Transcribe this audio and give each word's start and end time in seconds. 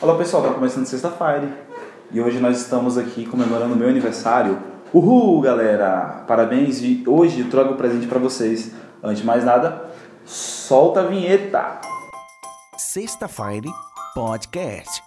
Olá 0.00 0.14
pessoal, 0.18 0.42
tá 0.42 0.52
começando 0.52 0.84
sexta-feira 0.84 1.48
e 2.12 2.20
hoje 2.20 2.38
nós 2.38 2.60
estamos 2.60 2.98
aqui 2.98 3.24
comemorando 3.24 3.72
o 3.72 3.76
meu 3.76 3.88
aniversário. 3.88 4.58
Uhul, 4.92 5.40
galera! 5.40 6.22
Parabéns 6.28 6.82
e 6.82 7.02
hoje 7.06 7.40
eu 7.40 7.48
trago 7.48 7.72
um 7.72 7.76
presente 7.76 8.06
para 8.06 8.18
vocês. 8.18 8.72
Antes 9.02 9.20
de 9.20 9.26
mais 9.26 9.42
nada, 9.42 9.90
solta 10.26 11.00
a 11.00 11.04
vinheta! 11.04 11.80
Sexta-feira 12.76 13.70
Podcast. 14.14 15.05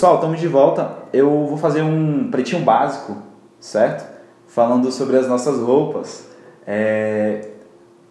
Pessoal, 0.00 0.14
estamos 0.14 0.40
de 0.40 0.48
volta. 0.48 0.92
Eu 1.12 1.44
vou 1.44 1.58
fazer 1.58 1.82
um 1.82 2.30
pretinho 2.30 2.64
básico, 2.64 3.18
certo? 3.60 4.10
Falando 4.48 4.90
sobre 4.90 5.18
as 5.18 5.28
nossas 5.28 5.60
roupas. 5.60 6.26
É... 6.66 7.50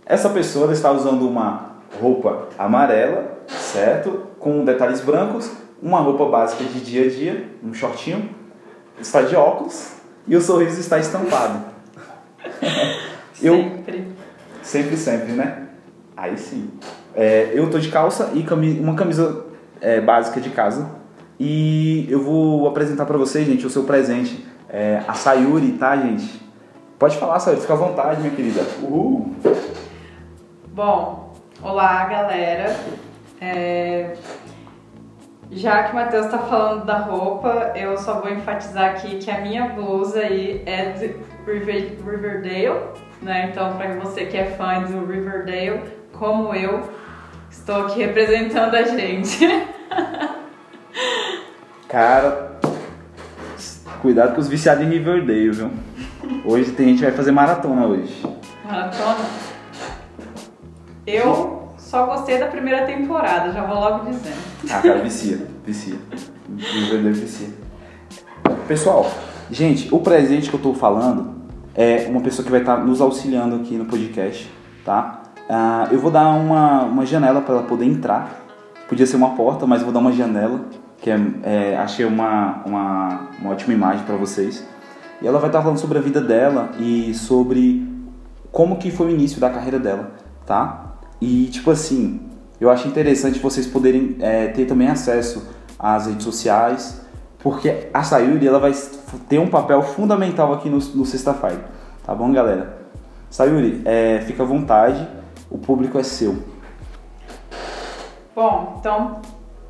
Essa 0.06 0.30
pessoa 0.30 0.72
está 0.72 0.92
usando 0.92 1.28
uma 1.28 1.78
roupa 2.00 2.48
amarela, 2.60 3.40
certo? 3.48 4.28
Com 4.38 4.64
detalhes 4.64 5.02
brancos, 5.02 5.52
uma 5.82 6.00
roupa 6.00 6.26
básica 6.26 6.64
de 6.64 6.80
dia 6.80 7.08
a 7.08 7.10
dia, 7.10 7.50
um 7.64 7.74
shortinho, 7.74 8.36
está 9.02 9.24
de 9.24 9.36
óculos 9.36 9.94
e 10.28 10.36
o 10.36 10.42
sorriso 10.42 10.80
está 10.80 11.00
estampado. 11.00 11.60
eu... 13.42 13.56
Sempre. 13.56 14.08
Sempre, 14.62 14.96
sempre, 14.96 15.32
né? 15.32 15.70
Aí 16.16 16.38
sim. 16.38 16.70
É, 17.16 17.50
eu 17.52 17.68
tô 17.68 17.80
de 17.80 17.90
calça 17.90 18.30
e 18.36 18.44
camisa, 18.44 18.80
uma 18.80 18.94
camisa 18.94 19.44
é, 19.82 20.00
básica 20.00 20.40
de 20.40 20.52
casa 20.52 20.99
e 21.40 22.06
eu 22.10 22.22
vou 22.22 22.68
apresentar 22.68 23.06
para 23.06 23.18
vocês, 23.18 23.48
gente, 23.48 23.66
o 23.66 23.70
seu 23.70 23.84
presente. 23.84 24.46
É, 24.68 25.02
a 25.08 25.14
Sayuri, 25.14 25.72
tá, 25.74 25.96
gente? 25.96 26.42
Pode 27.00 27.18
falar, 27.18 27.40
Sayuri, 27.40 27.62
fica 27.62 27.74
à 27.74 27.78
vontade, 27.78 28.20
minha 28.20 28.36
querida. 28.36 28.62
Uhul! 28.84 29.34
Bom, 30.68 31.34
olá, 31.64 32.06
galera. 32.06 32.76
É... 33.40 34.14
Já 35.50 35.84
que 35.84 35.94
o 35.94 35.96
Matheus 35.96 36.26
está 36.26 36.40
falando 36.40 36.86
da 36.86 36.98
roupa, 36.98 37.72
eu 37.76 37.98
só 37.98 38.20
vou 38.20 38.30
enfatizar 38.30 38.92
aqui 38.92 39.18
que 39.18 39.32
a 39.32 39.40
minha 39.40 39.70
blusa 39.70 40.20
aí 40.20 40.62
é 40.66 40.92
de 40.92 41.16
Riverdale, 41.48 42.82
né? 43.22 43.50
Então, 43.50 43.76
para 43.78 43.96
você 43.96 44.26
que 44.26 44.38
é 44.38 44.46
fã 44.46 44.84
do 44.84 45.06
Riverdale, 45.06 45.82
como 46.12 46.54
eu, 46.54 46.84
estou 47.50 47.86
aqui 47.86 48.00
representando 48.00 48.76
a 48.76 48.84
gente. 48.84 49.40
Cara, 51.88 52.60
cuidado 54.02 54.36
com 54.36 54.42
os 54.42 54.48
viciados 54.48 54.84
em 54.84 54.90
Riverdale, 54.90 55.52
viu? 55.52 55.72
Hoje 56.46 56.72
tem 56.72 56.90
gente 56.90 57.00
que 57.00 57.06
vai 57.06 57.14
fazer 57.14 57.32
maratona 57.32 57.86
hoje. 57.86 58.24
Maratona? 58.64 59.26
Eu 61.08 61.74
só 61.78 62.06
gostei 62.06 62.38
da 62.38 62.48
primeira 62.48 62.86
temporada, 62.86 63.52
já 63.52 63.66
vou 63.66 63.76
logo 63.76 64.06
dizendo. 64.06 64.38
Ah, 64.70 64.82
cara, 64.82 65.00
vicia, 65.00 65.48
vicia. 65.66 65.96
Riverdale 66.58 67.14
vicia. 67.14 67.50
Pessoal, 68.68 69.10
gente, 69.50 69.94
o 69.94 70.00
presente 70.00 70.50
que 70.50 70.56
eu 70.56 70.62
tô 70.62 70.74
falando 70.74 71.40
é 71.74 72.08
uma 72.08 72.22
pessoa 72.22 72.46
que 72.46 72.52
vai 72.52 72.60
estar 72.60 72.78
tá 72.78 72.84
nos 72.84 73.02
auxiliando 73.02 73.56
aqui 73.56 73.76
no 73.76 73.86
podcast, 73.86 74.52
tá? 74.86 75.24
Uh, 75.50 75.92
eu 75.92 76.00
vou 76.00 76.12
dar 76.12 76.30
uma, 76.30 76.84
uma 76.84 77.06
janela 77.06 77.42
para 77.42 77.56
ela 77.56 77.64
poder 77.64 77.86
entrar. 77.86 78.49
Podia 78.90 79.06
ser 79.06 79.18
uma 79.18 79.36
porta, 79.36 79.68
mas 79.68 79.82
eu 79.82 79.86
vou 79.86 79.94
dar 79.94 80.00
uma 80.00 80.12
janela 80.12 80.66
que 80.98 81.12
é, 81.12 81.20
é, 81.44 81.78
achei 81.78 82.06
uma, 82.06 82.64
uma, 82.66 83.30
uma 83.40 83.52
ótima 83.52 83.72
imagem 83.72 84.04
para 84.04 84.16
vocês. 84.16 84.66
E 85.22 85.28
ela 85.28 85.38
vai 85.38 85.50
estar 85.50 85.62
falando 85.62 85.78
sobre 85.78 86.00
a 86.00 86.02
vida 86.02 86.20
dela 86.20 86.72
e 86.80 87.14
sobre 87.14 87.88
como 88.52 88.78
que 88.78 88.90
foi 88.90 89.08
o 89.08 89.10
início 89.12 89.40
da 89.40 89.50
carreira 89.50 89.78
dela, 89.78 90.12
tá? 90.44 90.96
E 91.22 91.46
tipo 91.52 91.70
assim, 91.70 92.20
eu 92.60 92.70
acho 92.70 92.88
interessante 92.88 93.40
vocês 93.40 93.68
poderem 93.68 94.18
é, 94.20 94.48
ter 94.48 94.66
também 94.66 94.88
acesso 94.88 95.48
às 95.78 96.08
redes 96.08 96.24
sociais, 96.24 97.02
porque 97.44 97.90
a 97.94 98.02
Sayuri 98.02 98.48
ela 98.48 98.60
vai 98.60 98.74
ter 99.28 99.40
um 99.40 99.48
papel 99.48 99.84
fundamental 99.84 100.52
aqui 100.52 100.68
no, 100.68 100.80
no 100.80 101.06
Sexta-feira, 101.06 101.64
tá 102.04 102.16
bom, 102.16 102.32
galera? 102.32 102.80
Sayuri, 103.30 103.82
é, 103.86 104.22
fica 104.26 104.42
à 104.42 104.46
vontade, 104.46 105.08
o 105.50 105.60
público 105.60 106.00
é 106.00 106.04
seu. 106.04 106.38
Bom, 108.40 108.78
então 108.80 109.20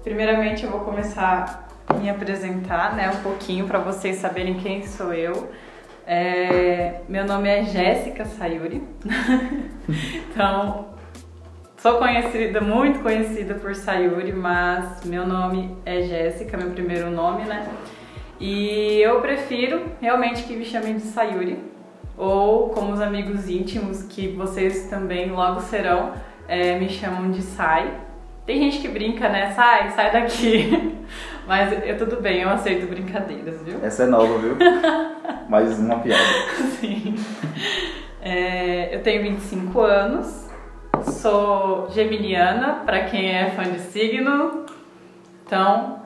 Primeiramente 0.04 0.64
eu 0.64 0.70
vou 0.70 0.82
começar 0.82 1.68
a 1.88 1.94
me 1.96 2.08
apresentar, 2.08 2.96
né, 2.96 3.10
um 3.10 3.24
pouquinho 3.24 3.66
para 3.66 3.80
vocês 3.80 4.18
saberem 4.18 4.60
quem 4.60 4.86
sou 4.86 5.12
eu. 5.12 5.50
É, 6.06 7.02
meu 7.10 7.26
nome 7.26 7.50
é 7.50 7.64
Jéssica 7.64 8.26
Sayuri. 8.26 8.84
então, 10.30 10.90
sou 11.78 11.98
conhecida, 11.98 12.62
muito 12.62 13.00
conhecida 13.00 13.56
por 13.56 13.74
Sayuri, 13.74 14.32
mas 14.32 15.04
meu 15.04 15.26
nome 15.26 15.76
é 15.84 16.04
Jéssica, 16.04 16.56
meu 16.56 16.70
primeiro 16.70 17.10
nome, 17.10 17.46
né? 17.46 17.68
E 18.40 19.02
eu 19.02 19.20
prefiro 19.20 19.82
realmente 20.00 20.44
que 20.44 20.56
me 20.56 20.64
chamem 20.64 20.96
de 20.96 21.04
Sayuri, 21.04 21.58
ou 22.16 22.70
como 22.70 22.94
os 22.94 23.02
amigos 23.02 23.50
íntimos, 23.50 24.04
que 24.04 24.28
vocês 24.28 24.90
também 24.92 25.32
logo 25.32 25.60
serão, 25.60 26.14
é, 26.48 26.78
me 26.78 26.88
chamam 26.88 27.32
de 27.32 27.42
Sai. 27.42 28.09
Tem 28.50 28.58
gente 28.58 28.80
que 28.80 28.88
brinca, 28.88 29.30
né? 29.30 29.52
Sai, 29.52 29.92
sai 29.92 30.12
daqui. 30.12 30.98
Mas 31.46 31.72
eu 31.86 31.96
tudo 32.00 32.20
bem, 32.20 32.42
eu 32.42 32.50
aceito 32.50 32.90
brincadeiras, 32.90 33.62
viu? 33.62 33.78
Essa 33.84 34.06
é 34.06 34.08
nova, 34.08 34.40
viu? 34.40 34.58
Mais 35.48 35.78
uma 35.78 36.00
piada. 36.00 36.24
Sim. 36.80 37.14
É, 38.20 38.96
eu 38.96 39.04
tenho 39.04 39.22
25 39.22 39.82
anos, 39.82 40.50
sou 41.04 41.92
geminiana, 41.92 42.82
para 42.88 43.04
quem 43.04 43.30
é 43.30 43.52
fã 43.52 43.62
de 43.62 43.82
signo. 43.82 44.66
Então, 45.46 46.02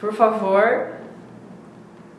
por 0.00 0.12
favor, 0.12 0.88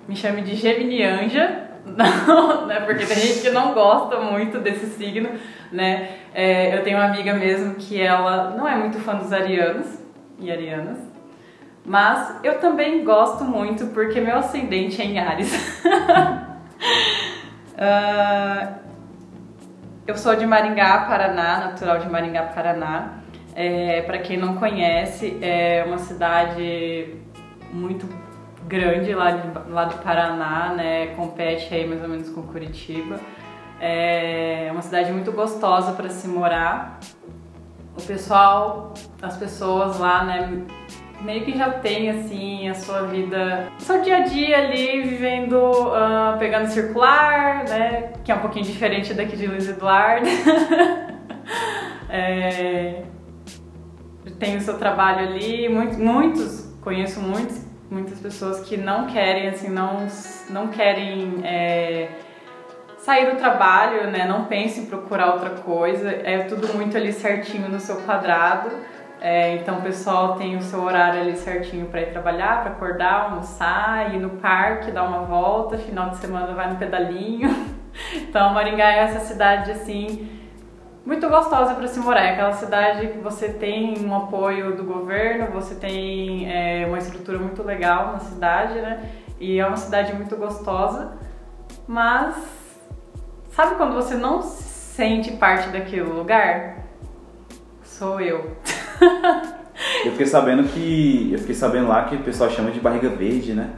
me 0.08 0.16
chame 0.16 0.44
de 0.44 0.56
Geminianja. 0.56 1.61
Não, 1.86 2.66
né? 2.68 2.80
Porque 2.82 3.06
tem 3.06 3.18
gente 3.18 3.42
que 3.42 3.50
não 3.50 3.74
gosta 3.74 4.20
muito 4.20 4.60
desse 4.60 4.88
signo, 4.88 5.30
né? 5.72 6.10
É, 6.34 6.76
eu 6.76 6.84
tenho 6.84 6.98
uma 6.98 7.06
amiga 7.06 7.34
mesmo 7.34 7.76
que 7.76 8.02
ela 8.02 8.52
não 8.52 8.68
é 8.68 8.76
muito 8.76 9.00
fã 9.00 9.16
dos 9.16 9.34
arianos 9.34 9.88
e 10.40 10.52
arianas, 10.52 10.98
mas 11.86 12.40
eu 12.44 12.60
também 12.60 13.04
gosto 13.04 13.44
muito 13.44 13.88
porque 13.88 14.22
meu 14.22 14.38
ascendente 14.38 15.02
é 15.02 15.06
em 15.06 15.20
Ares. 15.20 15.84
uh, 17.76 18.76
eu 20.06 20.16
sou 20.18 20.36
de 20.36 20.46
Maringá, 20.46 21.06
Paraná, 21.06 21.58
natural 21.60 22.00
de 22.00 22.10
Maringá, 22.10 22.44
Paraná. 22.44 23.22
É, 23.54 24.02
Para 24.04 24.20
quem 24.20 24.38
não 24.38 24.56
conhece, 24.56 25.38
é 25.42 25.84
uma 25.86 25.98
cidade 25.98 27.16
muito 27.74 28.08
grande 28.72 29.14
lá, 29.14 29.32
de, 29.32 29.70
lá 29.70 29.86
do 29.86 29.98
Paraná, 29.98 30.74
né? 30.74 31.08
Compete 31.08 31.74
aí 31.74 31.86
mais 31.86 32.02
ou 32.02 32.08
menos 32.08 32.30
com 32.30 32.42
Curitiba. 32.44 33.20
É 33.82 34.70
uma 34.72 34.82
cidade 34.82 35.12
muito 35.12 35.32
gostosa 35.34 35.92
para 35.92 36.08
se 36.08 36.28
morar. 36.28 36.98
O 37.98 38.02
pessoal, 38.02 38.94
as 39.22 39.36
pessoas 39.36 40.00
lá, 40.00 40.24
né, 40.24 40.64
meio 41.20 41.44
que 41.44 41.58
já 41.58 41.70
tem 41.70 42.10
assim 42.10 42.70
a 42.70 42.74
sua 42.74 43.02
vida, 43.02 43.68
o 43.78 43.82
seu 43.82 44.02
dia 44.02 44.18
a 44.18 44.20
dia 44.22 44.58
ali, 44.60 45.02
vivendo, 45.02 45.58
uh, 45.58 46.38
pegando 46.40 46.68
circular, 46.68 47.66
né, 47.68 48.14
que 48.24 48.32
é 48.32 48.36
um 48.36 48.40
pouquinho 48.40 48.64
diferente 48.64 49.14
daqui 49.14 49.36
de 49.36 49.46
Luiz 49.46 49.68
Eduardo. 49.68 50.26
é, 52.10 53.04
tem 54.40 54.56
o 54.56 54.62
seu 54.62 54.78
trabalho 54.78 55.28
ali, 55.28 55.68
muitos, 55.68 55.98
muitos, 55.98 56.78
conheço 56.82 57.20
muitos 57.20 57.71
muitas 57.92 58.20
pessoas 58.20 58.62
que 58.62 58.78
não 58.78 59.06
querem, 59.06 59.50
assim, 59.50 59.70
não, 59.70 60.08
não 60.50 60.70
querem 60.70 61.42
é, 61.44 62.10
sair 62.98 63.30
do 63.30 63.38
trabalho, 63.38 64.10
né? 64.10 64.26
Não 64.26 64.46
pensem 64.46 64.84
em 64.84 64.86
procurar 64.86 65.34
outra 65.34 65.50
coisa. 65.50 66.10
É 66.10 66.46
tudo 66.46 66.74
muito 66.74 66.96
ali 66.96 67.12
certinho 67.12 67.68
no 67.68 67.80
seu 67.80 67.98
quadrado. 67.98 68.72
É, 69.20 69.56
então 69.56 69.80
o 69.80 69.82
pessoal 69.82 70.36
tem 70.36 70.58
o 70.58 70.62
seu 70.62 70.82
horário 70.82 71.22
ali 71.22 71.36
certinho 71.36 71.86
para 71.88 72.02
ir 72.02 72.12
trabalhar, 72.12 72.64
para 72.64 72.72
acordar, 72.72 73.26
almoçar, 73.26 74.16
ir 74.16 74.20
no 74.20 74.32
parque, 74.32 74.90
dar 74.90 75.04
uma 75.04 75.26
volta, 75.26 75.78
final 75.78 76.10
de 76.10 76.18
semana 76.18 76.56
vai 76.56 76.72
no 76.72 76.78
pedalinho. 76.78 77.50
Então 78.16 78.54
Maringá 78.54 78.90
é 78.90 79.00
essa 79.00 79.20
cidade 79.20 79.70
assim 79.70 80.41
muito 81.06 81.28
gostosa 81.30 81.74
para 81.74 81.88
se 81.88 82.00
morar. 82.00 82.24
É 82.24 82.32
aquela 82.34 82.54
cidade 82.54 83.08
que 83.08 83.18
você 83.18 83.50
tem 83.50 84.06
um 84.06 84.16
apoio 84.16 84.76
do 84.76 84.84
governo, 84.84 85.48
você 85.52 85.76
tem 85.76 86.52
é, 86.52 86.86
uma 86.86 86.98
estrutura 86.98 87.40
muito 87.40 87.64
legal 87.64 88.14
na 88.14 88.20
cidade, 88.20 88.76
né? 88.76 89.10
E 89.40 89.60
é 89.60 89.66
uma 89.66 89.78
cidade 89.78 90.14
muito 90.14 90.36
gostosa, 90.36 91.14
mas 91.88 92.36
sabe 93.52 93.76
quando 93.76 93.96
você 93.96 94.16
não 94.16 94.42
se 94.42 94.64
sente 94.64 95.32
parte 95.32 95.70
daquele 95.70 96.04
lugar? 96.04 96.86
Sou 97.84 98.22
eu. 98.22 98.56
Eu 100.06 100.12
fiquei 100.12 100.28
sabendo 100.28 100.64
que. 100.64 101.30
Eu 101.32 101.40
fiquei 101.40 101.56
sabendo 101.56 101.88
lá 101.88 102.06
que 102.06 102.16
o 102.16 102.24
pessoal 102.24 102.50
chama 102.50 102.72
de 102.72 102.80
barriga 102.80 103.10
verde, 103.10 103.54
né? 103.54 103.72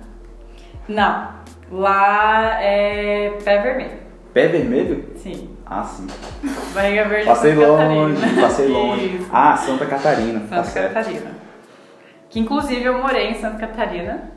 Não, 0.88 1.30
lá 1.72 2.62
é 2.62 3.38
pé 3.44 3.62
vermelho. 3.62 3.98
Pé 4.34 4.48
vermelho? 4.48 5.12
Sim. 5.16 5.50
Ah, 5.76 5.84
sim. 5.84 6.06
Barriga 6.76 7.06
verde 7.06 7.26
Passei 7.26 7.52
é 7.52 7.56
Santa 7.56 7.68
longe, 7.68 8.14
Catarina. 8.22 8.42
passei 8.42 8.68
longe. 8.68 9.06
Isso. 9.16 9.30
Ah, 9.34 9.58
Santa 9.58 9.86
Catarina. 9.88 10.40
tá 10.42 10.48
Santa 10.58 10.64
certo. 10.66 10.94
Catarina. 10.94 11.32
Que 12.30 12.40
inclusive 12.40 12.84
eu 12.84 13.02
morei 13.02 13.30
em 13.32 13.36
Santa 13.42 13.58
Catarina. 13.58 14.32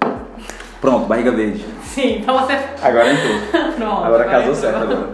Pronto, 0.81 1.07
barriga 1.07 1.33
verde. 1.33 1.63
Sim, 1.83 2.19
então 2.21 2.39
você. 2.39 2.59
Agora 2.83 3.13
entrou. 3.13 3.39
Pronto. 3.77 4.05
Agora 4.05 4.25
casou 4.25 4.41
entrou. 4.41 4.55
certo 4.55 4.83
agora. 4.83 5.11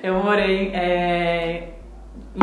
Eu 0.00 0.14
morei 0.22 0.70
é, 0.74 1.70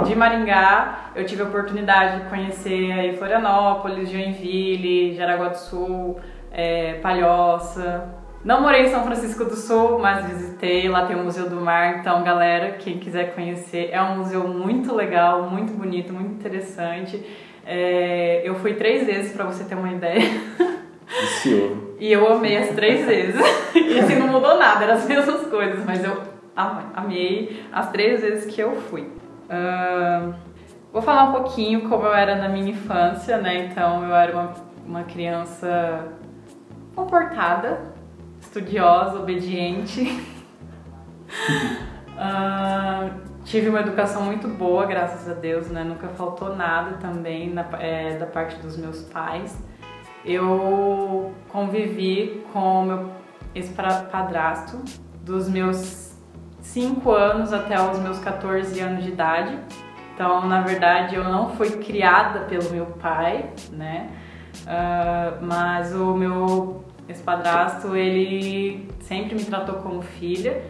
de 0.03 0.15
Maringá, 0.15 1.11
eu 1.15 1.25
tive 1.25 1.43
a 1.43 1.45
oportunidade 1.45 2.23
de 2.23 2.29
conhecer 2.29 2.91
aí 2.91 3.15
Florianópolis, 3.15 4.09
Joinville, 4.09 5.15
Jaraguá 5.15 5.49
do 5.49 5.57
Sul, 5.57 6.19
é, 6.51 6.95
Palhoça. 6.95 8.03
Não 8.43 8.61
morei 8.61 8.87
em 8.87 8.89
São 8.89 9.03
Francisco 9.03 9.45
do 9.45 9.55
Sul, 9.55 9.99
mas 9.99 10.25
visitei, 10.25 10.89
lá 10.89 11.05
tem 11.05 11.15
o 11.15 11.23
Museu 11.23 11.47
do 11.47 11.61
Mar, 11.61 11.99
então 11.99 12.23
galera, 12.23 12.71
quem 12.71 12.97
quiser 12.97 13.35
conhecer, 13.35 13.89
é 13.91 14.01
um 14.01 14.17
museu 14.17 14.47
muito 14.47 14.95
legal, 14.95 15.43
muito 15.43 15.71
bonito, 15.73 16.11
muito 16.11 16.31
interessante. 16.31 17.23
É, 17.65 18.41
eu 18.43 18.55
fui 18.55 18.73
três 18.73 19.05
vezes 19.05 19.31
para 19.33 19.45
você 19.45 19.63
ter 19.63 19.75
uma 19.75 19.91
ideia. 19.91 20.23
Viciou. 21.07 21.95
E 21.99 22.11
eu 22.11 22.33
amei 22.33 22.57
as 22.57 22.69
três 22.69 23.05
vezes. 23.05 23.39
E 23.75 23.99
assim, 23.99 24.15
não 24.15 24.27
mudou 24.27 24.57
nada, 24.57 24.85
eram 24.85 24.95
as 24.95 25.05
mesmas 25.07 25.45
coisas, 25.47 25.85
mas 25.85 26.03
eu 26.03 26.19
am- 26.55 26.89
amei 26.95 27.63
as 27.71 27.91
três 27.91 28.21
vezes 28.21 28.51
que 28.53 28.59
eu 28.59 28.75
fui. 28.75 29.07
Ahn, 29.47 30.33
vou 30.91 31.01
falar 31.03 31.25
um 31.25 31.31
pouquinho 31.33 31.87
como 31.87 32.05
eu 32.07 32.13
era 32.15 32.35
na 32.35 32.49
minha 32.49 32.71
infância, 32.71 33.37
né? 33.37 33.67
Então, 33.69 34.03
eu 34.03 34.15
era 34.15 34.31
uma, 34.33 34.53
uma 34.83 35.03
criança 35.03 36.07
comportada, 36.95 37.90
estudiosa, 38.51 39.17
obediente. 39.17 40.21
Ahn, 42.19 43.11
tive 43.45 43.69
uma 43.69 43.79
educação 43.79 44.23
muito 44.23 44.47
boa, 44.49 44.85
graças 44.85 45.29
a 45.29 45.33
Deus, 45.33 45.69
né? 45.69 45.83
Nunca 45.85 46.09
faltou 46.09 46.53
nada 46.55 46.97
também 46.97 47.49
na- 47.49 47.65
é, 47.79 48.17
da 48.17 48.25
parte 48.25 48.57
dos 48.57 48.75
meus 48.77 49.03
pais. 49.03 49.57
Eu 50.25 51.31
convivi 51.47 52.45
com 52.51 52.83
meu 52.83 53.09
ex-padrasto 53.55 54.79
dos 55.21 55.49
meus 55.49 56.13
5 56.59 57.09
anos 57.11 57.53
até 57.53 57.81
os 57.81 57.99
meus 57.99 58.19
14 58.19 58.79
anos 58.81 59.03
de 59.03 59.11
idade. 59.11 59.57
Então, 60.13 60.45
na 60.45 60.61
verdade, 60.61 61.15
eu 61.15 61.23
não 61.23 61.49
fui 61.51 61.69
criada 61.77 62.41
pelo 62.41 62.69
meu 62.69 62.85
pai, 62.85 63.49
né? 63.71 64.09
Ah, 64.67 65.37
mas 65.41 65.95
o 65.95 66.13
meu 66.13 66.83
ex-padrasto, 67.11 67.95
ele 67.95 68.87
sempre 69.01 69.35
me 69.35 69.43
tratou 69.43 69.75
como 69.75 70.01
filha. 70.01 70.61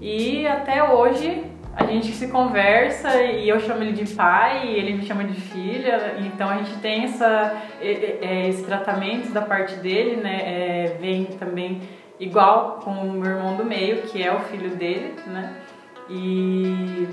E 0.00 0.46
até 0.46 0.82
hoje 0.82 1.44
a 1.74 1.84
gente 1.84 2.12
se 2.12 2.28
conversa 2.28 3.22
e 3.22 3.48
eu 3.48 3.60
chamo 3.60 3.82
ele 3.82 3.92
de 3.92 4.14
pai 4.14 4.66
e 4.66 4.76
ele 4.76 4.94
me 4.94 5.04
chama 5.04 5.24
de 5.24 5.40
filha. 5.40 6.16
Então 6.18 6.48
a 6.48 6.56
gente 6.58 6.76
tem 6.78 7.04
essa, 7.04 7.62
é, 7.80 8.48
esse 8.48 8.64
tratamento 8.64 9.30
da 9.32 9.42
parte 9.42 9.76
dele, 9.76 10.16
né? 10.16 10.40
É, 10.44 10.96
vem 11.00 11.24
também 11.24 11.80
igual 12.18 12.80
com 12.82 12.90
o 12.90 13.12
meu 13.12 13.30
irmão 13.30 13.56
do 13.56 13.64
meio, 13.64 14.02
que 14.02 14.22
é 14.22 14.34
o 14.34 14.40
filho 14.40 14.70
dele, 14.70 15.14
né? 15.26 15.54
E 16.10 17.06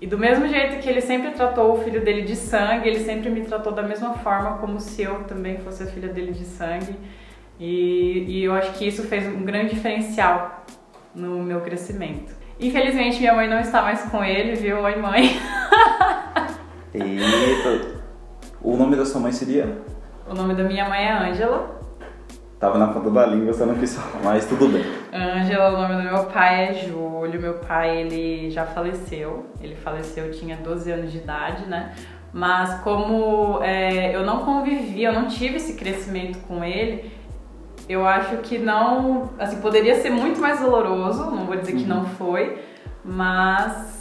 e 0.00 0.06
do 0.06 0.18
mesmo 0.18 0.46
jeito 0.46 0.78
que 0.82 0.88
ele 0.88 1.00
sempre 1.00 1.30
tratou 1.30 1.72
o 1.72 1.82
filho 1.82 2.04
dele 2.04 2.22
de 2.22 2.36
sangue, 2.36 2.88
ele 2.88 3.00
sempre 3.00 3.30
me 3.30 3.42
tratou 3.42 3.72
da 3.72 3.82
mesma 3.82 4.14
forma 4.14 4.58
como 4.58 4.78
se 4.78 5.02
eu 5.02 5.24
também 5.24 5.58
fosse 5.58 5.82
a 5.82 5.86
filha 5.86 6.08
dele 6.08 6.32
de 6.32 6.44
sangue. 6.44 6.94
E, 7.58 8.24
e 8.28 8.44
eu 8.44 8.52
acho 8.52 8.72
que 8.72 8.86
isso 8.86 9.04
fez 9.04 9.26
um 9.26 9.42
grande 9.42 9.74
diferencial 9.74 10.64
no 11.14 11.42
meu 11.42 11.62
crescimento. 11.62 12.34
Infelizmente 12.60 13.18
minha 13.20 13.34
mãe 13.34 13.48
não 13.48 13.58
está 13.58 13.80
mais 13.80 14.02
com 14.02 14.22
ele, 14.22 14.54
viu? 14.54 14.80
Oi 14.80 14.96
mãe. 14.96 15.30
Eita. 16.92 17.96
O 18.60 18.76
nome 18.76 18.96
da 18.96 19.06
sua 19.06 19.20
mãe 19.20 19.32
seria? 19.32 19.78
O 20.28 20.34
nome 20.34 20.54
da 20.54 20.64
minha 20.64 20.86
mãe 20.88 21.06
é 21.06 21.12
Ângela. 21.12 21.80
Tava 22.58 22.78
na 22.78 22.88
ponta 22.88 23.10
da 23.10 23.26
língua, 23.26 23.52
você 23.52 23.64
não 23.64 23.74
quis 23.74 23.94
falar, 23.94 24.24
mas 24.24 24.46
tudo 24.46 24.68
bem. 24.68 24.84
Ângela, 25.16 25.70
o 25.70 25.80
nome 25.80 25.96
do 25.96 26.02
meu 26.02 26.24
pai 26.26 26.68
é 26.68 26.74
Júlio. 26.74 27.40
Meu 27.40 27.54
pai, 27.54 27.98
ele 27.98 28.50
já 28.50 28.64
faleceu. 28.66 29.46
Ele 29.60 29.74
faleceu, 29.74 30.26
eu 30.26 30.32
tinha 30.32 30.56
12 30.56 30.90
anos 30.92 31.10
de 31.10 31.18
idade, 31.18 31.66
né? 31.66 31.92
Mas 32.32 32.80
como 32.82 33.62
é, 33.62 34.14
eu 34.14 34.22
não 34.24 34.44
convivi, 34.44 35.02
eu 35.02 35.12
não 35.12 35.26
tive 35.26 35.56
esse 35.56 35.74
crescimento 35.74 36.38
com 36.46 36.62
ele, 36.62 37.10
eu 37.88 38.06
acho 38.06 38.36
que 38.38 38.58
não... 38.58 39.30
Assim, 39.38 39.60
poderia 39.60 39.94
ser 39.94 40.10
muito 40.10 40.38
mais 40.38 40.60
doloroso, 40.60 41.30
não 41.30 41.46
vou 41.46 41.56
dizer 41.56 41.72
que 41.72 41.84
não 41.84 42.04
foi, 42.04 42.58
mas... 43.02 43.96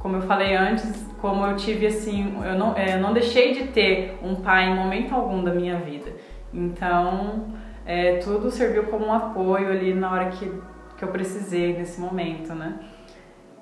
Como 0.00 0.16
eu 0.16 0.22
falei 0.22 0.56
antes, 0.56 1.04
como 1.20 1.44
eu 1.44 1.56
tive 1.56 1.86
assim, 1.86 2.36
eu 2.44 2.56
não, 2.56 2.76
é, 2.76 2.94
eu 2.94 3.00
não 3.00 3.12
deixei 3.12 3.52
de 3.54 3.68
ter 3.68 4.16
um 4.22 4.36
pai 4.36 4.68
em 4.68 4.74
momento 4.74 5.14
algum 5.14 5.42
da 5.42 5.52
minha 5.52 5.76
vida. 5.76 6.12
Então, 6.54 7.48
é, 7.88 8.18
tudo 8.18 8.50
serviu 8.50 8.84
como 8.84 9.06
um 9.06 9.12
apoio 9.14 9.70
ali 9.70 9.94
na 9.94 10.12
hora 10.12 10.28
que, 10.28 10.52
que 10.98 11.02
eu 11.02 11.08
precisei 11.08 11.72
nesse 11.72 11.98
momento, 11.98 12.54
né? 12.54 12.80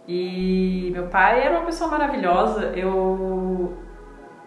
E 0.09 0.91
meu 0.93 1.07
pai 1.07 1.43
era 1.45 1.59
uma 1.59 1.65
pessoa 1.65 1.89
maravilhosa, 1.89 2.73
eu 2.75 3.77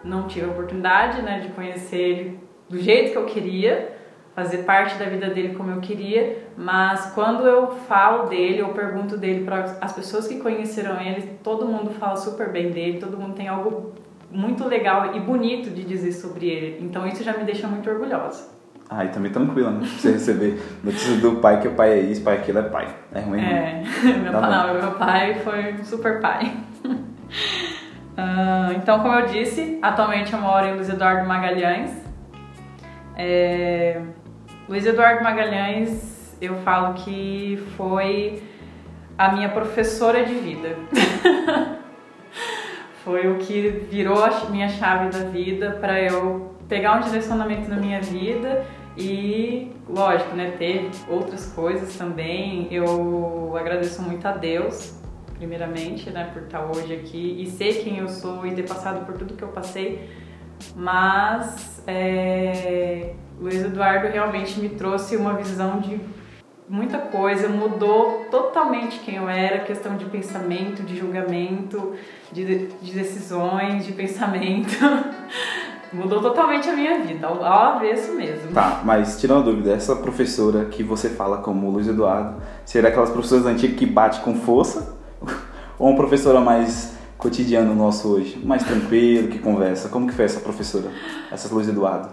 não 0.03 0.27
tive 0.27 0.47
a 0.47 0.49
oportunidade 0.49 1.21
né, 1.21 1.39
de 1.39 1.49
conhecer 1.49 1.97
ele 1.97 2.39
do 2.67 2.77
jeito 2.77 3.11
que 3.13 3.17
eu 3.17 3.25
queria, 3.25 3.97
fazer 4.35 4.59
parte 4.59 4.97
da 4.97 5.05
vida 5.05 5.29
dele 5.29 5.55
como 5.55 5.71
eu 5.71 5.79
queria, 5.79 6.45
mas 6.57 7.11
quando 7.13 7.47
eu 7.47 7.71
falo 7.87 8.27
dele, 8.27 8.59
eu 8.59 8.69
pergunto 8.69 9.17
dele 9.17 9.45
para 9.45 9.77
as 9.81 9.93
pessoas 9.93 10.27
que 10.27 10.39
conheceram 10.39 10.99
ele, 11.01 11.39
todo 11.41 11.65
mundo 11.65 11.91
fala 11.91 12.17
super 12.17 12.51
bem 12.51 12.71
dele, 12.71 12.99
todo 12.99 13.17
mundo 13.17 13.33
tem 13.33 13.47
algo 13.47 13.93
muito 14.29 14.65
legal 14.67 15.15
e 15.15 15.19
bonito 15.21 15.69
de 15.69 15.83
dizer 15.83 16.11
sobre 16.11 16.47
ele, 16.47 16.85
então 16.85 17.07
isso 17.07 17.23
já 17.23 17.37
me 17.37 17.43
deixa 17.45 17.67
muito 17.67 17.89
orgulhosa. 17.89 18.58
Ah, 18.89 19.05
e 19.05 19.09
também 19.09 19.31
tranquila, 19.31 19.69
né? 19.69 19.85
Você 19.85 20.13
receber 20.13 20.59
notícias 20.83 21.21
do 21.21 21.35
pai 21.35 21.61
que 21.61 21.67
o 21.67 21.75
pai 21.75 21.91
é 21.91 21.99
isso, 21.99 22.23
pai 22.23 22.37
aquilo 22.37 22.57
é 22.59 22.63
pai. 22.63 22.87
É 23.13 23.19
ruim, 23.19 23.39
É, 23.39 23.83
meu, 24.23 24.31
Tá 24.31 24.41
bom. 24.41 24.47
não, 24.47 24.73
meu 24.73 24.91
pai 24.93 25.35
foi 25.43 25.73
um 25.73 25.83
super 25.83 26.19
pai. 26.19 26.53
Ah, 28.21 28.73
então, 28.75 28.99
como 28.99 29.13
eu 29.13 29.27
disse, 29.27 29.79
atualmente 29.81 30.33
eu 30.33 30.39
moro 30.41 30.65
em 30.67 30.73
Luiz 30.75 30.89
Eduardo 30.89 31.25
Magalhães. 31.25 31.89
É, 33.15 34.01
Luiz 34.67 34.85
Eduardo 34.85 35.23
Magalhães, 35.23 36.35
eu 36.41 36.55
falo 36.57 36.95
que 36.95 37.63
foi 37.77 38.43
a 39.17 39.31
minha 39.31 39.47
professora 39.47 40.25
de 40.25 40.33
vida. 40.33 40.75
foi 43.05 43.27
o 43.31 43.37
que 43.37 43.69
virou 43.89 44.21
a 44.21 44.49
minha 44.49 44.67
chave 44.67 45.17
da 45.17 45.29
vida 45.29 45.77
para 45.79 46.01
eu 46.01 46.55
pegar 46.67 46.97
um 46.97 47.01
direcionamento 47.01 47.69
na 47.69 47.77
minha 47.77 48.01
vida 48.01 48.65
e, 48.99 49.71
lógico, 49.87 50.35
né, 50.35 50.55
teve 50.59 50.89
outras 51.07 51.45
coisas 51.53 51.95
também. 51.95 52.67
Eu 52.69 53.55
agradeço 53.57 54.01
muito 54.01 54.27
a 54.27 54.33
Deus, 54.33 54.93
primeiramente, 55.37 56.09
né, 56.09 56.29
por 56.33 56.43
estar 56.43 56.65
hoje 56.65 56.93
aqui 56.93 57.41
e 57.41 57.49
ser 57.49 57.81
quem 57.81 57.99
eu 57.99 58.09
sou 58.09 58.45
e 58.45 58.53
ter 58.53 58.67
passado 58.67 59.05
por 59.05 59.17
tudo 59.17 59.35
que 59.35 59.43
eu 59.43 59.47
passei. 59.47 60.09
Mas 60.75 61.81
é, 61.87 63.13
Luiz 63.39 63.63
Eduardo 63.63 64.07
realmente 64.07 64.59
me 64.59 64.67
trouxe 64.67 65.15
uma 65.15 65.33
visão 65.33 65.79
de 65.79 65.97
muita 66.67 66.97
coisa, 66.97 67.47
mudou 67.47 68.25
totalmente 68.29 68.99
quem 68.99 69.15
eu 69.15 69.29
era, 69.29 69.59
questão 69.59 69.95
de 69.95 70.05
pensamento, 70.05 70.83
de 70.83 70.97
julgamento, 70.97 71.95
de, 72.33 72.67
de 72.67 72.91
decisões, 72.91 73.85
de 73.85 73.93
pensamento. 73.93 74.77
mudou 75.93 76.21
totalmente 76.21 76.69
a 76.69 76.73
minha 76.73 76.99
vida, 76.99 77.27
ao, 77.27 77.43
ao 77.43 77.75
avesso 77.75 78.13
mesmo. 78.13 78.51
Tá, 78.51 78.81
mas 78.83 79.19
tirando 79.19 79.41
a 79.41 79.51
dúvida, 79.51 79.73
essa 79.73 79.95
professora 79.95 80.65
que 80.65 80.83
você 80.83 81.09
fala 81.09 81.37
como 81.37 81.69
Luiz 81.69 81.87
Eduardo, 81.87 82.41
seria 82.65 82.89
aquelas 82.89 83.09
professoras 83.09 83.45
antigas 83.45 83.77
que 83.77 83.85
bate 83.85 84.19
com 84.21 84.35
força? 84.35 84.97
Ou 85.77 85.87
uma 85.87 85.95
professora 85.95 86.39
mais 86.39 86.97
cotidiana 87.17 87.73
nosso 87.73 88.09
hoje? 88.09 88.39
Mais 88.43 88.63
tranquilo, 88.63 89.29
que 89.29 89.39
conversa? 89.39 89.89
Como 89.89 90.07
que 90.07 90.13
foi 90.13 90.25
essa 90.25 90.39
professora, 90.39 90.89
essa 91.31 91.53
Luiz 91.53 91.67
Eduardo? 91.67 92.09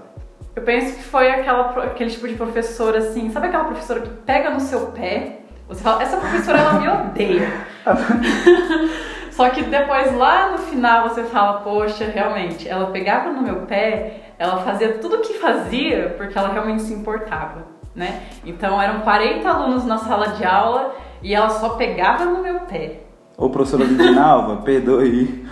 Eu 0.55 0.63
penso 0.63 0.97
que 0.97 1.03
foi 1.03 1.31
aquela, 1.31 1.85
aquele 1.85 2.11
tipo 2.11 2.27
de 2.27 2.35
professora 2.35 2.99
assim, 2.99 3.31
sabe 3.31 3.49
aquela 3.49 3.65
professora 3.65 4.01
que 4.01 4.09
pega 4.09 4.51
no 4.51 4.61
seu 4.61 4.87
pé? 4.87 5.41
Você 5.69 5.83
fala, 5.83 6.03
essa 6.03 6.17
professora 6.17 6.59
ela 6.59 6.73
me 6.75 6.89
odeia. 6.89 7.53
Só 9.37 9.51
que 9.51 9.63
depois 9.63 10.17
lá 10.17 10.51
no 10.53 10.59
final 10.59 11.09
você 11.11 11.23
fala, 11.25 11.61
poxa, 11.61 12.07
realmente, 12.07 12.67
ela 12.67 12.87
pegava 12.87 13.31
no 13.31 13.43
meu 13.43 13.67
pé, 13.67 14.33
ela 14.39 14.63
fazia 14.63 14.95
tudo 14.95 15.17
o 15.17 15.21
que 15.21 15.35
fazia 15.35 16.15
porque 16.17 16.37
ela 16.39 16.49
realmente 16.49 16.83
se 16.83 16.95
importava, 16.95 17.67
né? 17.95 18.23
Então 18.47 18.81
eram 18.81 19.01
40 19.01 19.47
alunos 19.47 19.85
na 19.85 19.99
sala 19.99 20.29
de 20.29 20.45
aula 20.45 20.95
e 21.23 21.35
ela 21.35 21.51
só 21.51 21.71
pegava 21.71 22.25
no 22.25 22.43
meu 22.43 22.61
pé. 22.61 23.01
Ô 23.37 23.51
professora 23.51 23.85
Lidinalva, 23.85 24.57
perdoe 24.65 25.05
aí. 25.05 25.47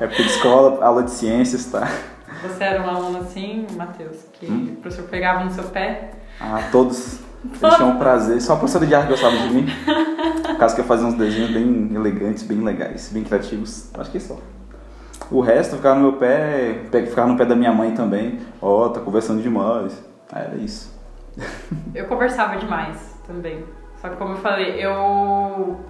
É 0.00 0.06
porque 0.06 0.22
de 0.22 0.28
escola, 0.30 0.82
aula 0.82 1.02
de 1.02 1.10
ciências, 1.10 1.66
tá? 1.66 1.86
Você 2.42 2.64
era 2.64 2.82
um 2.82 2.88
aluno 2.88 3.18
assim, 3.18 3.66
Matheus, 3.76 4.16
que 4.32 4.46
Hum? 4.46 4.74
o 4.78 4.80
professor 4.80 5.08
pegava 5.08 5.44
no 5.44 5.50
seu 5.50 5.64
pé? 5.64 6.12
Ah, 6.40 6.60
todos. 6.72 7.20
Eles 7.44 7.80
um 7.80 7.98
prazer. 7.98 8.40
Só 8.40 8.54
a 8.54 8.56
professora 8.56 8.86
de 8.86 8.94
arte 8.94 9.08
gostava 9.08 9.36
de 9.36 9.54
mim. 9.54 9.66
Por 10.46 10.56
causa 10.56 10.74
que 10.74 10.80
eu 10.80 10.84
fazia 10.84 11.06
uns 11.06 11.14
desenhos 11.14 11.50
bem 11.50 11.90
elegantes, 11.94 12.42
bem 12.44 12.62
legais, 12.62 13.10
bem 13.12 13.24
criativos. 13.24 13.90
Acho 13.94 14.10
que 14.10 14.20
só. 14.20 14.38
O 15.30 15.40
resto 15.40 15.76
ficava 15.76 15.96
no 15.96 16.02
meu 16.02 16.12
pé, 16.14 16.82
ficava 16.90 17.28
no 17.28 17.36
pé 17.36 17.44
da 17.44 17.56
minha 17.56 17.72
mãe 17.72 17.92
também. 17.92 18.40
Ó, 18.60 18.88
tá 18.88 19.00
conversando 19.00 19.42
demais. 19.42 19.92
Era 20.32 20.54
isso. 20.56 20.92
Eu 21.94 22.06
conversava 22.06 22.56
demais 22.56 22.96
também. 23.26 23.64
Só 24.00 24.08
que 24.08 24.16
como 24.16 24.34
eu 24.34 24.38
falei, 24.38 24.84
eu 24.84 25.80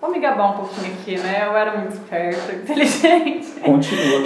vou 0.00 0.10
me 0.10 0.18
gabar 0.18 0.52
um 0.52 0.52
pouquinho 0.54 0.94
aqui, 0.94 1.18
né? 1.18 1.46
Eu 1.46 1.56
era 1.56 1.76
muito 1.76 1.92
esperta, 1.92 2.52
inteligente. 2.56 3.60
Continua. 3.60 4.22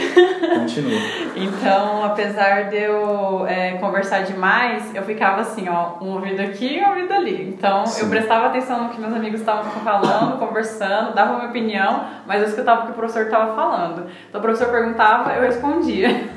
Continua. 0.60 1.00
Então, 1.34 2.04
apesar 2.04 2.70
de 2.70 2.76
eu 2.76 3.44
é, 3.46 3.72
conversar 3.78 4.22
demais, 4.22 4.94
eu 4.94 5.02
ficava 5.02 5.40
assim, 5.40 5.68
ó, 5.68 5.94
um 6.00 6.12
ouvido 6.12 6.40
aqui 6.40 6.78
e 6.78 6.80
um 6.80 6.88
ouvido 6.88 7.12
ali. 7.12 7.48
Então, 7.48 7.84
Sim. 7.86 8.02
eu 8.02 8.08
prestava 8.08 8.46
atenção 8.46 8.84
no 8.84 8.90
que 8.90 9.00
meus 9.00 9.12
amigos 9.12 9.40
estavam 9.40 9.64
falando, 9.64 10.38
conversando, 10.44 11.14
dava 11.14 11.34
uma 11.34 11.48
opinião, 11.48 12.04
mas 12.26 12.42
eu 12.42 12.48
escutava 12.48 12.82
o 12.82 12.86
que 12.86 12.92
o 12.92 12.94
professor 12.94 13.24
estava 13.24 13.54
falando. 13.54 14.06
Então, 14.28 14.40
o 14.40 14.42
professor 14.42 14.70
perguntava, 14.70 15.32
eu 15.32 15.42
respondia. 15.42 16.30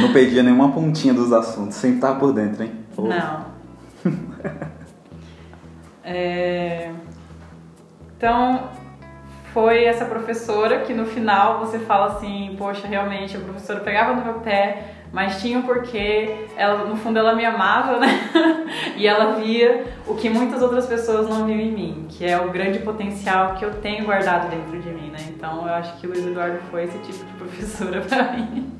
Não 0.00 0.12
perdia 0.12 0.42
nenhuma 0.42 0.72
pontinha 0.72 1.14
dos 1.14 1.32
assuntos. 1.32 1.76
Sempre 1.76 2.00
tava 2.00 2.18
por 2.18 2.32
dentro, 2.32 2.62
hein? 2.62 2.72
Não. 2.98 3.50
É, 6.12 6.90
Então, 8.20 8.68
foi 9.54 9.84
essa 9.84 10.04
professora 10.04 10.80
que 10.80 10.92
no 10.92 11.06
final 11.06 11.60
você 11.60 11.78
fala 11.78 12.08
assim, 12.08 12.54
poxa, 12.58 12.86
realmente 12.86 13.34
a 13.34 13.40
professora 13.40 13.80
pegava 13.80 14.12
no 14.12 14.22
meu 14.22 14.34
pé, 14.40 14.92
mas 15.10 15.40
tinha 15.40 15.58
um 15.58 15.62
porquê, 15.62 16.46
ela, 16.54 16.84
no 16.84 16.96
fundo 16.96 17.18
ela 17.18 17.34
me 17.34 17.46
amava, 17.46 17.98
né? 17.98 18.08
e 18.94 19.06
ela 19.06 19.40
via 19.40 19.86
o 20.06 20.16
que 20.16 20.28
muitas 20.28 20.60
outras 20.60 20.84
pessoas 20.84 21.30
não 21.30 21.46
viam 21.46 21.58
em 21.58 21.72
mim, 21.72 22.06
que 22.10 22.26
é 22.26 22.38
o 22.38 22.50
grande 22.50 22.80
potencial 22.80 23.54
que 23.54 23.64
eu 23.64 23.80
tenho 23.80 24.04
guardado 24.04 24.50
dentro 24.50 24.78
de 24.78 24.90
mim, 24.90 25.10
né? 25.10 25.20
Então 25.30 25.66
eu 25.66 25.72
acho 25.72 25.96
que 25.96 26.06
o 26.06 26.10
Luiz 26.10 26.26
Eduardo 26.26 26.58
foi 26.70 26.84
esse 26.84 26.98
tipo 26.98 27.24
de 27.24 27.32
professora 27.38 28.02
pra 28.06 28.32
mim. 28.32 28.70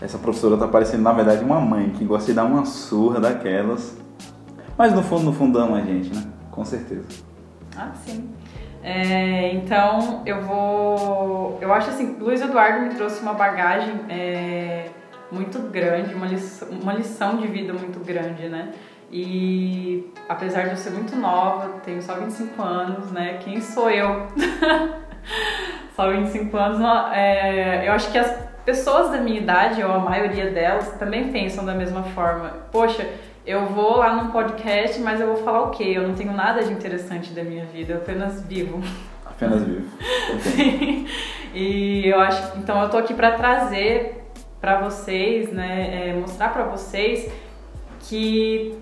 Essa 0.00 0.18
professora 0.18 0.56
tá 0.56 0.66
parecendo, 0.66 1.04
na 1.04 1.12
verdade, 1.12 1.44
uma 1.44 1.60
mãe 1.60 1.90
que 1.90 2.04
gosta 2.04 2.26
de 2.26 2.34
dar 2.34 2.46
uma 2.46 2.64
surra 2.64 3.20
daquelas. 3.20 3.96
Mas 4.76 4.92
no 4.92 5.04
fundo, 5.04 5.22
no 5.22 5.32
fundo 5.32 5.56
ama 5.56 5.76
a 5.76 5.82
gente, 5.82 6.12
né? 6.12 6.24
Com 6.50 6.64
certeza. 6.64 7.32
Ah, 7.76 7.92
sim. 7.94 8.32
É, 8.82 9.52
então, 9.54 10.22
eu 10.26 10.42
vou. 10.42 11.58
Eu 11.60 11.72
acho 11.72 11.90
assim, 11.90 12.16
Luiz 12.20 12.40
Eduardo 12.42 12.86
me 12.86 12.94
trouxe 12.94 13.22
uma 13.22 13.32
bagagem 13.32 14.00
é, 14.10 14.90
muito 15.32 15.58
grande, 15.70 16.14
uma 16.14 16.26
lição, 16.26 16.68
uma 16.68 16.92
lição 16.92 17.38
de 17.38 17.46
vida 17.46 17.72
muito 17.72 17.98
grande, 18.00 18.48
né? 18.48 18.72
E 19.10 20.12
apesar 20.28 20.64
de 20.64 20.70
eu 20.70 20.76
ser 20.76 20.90
muito 20.90 21.16
nova, 21.16 21.80
tenho 21.84 22.02
só 22.02 22.14
25 22.14 22.60
anos, 22.62 23.10
né? 23.10 23.38
Quem 23.42 23.60
sou 23.60 23.90
eu? 23.90 24.26
só 25.96 26.10
25 26.10 26.56
anos, 26.56 26.80
é, 27.12 27.88
eu 27.88 27.92
acho 27.92 28.10
que 28.10 28.18
as 28.18 28.36
pessoas 28.64 29.10
da 29.10 29.18
minha 29.18 29.38
idade, 29.40 29.82
ou 29.82 29.92
a 29.92 29.98
maioria 29.98 30.50
delas, 30.50 30.88
também 30.98 31.30
pensam 31.30 31.64
da 31.64 31.74
mesma 31.74 32.02
forma. 32.02 32.50
Poxa, 32.72 33.08
eu 33.46 33.66
vou 33.66 33.98
lá 33.98 34.14
num 34.14 34.30
podcast, 34.30 35.00
mas 35.00 35.20
eu 35.20 35.26
vou 35.26 35.36
falar 35.36 35.62
o 35.62 35.70
quê? 35.70 35.92
Eu 35.94 36.08
não 36.08 36.14
tenho 36.14 36.32
nada 36.32 36.62
de 36.62 36.72
interessante 36.72 37.32
da 37.32 37.44
minha 37.44 37.66
vida, 37.66 37.92
eu 37.92 37.98
apenas 37.98 38.42
vivo. 38.42 38.80
Apenas 39.24 39.62
vivo. 39.62 39.86
Ok. 40.34 41.06
e 41.54 42.08
eu 42.08 42.18
acho, 42.20 42.58
então 42.58 42.82
eu 42.82 42.88
tô 42.88 42.96
aqui 42.96 43.12
para 43.12 43.32
trazer 43.32 44.24
para 44.60 44.80
vocês, 44.80 45.52
né, 45.52 46.08
é, 46.08 46.14
mostrar 46.14 46.48
para 46.48 46.64
vocês 46.64 47.30
que 48.00 48.78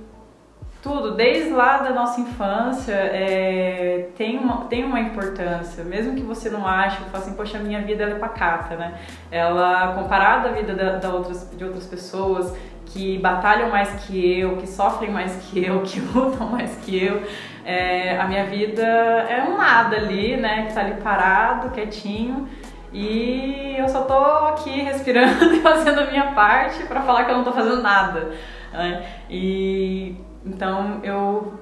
tudo, 0.82 1.14
desde 1.14 1.50
lá 1.50 1.78
da 1.78 1.90
nossa 1.90 2.20
infância, 2.20 2.92
é, 2.92 4.08
tem, 4.16 4.36
uma, 4.36 4.64
tem 4.64 4.84
uma 4.84 4.98
importância. 4.98 5.84
Mesmo 5.84 6.16
que 6.16 6.22
você 6.22 6.50
não 6.50 6.66
ache, 6.66 7.00
eu 7.00 7.06
falo 7.06 7.22
assim, 7.22 7.34
poxa, 7.34 7.58
a 7.58 7.60
minha 7.60 7.80
vida 7.82 8.02
é 8.02 8.14
pacata, 8.16 8.74
né? 8.74 8.98
Ela, 9.30 9.94
comparada 9.94 10.48
à 10.48 10.52
vida 10.52 10.74
da, 10.74 10.96
da 10.96 11.14
outras, 11.14 11.48
de 11.56 11.64
outras 11.64 11.86
pessoas 11.86 12.52
que 12.92 13.18
batalham 13.18 13.70
mais 13.70 14.04
que 14.04 14.40
eu, 14.40 14.56
que 14.56 14.66
sofrem 14.66 15.10
mais 15.10 15.34
que 15.36 15.64
eu, 15.64 15.82
que 15.84 16.00
lutam 16.00 16.48
mais 16.48 16.76
que 16.76 17.04
eu, 17.04 17.22
é, 17.64 18.18
a 18.18 18.26
minha 18.26 18.44
vida 18.44 18.82
é 18.82 19.44
um 19.48 19.56
nada 19.56 19.96
ali, 19.96 20.36
né? 20.36 20.66
Que 20.66 20.74
tá 20.74 20.80
ali 20.80 21.00
parado, 21.00 21.70
quietinho. 21.70 22.48
E 22.92 23.74
eu 23.78 23.88
só 23.88 24.02
tô 24.02 24.14
aqui 24.48 24.82
respirando 24.82 25.54
e 25.54 25.60
fazendo 25.60 26.00
a 26.00 26.06
minha 26.06 26.32
parte 26.32 26.84
para 26.84 27.00
falar 27.02 27.24
que 27.24 27.30
eu 27.30 27.36
não 27.36 27.44
tô 27.44 27.52
fazendo 27.52 27.80
nada. 27.80 28.32
né? 28.72 29.06
E 29.30 30.16
então 30.44 31.00
eu 31.02 31.54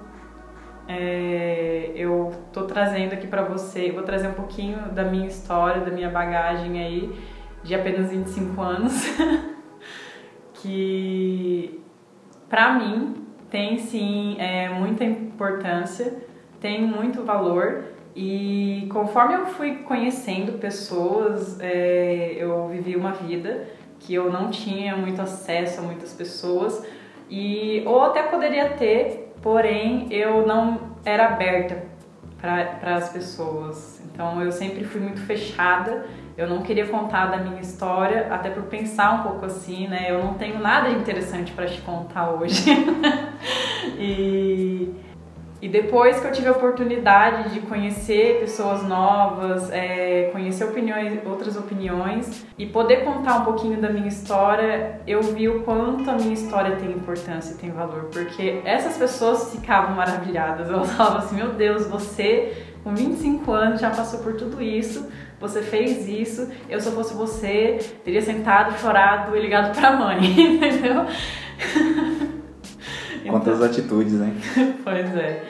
é, 0.89 1.93
eu 1.95 2.33
tô 2.53 2.63
trazendo 2.63 3.13
aqui 3.13 3.29
para 3.29 3.43
você, 3.43 3.93
vou 3.93 4.03
trazer 4.03 4.27
um 4.27 4.33
pouquinho 4.33 4.91
da 4.91 5.05
minha 5.05 5.29
história, 5.29 5.83
da 5.83 5.91
minha 5.91 6.11
bagagem 6.11 6.83
aí 6.83 7.17
de 7.63 7.75
apenas 7.77 8.11
25 8.11 8.61
anos, 8.61 9.07
que 10.61 11.81
pra 12.49 12.75
mim 12.75 13.27
tem 13.51 13.79
sim 13.79 14.37
é, 14.39 14.69
muita 14.69 15.05
importância, 15.05 16.15
tem 16.61 16.83
muito 16.83 17.25
valor 17.25 17.85
e 18.15 18.89
conforme 18.93 19.35
eu 19.35 19.47
fui 19.47 19.77
conhecendo 19.77 20.59
pessoas, 20.59 21.59
é, 21.61 22.35
eu 22.37 22.69
vivi 22.69 22.97
uma 22.97 23.13
vida 23.13 23.69
que 23.99 24.15
eu 24.15 24.31
não 24.31 24.51
tinha 24.51 24.97
muito 24.97 25.21
acesso 25.21 25.81
a 25.81 25.83
muitas 25.83 26.13
pessoas 26.13 26.85
e 27.29 27.83
ou 27.87 28.03
até 28.03 28.23
poderia 28.25 28.71
ter, 28.71 29.33
porém 29.41 30.09
eu 30.11 30.47
não 30.47 30.81
era 31.05 31.29
aberta 31.29 31.91
para 32.41 32.97
as 32.97 33.11
pessoas. 33.11 34.01
Então 34.05 34.43
eu 34.43 34.51
sempre 34.51 34.85
fui 34.85 35.01
muito 35.01 35.21
fechada. 35.21 36.07
Eu 36.41 36.49
não 36.49 36.63
queria 36.63 36.87
contar 36.87 37.27
da 37.27 37.37
minha 37.37 37.61
história, 37.61 38.29
até 38.31 38.49
por 38.49 38.63
pensar 38.63 39.21
um 39.21 39.23
pouco 39.23 39.45
assim, 39.45 39.87
né? 39.87 40.07
Eu 40.09 40.25
não 40.25 40.35
tenho 40.35 40.59
nada 40.59 40.89
interessante 40.89 41.53
para 41.53 41.67
te 41.67 41.83
contar 41.83 42.31
hoje. 42.31 42.65
e 44.01 44.91
e 45.63 45.69
depois 45.69 46.19
que 46.19 46.27
eu 46.27 46.33
tive 46.33 46.49
a 46.49 46.53
oportunidade 46.53 47.51
de 47.51 47.61
conhecer 47.61 48.41
pessoas 48.41 48.83
novas, 48.83 49.71
é, 49.71 50.31
conhecer 50.33 50.65
opiniões, 50.65 51.21
outras 51.27 51.55
opiniões 51.55 52.47
e 52.57 52.65
poder 52.65 53.05
contar 53.05 53.41
um 53.41 53.45
pouquinho 53.45 53.79
da 53.79 53.91
minha 53.91 54.09
história, 54.09 55.01
eu 55.07 55.23
vi 55.23 55.51
o 55.51 55.63
quanto 55.63 56.09
a 56.11 56.15
minha 56.15 56.33
história 56.33 56.77
tem 56.77 56.91
importância 56.91 57.53
e 57.53 57.59
tem 57.59 57.71
valor, 57.71 58.05
porque 58.11 58.63
essas 58.65 58.97
pessoas 58.97 59.53
ficavam 59.53 59.95
maravilhadas. 59.95 60.69
Elas 60.73 60.93
falavam 60.93 61.19
assim: 61.19 61.37
Meu 61.37 61.53
Deus, 61.53 61.87
você 61.87 62.70
com 62.83 62.95
25 62.95 63.53
anos 63.53 63.81
já 63.81 63.91
passou 63.91 64.21
por 64.21 64.35
tudo 64.35 64.61
isso, 64.63 65.11
você 65.39 65.63
fez 65.63 66.09
isso. 66.09 66.51
Eu, 66.69 66.81
se 66.81 66.87
eu 66.89 66.93
fosse 66.93 67.15
você, 67.15 67.79
teria 68.05 68.23
sentado, 68.23 68.79
chorado 68.79 69.37
e 69.37 69.41
ligado 69.41 69.75
pra 69.79 69.93
mãe, 69.93 70.19
entendeu? 70.57 71.07
Quantas 73.29 73.63
atitudes, 73.63 74.15
hein? 74.21 74.35
Pois 74.83 75.15
é. 75.17 75.43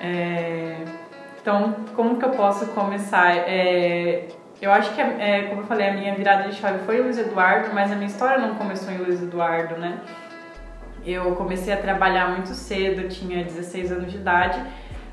É, 0.00 0.76
Então, 1.40 1.74
como 1.96 2.18
que 2.18 2.24
eu 2.24 2.30
posso 2.30 2.66
começar? 2.66 3.34
É, 3.36 4.28
Eu 4.60 4.70
acho 4.72 4.94
que, 4.94 5.00
é, 5.00 5.44
como 5.48 5.62
eu 5.62 5.66
falei, 5.66 5.88
a 5.88 5.94
minha 5.94 6.14
virada 6.14 6.48
de 6.48 6.54
chave 6.56 6.80
foi 6.84 7.00
o 7.00 7.04
Luiz 7.04 7.18
Eduardo, 7.18 7.70
mas 7.72 7.90
a 7.90 7.94
minha 7.94 8.08
história 8.08 8.38
não 8.38 8.54
começou 8.56 8.92
em 8.92 8.98
Luiz 8.98 9.22
Eduardo, 9.22 9.76
né? 9.76 9.98
Eu 11.06 11.34
comecei 11.36 11.72
a 11.72 11.76
trabalhar 11.76 12.28
muito 12.30 12.50
cedo, 12.50 13.08
tinha 13.08 13.42
16 13.44 13.92
anos 13.92 14.10
de 14.12 14.18
idade. 14.18 14.60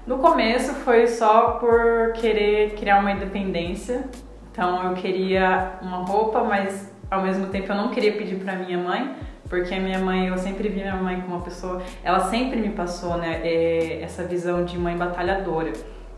No 0.05 0.19
começo 0.19 0.71
foi 0.75 1.07
só 1.07 1.53
por 1.53 2.13
querer 2.13 2.75
criar 2.75 2.99
uma 2.99 3.11
independência. 3.11 4.03
Então 4.51 4.83
eu 4.83 4.93
queria 4.93 5.79
uma 5.81 6.05
roupa, 6.05 6.43
mas 6.43 6.93
ao 7.09 7.23
mesmo 7.23 7.47
tempo 7.47 7.71
eu 7.71 7.75
não 7.75 7.89
queria 7.89 8.13
pedir 8.13 8.35
para 8.35 8.55
minha 8.55 8.77
mãe, 8.77 9.15
porque 9.49 9.73
a 9.73 9.79
minha 9.79 9.97
mãe, 9.97 10.27
eu 10.27 10.37
sempre 10.37 10.69
vi 10.69 10.81
minha 10.81 10.95
mãe 10.95 11.19
como 11.21 11.35
uma 11.35 11.43
pessoa, 11.43 11.81
ela 12.03 12.19
sempre 12.29 12.59
me 12.59 12.69
passou, 12.69 13.17
né, 13.17 13.41
é, 13.43 14.01
essa 14.03 14.23
visão 14.23 14.63
de 14.63 14.77
mãe 14.77 14.95
batalhadora. 14.95 15.73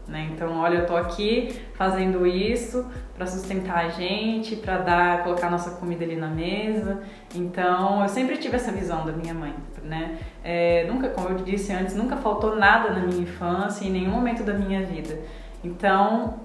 Né? 0.08 0.30
Então, 0.34 0.58
olha, 0.60 0.78
eu 0.78 0.86
tô 0.86 0.96
aqui 0.96 1.60
fazendo 1.74 2.26
isso 2.26 2.90
para 3.14 3.26
sustentar 3.26 3.86
a 3.86 3.90
gente, 3.90 4.56
para 4.56 4.78
dar, 4.78 5.24
colocar 5.24 5.50
nossa 5.50 5.72
comida 5.72 6.06
ali 6.06 6.16
na 6.16 6.30
mesa. 6.30 7.02
Então, 7.36 8.02
eu 8.02 8.08
sempre 8.08 8.38
tive 8.38 8.56
essa 8.56 8.72
visão 8.72 9.06
da 9.06 9.12
minha 9.12 9.34
mãe, 9.34 9.54
né? 9.84 10.18
É, 10.44 10.86
nunca, 10.88 11.10
como 11.10 11.28
eu 11.30 11.36
disse 11.36 11.74
antes, 11.74 11.94
nunca 11.94 12.16
faltou 12.16 12.56
nada 12.56 12.92
na 12.92 13.02
minha 13.02 13.22
infância, 13.22 13.86
em 13.86 13.92
nenhum 13.92 14.12
momento 14.12 14.44
da 14.44 14.54
minha 14.54 14.86
vida. 14.86 15.20
Então, 15.62 16.40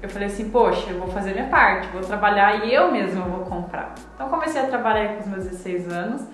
eu 0.00 0.08
falei 0.08 0.28
assim, 0.28 0.48
poxa, 0.50 0.88
eu 0.90 1.00
vou 1.00 1.08
fazer 1.08 1.32
minha 1.32 1.48
parte, 1.48 1.88
vou 1.88 2.02
trabalhar 2.02 2.64
e 2.64 2.72
eu 2.72 2.92
mesma 2.92 3.22
vou 3.24 3.44
comprar. 3.46 3.94
Então, 4.14 4.28
comecei 4.28 4.60
a 4.60 4.66
trabalhar 4.66 5.14
com 5.14 5.20
os 5.20 5.26
meus 5.26 5.44
16 5.44 5.92
anos. 5.92 6.24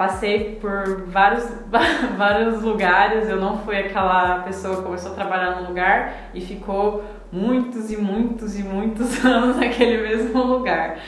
Passei 0.00 0.56
por 0.58 1.02
vários, 1.08 1.46
vários 2.16 2.62
lugares, 2.62 3.28
eu 3.28 3.36
não 3.36 3.58
fui 3.58 3.76
aquela 3.76 4.38
pessoa 4.38 4.76
que 4.76 4.82
começou 4.84 5.12
a 5.12 5.14
trabalhar 5.14 5.60
num 5.60 5.68
lugar 5.68 6.30
e 6.32 6.40
ficou 6.40 7.04
muitos 7.30 7.90
e 7.90 7.98
muitos 7.98 8.58
e 8.58 8.62
muitos 8.62 9.20
anos 9.22 9.58
naquele 9.58 9.98
mesmo 9.98 10.42
lugar. 10.42 10.98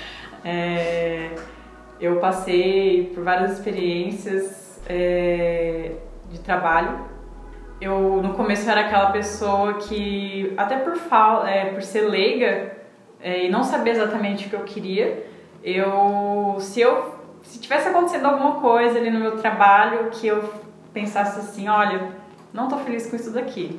É, 0.44 1.30
eu 1.98 2.16
passei 2.16 3.10
por 3.14 3.24
várias 3.24 3.52
experiências 3.52 4.78
é, 4.86 5.92
de 6.30 6.40
trabalho. 6.40 7.06
Eu 7.80 8.20
no 8.22 8.34
começo 8.34 8.68
era 8.68 8.82
aquela 8.82 9.10
pessoa 9.10 9.72
que, 9.78 10.52
até 10.54 10.76
por, 10.76 10.96
fal, 10.96 11.46
é, 11.46 11.70
por 11.70 11.80
ser 11.80 12.10
leiga 12.10 12.76
é, 13.22 13.46
e 13.46 13.48
não 13.48 13.62
saber 13.62 13.92
exatamente 13.92 14.48
o 14.48 14.50
que 14.50 14.56
eu 14.56 14.64
queria, 14.64 15.26
eu 15.64 16.56
se 16.58 16.82
eu 16.82 17.21
se 17.52 17.58
tivesse 17.58 17.86
acontecendo 17.86 18.24
alguma 18.24 18.52
coisa 18.52 18.98
ali 18.98 19.10
no 19.10 19.20
meu 19.20 19.36
trabalho 19.36 20.08
que 20.10 20.26
eu 20.26 20.50
pensasse 20.90 21.38
assim, 21.38 21.68
olha, 21.68 22.08
não 22.50 22.66
tô 22.66 22.78
feliz 22.78 23.10
com 23.10 23.14
isso 23.14 23.30
daqui. 23.30 23.78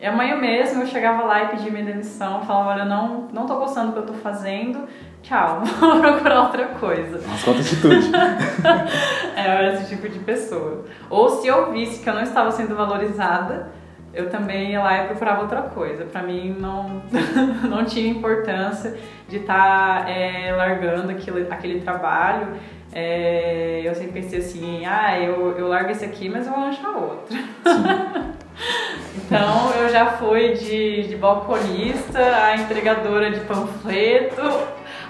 E 0.00 0.06
amanhã 0.06 0.36
mesmo 0.36 0.80
eu 0.80 0.86
chegava 0.86 1.24
lá 1.24 1.42
e 1.42 1.48
pedia 1.48 1.70
minha 1.70 1.84
demissão, 1.84 2.40
falava, 2.44 2.70
olha, 2.70 2.84
não, 2.86 3.28
não 3.30 3.44
tô 3.44 3.56
gostando 3.56 3.88
do 3.88 3.92
que 3.92 3.98
eu 3.98 4.06
tô 4.06 4.14
fazendo, 4.14 4.88
tchau, 5.22 5.60
vou 5.78 6.00
procurar 6.00 6.44
outra 6.44 6.68
coisa. 6.68 7.20
Mas 7.28 7.44
quanta 7.44 7.60
atitude. 7.60 8.10
é, 9.36 9.46
eu 9.46 9.50
era 9.50 9.74
esse 9.74 9.94
tipo 9.94 10.08
de 10.08 10.18
pessoa. 10.20 10.86
Ou 11.10 11.28
se 11.28 11.46
eu 11.46 11.70
visse 11.72 12.02
que 12.02 12.08
eu 12.08 12.14
não 12.14 12.22
estava 12.22 12.50
sendo 12.50 12.74
valorizada, 12.74 13.70
eu 14.14 14.30
também 14.30 14.70
ia 14.70 14.82
lá 14.82 15.04
e 15.04 15.06
procurava 15.08 15.42
outra 15.42 15.60
coisa. 15.60 16.06
Para 16.06 16.22
mim 16.22 16.56
não, 16.58 17.02
não 17.68 17.84
tinha 17.84 18.10
importância 18.10 18.96
de 19.28 19.36
estar 19.36 20.04
tá, 20.04 20.10
é, 20.10 20.54
largando 20.56 21.10
aquele, 21.12 21.46
aquele 21.50 21.80
trabalho. 21.82 22.54
É, 22.92 23.82
eu 23.84 23.94
sempre 23.94 24.20
pensei 24.20 24.40
assim, 24.40 24.84
ah, 24.84 25.18
eu, 25.18 25.56
eu 25.56 25.68
largo 25.68 25.90
esse 25.90 26.04
aqui, 26.04 26.28
mas 26.28 26.46
eu 26.46 26.52
vou 26.52 26.64
achar 26.64 26.90
outro. 26.90 27.36
então 29.16 29.72
eu 29.80 29.88
já 29.88 30.06
fui 30.12 30.54
de, 30.54 31.08
de 31.08 31.16
balconista 31.16 32.18
a 32.18 32.56
entregadora 32.56 33.30
de 33.30 33.40
panfleto 33.40 34.42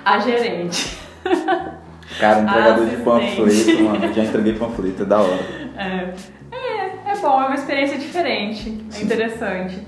a 0.04 0.18
gerente. 0.18 0.98
Cara, 2.18 2.40
entregador 2.42 2.86
de 2.86 2.96
panfleto, 2.96 3.82
mano, 3.82 4.12
já 4.12 4.24
entreguei 4.24 4.54
panfleto, 4.54 5.02
é 5.02 5.06
da 5.06 5.20
hora. 5.20 5.40
É, 5.76 6.14
é, 6.54 7.12
é 7.12 7.16
bom, 7.16 7.40
é 7.40 7.46
uma 7.46 7.54
experiência 7.54 7.96
diferente, 7.96 8.78
é 8.90 8.92
Sim. 8.92 9.04
interessante. 9.04 9.78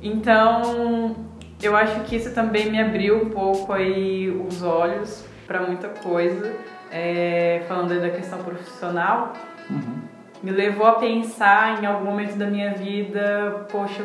Então, 0.00 1.16
eu 1.60 1.76
acho 1.76 2.00
que 2.00 2.16
isso 2.16 2.32
também 2.32 2.70
me 2.70 2.80
abriu 2.80 3.16
um 3.16 3.30
pouco 3.30 3.72
aí 3.72 4.30
os 4.30 4.62
olhos 4.62 5.24
para 5.46 5.62
muita 5.62 5.88
coisa, 5.88 6.52
é, 6.92 7.64
falando 7.66 8.00
da 8.00 8.10
questão 8.10 8.38
profissional. 8.42 9.32
Uhum 9.70 10.12
me 10.42 10.50
levou 10.50 10.86
a 10.86 10.94
pensar 10.94 11.82
em 11.82 11.86
algum 11.86 12.04
momento 12.04 12.34
da 12.34 12.46
minha 12.46 12.74
vida, 12.74 13.64
poxa, 13.70 14.02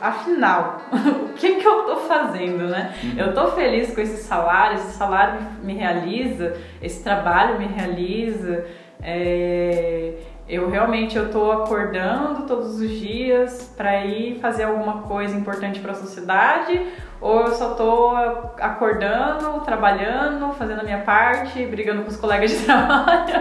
afinal, 0.00 0.82
o 0.92 1.32
que 1.32 1.56
que 1.56 1.66
eu 1.66 1.84
tô 1.84 1.96
fazendo, 1.96 2.68
né? 2.68 2.94
Uhum. 3.02 3.18
Eu 3.18 3.34
tô 3.34 3.48
feliz 3.52 3.94
com 3.94 4.00
esse 4.00 4.22
salário, 4.22 4.74
esse 4.74 4.92
salário 4.92 5.40
me 5.62 5.72
realiza, 5.72 6.54
esse 6.82 7.02
trabalho 7.02 7.58
me 7.58 7.66
realiza, 7.66 8.66
é, 9.02 10.12
eu 10.46 10.68
realmente 10.68 11.16
eu 11.16 11.30
tô 11.30 11.50
acordando 11.50 12.46
todos 12.46 12.78
os 12.78 12.90
dias 12.90 13.72
para 13.74 14.04
ir 14.04 14.38
fazer 14.40 14.64
alguma 14.64 15.02
coisa 15.02 15.34
importante 15.34 15.80
para 15.80 15.92
a 15.92 15.94
sociedade 15.94 16.78
ou 17.20 17.42
eu 17.42 17.52
só 17.52 17.74
tô 17.74 18.12
acordando, 18.58 19.60
trabalhando, 19.60 20.52
fazendo 20.54 20.80
a 20.80 20.84
minha 20.84 21.00
parte, 21.00 21.64
brigando 21.66 22.02
com 22.02 22.08
os 22.08 22.16
colegas 22.16 22.50
de 22.50 22.58
trabalho, 22.64 23.34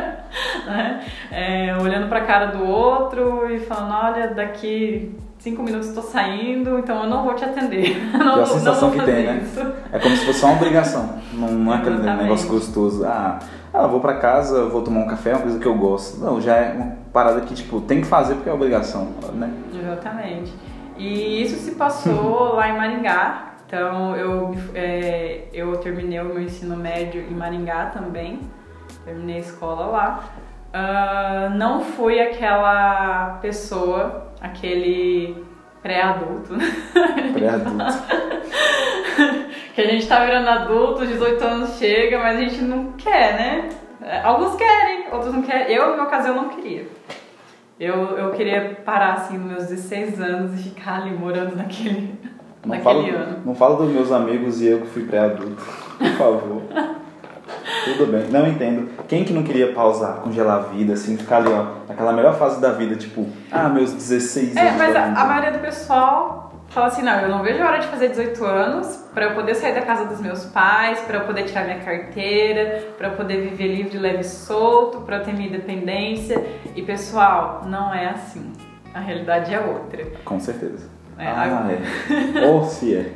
né? 0.66 1.06
É, 1.32 1.78
olhando 1.82 2.10
para 2.10 2.20
a 2.20 2.26
cara 2.26 2.46
do 2.48 2.66
outro 2.66 3.50
e 3.50 3.60
falando, 3.60 3.94
olha, 3.94 4.28
daqui 4.28 5.16
cinco 5.38 5.64
minutos 5.64 5.88
estou 5.88 6.04
saindo, 6.04 6.80
então 6.80 7.04
eu 7.04 7.10
não 7.10 7.24
vou 7.24 7.34
te 7.34 7.46
atender. 7.46 7.98
Não, 8.14 8.40
é 8.40 8.44
a 8.44 8.46
sensação 8.46 8.92
que 8.92 9.02
tem, 9.02 9.26
né? 9.26 9.42
Isso. 9.42 9.62
É 9.92 9.98
como 9.98 10.16
se 10.16 10.26
fosse 10.26 10.40
só 10.40 10.48
uma 10.48 10.58
obrigação, 10.58 11.18
não, 11.34 11.48
não 11.48 11.74
é 11.74 11.78
aquele 11.78 11.96
Exatamente. 11.96 12.24
negócio 12.24 12.50
gostoso. 12.50 13.06
Ah, 13.06 13.40
ah, 13.74 13.88
vou 13.88 14.02
para 14.02 14.16
casa, 14.16 14.66
vou 14.66 14.82
tomar 14.82 15.02
um 15.02 15.08
café, 15.08 15.34
uma 15.34 15.42
coisa 15.42 15.60
que 15.60 15.66
eu 15.66 15.76
gosto. 15.76 16.20
Não, 16.20 16.42
já 16.42 16.56
é 16.56 16.74
uma 16.74 16.98
parada 17.14 17.40
que, 17.42 17.54
tipo, 17.54 17.80
tem 17.82 18.02
que 18.02 18.08
fazer 18.08 18.36
porque 18.36 18.50
é 18.50 18.54
obrigação, 18.54 19.10
né? 19.34 19.50
Exatamente. 19.74 20.54
E 20.98 21.42
isso 21.42 21.56
se 21.56 21.72
passou 21.72 22.56
lá 22.56 22.68
em 22.68 22.76
Maringá, 22.76 23.49
então 23.70 24.16
eu, 24.16 24.56
é, 24.74 25.44
eu 25.54 25.78
terminei 25.78 26.20
o 26.20 26.26
meu 26.26 26.42
ensino 26.42 26.76
médio 26.76 27.22
em 27.22 27.36
Maringá 27.36 27.92
também, 27.94 28.40
terminei 29.06 29.36
a 29.36 29.40
escola 29.42 29.86
lá. 29.86 30.24
Uh, 30.74 31.56
não 31.56 31.82
fui 31.82 32.20
aquela 32.20 33.38
pessoa, 33.44 34.34
aquele 34.42 35.46
pré-adulto. 35.84 36.58
Né? 36.58 36.66
Pré-adulto. 37.32 37.86
que 39.76 39.82
a 39.82 39.88
gente 39.88 40.08
tá 40.08 40.26
virando 40.26 40.50
adulto, 40.50 41.06
18 41.06 41.44
anos 41.44 41.78
chega, 41.78 42.18
mas 42.18 42.38
a 42.38 42.42
gente 42.42 42.64
não 42.64 42.94
quer, 42.94 43.36
né? 43.36 43.70
Alguns 44.24 44.56
querem, 44.56 45.14
outros 45.14 45.32
não 45.32 45.44
querem. 45.44 45.76
Eu, 45.76 45.92
no 45.92 45.96
meu 45.96 46.08
caso, 46.08 46.30
eu 46.30 46.34
não 46.34 46.50
queria. 46.50 46.88
Eu, 47.80 48.18
eu 48.18 48.32
queria 48.32 48.82
parar 48.84 49.14
assim 49.14 49.38
nos 49.38 49.48
meus 49.48 49.68
16 49.68 50.20
anos 50.20 50.60
e 50.60 50.70
ficar 50.70 51.02
ali 51.02 51.12
morando 51.12 51.56
naquele 51.56 52.19
não 52.66 52.80
falo, 52.82 53.00
ano. 53.00 53.38
Não 53.46 53.56
falo 53.56 53.76
dos 53.78 53.92
meus 53.92 54.12
amigos 54.12 54.62
e 54.62 54.68
eu 54.68 54.82
que 54.82 54.88
fui 54.88 55.06
pré-adulto. 55.06 55.64
Por 55.98 56.12
favor. 56.18 56.62
Tudo 57.86 58.12
bem. 58.12 58.28
Não 58.30 58.48
entendo. 58.48 58.90
Quem 59.08 59.24
que 59.24 59.34
não 59.34 59.44
queria 59.44 59.74
pausar, 59.74 60.18
congelar 60.18 60.58
a 60.58 60.62
vida, 60.64 60.94
assim, 60.94 61.18
ficar 61.18 61.38
ali, 61.38 61.50
ó, 61.50 61.88
naquela 61.88 62.12
melhor 62.12 62.38
fase 62.38 62.60
da 62.62 62.72
vida, 62.72 62.96
tipo, 62.96 63.28
ah, 63.52 63.70
meus 63.70 63.94
16 63.94 64.56
é, 64.56 64.60
anos. 64.60 64.74
É, 64.74 64.78
mas 64.78 64.96
a, 64.96 65.22
a, 65.22 65.26
maioria 65.26 65.52
do 65.52 65.60
pessoal 65.60 66.54
fala 66.68 66.88
assim: 66.88 67.02
não, 67.02 67.20
eu 67.20 67.30
não 67.30 67.42
vejo 67.42 67.64
a 67.64 67.68
hora 67.68 67.80
de 67.80 67.88
fazer 67.88 68.10
18 68.10 68.46
anos 68.46 69.06
para 69.14 69.26
eu 69.26 69.36
poder 69.36 69.56
sair 69.56 69.74
da 69.74 69.82
casa 69.82 70.06
dos 70.06 70.20
meus 70.20 70.46
pais, 70.46 71.00
para 71.02 71.20
eu 71.20 71.26
poder 71.26 71.44
tirar 71.44 71.66
minha 71.66 71.80
carteira, 71.80 72.84
para 72.98 73.10
eu 73.10 73.16
poder 73.16 73.50
viver 73.50 73.76
livre, 73.76 73.98
leve 73.98 74.22
e 74.22 74.24
solto, 74.24 75.02
para 75.02 75.18
eu 75.18 75.24
ter 75.24 75.34
minha 75.34 75.48
independência. 75.48 76.44
E 76.76 76.82
pessoal, 76.82 77.64
não 77.66 77.94
é 77.94 78.10
assim. 78.10 78.52
A 78.94 79.00
realidade 79.00 79.54
é 79.54 79.60
outra. 79.60 80.06
Com 80.26 80.40
certeza. 80.40 80.99
É, 81.20 81.28
ah, 81.28 81.68
a... 81.68 82.42
é. 82.42 82.48
Ou 82.48 82.64
se 82.64 82.96
é. 82.96 83.12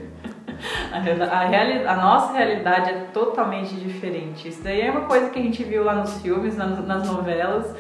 A, 0.92 0.98
a, 0.98 1.46
reali... 1.46 1.88
a 1.88 1.96
nossa 1.96 2.34
realidade 2.34 2.90
é 2.90 2.94
totalmente 3.14 3.74
diferente. 3.76 4.50
Isso 4.50 4.62
daí 4.62 4.82
é 4.82 4.92
uma 4.92 5.02
coisa 5.02 5.30
que 5.30 5.40
a 5.40 5.42
gente 5.42 5.64
viu 5.64 5.84
lá 5.86 5.96
nos 5.96 6.22
filmes, 6.22 6.58
nas, 6.58 6.86
nas 6.86 7.08
novelas, 7.08 7.74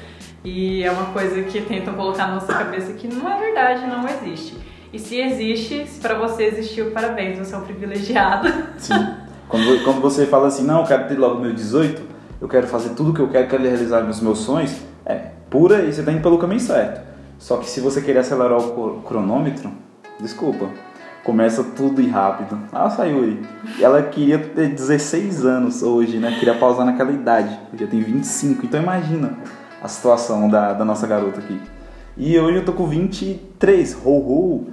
e 0.43 0.83
é 0.83 0.91
uma 0.91 1.07
coisa 1.07 1.43
que 1.43 1.61
tentam 1.61 1.93
colocar 1.93 2.27
na 2.27 2.35
nossa 2.35 2.53
cabeça 2.53 2.93
que 2.93 3.07
não 3.07 3.29
é 3.29 3.37
verdade, 3.37 3.85
não 3.85 4.07
existe. 4.07 4.57
E 4.93 4.99
se 4.99 5.19
existe, 5.19 5.87
se 5.87 5.99
para 5.99 6.15
você 6.15 6.43
existiu, 6.43 6.91
parabéns, 6.91 7.37
você 7.37 7.53
é 7.53 7.57
um 7.57 7.63
privilegiado. 7.63 8.47
Sim. 8.77 8.93
Quando, 9.49 9.83
quando 9.83 10.01
você 10.01 10.25
fala 10.25 10.47
assim, 10.47 10.63
não, 10.63 10.81
eu 10.81 10.87
quero 10.87 11.07
ter 11.07 11.17
logo 11.17 11.39
meu 11.39 11.53
18, 11.53 12.01
eu 12.39 12.47
quero 12.47 12.67
fazer 12.67 12.89
tudo 12.89 13.11
o 13.11 13.13
que 13.13 13.19
eu 13.19 13.27
quero, 13.29 13.47
quero 13.47 13.63
realizar 13.63 14.01
meus, 14.01 14.21
meus 14.21 14.39
sonhos, 14.39 14.75
é 15.05 15.31
pura 15.49 15.83
e 15.83 15.91
você 15.91 15.99
está 15.99 16.11
indo 16.11 16.21
pelo 16.21 16.37
caminho 16.37 16.59
certo. 16.59 17.01
Só 17.39 17.57
que 17.57 17.69
se 17.69 17.81
você 17.81 18.01
querer 18.01 18.19
acelerar 18.19 18.57
o 18.57 19.01
cronômetro, 19.01 19.71
Desculpa. 20.19 20.69
Começa 21.23 21.63
tudo 21.63 22.01
e 22.01 22.07
rápido. 22.07 22.59
Ah, 22.71 22.89
saiu 22.89 23.23
aí. 23.23 23.41
Ela 23.79 24.03
queria 24.03 24.37
ter 24.37 24.67
16 24.67 25.45
anos 25.45 25.81
hoje, 25.81 26.17
né? 26.17 26.35
Queria 26.37 26.53
pausar 26.55 26.85
naquela 26.85 27.11
idade. 27.11 27.57
Já 27.75 27.87
tem 27.87 28.01
25. 28.01 28.65
Então 28.65 28.81
imagina 28.81 29.37
a 29.81 29.87
situação 29.87 30.49
da, 30.49 30.73
da 30.73 30.83
nossa 30.83 31.07
garota 31.07 31.39
aqui. 31.39 31.61
E 32.17 32.37
hoje 32.37 32.57
eu 32.57 32.65
tô 32.65 32.73
com 32.73 32.85
23. 32.87 33.97
Ho, 34.03 34.09
ho. 34.09 34.67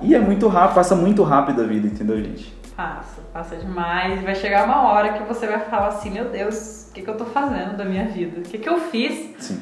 E 0.00 0.14
é 0.14 0.18
muito 0.18 0.48
rápido, 0.48 0.74
passa 0.74 0.94
muito 0.94 1.22
rápido 1.22 1.62
a 1.62 1.64
vida, 1.64 1.86
entendeu, 1.86 2.16
gente? 2.22 2.52
Passa, 2.76 3.22
passa 3.32 3.56
demais. 3.56 4.22
Vai 4.22 4.34
chegar 4.34 4.64
uma 4.64 4.88
hora 4.88 5.12
que 5.14 5.22
você 5.24 5.46
vai 5.46 5.60
falar 5.60 5.88
assim: 5.88 6.10
Meu 6.10 6.30
Deus, 6.30 6.88
o 6.90 6.92
que, 6.92 7.02
que 7.02 7.08
eu 7.08 7.16
tô 7.16 7.24
fazendo 7.24 7.76
da 7.76 7.84
minha 7.84 8.06
vida? 8.06 8.40
O 8.40 8.42
que, 8.42 8.58
que 8.58 8.68
eu 8.68 8.78
fiz? 8.78 9.34
Sim 9.38 9.60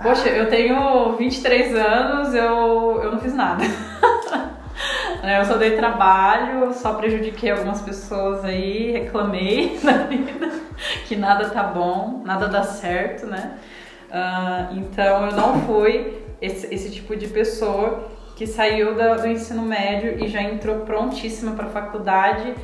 Poxa, 0.00 0.28
eu 0.28 0.48
tenho 0.48 1.16
23 1.16 1.74
anos, 1.74 2.32
eu, 2.32 3.00
eu 3.02 3.12
não 3.12 3.18
fiz 3.18 3.34
nada. 3.34 3.64
eu 5.38 5.44
só 5.44 5.56
dei 5.56 5.76
trabalho, 5.76 6.72
só 6.72 6.94
prejudiquei 6.94 7.50
algumas 7.50 7.82
pessoas 7.82 8.44
aí, 8.44 8.92
reclamei 8.92 9.78
na 9.82 10.04
vida 10.04 10.50
que 11.06 11.16
nada 11.16 11.50
tá 11.50 11.64
bom, 11.64 12.22
nada 12.24 12.46
dá 12.46 12.62
certo, 12.62 13.26
né? 13.26 13.58
Uh, 14.08 14.78
então 14.78 15.26
eu 15.26 15.32
não 15.32 15.60
fui 15.62 16.22
esse, 16.40 16.72
esse 16.72 16.90
tipo 16.90 17.16
de 17.16 17.26
pessoa 17.26 18.08
que 18.36 18.46
saiu 18.46 18.94
do, 18.94 19.20
do 19.20 19.26
ensino 19.26 19.62
médio 19.62 20.24
e 20.24 20.28
já 20.28 20.40
entrou 20.40 20.80
prontíssima 20.80 21.52
para 21.52 21.66
a 21.66 21.70
faculdade, 21.70 22.54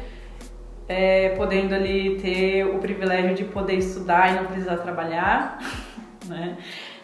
é, 0.86 1.30
podendo 1.30 1.74
ali 1.74 2.20
ter 2.20 2.64
o 2.64 2.78
privilégio 2.78 3.34
de 3.34 3.44
poder 3.44 3.74
estudar 3.74 4.30
e 4.30 4.36
não 4.36 4.44
precisar 4.44 4.76
trabalhar, 4.76 5.58
né? 6.28 6.56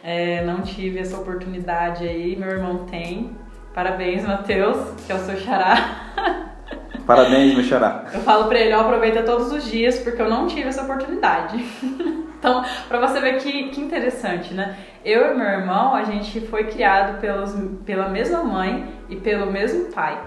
É, 0.02 0.42
não 0.44 0.62
tive 0.62 0.98
essa 0.98 1.16
oportunidade 1.18 2.08
aí, 2.08 2.36
meu 2.36 2.48
irmão 2.48 2.86
tem. 2.86 3.36
Parabéns, 3.74 4.24
Matheus, 4.26 4.76
que 5.06 5.12
é 5.12 5.14
o 5.14 5.18
seu 5.18 5.36
xará. 5.36 5.74
Parabéns, 7.06 7.54
meu 7.54 7.64
xará. 7.64 8.04
Eu 8.12 8.20
falo 8.20 8.48
pra 8.48 8.58
ele, 8.58 8.74
ó, 8.74 8.80
aproveita 8.80 9.22
todos 9.22 9.52
os 9.52 9.64
dias, 9.70 9.98
porque 9.98 10.20
eu 10.20 10.28
não 10.28 10.46
tive 10.46 10.68
essa 10.68 10.82
oportunidade. 10.82 11.56
então, 12.38 12.64
pra 12.88 12.98
você 13.00 13.20
ver 13.20 13.38
que, 13.38 13.68
que 13.70 13.80
interessante, 13.80 14.54
né? 14.54 14.76
Eu 15.04 15.32
e 15.32 15.36
meu 15.36 15.46
irmão, 15.46 15.94
a 15.94 16.04
gente 16.04 16.40
foi 16.42 16.64
criado 16.64 17.20
pelos, 17.20 17.54
pela 17.84 18.08
mesma 18.08 18.42
mãe 18.42 18.88
e 19.08 19.16
pelo 19.16 19.50
mesmo 19.50 19.92
pai. 19.92 20.20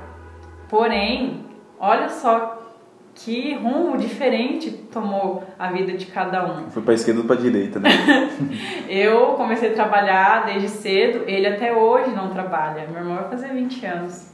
Porém, 0.70 1.46
olha 1.80 2.10
só 2.10 2.63
que 3.16 3.54
rumo 3.56 3.98
diferente 3.98 4.72
tomou 4.72 5.44
a 5.58 5.72
vida 5.72 5.94
de 5.94 6.08
cada 6.08 6.46
um. 6.46 6.70
Foi 6.70 6.82
pra 6.82 6.94
esquerda 6.94 7.22
ou 7.22 7.28
pra 7.28 7.36
direita, 7.36 7.80
né? 7.80 7.90
Eu 8.90 9.34
comecei 9.34 9.72
a 9.72 9.74
trabalhar 9.74 10.46
desde 10.46 10.70
cedo, 10.70 11.24
ele 11.28 11.48
até 11.48 11.74
hoje 11.76 12.12
não 12.12 12.30
trabalha. 12.30 12.88
Meu 12.88 13.02
irmão 13.02 13.16
vai 13.16 13.30
fazer 13.30 13.50
20 13.50 13.86
anos. 13.86 14.34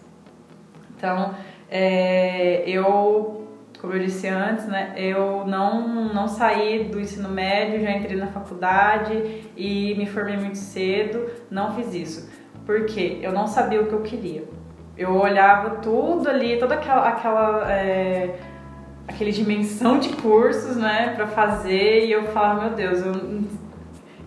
Então, 0.95 1.33
é, 1.71 2.63
eu, 2.65 3.47
como 3.79 3.93
eu 3.93 3.99
disse 3.99 4.27
antes, 4.27 4.65
né, 4.65 4.93
eu 4.97 5.45
não, 5.45 6.13
não 6.13 6.27
saí 6.27 6.85
do 6.85 6.99
ensino 6.99 7.29
médio, 7.29 7.79
já 7.79 7.91
entrei 7.91 8.17
na 8.17 8.27
faculdade 8.27 9.49
e 9.55 9.95
me 9.95 10.05
formei 10.05 10.35
muito 10.35 10.57
cedo, 10.57 11.29
não 11.49 11.73
fiz 11.73 11.93
isso. 11.93 12.29
Porque 12.65 13.19
eu 13.21 13.31
não 13.31 13.47
sabia 13.47 13.81
o 13.81 13.87
que 13.87 13.93
eu 13.93 14.01
queria. 14.01 14.43
Eu 14.97 15.15
olhava 15.15 15.77
tudo 15.77 16.27
ali, 16.27 16.57
toda 16.57 16.75
aquela, 16.75 17.07
aquela 17.07 17.71
é, 17.71 18.37
aquele 19.10 19.32
dimensão 19.32 20.00
de 20.00 20.10
cursos, 20.10 20.78
né, 20.78 21.13
para 21.15 21.28
fazer 21.28 22.06
e 22.06 22.12
eu 22.12 22.24
falava, 22.28 22.65
meu 22.65 22.69
Deus, 22.76 23.00
eu, 23.00 23.41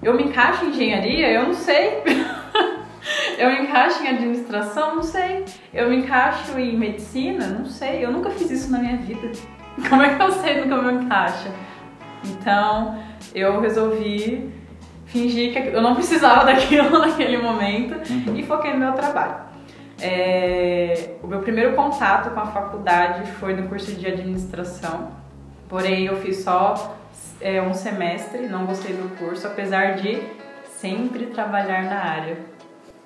eu 0.03 0.15
me 0.15 0.25
encaixo 0.25 0.65
em 0.65 0.71
engenharia? 0.71 1.31
Eu 1.31 1.45
não 1.45 1.55
sei. 1.55 2.03
eu 3.39 3.51
me 3.51 3.61
encaixo 3.63 4.03
em 4.03 4.09
administração? 4.09 4.97
Não 4.97 5.03
sei. 5.03 5.45
Eu 5.73 5.89
me 5.89 5.99
encaixo 5.99 6.59
em 6.59 6.77
medicina? 6.77 7.47
Não 7.47 7.65
sei. 7.65 8.05
Eu 8.05 8.11
nunca 8.11 8.31
fiz 8.31 8.51
isso 8.51 8.71
na 8.73 8.79
minha 8.81 8.97
vida. 8.97 9.31
Como 9.89 10.03
é 10.03 10.15
que 10.15 10.23
eu 10.23 10.33
sei 10.33 10.61
no 10.61 10.67
que 10.67 10.73
eu 10.73 10.83
me 10.83 11.05
encaixo? 11.05 11.49
Então, 12.25 12.99
eu 13.35 13.61
resolvi 13.61 14.53
fingir 15.07 15.53
que 15.53 15.59
eu 15.59 15.81
não 15.81 15.95
precisava 15.95 16.45
daquilo 16.47 16.99
naquele 16.99 17.39
momento 17.39 17.95
uhum. 18.11 18.37
e 18.37 18.43
foquei 18.43 18.73
no 18.73 18.81
meu 18.81 18.93
trabalho. 18.93 19.52
É, 20.05 21.15
o 21.23 21.29
meu 21.29 21.43
primeiro 21.43 21.77
contato 21.77 22.35
com 22.35 22.41
a 22.41 22.47
faculdade 22.47 23.31
foi 23.35 23.55
no 23.55 23.69
curso 23.69 23.93
de 23.93 24.05
administração, 24.05 25.13
porém 25.69 26.07
eu 26.07 26.17
fiz 26.17 26.43
só 26.43 26.97
é, 27.41 27.63
um 27.63 27.73
semestre, 27.73 28.49
não 28.49 28.67
gostei 28.67 28.95
do 28.95 29.17
curso, 29.17 29.47
apesar 29.47 29.95
de 29.95 30.21
sempre 30.67 31.27
trabalhar 31.27 31.85
na 31.85 32.01
área. 32.01 32.37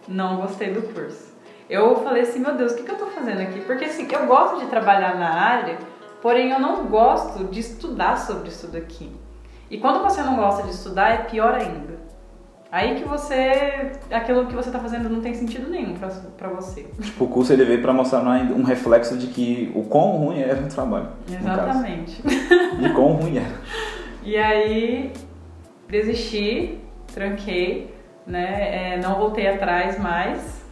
Não 0.09 0.37
gostei 0.37 0.72
do 0.72 0.82
curso. 0.94 1.35
Eu 1.68 1.96
falei 1.96 2.22
assim, 2.22 2.38
meu 2.38 2.54
Deus, 2.54 2.72
o 2.72 2.76
que, 2.76 2.85
que 2.85 2.90
eu 2.92 2.96
tô 2.96 3.06
fazendo 3.09 3.42
aqui? 3.42 3.61
Porque 3.61 3.85
assim, 3.85 4.09
eu 4.11 4.26
gosto 4.26 4.61
de 4.61 4.66
trabalhar 4.66 5.16
na 5.16 5.35
área, 5.35 5.76
porém 6.22 6.50
eu 6.50 6.59
não 6.59 6.87
gosto 6.87 7.44
de 7.44 7.61
estudar 7.61 8.16
sobre 8.16 8.48
isso 8.48 8.68
daqui. 8.68 9.14
E 9.70 9.76
quando 9.76 10.02
você 10.02 10.22
não 10.22 10.37
gosta 10.37 10.62
de 10.62 10.70
estudar, 10.70 11.11
é 11.11 11.16
pior 11.18 11.54
ainda. 11.54 12.06
Aí 12.77 12.95
que 12.95 13.05
você. 13.09 13.91
aquilo 14.11 14.45
que 14.45 14.55
você 14.55 14.71
tá 14.71 14.79
fazendo 14.79 15.09
não 15.09 15.23
tem 15.23 15.33
sentido 15.33 15.71
nenhum 15.71 15.95
pra, 15.95 16.09
pra 16.37 16.49
você. 16.51 16.83
Tipo, 17.01 17.25
o 17.25 17.29
curso 17.29 17.51
ele 17.51 17.65
veio 17.65 17.81
pra 17.81 17.91
mostrar 17.91 18.21
um 18.21 18.65
reflexo 18.65 19.17
de 19.17 19.29
que 19.29 19.73
o 19.75 19.85
quão 19.85 20.11
ruim 20.19 20.41
era 20.41 20.61
o 20.61 20.69
trabalho. 20.69 21.09
Exatamente. 21.27 22.23
E 22.79 22.91
quão 22.91 23.12
ruim 23.12 23.39
era. 23.39 23.55
E 24.23 24.37
aí 24.37 25.11
desisti, 25.89 26.79
tranquei, 27.15 27.95
né? 28.27 28.93
É, 28.93 29.01
não 29.03 29.15
voltei 29.15 29.49
atrás 29.49 29.99
mais. 29.99 30.62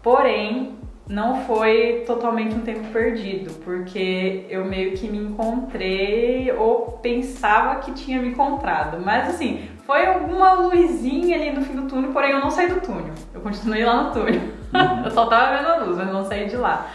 Porém, 0.00 0.76
não 1.08 1.42
foi 1.42 2.04
totalmente 2.06 2.54
um 2.54 2.60
tempo 2.60 2.86
perdido, 2.92 3.52
porque 3.64 4.46
eu 4.48 4.64
meio 4.64 4.92
que 4.92 5.08
me 5.08 5.18
encontrei 5.18 6.52
ou 6.52 6.92
pensava 7.02 7.80
que 7.80 7.92
tinha 7.92 8.22
me 8.22 8.28
encontrado. 8.28 9.04
Mas 9.04 9.28
assim, 9.28 9.68
foi 9.86 10.06
alguma 10.06 10.52
luzinha 10.52 11.36
ali 11.36 11.50
no 11.50 11.62
fim 11.62 11.74
do 11.74 11.88
túnel, 11.88 12.12
porém 12.12 12.32
eu 12.32 12.40
não 12.40 12.50
saí 12.50 12.68
do 12.68 12.80
túnel. 12.80 13.12
Eu 13.34 13.40
continuei 13.40 13.84
lá 13.84 14.04
no 14.04 14.12
túnel. 14.12 14.40
Uhum. 14.74 15.04
eu 15.04 15.10
só 15.10 15.26
tava 15.26 15.56
vendo 15.56 15.68
a 15.68 15.76
luz, 15.84 15.96
mas 15.96 16.12
não 16.12 16.24
saí 16.24 16.48
de 16.48 16.56
lá. 16.56 16.88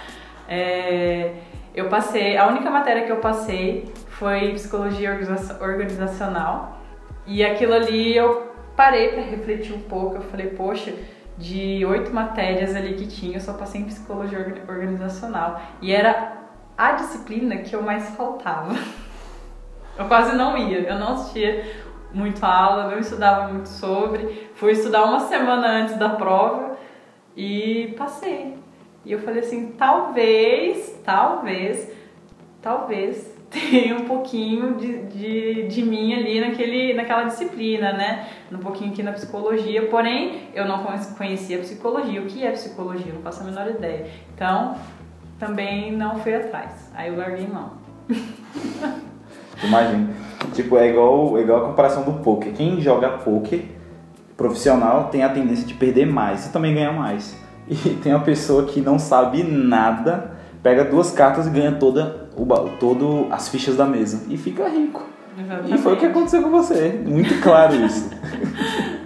É, 0.48 1.34
eu 1.76 1.90
passei, 1.90 2.38
a 2.38 2.48
única 2.48 2.70
matéria 2.70 3.06
que 3.06 3.12
eu 3.12 3.18
passei 3.18 3.92
foi 4.10 4.54
psicologia 4.54 5.12
organizacional. 5.60 6.82
E 7.26 7.44
aquilo 7.44 7.74
ali 7.74 8.16
eu 8.16 8.52
parei 8.76 9.10
para 9.10 9.22
refletir 9.22 9.74
um 9.74 9.82
pouco. 9.82 10.16
Eu 10.16 10.22
falei, 10.22 10.48
poxa, 10.48 10.94
de 11.38 11.86
oito 11.86 12.14
matérias 12.14 12.76
ali 12.76 12.94
que 12.94 13.06
tinha, 13.06 13.38
eu 13.38 13.42
só 13.42 13.54
passei 13.54 13.82
em 13.82 13.86
psicologia 13.86 14.40
organizacional. 14.68 15.62
E 15.82 15.92
era 15.94 16.38
a 16.78 16.94
disciplina 16.94 17.58
que 17.58 17.76
eu 17.76 17.82
mais 17.82 18.10
faltava. 18.16 18.74
Eu 19.98 20.06
quase 20.06 20.36
não 20.36 20.56
ia, 20.56 20.82
eu 20.82 21.00
não 21.00 21.14
assistia 21.14 21.66
muito 22.18 22.44
aula, 22.44 22.90
não 22.90 23.00
estudava 23.00 23.48
muito 23.48 23.70
sobre. 23.70 24.50
Fui 24.56 24.72
estudar 24.72 25.06
uma 25.06 25.20
semana 25.22 25.68
antes 25.68 25.98
da 25.98 26.10
prova 26.10 26.78
e 27.36 27.94
passei. 27.98 28.58
E 29.06 29.12
eu 29.12 29.20
falei 29.20 29.40
assim, 29.40 29.74
talvez, 29.78 31.00
talvez, 31.06 31.92
talvez 32.62 33.38
tenha 33.50 33.96
um 33.96 34.06
pouquinho 34.06 34.76
de, 34.76 35.04
de, 35.04 35.68
de 35.68 35.84
mim 35.84 36.14
ali 36.14 36.42
naquele, 36.42 36.94
naquela 36.94 37.24
disciplina, 37.24 37.94
né? 37.94 38.28
Um 38.52 38.58
pouquinho 38.58 38.92
aqui 38.92 39.02
na 39.02 39.14
psicologia, 39.14 39.88
porém 39.88 40.50
eu 40.54 40.68
não 40.68 40.84
conhecia 41.18 41.60
psicologia. 41.60 42.22
O 42.22 42.26
que 42.26 42.46
é 42.46 42.52
psicologia? 42.52 43.14
Não 43.14 43.22
faço 43.22 43.44
a 43.44 43.46
menor 43.46 43.70
ideia. 43.70 44.08
Então, 44.34 44.76
também 45.40 45.92
não 45.92 46.20
fui 46.20 46.36
atrás. 46.36 46.92
Aí 46.94 47.10
eu 47.10 47.18
larguei 47.18 47.48
mão. 47.48 47.74
Imagina. 49.64 50.10
Tipo, 50.54 50.78
é 50.78 50.90
igual, 50.90 51.38
é 51.38 51.42
igual 51.42 51.64
a 51.64 51.68
comparação 51.70 52.04
do 52.04 52.14
poker. 52.24 52.54
Quem 52.54 52.80
joga 52.82 53.10
poker 53.10 53.66
profissional 54.36 55.06
tem 55.06 55.24
a 55.24 55.30
tendência 55.30 55.66
de 55.66 55.74
perder 55.74 56.06
mais 56.06 56.46
e 56.46 56.52
também 56.52 56.74
ganhar 56.74 56.94
mais. 56.94 57.36
E 57.68 57.76
tem 58.02 58.14
uma 58.14 58.24
pessoa 58.24 58.66
que 58.66 58.80
não 58.80 59.00
sabe 59.00 59.44
nada, 59.44 60.32
pega 60.62 60.86
duas 60.86 61.12
cartas 61.12 61.48
e 61.48 61.50
ganha 61.50 61.74
toda, 61.74 62.30
o, 62.38 62.46
todo 62.80 63.28
as 63.32 63.50
fichas 63.50 63.76
da 63.76 63.86
mesa 63.86 64.26
e 64.30 64.38
fica 64.38 64.68
rico. 64.70 65.04
Exatamente. 65.38 65.76
E 65.76 65.78
foi 65.78 65.94
o 65.94 65.98
que 65.98 66.06
aconteceu 66.06 66.42
com 66.42 66.50
você. 66.50 67.02
Muito 67.06 67.42
claro 67.42 67.76
isso. 67.86 68.10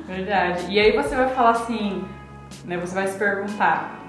Verdade. 0.08 0.66
E 0.70 0.80
aí 0.80 0.96
você 0.96 1.16
vai 1.16 1.30
falar 1.30 1.52
assim, 1.52 2.04
né? 2.66 2.78
Você 2.78 2.94
vai 2.94 3.08
se 3.08 3.18
perguntar, 3.18 4.01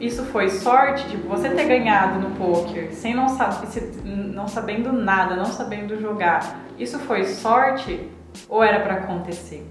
isso 0.00 0.24
foi 0.24 0.48
sorte, 0.48 1.06
tipo, 1.08 1.28
você 1.28 1.50
ter 1.50 1.66
ganhado 1.66 2.18
no 2.18 2.34
poker 2.36 2.92
sem 2.92 3.14
não, 3.14 3.28
sab 3.28 3.62
não 4.04 4.48
sabendo 4.48 4.92
nada, 4.92 5.36
não 5.36 5.44
sabendo 5.44 6.00
jogar, 6.00 6.60
isso 6.78 6.98
foi 7.00 7.24
sorte 7.24 8.08
ou 8.48 8.62
era 8.62 8.80
para 8.80 8.94
acontecer? 8.94 9.66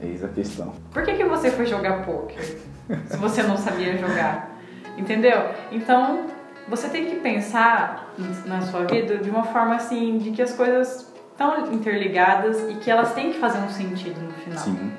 Eis 0.00 0.22
a 0.22 0.28
questão. 0.28 0.74
Por 0.92 1.02
que, 1.02 1.14
que 1.14 1.24
você 1.24 1.50
foi 1.50 1.66
jogar 1.66 2.04
poker 2.04 2.58
se 3.06 3.16
você 3.16 3.42
não 3.42 3.56
sabia 3.56 3.96
jogar? 3.96 4.50
Entendeu? 4.98 5.50
Então, 5.72 6.26
você 6.68 6.88
tem 6.88 7.06
que 7.06 7.16
pensar 7.16 8.12
na 8.46 8.60
sua 8.60 8.84
vida 8.84 9.18
de 9.18 9.30
uma 9.30 9.44
forma 9.44 9.76
assim, 9.76 10.18
de 10.18 10.30
que 10.30 10.42
as 10.42 10.52
coisas 10.52 11.12
estão 11.32 11.72
interligadas 11.72 12.70
e 12.70 12.74
que 12.74 12.90
elas 12.90 13.12
têm 13.12 13.32
que 13.32 13.38
fazer 13.38 13.58
um 13.58 13.68
sentido 13.68 14.20
no 14.20 14.32
final. 14.32 14.58
Sim. 14.58 14.92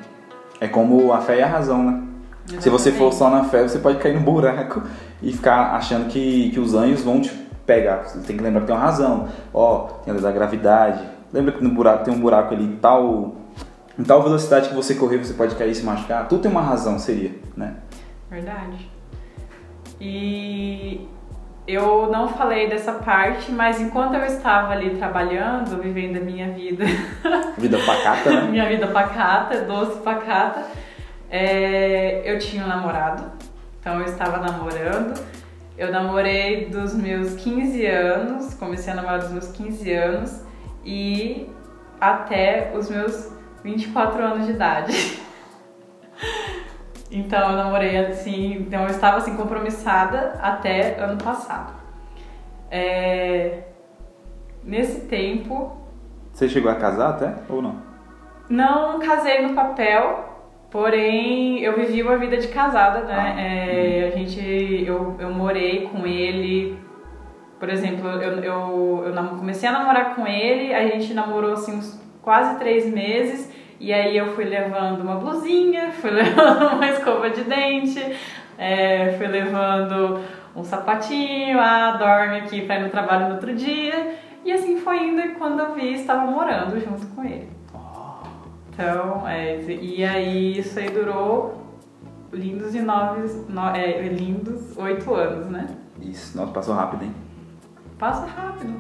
É 0.60 0.68
como 0.68 1.14
a 1.14 1.22
fé 1.22 1.40
e 1.40 1.42
a 1.42 1.48
razão, 1.48 1.84
né? 1.84 2.05
Exatamente. 2.46 2.64
Se 2.64 2.70
você 2.70 2.92
for 2.92 3.12
só 3.12 3.30
na 3.30 3.44
fé, 3.46 3.64
você 3.64 3.80
pode 3.80 3.98
cair 3.98 4.14
no 4.14 4.22
buraco 4.22 4.84
e 5.22 5.32
ficar 5.32 5.74
achando 5.74 6.08
que, 6.08 6.52
que 6.52 6.60
os 6.60 6.76
anjos 6.76 7.04
vão 7.04 7.20
te 7.20 7.30
pegar. 7.66 8.04
Você 8.04 8.20
tem 8.20 8.38
que 8.38 8.44
lembrar 8.44 8.62
que 8.62 8.68
tem 8.68 8.76
uma 8.76 8.82
razão. 8.84 9.28
Ó, 9.54 9.88
tem 10.04 10.12
a 10.12 10.14
lei 10.14 10.22
da 10.22 10.32
gravidade. 10.32 11.04
Lembra 11.34 11.54
que 11.54 11.64
no 11.64 11.72
buraco 11.72 12.06
tem 12.06 12.14
um 12.14 12.20
buraco 12.20 12.54
ali 12.54 12.64
em 12.64 12.76
tal, 12.76 13.36
em 13.98 14.04
tal 14.04 14.22
velocidade 14.22 14.70
que 14.70 14.76
você 14.76 14.94
correr, 14.94 15.18
você 15.18 15.34
pode 15.34 15.56
cair 15.56 15.72
e 15.72 15.76
se 15.76 15.84
machucar? 15.84 16.28
Tudo 16.28 16.44
tem 16.44 16.52
uma 16.52 16.62
razão, 16.62 17.00
seria, 17.00 17.32
né? 17.58 17.78
Verdade. 18.30 18.90
E 20.00 21.08
eu 21.68 22.10
não 22.12 22.28
falei 22.28 22.70
dessa 22.70 22.92
parte, 22.92 23.52
mas 23.52 23.82
enquanto 23.82 24.14
eu 24.14 24.24
estava 24.24 24.72
ali 24.72 24.92
trabalhando, 24.92 25.82
vivendo 25.82 26.18
a 26.18 26.22
minha 26.22 26.52
vida. 26.52 26.86
Vida 27.58 27.80
pacata, 27.80 28.30
né? 28.30 28.42
minha 28.52 28.70
vida 28.70 28.88
pacata, 28.88 29.62
doce 29.62 30.00
pacata 30.02 30.64
é, 31.36 32.22
eu 32.24 32.40
tinha 32.40 32.64
um 32.64 32.68
namorado, 32.68 33.30
então 33.78 34.00
eu 34.00 34.06
estava 34.06 34.38
namorando. 34.38 35.22
Eu 35.78 35.92
namorei 35.92 36.70
dos 36.70 36.94
meus 36.94 37.36
15 37.36 37.86
anos, 37.86 38.54
comecei 38.54 38.94
a 38.94 38.96
namorar 38.96 39.20
dos 39.20 39.32
meus 39.32 39.52
15 39.52 39.92
anos 39.92 40.46
e 40.86 41.50
até 42.00 42.72
os 42.74 42.90
meus 42.90 43.34
24 43.66 44.24
anos 44.24 44.46
de 44.46 44.54
idade. 44.54 45.22
então 47.12 47.52
eu 47.52 47.58
namorei 47.58 47.98
assim, 47.98 48.54
então 48.54 48.84
eu 48.84 48.90
estava 48.90 49.18
assim 49.18 49.36
compromissada 49.36 50.40
até 50.42 50.98
ano 50.98 51.22
passado. 51.22 51.74
É, 52.72 53.64
nesse 54.64 55.02
tempo. 55.02 55.76
Você 56.32 56.48
chegou 56.48 56.72
a 56.72 56.76
casar 56.76 57.10
até 57.10 57.36
ou 57.50 57.62
não? 57.62 57.76
Não 58.50 59.00
casei 59.00 59.46
no 59.46 59.54
papel, 59.54 60.25
Porém, 60.76 61.62
eu 61.62 61.74
vivi 61.74 62.04
uma 62.04 62.18
vida 62.18 62.36
de 62.36 62.50
casada, 62.50 63.00
né? 63.06 63.16
Ah, 63.18 63.42
é, 63.42 64.12
a 64.14 64.18
gente, 64.18 64.84
eu, 64.86 65.16
eu 65.18 65.34
morei 65.34 65.88
com 65.88 66.06
ele, 66.06 66.78
por 67.58 67.70
exemplo, 67.70 68.10
eu, 68.10 68.44
eu, 68.44 69.04
eu 69.06 69.28
comecei 69.38 69.70
a 69.70 69.72
namorar 69.72 70.16
com 70.16 70.28
ele, 70.28 70.74
a 70.74 70.86
gente 70.86 71.14
namorou 71.14 71.54
assim 71.54 71.78
uns 71.78 71.98
quase 72.22 72.60
três 72.60 72.94
meses, 72.94 73.50
e 73.80 73.94
aí 73.94 74.18
eu 74.18 74.36
fui 74.36 74.44
levando 74.44 75.00
uma 75.00 75.16
blusinha, 75.16 75.94
fui 75.96 76.12
levando 76.12 76.76
uma 76.76 76.90
escova 76.90 77.30
de 77.30 77.46
dente, 77.46 78.14
é, 78.58 79.14
fui 79.18 79.28
levando 79.28 80.20
um 80.54 80.64
sapatinho, 80.66 81.58
ah, 81.58 81.92
dorme 81.92 82.40
aqui 82.40 82.64
pra 82.64 82.80
ir 82.80 82.84
no 82.84 82.90
trabalho 82.90 83.28
no 83.28 83.36
outro 83.36 83.56
dia. 83.56 84.18
E 84.44 84.52
assim 84.52 84.76
foi 84.76 85.08
indo 85.08 85.22
e 85.22 85.36
quando 85.36 85.62
eu 85.62 85.74
vi, 85.74 85.94
estava 85.94 86.30
morando 86.30 86.78
junto 86.82 87.08
com 87.16 87.24
ele. 87.24 87.55
Então, 88.76 89.26
é, 89.26 89.62
e 89.64 90.04
aí 90.04 90.60
isso 90.60 90.78
aí 90.78 90.90
durou 90.90 91.64
lindos 92.34 92.76
e 92.76 92.82
nove, 92.82 93.22
no, 93.48 93.70
é, 93.70 94.02
lindos 94.10 94.78
oito 94.78 95.14
anos, 95.14 95.48
né? 95.48 95.66
Isso, 96.02 96.38
nossa, 96.38 96.52
passou 96.52 96.76
rápido, 96.76 97.06
hein? 97.06 97.16
Passa 97.98 98.26
rápido. 98.26 98.74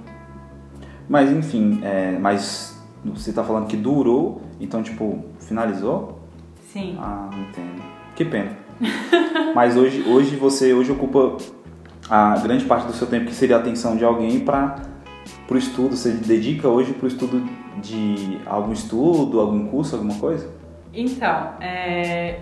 Mas 1.08 1.31
enfim, 1.31 1.79
é, 1.81 2.12
mas 2.19 2.77
você 3.05 3.31
tá 3.31 3.41
falando 3.41 3.67
que 3.67 3.77
durou, 3.77 4.41
então 4.60 4.84
tipo, 4.84 5.23
finalizou? 5.39 6.19
Sim. 6.73 6.97
Ah, 6.99 7.29
entendo. 7.31 7.81
Que 8.17 8.25
pena. 8.25 8.51
mas 9.55 9.77
hoje, 9.77 10.03
hoje 10.10 10.36
você 10.36 10.73
hoje 10.73 10.91
ocupa 10.91 11.38
a 12.10 12.38
grande 12.39 12.65
parte 12.65 12.86
do 12.86 12.93
seu 12.93 13.08
tempo 13.08 13.27
que 13.27 13.34
seria 13.34 13.55
a 13.55 13.60
atenção 13.60 13.95
de 13.95 14.03
alguém 14.03 14.41
para 14.41 14.75
pro 15.47 15.58
estudo. 15.58 15.95
Você 15.95 16.12
dedica 16.12 16.67
hoje 16.67 16.91
pro 16.91 17.08
estudo 17.08 17.41
de 17.81 18.39
algum 18.45 18.71
estudo, 18.71 19.39
algum 19.39 19.67
curso, 19.67 19.95
alguma 19.95 20.17
coisa? 20.19 20.49
Então, 20.93 21.53
é, 21.59 22.39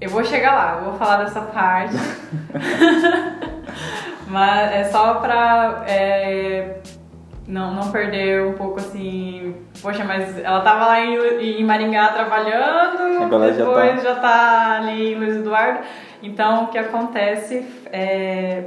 eu 0.00 0.10
vou 0.10 0.24
chegar 0.24 0.54
lá, 0.54 0.78
eu 0.78 0.90
vou 0.90 0.94
falar 0.94 1.24
dessa 1.24 1.40
parte. 1.40 1.94
Mas 4.26 4.72
é 4.72 4.84
só 4.84 5.14
pra 5.14 5.84
é, 5.86 6.78
não, 7.46 7.74
não 7.74 7.90
perder 7.90 8.46
um 8.46 8.54
pouco 8.54 8.78
assim. 8.78 9.54
Poxa, 9.82 10.04
mas 10.04 10.38
ela 10.38 10.60
tava 10.60 10.86
lá 10.86 11.00
em, 11.00 11.60
em 11.60 11.64
Maringá 11.64 12.08
trabalhando, 12.08 13.22
Agora 13.22 13.52
já 13.52 13.64
depois 13.64 13.96
tá. 13.96 14.02
já 14.02 14.14
tá 14.14 14.76
ali 14.78 15.12
em 15.12 15.14
Luiz 15.16 15.36
Eduardo. 15.36 15.80
Então 16.22 16.64
o 16.64 16.66
que 16.68 16.78
acontece 16.78 17.66
é, 17.92 18.64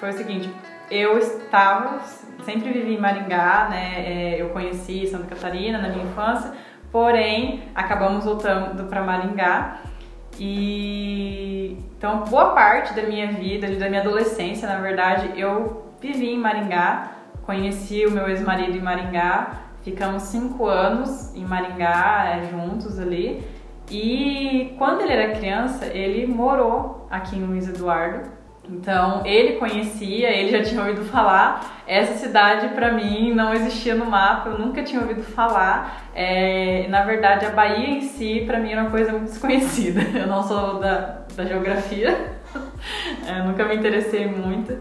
foi 0.00 0.10
o 0.10 0.12
seguinte, 0.12 0.50
eu 0.90 1.18
estava, 1.18 2.00
sempre 2.44 2.70
vivi 2.70 2.94
em 2.94 3.00
Maringá, 3.00 3.68
né? 3.70 3.94
é, 3.96 4.42
eu 4.42 4.50
conheci 4.50 5.06
Santa 5.06 5.26
Catarina 5.26 5.78
na 5.78 5.88
minha 5.88 6.04
infância, 6.04 6.52
porém 6.92 7.64
acabamos 7.74 8.24
voltando 8.24 8.84
para 8.84 9.02
Maringá. 9.02 9.80
E 10.38 11.78
então 11.96 12.24
boa 12.24 12.52
parte 12.52 12.94
da 12.94 13.02
minha 13.02 13.32
vida, 13.32 13.68
da 13.76 13.88
minha 13.88 14.02
adolescência, 14.02 14.68
na 14.68 14.80
verdade, 14.80 15.38
eu 15.38 15.86
vivi 16.00 16.30
em 16.30 16.38
Maringá, 16.38 17.10
conheci 17.44 18.04
o 18.06 18.10
meu 18.10 18.28
ex-marido 18.28 18.76
em 18.76 18.80
Maringá, 18.80 19.62
ficamos 19.82 20.24
cinco 20.24 20.66
anos 20.66 21.34
em 21.34 21.44
Maringá 21.44 22.36
é, 22.36 22.50
juntos 22.50 22.98
ali. 22.98 23.42
E 23.90 24.74
quando 24.78 25.02
ele 25.02 25.12
era 25.12 25.36
criança, 25.36 25.86
ele 25.86 26.26
morou 26.26 27.06
aqui 27.08 27.36
em 27.36 27.44
Luiz 27.44 27.68
Eduardo. 27.68 28.35
Então 28.68 29.22
ele 29.24 29.54
conhecia, 29.54 30.30
ele 30.30 30.50
já 30.50 30.62
tinha 30.62 30.80
ouvido 30.80 31.04
falar. 31.04 31.82
Essa 31.86 32.14
cidade 32.14 32.68
para 32.74 32.92
mim 32.92 33.32
não 33.32 33.54
existia 33.54 33.94
no 33.94 34.06
mapa, 34.06 34.50
eu 34.50 34.58
nunca 34.58 34.82
tinha 34.82 35.00
ouvido 35.00 35.22
falar. 35.22 36.02
É, 36.14 36.86
na 36.88 37.02
verdade, 37.02 37.46
a 37.46 37.50
Bahia 37.50 37.90
em 37.90 38.02
si 38.02 38.42
para 38.46 38.58
mim 38.58 38.72
era 38.72 38.82
uma 38.82 38.90
coisa 38.90 39.12
muito 39.12 39.26
desconhecida. 39.30 40.00
Eu 40.18 40.26
não 40.26 40.42
sou 40.42 40.80
da, 40.80 41.18
da 41.36 41.44
geografia, 41.44 42.34
é, 43.26 43.42
nunca 43.42 43.64
me 43.64 43.76
interessei 43.76 44.26
muito. 44.26 44.76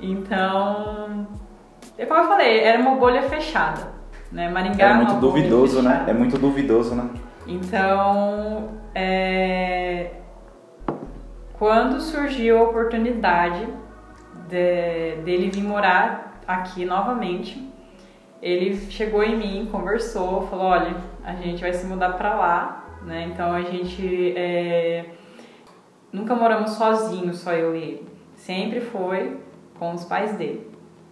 Então, 0.00 1.26
é 1.96 2.06
como 2.06 2.20
eu 2.20 2.28
falei, 2.28 2.60
era 2.60 2.80
uma 2.80 2.96
bolha 2.96 3.22
fechada. 3.22 3.98
Né? 4.30 4.48
Maringá 4.48 4.90
É 4.90 4.94
muito 4.94 5.14
duvidoso, 5.14 5.82
né? 5.82 6.04
É 6.06 6.12
muito 6.12 6.38
duvidoso, 6.38 6.94
né? 6.94 7.08
Então, 7.46 8.68
é, 8.94 10.10
quando 11.58 12.00
surgiu 12.00 12.58
a 12.58 12.62
oportunidade 12.62 13.66
de- 14.48 15.16
dele 15.24 15.50
vir 15.50 15.62
morar 15.64 16.40
aqui 16.46 16.84
novamente, 16.84 17.66
ele 18.40 18.76
chegou 18.90 19.22
em 19.22 19.36
mim, 19.36 19.68
conversou, 19.70 20.46
falou: 20.46 20.66
olha, 20.66 20.94
a 21.24 21.32
gente 21.34 21.60
vai 21.60 21.72
se 21.72 21.86
mudar 21.86 22.10
pra 22.10 22.34
lá, 22.34 22.84
né? 23.04 23.28
Então 23.32 23.52
a 23.52 23.62
gente 23.62 24.32
é, 24.36 25.06
nunca 26.12 26.34
moramos 26.34 26.70
sozinhos, 26.72 27.38
só 27.40 27.52
eu 27.52 27.74
e 27.74 27.78
ele. 27.82 28.08
Sempre 28.36 28.80
foi 28.80 29.36
com 29.78 29.92
os 29.92 30.04
pais 30.04 30.32
dele. 30.36 30.70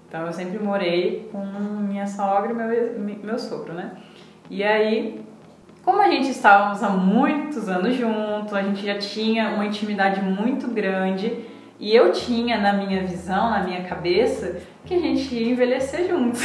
Então 0.08 0.24
eu 0.24 0.32
sempre 0.32 0.58
morei 0.60 1.28
com 1.32 1.44
minha 1.44 2.06
sogra 2.06 2.52
e 2.52 2.54
meu, 2.54 3.18
meu 3.24 3.38
sogro, 3.38 3.72
né? 3.72 3.96
E 4.48 4.62
aí 4.62 5.25
como 5.86 6.02
a 6.02 6.10
gente 6.10 6.30
estávamos 6.30 6.82
há 6.82 6.90
muitos 6.90 7.68
anos 7.68 7.94
juntos, 7.94 8.52
a 8.52 8.60
gente 8.60 8.84
já 8.84 8.98
tinha 8.98 9.50
uma 9.50 9.64
intimidade 9.64 10.20
muito 10.20 10.66
grande 10.66 11.44
e 11.78 11.94
eu 11.94 12.10
tinha 12.10 12.58
na 12.58 12.72
minha 12.72 13.06
visão, 13.06 13.50
na 13.50 13.62
minha 13.62 13.84
cabeça, 13.84 14.60
que 14.84 14.94
a 14.94 14.98
gente 14.98 15.32
ia 15.32 15.52
envelhecer 15.52 16.08
juntos. 16.08 16.42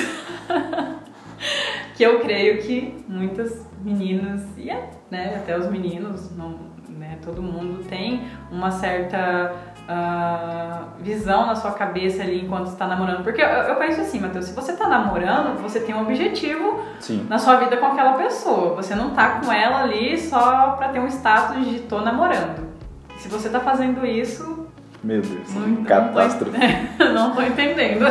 que 1.97 2.03
eu 2.03 2.19
creio 2.19 2.61
que 2.61 3.03
muitas 3.07 3.67
meninas 3.83 4.45
e 4.59 4.69
é, 4.69 4.91
né, 5.09 5.37
até 5.37 5.57
os 5.57 5.67
meninos, 5.71 6.29
não, 6.37 6.59
né, 6.87 7.17
todo 7.23 7.41
mundo 7.41 7.83
tem 7.85 8.21
uma 8.51 8.69
certa 8.69 9.55
ah, 9.87 10.83
visão 10.99 11.45
na 11.45 11.55
sua 11.55 11.71
cabeça 11.71 12.21
ali 12.21 12.41
enquanto 12.41 12.67
está 12.67 12.87
namorando. 12.87 13.23
Porque 13.23 13.41
eu, 13.41 13.47
eu 13.47 13.75
penso 13.75 14.01
assim, 14.01 14.19
Matheus, 14.19 14.45
se 14.45 14.53
você 14.53 14.71
está 14.73 14.87
namorando, 14.87 15.61
você 15.61 15.79
tem 15.79 15.93
um 15.93 16.01
objetivo 16.01 16.79
Sim. 16.99 17.25
na 17.29 17.37
sua 17.37 17.57
vida 17.57 17.77
com 17.77 17.87
aquela 17.87 18.13
pessoa. 18.13 18.75
Você 18.75 18.95
não 18.95 19.11
tá 19.11 19.39
com 19.39 19.51
ela 19.51 19.83
ali 19.83 20.17
só 20.17 20.71
pra 20.71 20.89
ter 20.89 20.99
um 20.99 21.07
status 21.07 21.65
de 21.65 21.79
tô 21.79 22.01
namorando. 22.01 22.71
Se 23.17 23.27
você 23.27 23.49
tá 23.49 23.59
fazendo 23.59 24.05
isso, 24.05 24.67
Meu 25.03 25.21
Deus. 25.21 25.53
não, 25.53 25.83
Catástrofe. 25.83 26.57
não 27.13 27.35
tô 27.35 27.41
entendendo. 27.41 28.05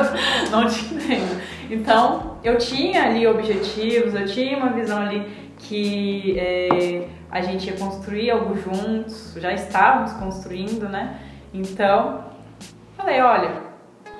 Não 0.50 0.66
te 0.66 0.94
entendo. 0.94 1.40
Então, 1.70 2.36
eu 2.42 2.58
tinha 2.58 3.04
ali 3.04 3.26
objetivos, 3.26 4.14
eu 4.14 4.26
tinha 4.26 4.56
uma 4.56 4.70
visão 4.70 4.98
ali 4.98 5.26
que 5.56 6.38
é, 6.38 7.06
a 7.30 7.40
gente 7.40 7.68
ia 7.68 7.76
construir 7.76 8.30
algo 8.30 8.56
juntos, 8.56 9.34
já 9.36 9.52
estávamos 9.52 10.12
construindo, 10.14 10.88
né? 10.88 11.18
Então, 11.52 12.24
falei, 12.96 13.20
olha, 13.20 13.50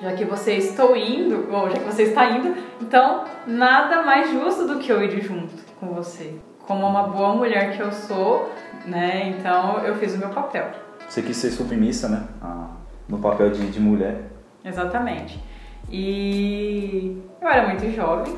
já 0.01 0.13
que 0.13 0.25
você 0.25 0.55
estou 0.55 0.95
indo, 0.95 1.47
ou 1.53 1.69
já 1.69 1.77
que 1.77 1.85
você 1.85 2.03
está 2.03 2.29
indo, 2.31 2.55
então 2.81 3.23
nada 3.47 4.01
mais 4.03 4.31
justo 4.31 4.67
do 4.67 4.79
que 4.79 4.91
eu 4.91 5.01
ir 5.03 5.21
junto 5.21 5.53
com 5.79 5.87
você. 5.93 6.35
Como 6.67 6.85
uma 6.85 7.03
boa 7.03 7.33
mulher 7.35 7.75
que 7.75 7.81
eu 7.81 7.91
sou, 7.91 8.51
né? 8.85 9.29
Então 9.37 9.79
eu 9.79 9.95
fiz 9.95 10.13
o 10.15 10.17
meu 10.17 10.29
papel. 10.29 10.69
Você 11.07 11.21
quis 11.21 11.37
ser 11.37 11.51
submissa, 11.51 12.07
né? 12.07 12.27
Ah, 12.41 12.67
no 13.07 13.17
papel 13.19 13.49
de, 13.51 13.69
de 13.69 13.79
mulher. 13.79 14.23
Exatamente. 14.63 15.41
E 15.89 17.21
eu 17.41 17.47
era 17.47 17.67
muito 17.67 17.89
jovem, 17.93 18.37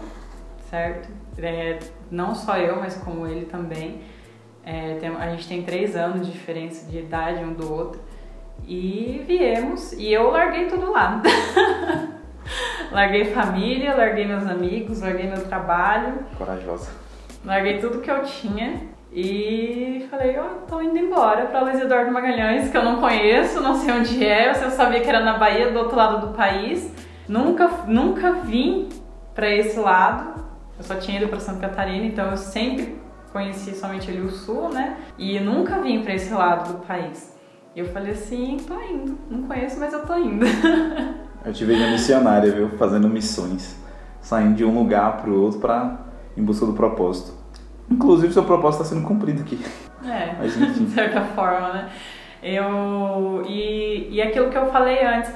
certo? 0.70 1.10
É, 1.38 1.80
não 2.10 2.34
só 2.34 2.58
eu, 2.58 2.78
mas 2.78 2.96
como 2.96 3.28
ele 3.28 3.46
também. 3.46 4.02
É, 4.66 4.96
tem- 4.96 5.10
a 5.16 5.30
gente 5.32 5.48
tem 5.48 5.62
três 5.64 5.96
anos 5.96 6.26
de 6.26 6.32
diferença 6.32 6.90
de 6.90 7.00
idade 7.00 7.44
um 7.44 7.54
do 7.54 7.72
outro. 7.72 8.02
E 8.68 9.24
viemos, 9.28 9.94
e 9.94 10.12
eu 10.12 10.30
larguei 10.32 10.68
tudo 10.68 10.92
lá. 10.92 11.22
larguei 12.92 13.26
família, 13.26 13.96
larguei 13.96 14.26
meus 14.26 14.48
amigos, 14.48 15.02
larguei 15.02 15.28
meu 15.28 15.44
trabalho, 15.46 16.20
Corajosa. 16.38 16.92
larguei 17.44 17.80
tudo 17.80 18.00
que 18.00 18.10
eu 18.10 18.22
tinha 18.24 18.82
e 19.12 20.08
falei, 20.10 20.38
ó, 20.40 20.66
tô 20.68 20.82
indo 20.82 20.98
embora 20.98 21.46
pra 21.46 21.62
Luiz 21.62 21.80
Eduardo 21.80 22.12
Magalhães, 22.12 22.70
que 22.70 22.78
eu 22.78 22.84
não 22.84 23.00
conheço, 23.00 23.62
não 23.62 23.76
sei 23.76 23.94
onde 23.94 24.26
é, 24.26 24.50
eu 24.50 24.56
só 24.56 24.70
sabia 24.70 25.02
que 25.02 25.10
era 25.10 25.20
na 25.20 25.38
Bahia, 25.38 25.72
do 25.72 25.80
outro 25.80 25.96
lado 25.96 26.28
do 26.28 26.34
país. 26.34 26.92
Nunca, 27.28 27.68
nunca 27.88 28.32
vim 28.32 28.90
pra 29.36 29.50
esse 29.50 29.80
lado, 29.80 30.44
eu 30.78 30.84
só 30.84 30.96
tinha 30.96 31.18
ido 31.20 31.28
pra 31.28 31.40
Santa 31.40 31.68
Catarina, 31.68 32.06
então 32.06 32.32
eu 32.32 32.38
sempre 32.38 32.98
conheci 33.32 33.74
somente 33.76 34.10
ali 34.10 34.22
o 34.22 34.30
sul, 34.30 34.70
né? 34.70 34.98
E 35.18 35.40
nunca 35.40 35.80
vim 35.80 36.02
pra 36.02 36.14
esse 36.14 36.34
lado 36.34 36.74
do 36.74 36.80
país. 36.80 37.33
E 37.76 37.80
eu 37.80 37.86
falei 37.88 38.12
assim, 38.12 38.58
tô 38.68 38.80
indo, 38.80 39.18
não 39.30 39.44
conheço, 39.44 39.80
mas 39.80 39.92
eu 39.94 40.06
tô 40.06 40.16
indo. 40.18 40.46
Eu 41.46 41.52
te 41.52 41.66
vejo 41.66 41.92
missionária, 41.92 42.50
viu? 42.54 42.70
Fazendo 42.78 43.10
missões. 43.10 43.78
Saindo 44.22 44.56
de 44.56 44.64
um 44.64 44.74
lugar 44.74 45.18
pro 45.18 45.42
outro 45.42 45.60
pra, 45.60 46.00
em 46.38 46.42
busca 46.42 46.66
do 46.66 46.72
propósito. 46.72 47.34
Inclusive, 47.92 48.32
seu 48.32 48.46
propósito 48.46 48.84
está 48.84 48.96
sendo 48.96 49.06
cumprido 49.06 49.42
aqui. 49.42 49.60
É, 50.06 50.36
Mas 50.40 50.56
enfim. 50.56 50.86
de 50.86 50.92
certa 50.92 51.20
forma, 51.20 51.74
né? 51.74 51.90
Eu 52.42 53.44
e, 53.46 54.08
e 54.10 54.22
aquilo 54.22 54.50
que 54.50 54.58
eu 54.58 54.68
falei 54.68 55.04
antes, 55.04 55.34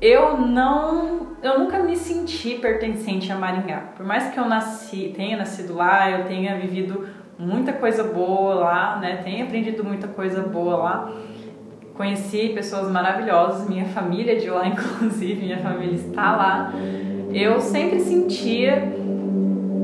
eu 0.00 0.36
não, 0.36 1.28
eu 1.42 1.58
nunca 1.58 1.80
me 1.80 1.96
senti 1.96 2.56
pertencente 2.56 3.32
a 3.32 3.36
Maringá. 3.36 3.78
Por 3.96 4.06
mais 4.06 4.32
que 4.32 4.38
eu 4.38 4.48
nasci, 4.48 5.12
tenha 5.16 5.36
nascido 5.36 5.74
lá, 5.74 6.08
eu 6.08 6.24
tenha 6.24 6.56
vivido 6.56 7.08
muita 7.36 7.72
coisa 7.72 8.04
boa 8.04 8.54
lá, 8.54 8.98
né? 9.00 9.16
Tenha 9.24 9.44
aprendido 9.44 9.82
muita 9.82 10.06
coisa 10.06 10.40
boa 10.42 10.76
lá. 10.76 11.12
Conheci 11.94 12.50
pessoas 12.54 12.90
maravilhosas, 12.90 13.68
minha 13.68 13.84
família 13.86 14.38
de 14.38 14.48
lá, 14.48 14.66
inclusive, 14.68 15.42
minha 15.42 15.58
família 15.58 15.94
está 15.94 16.36
lá. 16.36 16.72
Eu 17.32 17.60
sempre 17.60 18.00
sentia 18.00 18.92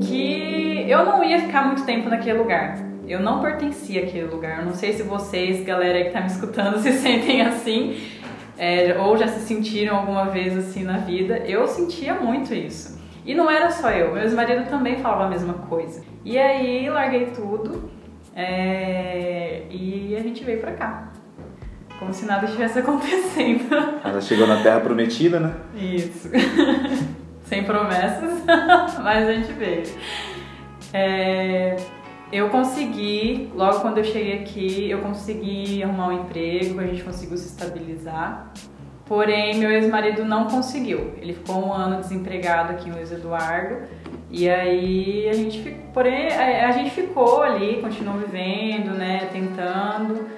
que 0.03 0.85
eu 0.89 1.05
não 1.05 1.23
ia 1.23 1.41
ficar 1.41 1.67
muito 1.67 1.85
tempo 1.85 2.09
naquele 2.09 2.39
lugar. 2.39 2.79
Eu 3.07 3.21
não 3.21 3.41
pertencia 3.41 4.03
àquele 4.03 4.27
lugar. 4.27 4.61
Eu 4.61 4.67
não 4.67 4.75
sei 4.75 4.93
se 4.93 5.03
vocês, 5.03 5.65
galera 5.65 6.05
que 6.05 6.11
tá 6.11 6.21
me 6.21 6.27
escutando, 6.27 6.79
se 6.81 6.93
sentem 6.93 7.41
assim. 7.43 8.01
é, 8.59 8.97
ou 8.99 9.17
já 9.17 9.29
se 9.29 9.41
sentiram 9.41 9.97
alguma 9.97 10.27
vez 10.27 10.57
assim 10.57 10.85
na 10.85 10.99
vida. 10.99 11.39
Eu 11.47 11.67
sentia 11.67 12.15
muito 12.15 12.53
isso. 12.55 12.99
E 13.25 13.35
não 13.35 13.51
era 13.51 13.71
só 13.71 13.91
eu, 13.91 14.15
meu 14.15 14.23
ex-marido 14.23 14.71
também 14.71 14.97
falava 14.97 15.25
a 15.25 15.29
mesma 15.29 15.53
coisa. 15.53 16.03
E 16.25 16.39
aí 16.39 16.89
larguei 16.89 17.27
tudo 17.27 17.91
é, 18.35 19.65
e 19.71 20.17
a 20.19 20.23
gente 20.23 20.43
veio 20.45 20.61
pra 20.61 20.73
cá. 20.73 21.08
Como 21.99 22.13
se 22.15 22.25
nada 22.27 22.47
estivesse 22.47 22.79
acontecendo. 22.81 23.75
Ela 24.05 24.21
chegou 24.21 24.47
na 24.47 24.63
Terra 24.63 24.81
Prometida, 24.81 25.41
né? 25.41 25.55
Isso. 25.75 26.31
Sem 27.45 27.65
promessas, 27.65 28.45
mas 29.03 29.27
a 29.27 29.33
gente 29.33 29.53
veio. 29.53 29.85
É, 30.93 31.77
eu 32.31 32.51
consegui, 32.51 33.51
logo 33.55 33.81
quando 33.81 33.99
eu 33.99 34.05
cheguei 34.05 34.41
aqui, 34.41 34.91
eu 34.91 34.99
consegui 34.99 35.83
arrumar 35.83 36.09
um 36.09 36.13
emprego, 36.21 36.79
a 36.79 36.87
gente 36.87 37.03
conseguiu 37.03 37.39
se 37.39 37.49
estabilizar. 37.49 38.53
Porém, 39.07 39.59
meu 39.59 39.71
ex-marido 39.71 40.23
não 40.27 40.45
conseguiu. 40.45 41.15
Ele 41.17 41.33
ficou 41.33 41.67
um 41.67 41.73
ano 41.73 42.01
desempregado 42.01 42.73
aqui 42.73 42.91
em 42.91 42.93
Luiz 42.93 43.11
Eduardo. 43.11 43.89
E 44.31 44.47
aí 44.47 45.27
a 45.31 45.33
gente 45.33 45.63
ficou, 45.63 45.93
porém, 45.95 46.29
a 46.29 46.71
gente 46.73 46.91
ficou 46.91 47.43
ali, 47.43 47.81
continuou 47.81 48.19
vivendo, 48.19 48.91
né, 48.91 49.31
tentando. 49.33 50.29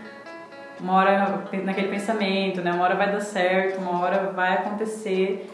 Uma 0.83 0.95
hora 0.95 1.45
naquele 1.63 1.89
pensamento, 1.89 2.63
né, 2.63 2.73
uma 2.73 2.85
hora 2.85 2.95
vai 2.95 3.13
dar 3.13 3.21
certo, 3.21 3.81
uma 3.81 4.01
hora 4.01 4.33
vai 4.33 4.55
acontecer. 4.55 5.51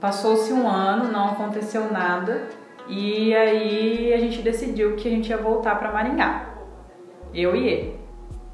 Passou-se 0.00 0.52
um 0.52 0.66
ano, 0.66 1.12
não 1.12 1.26
aconteceu 1.26 1.90
nada. 1.92 2.48
E 2.88 3.34
aí 3.34 4.12
a 4.12 4.18
gente 4.18 4.42
decidiu 4.42 4.96
que 4.96 5.06
a 5.06 5.10
gente 5.10 5.28
ia 5.28 5.36
voltar 5.36 5.76
para 5.76 5.92
Maringá. 5.92 6.54
Eu 7.32 7.54
e 7.54 7.68
ele. 7.68 8.00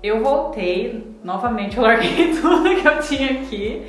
Eu 0.02 0.22
voltei, 0.22 1.16
novamente 1.24 1.76
eu 1.76 1.82
larguei 1.82 2.34
tudo 2.40 2.80
que 2.80 2.86
eu 2.86 3.00
tinha 3.00 3.40
aqui 3.40 3.86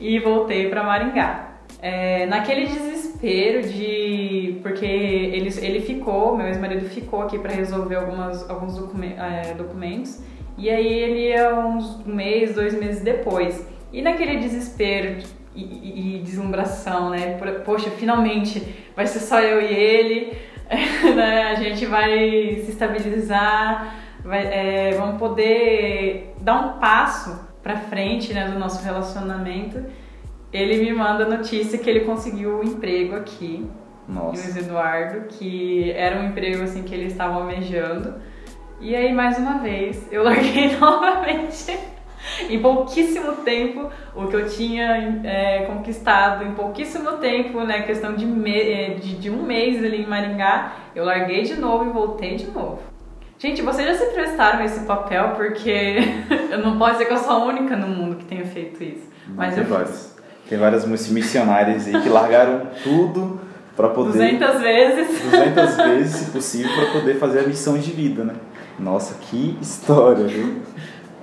e 0.00 0.18
voltei 0.18 0.68
para 0.68 0.82
Maringá. 0.82 1.50
É, 1.82 2.26
naquele 2.26 2.66
desespero 2.66 3.62
de. 3.62 4.58
Porque 4.62 4.84
ele, 4.84 5.50
ele 5.60 5.80
ficou, 5.80 6.36
meu 6.36 6.46
ex-marido 6.46 6.88
ficou 6.88 7.22
aqui 7.22 7.38
para 7.38 7.52
resolver 7.52 7.96
algumas, 7.96 8.48
alguns 8.48 8.76
é, 9.02 9.54
documentos. 9.54 10.22
E 10.60 10.68
aí 10.68 10.92
ele 10.92 11.28
ia 11.28 11.54
uns 11.58 12.04
mês, 12.04 12.54
dois 12.54 12.78
meses 12.78 13.02
depois. 13.02 13.66
E 13.90 14.02
naquele 14.02 14.36
desespero 14.36 15.16
e, 15.54 15.62
e, 15.62 16.16
e 16.16 16.18
deslumbração, 16.22 17.08
né? 17.08 17.38
Poxa, 17.64 17.90
finalmente 17.90 18.62
vai 18.94 19.06
ser 19.06 19.20
só 19.20 19.40
eu 19.40 19.62
e 19.62 19.74
ele, 19.74 20.36
né? 21.16 21.44
A 21.44 21.54
gente 21.54 21.86
vai 21.86 22.60
se 22.62 22.72
estabilizar, 22.72 23.96
vai, 24.22 24.46
é, 24.46 24.94
vamos 24.98 25.18
poder 25.18 26.34
dar 26.42 26.60
um 26.60 26.78
passo 26.78 27.40
para 27.62 27.78
frente, 27.78 28.34
né, 28.34 28.50
do 28.50 28.58
nosso 28.58 28.84
relacionamento. 28.84 29.82
Ele 30.52 30.76
me 30.84 30.92
manda 30.92 31.24
a 31.24 31.28
notícia 31.28 31.78
que 31.78 31.88
ele 31.88 32.00
conseguiu 32.00 32.58
um 32.58 32.64
emprego 32.64 33.16
aqui, 33.16 33.66
Nossa. 34.06 34.42
Luiz 34.42 34.56
Eduardo, 34.58 35.26
que 35.28 35.90
era 35.92 36.20
um 36.20 36.26
emprego 36.26 36.62
assim 36.64 36.82
que 36.82 36.94
ele 36.94 37.06
estava 37.06 37.36
almejando. 37.36 38.16
E 38.80 38.96
aí 38.96 39.12
mais 39.12 39.36
uma 39.36 39.58
vez 39.58 40.10
eu 40.10 40.22
larguei 40.22 40.74
novamente 40.80 41.78
em 42.48 42.58
pouquíssimo 42.60 43.32
tempo 43.44 43.90
o 44.14 44.26
que 44.26 44.34
eu 44.34 44.48
tinha 44.48 45.20
é, 45.22 45.64
conquistado 45.66 46.44
em 46.44 46.52
pouquíssimo 46.52 47.12
tempo, 47.12 47.60
né? 47.60 47.82
Questão 47.82 48.14
de, 48.14 48.24
me, 48.24 48.58
é, 48.58 48.94
de, 48.94 49.16
de, 49.16 49.30
um 49.30 49.42
mês 49.42 49.84
ali 49.84 50.02
em 50.02 50.06
Maringá, 50.06 50.72
eu 50.94 51.04
larguei 51.04 51.42
de 51.42 51.56
novo 51.56 51.90
e 51.90 51.92
voltei 51.92 52.36
de 52.36 52.50
novo. 52.50 52.80
Gente, 53.38 53.60
vocês 53.60 53.86
já 53.86 54.06
se 54.06 54.12
prestaram 54.12 54.64
esse 54.64 54.80
papel 54.86 55.32
porque 55.36 55.98
eu 56.50 56.58
não 56.58 56.78
posso 56.78 56.92
dizer 56.92 57.04
que 57.06 57.12
eu 57.12 57.18
sou 57.18 57.32
a 57.32 57.44
única 57.44 57.76
no 57.76 57.86
mundo 57.86 58.16
que 58.16 58.24
tenha 58.24 58.46
feito 58.46 58.82
isso. 58.82 59.10
Mas 59.28 59.54
tem 59.54 59.62
eu 59.62 59.68
vários. 59.68 60.16
Tem 60.48 60.58
várias 60.58 60.86
missionárias 60.86 61.86
aí 61.86 62.00
que 62.00 62.08
largaram 62.08 62.68
tudo 62.82 63.40
para 63.76 63.88
poder 63.90 64.12
200 64.12 64.60
vezes 64.60 65.22
200 65.30 65.76
vezes, 65.76 66.16
se 66.16 66.30
possível, 66.32 66.70
para 66.74 66.92
poder 66.92 67.14
fazer 67.18 67.40
a 67.40 67.42
missão 67.42 67.78
de 67.78 67.92
vida, 67.92 68.24
né? 68.24 68.34
Nossa, 68.78 69.14
que 69.14 69.58
história, 69.60 70.26
viu? 70.26 70.62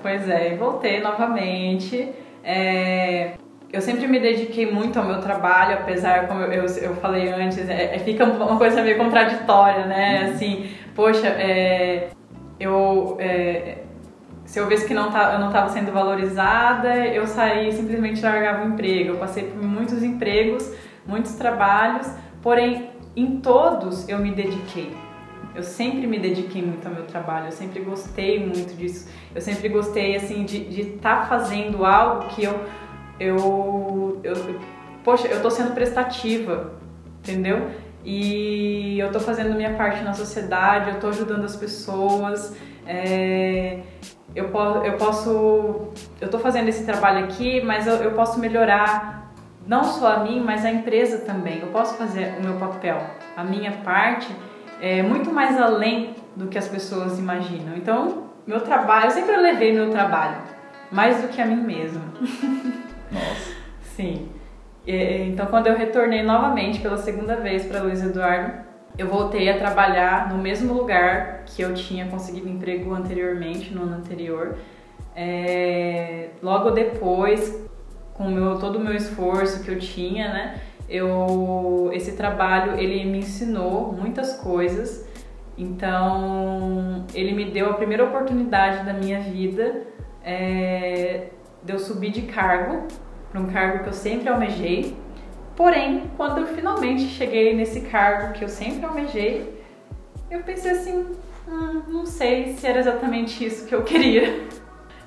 Pois 0.02 0.30
é, 0.30 0.54
e 0.54 0.58
voltei 0.58 1.02
novamente. 1.02 2.10
É, 2.44 3.34
eu 3.72 3.82
sempre 3.82 4.08
me 4.08 4.20
dediquei 4.20 4.72
muito 4.72 4.98
ao 4.98 5.06
meu 5.06 5.20
trabalho, 5.20 5.76
apesar, 5.76 6.28
como 6.28 6.42
eu, 6.42 6.64
eu, 6.64 6.66
eu 6.78 6.96
falei 6.96 7.30
antes, 7.30 7.68
é, 7.68 7.96
é 7.96 8.00
fica 8.00 8.24
uma 8.24 8.58
coisa 8.58 8.82
meio 8.82 8.98
contraditória, 8.98 9.86
né? 9.86 10.24
Uhum. 10.24 10.34
Assim, 10.34 10.72
poxa, 10.96 11.28
é, 11.28 12.10
eu, 12.60 13.18
é, 13.20 13.80
se 14.46 14.60
eu 14.60 14.68
visse 14.68 14.88
que 14.88 14.94
não 14.94 15.12
tá, 15.12 15.34
eu 15.34 15.40
não 15.40 15.48
estava 15.48 15.70
sendo 15.70 15.92
valorizada, 15.92 16.96
eu 17.08 17.28
saí 17.28 17.72
simplesmente 17.74 18.22
largava 18.22 18.64
o 18.64 18.70
emprego. 18.70 19.10
Eu 19.10 19.18
passei 19.18 19.44
por 19.44 19.62
muitos 19.62 20.02
empregos, 20.02 20.74
muitos 21.06 21.34
trabalhos, 21.34 22.10
porém, 22.42 22.90
em 23.16 23.42
todos 23.42 24.08
eu 24.08 24.20
me 24.20 24.32
dediquei. 24.32 24.96
Eu 25.56 25.64
sempre 25.64 26.06
me 26.06 26.20
dediquei 26.20 26.62
muito 26.62 26.88
ao 26.88 26.94
meu 26.94 27.06
trabalho, 27.06 27.48
eu 27.48 27.52
sempre 27.52 27.80
gostei 27.80 28.46
muito 28.46 28.76
disso. 28.76 29.10
Eu 29.34 29.42
sempre 29.42 29.70
gostei, 29.70 30.16
assim, 30.16 30.44
de 30.46 30.82
estar 30.82 31.22
tá 31.22 31.26
fazendo 31.26 31.86
algo 31.86 32.28
que 32.30 32.44
eu, 32.44 32.64
eu, 33.20 34.20
eu, 34.24 34.36
Poxa, 35.08 35.26
eu 35.30 35.42
tô 35.42 35.50
sendo 35.50 35.74
prestativa, 35.74 36.74
entendeu? 37.20 37.72
E 38.04 39.00
eu 39.00 39.10
tô 39.10 39.22
fazendo 39.22 39.56
minha 39.56 39.74
parte 39.74 40.04
na 40.04 40.14
sociedade, 40.14 40.90
eu 40.90 41.00
tô 41.00 41.08
ajudando 41.08 41.46
as 41.46 41.56
pessoas. 41.56 42.54
É, 42.86 43.80
eu, 44.36 44.50
posso, 44.50 44.78
eu 44.80 44.98
posso. 44.98 45.88
Eu 46.20 46.30
tô 46.30 46.38
fazendo 46.40 46.68
esse 46.68 46.84
trabalho 46.84 47.24
aqui, 47.24 47.62
mas 47.62 47.88
eu, 47.88 47.96
eu 47.96 48.12
posso 48.12 48.38
melhorar 48.38 49.34
não 49.66 49.86
só 49.86 50.16
a 50.16 50.20
mim, 50.20 50.42
mas 50.42 50.66
a 50.66 50.72
empresa 50.72 51.20
também. 51.20 51.60
Eu 51.62 51.68
posso 51.68 51.96
fazer 51.96 52.36
o 52.40 52.44
meu 52.44 52.56
papel, 52.56 53.02
a 53.36 53.46
minha 53.46 53.72
parte 53.84 54.28
é 54.82 55.02
muito 55.02 55.32
mais 55.32 55.60
além 55.60 56.16
do 56.36 56.48
que 56.48 56.58
as 56.58 56.68
pessoas 56.68 57.18
imaginam. 57.20 57.76
Então, 57.76 58.30
meu 58.46 58.62
trabalho, 58.62 59.06
eu 59.06 59.12
sempre 59.12 59.36
levei 59.36 59.74
meu 59.74 59.90
trabalho 59.90 60.38
mais 60.92 61.22
do 61.22 61.28
que 61.28 61.42
a 61.42 61.46
mim 61.46 61.62
mesma. 61.62 62.02
Nossa. 63.12 63.56
Sim. 63.82 64.30
Então, 64.86 65.48
quando 65.48 65.68
eu 65.68 65.76
retornei 65.76 66.24
novamente 66.24 66.80
pela 66.80 66.98
segunda 66.98 67.36
vez 67.36 67.66
para 67.66 67.82
Luiz 67.82 68.02
Eduardo, 68.02 68.66
eu 68.98 69.08
voltei 69.08 69.50
a 69.50 69.58
trabalhar 69.58 70.30
no 70.30 70.38
mesmo 70.38 70.74
lugar 70.74 71.44
que 71.46 71.62
eu 71.62 71.74
tinha 71.74 72.08
conseguido 72.08 72.48
emprego 72.48 72.94
anteriormente, 72.94 73.74
no 73.74 73.84
ano 73.84 73.98
anterior. 73.98 74.58
É, 75.16 76.30
logo 76.42 76.72
depois, 76.72 77.68
com 78.14 78.30
meu, 78.30 78.58
todo 78.60 78.78
o 78.78 78.80
meu 78.80 78.96
esforço 78.96 79.64
que 79.64 79.70
eu 79.70 79.78
tinha, 79.78 80.30
né, 80.30 80.62
eu 80.90 81.90
esse 81.94 82.14
trabalho 82.14 82.80
ele 82.80 83.04
me 83.06 83.20
ensinou 83.20 83.92
muitas 83.94 84.34
coisas. 84.38 85.08
Então 85.58 87.06
ele 87.14 87.34
me 87.34 87.46
deu 87.46 87.70
a 87.70 87.74
primeira 87.74 88.04
oportunidade 88.04 88.86
da 88.86 88.94
minha 88.94 89.20
vida 89.20 89.84
é, 90.24 91.28
de 91.64 91.74
eu 91.74 91.80
subir 91.80 92.12
de 92.12 92.24
cargo 92.24 92.88
para 93.32 93.42
um 93.42 93.48
cargo 93.48 93.84
que 93.84 93.90
eu 93.90 93.94
sempre 93.94 94.30
almejei. 94.30 94.96
Porém, 95.56 96.04
quando 96.16 96.40
eu 96.40 96.48
finalmente 96.48 97.04
cheguei 97.04 97.56
nesse 97.56 97.82
cargo 97.82 98.34
que 98.34 98.44
eu 98.44 98.50
sempre 98.50 98.86
almejei, 98.86 99.60
eu 100.30 100.44
pensei 100.44 100.72
assim, 100.72 101.06
hum, 101.48 101.82
não 101.88 102.06
sei 102.06 102.54
se 102.54 102.68
era 102.68 102.80
exatamente 102.80 103.44
isso 103.44 103.66
que 103.66 103.74
eu 103.74 103.84
queria. 103.84 104.46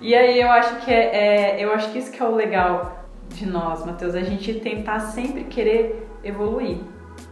E 0.01 0.15
aí 0.15 0.41
eu 0.41 0.51
acho 0.51 0.77
que 0.81 0.93
é, 0.93 1.59
é 1.59 1.65
eu 1.65 1.73
acho 1.73 1.93
que 1.93 1.99
isso 1.99 2.11
que 2.11 2.21
é 2.21 2.27
o 2.27 2.35
legal 2.35 3.00
de 3.35 3.47
nós, 3.47 3.85
Matheus, 3.85 4.15
a 4.15 4.23
gente 4.23 4.55
tentar 4.55 5.01
sempre 5.01 5.45
querer 5.45 6.09
evoluir. 6.23 6.79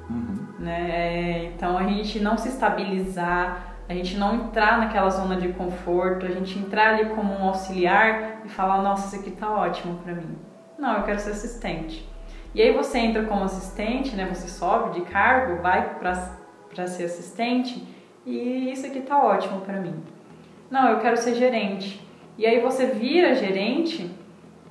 Uhum. 0.08 0.48
Né? 0.58 0.90
É, 0.90 1.44
então 1.54 1.76
a 1.76 1.84
gente 1.84 2.18
não 2.20 2.37
se 2.37 2.48
estabilizar, 2.48 3.74
a 3.88 3.94
gente 3.94 4.16
não 4.16 4.34
entrar 4.34 4.78
naquela 4.78 5.11
zona 5.11 5.37
de 5.37 5.48
conforto, 5.48 6.26
a 6.26 6.30
gente 6.30 6.58
entrar 6.58 6.94
ali 6.94 7.11
como 7.11 7.32
um 7.32 7.44
auxiliar 7.44 8.42
e 8.44 8.48
falar, 8.48 8.82
nossa, 8.82 9.06
isso 9.06 9.22
aqui 9.22 9.37
tá 9.37 9.50
ótimo 9.50 9.98
para 10.04 10.14
mim. 10.14 10.37
Não, 10.79 10.98
eu 10.98 11.02
quero 11.02 11.18
ser 11.18 11.31
assistente. 11.31 12.08
E 12.54 12.62
aí 12.62 12.73
você 12.73 12.98
entra 12.98 13.25
como 13.25 13.44
assistente, 13.44 14.16
né? 14.16 14.27
Você 14.33 14.48
sobe 14.48 14.98
de 14.98 15.06
cargo, 15.06 15.60
vai 15.62 15.96
para 15.98 16.87
ser 16.87 17.04
assistente 17.04 17.87
e 18.25 18.70
isso 18.70 18.87
aqui 18.87 19.00
tá 19.00 19.23
ótimo 19.23 19.60
para 19.60 19.81
mim. 19.81 19.94
Não, 20.70 20.88
eu 20.90 20.98
quero 21.00 21.16
ser 21.16 21.35
gerente. 21.35 22.06
E 22.37 22.46
aí 22.46 22.60
você 22.60 22.87
vira 22.87 23.35
gerente 23.35 24.10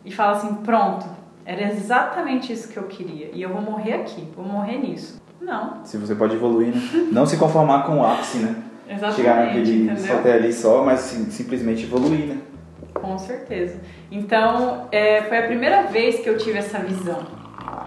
e 0.06 0.12
fala 0.12 0.38
assim, 0.38 0.56
pronto, 0.64 1.06
era 1.48 1.64
exatamente 1.64 2.52
isso 2.52 2.68
que 2.68 2.76
eu 2.76 2.84
queria. 2.84 3.30
E 3.34 3.42
eu 3.42 3.50
vou 3.50 3.62
morrer 3.62 3.94
aqui, 3.94 4.28
vou 4.36 4.46
morrer 4.46 4.80
nisso. 4.80 5.22
Não. 5.40 5.80
Se 5.86 5.98
você 5.98 6.14
pode 6.14 6.36
evoluir, 6.36 6.76
né? 6.76 6.82
Não 7.10 7.26
se 7.26 7.38
conformar 7.38 7.86
com 7.86 8.00
o 8.00 8.06
ápice, 8.06 8.40
né? 8.40 8.56
Exatamente. 8.86 9.16
Chegar 9.16 9.46
naquele 9.46 9.98
só 9.98 10.16
até 10.16 10.34
ali 10.34 10.52
só, 10.52 10.84
mas 10.84 11.00
sim, 11.00 11.32
simplesmente 11.32 11.84
evoluir, 11.84 12.26
né? 12.26 12.38
Com 12.94 13.18
certeza. 13.18 13.80
Então, 14.12 14.90
é, 14.92 15.22
foi 15.22 15.38
a 15.38 15.44
primeira 15.44 15.84
vez 15.84 16.20
que 16.20 16.30
eu 16.30 16.38
tive 16.38 16.58
essa 16.58 16.80
visão 16.80 17.26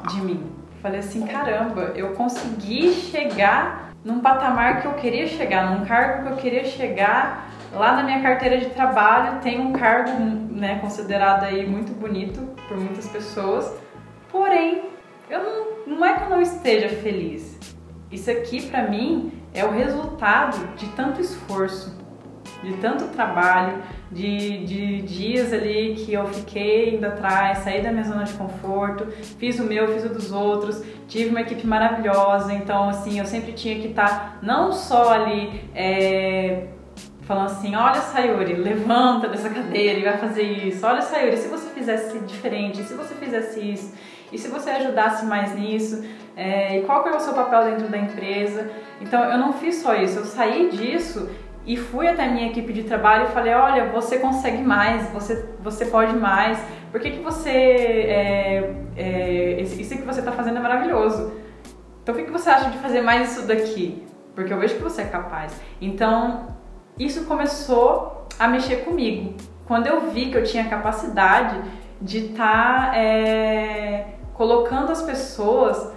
de 0.09 0.23
mim. 0.23 0.43
Falei 0.81 1.01
assim, 1.01 1.27
caramba, 1.27 1.93
eu 1.95 2.13
consegui 2.13 2.91
chegar 2.93 3.93
num 4.03 4.21
patamar 4.21 4.81
que 4.81 4.87
eu 4.87 4.95
queria 4.95 5.27
chegar, 5.27 5.77
num 5.77 5.85
cargo 5.85 6.23
que 6.23 6.33
eu 6.33 6.37
queria 6.37 6.65
chegar 6.65 7.51
Lá 7.73 7.95
na 7.95 8.03
minha 8.03 8.21
carteira 8.21 8.59
de 8.59 8.67
trabalho 8.67 9.41
tem 9.41 9.61
um 9.61 9.73
cargo, 9.73 10.11
né, 10.51 10.79
considerado 10.81 11.45
aí 11.45 11.67
muito 11.67 11.93
bonito 11.93 12.41
por 12.67 12.77
muitas 12.77 13.07
pessoas, 13.09 13.73
porém, 14.31 14.83
eu 15.29 15.43
não, 15.43 15.97
não 15.97 16.05
é 16.05 16.15
que 16.15 16.25
eu 16.25 16.31
não 16.31 16.43
esteja 16.43 16.89
feliz. 16.89 17.59
Isso 18.11 18.29
aqui 18.31 18.69
para 18.69 18.89
mim 18.89 19.33
é 19.55 19.65
o 19.65 19.71
resultado 19.71 20.75
de 20.75 20.89
tanto 20.91 21.21
esforço, 21.21 21.97
de 22.61 22.73
tanto 22.79 23.07
trabalho, 23.09 23.81
de, 24.11 24.65
de 24.67 25.03
dias 25.03 25.53
ali 25.53 25.95
que 25.95 26.13
eu 26.13 26.27
fiquei 26.27 26.97
indo 26.97 27.07
atrás, 27.07 27.59
saí 27.59 27.81
da 27.81 27.93
minha 27.93 28.05
zona 28.05 28.25
de 28.25 28.33
conforto, 28.33 29.07
fiz 29.39 29.61
o 29.61 29.65
meu, 29.65 29.87
fiz 29.93 30.05
o 30.05 30.09
dos 30.09 30.33
outros, 30.33 30.83
tive 31.07 31.31
uma 31.31 31.43
equipe 31.43 31.65
maravilhosa, 31.65 32.53
então 32.53 32.89
assim, 32.89 33.21
eu 33.21 33.25
sempre 33.25 33.53
tinha 33.53 33.77
que 33.81 33.89
estar 33.89 34.09
tá 34.09 34.37
não 34.43 34.73
só 34.73 35.13
ali 35.13 35.63
é, 35.73 36.67
falando 37.31 37.47
assim, 37.47 37.77
olha 37.77 38.01
Sayuri, 38.01 38.55
levanta 38.55 39.29
dessa 39.29 39.49
cadeira 39.49 40.01
e 40.01 40.03
vai 40.03 40.19
fazer 40.19 40.43
isso, 40.43 40.85
olha 40.85 41.01
Sayuri, 41.01 41.37
se 41.37 41.47
você 41.47 41.71
fizesse 41.71 42.19
diferente, 42.19 42.83
se 42.83 42.93
você 42.93 43.15
fizesse 43.15 43.61
isso, 43.61 43.95
e 44.33 44.37
se 44.37 44.49
você 44.49 44.71
ajudasse 44.71 45.25
mais 45.27 45.55
nisso, 45.55 46.05
é, 46.37 46.79
e 46.79 46.83
qual 46.83 47.05
que 47.05 47.09
é 47.09 47.15
o 47.15 47.21
seu 47.21 47.33
papel 47.33 47.67
dentro 47.67 47.87
da 47.87 47.99
empresa. 47.99 48.69
Então 49.01 49.23
eu 49.23 49.39
não 49.39 49.53
fiz 49.53 49.77
só 49.77 49.95
isso, 49.95 50.19
eu 50.19 50.25
saí 50.25 50.71
disso 50.71 51.31
e 51.65 51.77
fui 51.77 52.09
até 52.09 52.25
a 52.25 52.29
minha 52.33 52.49
equipe 52.49 52.73
de 52.73 52.83
trabalho 52.83 53.27
e 53.27 53.29
falei, 53.29 53.55
olha, 53.55 53.91
você 53.91 54.19
consegue 54.19 54.65
mais, 54.65 55.09
você, 55.11 55.49
você 55.61 55.87
pode 55.87 56.17
mais, 56.17 56.59
por 56.91 57.01
que, 57.01 57.13
que 57.13 57.21
você, 57.21 57.49
é, 57.49 58.75
é, 58.97 59.61
isso 59.61 59.97
que 59.97 60.03
você 60.03 60.19
está 60.19 60.33
fazendo 60.33 60.57
é 60.57 60.61
maravilhoso, 60.61 61.33
então 62.03 62.13
o 62.13 62.19
que, 62.19 62.25
que 62.25 62.33
você 62.33 62.51
acha 62.51 62.71
de 62.71 62.79
fazer 62.79 63.03
mais 63.03 63.31
isso 63.31 63.47
daqui? 63.47 64.05
Porque 64.35 64.53
eu 64.53 64.59
vejo 64.59 64.75
que 64.75 64.83
você 64.83 65.03
é 65.03 65.07
capaz. 65.07 65.61
Então, 65.81 66.59
isso 67.05 67.25
começou 67.25 68.27
a 68.39 68.47
mexer 68.47 68.85
comigo. 68.85 69.35
Quando 69.67 69.87
eu 69.87 70.11
vi 70.11 70.31
que 70.31 70.37
eu 70.37 70.45
tinha 70.45 70.69
capacidade 70.69 71.61
de 72.01 72.27
estar 72.27 72.91
tá, 72.91 72.97
é, 72.99 74.15
colocando 74.35 74.91
as 74.91 75.03
pessoas 75.03 75.93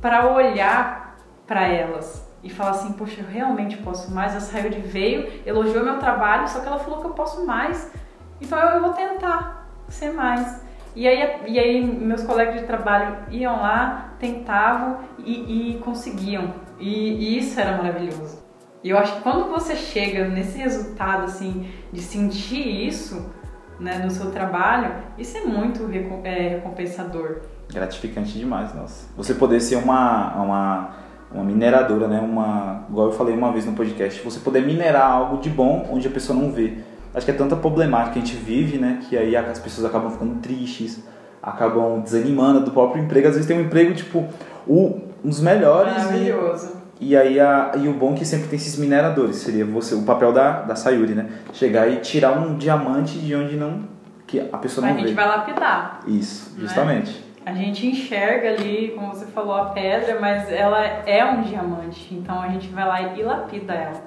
para 0.00 0.32
olhar 0.32 1.18
para 1.46 1.66
elas 1.66 2.26
e 2.42 2.50
falar 2.50 2.70
assim, 2.70 2.92
poxa, 2.92 3.20
eu 3.20 3.26
realmente 3.26 3.76
posso 3.78 4.14
mais. 4.14 4.36
A 4.36 4.40
Sayuri 4.40 4.80
veio, 4.80 5.42
elogiou 5.44 5.84
meu 5.84 5.98
trabalho, 5.98 6.48
só 6.48 6.60
que 6.60 6.66
ela 6.66 6.78
falou 6.78 7.00
que 7.00 7.06
eu 7.06 7.14
posso 7.14 7.44
mais. 7.44 7.92
Então 8.40 8.58
eu, 8.58 8.76
eu 8.76 8.80
vou 8.82 8.92
tentar 8.92 9.68
ser 9.88 10.12
mais. 10.12 10.64
E 10.94 11.06
aí, 11.06 11.42
e 11.46 11.58
aí 11.58 11.84
meus 11.84 12.22
colegas 12.22 12.60
de 12.60 12.66
trabalho 12.66 13.16
iam 13.30 13.60
lá, 13.60 14.14
tentavam 14.18 15.00
e, 15.18 15.74
e 15.74 15.78
conseguiam. 15.78 16.54
E, 16.78 17.12
e, 17.12 17.38
isso 17.38 17.58
era 17.60 17.76
maravilhoso. 17.76 18.45
E 18.86 18.90
eu 18.90 18.98
acho 18.98 19.16
que 19.16 19.22
quando 19.22 19.50
você 19.50 19.74
chega 19.74 20.28
nesse 20.28 20.58
resultado, 20.58 21.24
assim, 21.24 21.66
de 21.92 22.00
sentir 22.00 22.86
isso 22.86 23.32
né, 23.80 23.98
no 23.98 24.08
seu 24.12 24.30
trabalho, 24.30 24.94
isso 25.18 25.36
é 25.36 25.40
muito 25.40 25.90
é, 26.22 26.50
recompensador. 26.50 27.38
Gratificante 27.68 28.38
demais, 28.38 28.72
nossa. 28.72 29.08
Você 29.16 29.34
poder 29.34 29.58
ser 29.58 29.74
uma, 29.74 30.36
uma 30.36 30.90
uma 31.32 31.42
mineradora, 31.42 32.06
né? 32.06 32.20
Uma, 32.20 32.84
igual 32.88 33.08
eu 33.08 33.12
falei 33.12 33.34
uma 33.34 33.50
vez 33.50 33.66
no 33.66 33.72
podcast, 33.72 34.22
você 34.22 34.38
poder 34.38 34.64
minerar 34.64 35.10
algo 35.10 35.38
de 35.38 35.50
bom 35.50 35.88
onde 35.90 36.06
a 36.06 36.10
pessoa 36.12 36.38
não 36.38 36.52
vê. 36.52 36.74
Acho 37.12 37.26
que 37.26 37.32
é 37.32 37.34
tanta 37.34 37.56
problemática 37.56 38.12
que 38.12 38.18
a 38.20 38.22
gente 38.22 38.36
vive, 38.36 38.78
né? 38.78 39.00
Que 39.08 39.18
aí 39.18 39.34
as 39.34 39.58
pessoas 39.58 39.84
acabam 39.84 40.12
ficando 40.12 40.36
tristes, 40.36 41.02
acabam 41.42 42.02
desanimando 42.02 42.60
do 42.60 42.70
próprio 42.70 43.02
emprego. 43.02 43.26
Às 43.26 43.34
vezes 43.34 43.48
tem 43.48 43.58
um 43.58 43.62
emprego, 43.62 43.92
tipo, 43.94 44.28
o, 44.64 45.00
um 45.24 45.28
dos 45.28 45.40
melhores. 45.40 45.92
Maravilhoso. 45.92 46.74
E, 46.74 46.75
e 47.00 47.16
aí 47.16 47.38
a, 47.38 47.72
e 47.76 47.88
o 47.88 47.92
bom 47.92 48.14
é 48.14 48.16
que 48.16 48.24
sempre 48.24 48.48
tem 48.48 48.56
esses 48.56 48.78
mineradores. 48.78 49.36
Seria 49.36 49.64
você, 49.64 49.94
o 49.94 50.02
papel 50.02 50.32
da, 50.32 50.62
da 50.62 50.74
Sayuri, 50.74 51.14
né? 51.14 51.28
Chegar 51.52 51.88
e 51.88 51.96
tirar 51.96 52.32
um 52.32 52.56
diamante 52.56 53.18
de 53.18 53.34
onde 53.34 53.56
não. 53.56 53.82
que 54.26 54.40
a 54.40 54.58
pessoa 54.58 54.86
não 54.86 54.92
a 54.92 54.96
vê. 54.96 55.02
A 55.02 55.06
gente 55.06 55.14
vai 55.14 55.28
lapidar. 55.28 56.00
Isso, 56.06 56.54
justamente. 56.58 57.10
Né? 57.10 57.26
a 57.46 57.54
gente 57.54 57.86
enxerga 57.86 58.48
ali, 58.48 58.90
como 58.96 59.14
você 59.14 59.24
falou, 59.26 59.54
a 59.54 59.66
pedra, 59.66 60.18
mas 60.18 60.50
ela 60.50 60.84
é 60.84 61.24
um 61.24 61.42
diamante. 61.42 62.12
Então 62.12 62.42
a 62.42 62.48
gente 62.48 62.66
vai 62.70 62.84
lá 62.84 63.16
e 63.16 63.22
lapida 63.22 63.72
ela. 63.72 64.02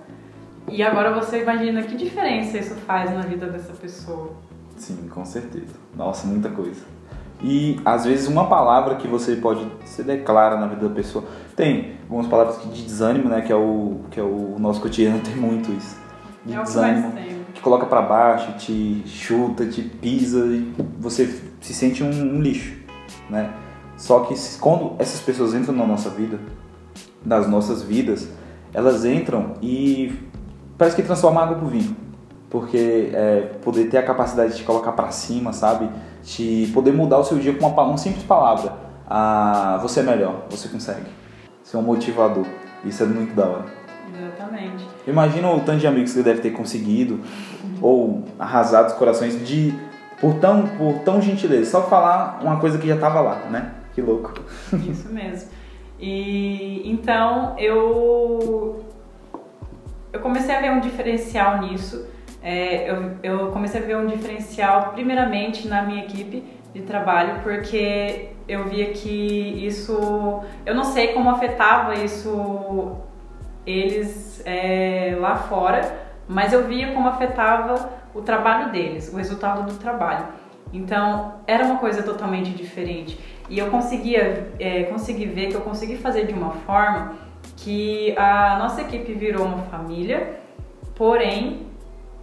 E 0.67 0.83
agora 0.83 1.13
você 1.13 1.41
imagina 1.41 1.81
que 1.83 1.95
diferença 1.95 2.57
isso 2.57 2.75
faz 2.75 3.09
na 3.11 3.21
vida 3.21 3.47
dessa 3.47 3.71
pessoa. 3.71 4.33
Sim, 4.75 5.07
com 5.07 5.23
certeza. 5.23 5.73
Nossa, 5.95 6.27
muita 6.27 6.49
coisa. 6.49 6.81
E 7.41 7.79
às 7.85 8.05
vezes 8.05 8.27
uma 8.27 8.47
palavra 8.47 8.95
que 8.95 9.07
você 9.07 9.35
pode 9.35 9.65
se 9.85 10.03
declara 10.03 10.57
na 10.57 10.67
vida 10.67 10.87
da 10.87 10.93
pessoa. 10.93 11.23
Tem 11.55 11.93
algumas 12.03 12.27
palavras 12.27 12.61
de 12.61 12.83
desânimo, 12.83 13.29
né? 13.29 13.41
Que 13.41 13.51
é 13.51 13.55
o, 13.55 14.01
que 14.11 14.19
é 14.19 14.23
o 14.23 14.57
nosso 14.59 14.81
cotidiano 14.81 15.19
tem 15.23 15.35
muito 15.35 15.71
isso. 15.71 15.97
De 16.45 16.53
é 16.53 16.61
desânimo. 16.61 17.11
Que, 17.13 17.53
que 17.53 17.61
coloca 17.61 17.85
para 17.85 18.01
baixo, 18.01 18.53
te 18.57 19.03
chuta, 19.05 19.65
te 19.65 19.81
pisa 19.81 20.45
e 20.45 20.73
você 20.99 21.27
se 21.61 21.73
sente 21.73 22.03
um, 22.03 22.09
um 22.09 22.41
lixo 22.41 22.79
né? 23.29 23.53
Só 23.95 24.21
que 24.21 24.33
quando 24.59 24.95
essas 24.97 25.21
pessoas 25.21 25.53
entram 25.53 25.75
na 25.75 25.85
nossa 25.85 26.09
vida, 26.09 26.39
nas 27.23 27.47
nossas 27.47 27.83
vidas, 27.83 28.27
elas 28.73 29.05
entram 29.05 29.53
e 29.61 30.17
parece 30.77 30.95
que 30.95 31.03
transformam 31.03 31.43
água 31.43 31.57
pro 31.57 31.67
vinho. 31.67 31.95
Porque 32.49 33.11
é, 33.13 33.41
poder 33.61 33.89
ter 33.89 33.97
a 33.97 34.03
capacidade 34.03 34.53
de 34.53 34.57
te 34.59 34.63
colocar 34.63 34.93
para 34.93 35.11
cima, 35.11 35.53
sabe? 35.53 35.89
De 36.37 36.69
poder 36.73 36.93
mudar 36.93 37.17
o 37.17 37.23
seu 37.23 37.39
dia 37.39 37.53
com 37.53 37.65
uma, 37.65 37.81
uma 37.81 37.97
simples 37.97 38.23
palavra. 38.23 38.73
Ah, 39.09 39.79
você 39.81 40.01
é 40.01 40.03
melhor, 40.03 40.45
você 40.49 40.69
consegue. 40.69 41.07
Ser 41.63 41.77
é 41.77 41.79
um 41.79 41.83
motivador. 41.83 42.45
Isso 42.85 43.01
é 43.03 43.05
muito 43.05 43.33
da 43.33 43.45
hora. 43.45 43.65
Exatamente. 44.15 44.87
Imagina 45.07 45.51
o 45.51 45.59
tanto 45.61 45.79
de 45.79 45.87
amigos 45.87 46.11
que 46.11 46.17
você 46.17 46.23
deve 46.23 46.41
ter 46.41 46.51
conseguido 46.51 47.19
ou 47.81 48.23
arrasado 48.37 48.87
os 48.89 48.93
corações 48.93 49.45
de 49.47 49.73
por 50.19 50.35
tão, 50.35 50.67
por 50.67 50.99
tão 50.99 51.21
gentileza. 51.21 51.71
Só 51.71 51.83
falar 51.83 52.39
uma 52.41 52.59
coisa 52.59 52.77
que 52.77 52.87
já 52.87 52.95
estava 52.95 53.21
lá, 53.21 53.35
né? 53.49 53.71
Que 53.93 54.01
louco. 54.01 54.33
Isso 54.89 55.09
mesmo. 55.09 55.49
E 55.99 56.89
então 56.89 57.55
eu 57.57 58.83
eu 60.13 60.19
comecei 60.19 60.55
a 60.55 60.61
ver 60.61 60.71
um 60.71 60.79
diferencial 60.79 61.61
nisso. 61.61 62.07
É, 62.41 62.89
eu, 62.89 63.11
eu 63.21 63.51
comecei 63.51 63.81
a 63.81 63.85
ver 63.85 63.97
um 63.97 64.07
diferencial 64.07 64.91
primeiramente 64.93 65.67
na 65.67 65.81
minha 65.81 66.03
equipe 66.05 66.43
de 66.73 66.81
trabalho 66.81 67.41
porque 67.43 68.29
eu 68.47 68.63
via 68.65 68.91
que 68.91 69.65
isso 69.65 70.41
eu 70.65 70.73
não 70.73 70.85
sei 70.85 71.09
como 71.09 71.29
afetava 71.29 71.95
isso 71.95 72.95
eles 73.65 74.41
é, 74.45 75.17
lá 75.19 75.35
fora 75.35 75.81
mas 76.29 76.53
eu 76.53 76.65
via 76.65 76.93
como 76.93 77.09
afetava 77.09 77.89
o 78.13 78.21
trabalho 78.21 78.71
deles, 78.71 79.11
o 79.11 79.17
resultado 79.17 79.65
do 79.65 79.77
trabalho. 79.79 80.27
Então 80.71 81.33
era 81.47 81.65
uma 81.65 81.77
coisa 81.77 82.03
totalmente 82.03 82.51
diferente 82.51 83.19
e 83.49 83.57
eu 83.57 83.71
conseguia 83.71 84.53
é, 84.59 84.83
consegui 84.83 85.25
ver 85.25 85.47
que 85.47 85.55
eu 85.55 85.61
consegui 85.61 85.97
fazer 85.97 86.27
de 86.27 86.33
uma 86.33 86.51
forma 86.51 87.15
que 87.57 88.15
a 88.15 88.57
nossa 88.59 88.81
equipe 88.81 89.13
virou 89.13 89.45
uma 89.45 89.63
família, 89.63 90.39
porém 90.95 91.68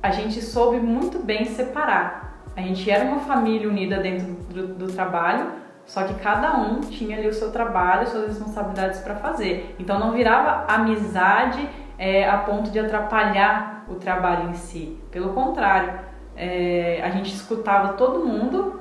a 0.06 0.10
gente 0.12 0.40
soube 0.40 0.78
muito 0.78 1.18
bem 1.18 1.44
separar. 1.46 2.40
A 2.56 2.60
gente 2.60 2.88
era 2.88 3.04
uma 3.04 3.18
família 3.18 3.68
unida 3.68 3.98
dentro 3.98 4.34
do, 4.48 4.68
do 4.68 4.92
trabalho, 4.92 5.50
só 5.84 6.04
que 6.04 6.14
cada 6.14 6.56
um 6.56 6.80
tinha 6.80 7.18
ali 7.18 7.26
o 7.26 7.34
seu 7.34 7.50
trabalho, 7.50 8.06
suas 8.06 8.28
responsabilidades 8.28 9.00
para 9.00 9.16
fazer. 9.16 9.74
Então 9.80 9.98
não 9.98 10.12
virava 10.12 10.72
amizade 10.72 11.68
é, 11.98 12.28
a 12.28 12.38
ponto 12.38 12.70
de 12.70 12.78
atrapalhar 12.78 13.84
o 13.88 13.96
trabalho 13.96 14.50
em 14.50 14.54
si. 14.54 14.96
Pelo 15.10 15.30
contrário, 15.30 15.98
é, 16.36 17.00
a 17.02 17.10
gente 17.10 17.34
escutava 17.34 17.94
todo 17.94 18.24
mundo, 18.24 18.80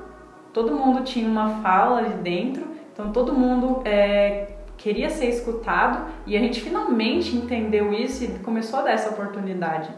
todo 0.52 0.76
mundo 0.76 1.02
tinha 1.02 1.28
uma 1.28 1.60
fala 1.60 1.98
ali 1.98 2.14
dentro, 2.14 2.64
então 2.92 3.10
todo 3.10 3.32
mundo 3.32 3.82
é, 3.84 4.52
queria 4.76 5.10
ser 5.10 5.26
escutado 5.26 6.06
e 6.24 6.36
a 6.36 6.40
gente 6.40 6.60
finalmente 6.60 7.34
entendeu 7.34 7.92
isso 7.92 8.22
e 8.22 8.28
começou 8.38 8.78
a 8.78 8.82
dar 8.82 8.92
essa 8.92 9.10
oportunidade. 9.10 9.90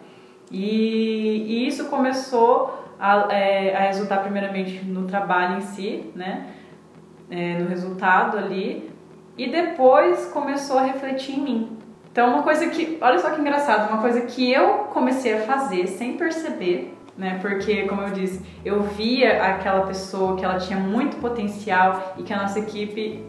E, 0.50 1.44
e 1.46 1.66
isso 1.66 1.86
começou 1.86 2.84
a, 2.98 3.28
é, 3.30 3.76
a, 3.76 3.80
resultar 3.80 4.18
primeiramente 4.18 4.84
no 4.84 5.06
trabalho 5.06 5.58
em 5.58 5.60
si, 5.60 6.10
né? 6.14 6.46
É, 7.30 7.58
no 7.58 7.68
resultado 7.68 8.38
ali, 8.38 8.90
e 9.36 9.50
depois 9.50 10.26
começou 10.26 10.78
a 10.78 10.82
refletir 10.82 11.38
em 11.38 11.42
mim. 11.42 11.78
Então, 12.10 12.32
uma 12.32 12.42
coisa 12.42 12.68
que, 12.68 12.98
olha 13.00 13.18
só 13.18 13.30
que 13.30 13.40
engraçado, 13.40 13.90
uma 13.90 14.00
coisa 14.00 14.22
que 14.22 14.50
eu 14.50 14.86
comecei 14.92 15.34
a 15.34 15.40
fazer 15.42 15.86
sem 15.86 16.16
perceber, 16.16 16.96
né? 17.16 17.38
Porque, 17.40 17.82
como 17.82 18.02
eu 18.02 18.10
disse, 18.10 18.42
eu 18.64 18.82
via 18.82 19.44
aquela 19.44 19.86
pessoa 19.86 20.36
que 20.36 20.44
ela 20.44 20.58
tinha 20.58 20.78
muito 20.78 21.18
potencial 21.18 22.14
e 22.16 22.22
que 22.22 22.32
a 22.32 22.42
nossa 22.42 22.58
equipe 22.58 23.22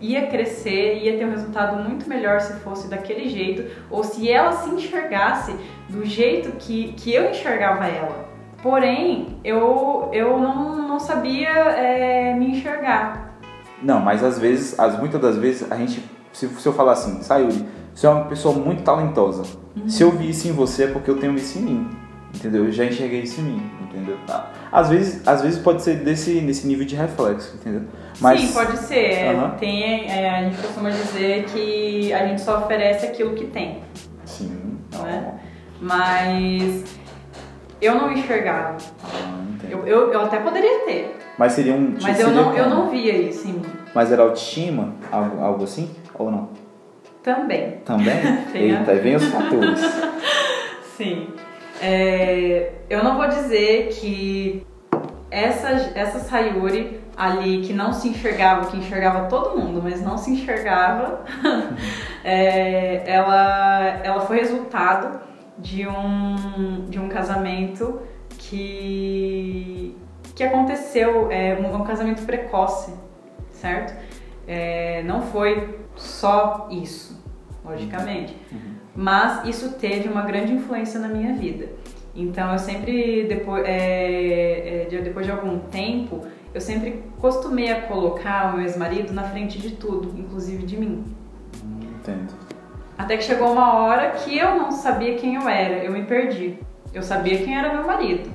ia 0.00 0.26
crescer, 0.26 1.02
ia 1.02 1.16
ter 1.16 1.24
um 1.24 1.30
resultado 1.30 1.82
muito 1.82 2.08
melhor 2.08 2.40
se 2.40 2.54
fosse 2.60 2.88
daquele 2.88 3.28
jeito, 3.28 3.70
ou 3.90 4.02
se 4.02 4.30
ela 4.30 4.52
se 4.52 4.70
enxergasse 4.70 5.54
do 5.88 6.04
jeito 6.04 6.52
que, 6.58 6.92
que 6.94 7.12
eu 7.12 7.30
enxergava 7.30 7.86
ela. 7.86 8.28
Porém, 8.62 9.38
eu, 9.42 10.08
eu 10.12 10.38
não, 10.38 10.86
não 10.86 11.00
sabia 11.00 11.48
é, 11.48 12.34
me 12.34 12.52
enxergar. 12.52 13.34
Não, 13.82 14.00
mas 14.00 14.22
às 14.22 14.38
vezes, 14.38 14.78
as, 14.78 14.98
muitas 14.98 15.20
das 15.20 15.36
vezes, 15.36 15.70
a 15.70 15.76
gente, 15.76 16.02
se, 16.32 16.46
se 16.46 16.66
eu 16.66 16.72
falar 16.72 16.92
assim, 16.92 17.22
Sayuri, 17.22 17.64
você 17.94 18.06
é 18.06 18.10
uma 18.10 18.24
pessoa 18.24 18.54
muito 18.54 18.82
talentosa. 18.82 19.42
Uhum. 19.74 19.88
Se 19.88 20.02
eu 20.02 20.10
vi 20.10 20.30
isso 20.30 20.46
em 20.48 20.52
você 20.52 20.84
é 20.84 20.86
porque 20.88 21.10
eu 21.10 21.18
tenho 21.18 21.34
isso 21.34 21.58
em 21.58 21.62
mim. 21.62 21.90
Entendeu? 22.34 22.64
Eu 22.66 22.72
já 22.72 22.84
enxerguei 22.84 23.22
isso 23.22 23.40
em 23.40 23.44
mim, 23.44 23.70
entendeu? 23.82 24.16
Tá. 24.26 24.50
Às 24.70 24.88
vezes, 24.88 25.26
às 25.26 25.42
vezes 25.42 25.58
pode 25.58 25.82
ser 25.82 25.96
desse, 25.96 26.40
nesse 26.40 26.66
nível 26.66 26.86
de 26.86 26.94
reflexo, 26.94 27.56
entendeu? 27.56 27.82
Mas, 28.20 28.40
Sim, 28.40 28.52
pode 28.52 28.78
ser. 28.78 29.12
É, 29.12 29.30
Aham. 29.34 29.50
tem, 29.58 30.08
é, 30.10 30.30
a 30.30 30.42
gente 30.44 30.56
costuma 30.62 30.90
dizer 30.90 31.44
que 31.46 32.12
a 32.12 32.26
gente 32.26 32.40
só 32.40 32.58
oferece 32.60 33.06
aquilo 33.06 33.34
que 33.34 33.46
tem. 33.46 33.80
Sim, 34.24 34.78
não, 34.92 35.02
Né? 35.02 35.34
Mas 35.80 36.84
eu 37.80 37.94
não 37.94 38.12
enxergava. 38.12 38.76
entendo. 39.54 39.70
Eu, 39.72 39.86
eu, 39.86 40.12
eu 40.12 40.20
até 40.22 40.38
poderia 40.38 40.80
ter, 40.84 41.16
Mas 41.38 41.52
seria 41.52 41.74
um. 41.74 41.94
mas 42.00 42.16
seria 42.16 42.22
eu 42.22 42.30
não, 42.44 42.54
eu 42.54 42.68
não 42.70 42.90
via 42.90 43.16
isso 43.16 43.48
em 43.48 43.52
mim. 43.54 43.62
Mas 43.94 44.12
era 44.12 44.22
autoestima? 44.22 44.94
Algo, 45.10 45.42
algo 45.42 45.64
assim? 45.64 45.90
Ou 46.14 46.30
não? 46.30 46.50
Também. 47.22 47.78
Também? 47.84 48.14
Eita, 48.54 48.92
aí 48.92 48.98
vem 49.00 49.16
os 49.16 49.24
fatores. 49.24 49.80
Sim. 50.96 51.28
É, 51.80 52.72
eu 52.90 53.02
não 53.02 53.16
vou 53.16 53.28
dizer 53.28 53.88
que 53.88 54.66
essa, 55.30 55.68
essa 55.94 56.18
Sayuri 56.18 57.00
ali 57.16 57.62
que 57.62 57.72
não 57.72 57.92
se 57.92 58.08
enxergava, 58.08 58.70
que 58.70 58.76
enxergava 58.76 59.28
todo 59.28 59.58
mundo, 59.58 59.80
mas 59.82 60.02
não 60.02 60.16
se 60.16 60.30
enxergava, 60.30 61.24
é, 62.24 63.02
ela, 63.06 64.00
ela 64.02 64.20
foi 64.20 64.38
resultado 64.38 65.20
de 65.58 65.86
um, 65.86 66.86
de 66.88 66.98
um 66.98 67.08
casamento 67.08 68.00
que, 68.38 69.94
que 70.34 70.42
aconteceu, 70.42 71.30
é, 71.30 71.54
um, 71.54 71.84
casamento 71.84 72.22
precoce, 72.22 72.94
certo? 73.52 73.94
É, 74.46 75.02
não 75.02 75.20
foi 75.20 75.78
só 75.96 76.68
isso, 76.70 77.22
logicamente. 77.64 78.34
Mas 78.94 79.44
isso 79.46 79.72
teve 79.78 80.08
uma 80.08 80.22
grande 80.22 80.52
influência 80.52 80.98
na 80.98 81.08
minha 81.08 81.32
vida. 81.34 81.68
Então 82.14 82.52
eu 82.52 82.58
sempre, 82.58 83.24
depois, 83.28 83.64
é, 83.64 84.82
é, 84.82 84.86
de- 84.90 85.00
depois 85.02 85.24
de 85.24 85.32
algum 85.32 85.58
tempo, 85.60 86.22
eu 86.52 86.60
sempre 86.60 87.04
costumei 87.20 87.70
a 87.70 87.82
colocar 87.82 88.50
o 88.52 88.56
meu 88.56 88.62
ex-marido 88.66 89.12
na 89.12 89.22
frente 89.22 89.58
de 89.60 89.70
tudo, 89.76 90.12
inclusive 90.18 90.64
de 90.64 90.76
mim. 90.76 91.04
Entendo. 92.00 92.32
Até 92.98 93.16
que 93.16 93.22
chegou 93.24 93.52
uma 93.52 93.74
hora 93.78 94.10
que 94.10 94.36
eu 94.36 94.56
não 94.56 94.70
sabia 94.72 95.14
quem 95.16 95.36
eu 95.36 95.48
era, 95.48 95.84
eu 95.84 95.92
me 95.92 96.02
perdi. 96.02 96.58
Eu 96.92 97.02
sabia 97.02 97.38
quem 97.38 97.56
era 97.56 97.72
meu 97.72 97.86
marido, 97.86 98.28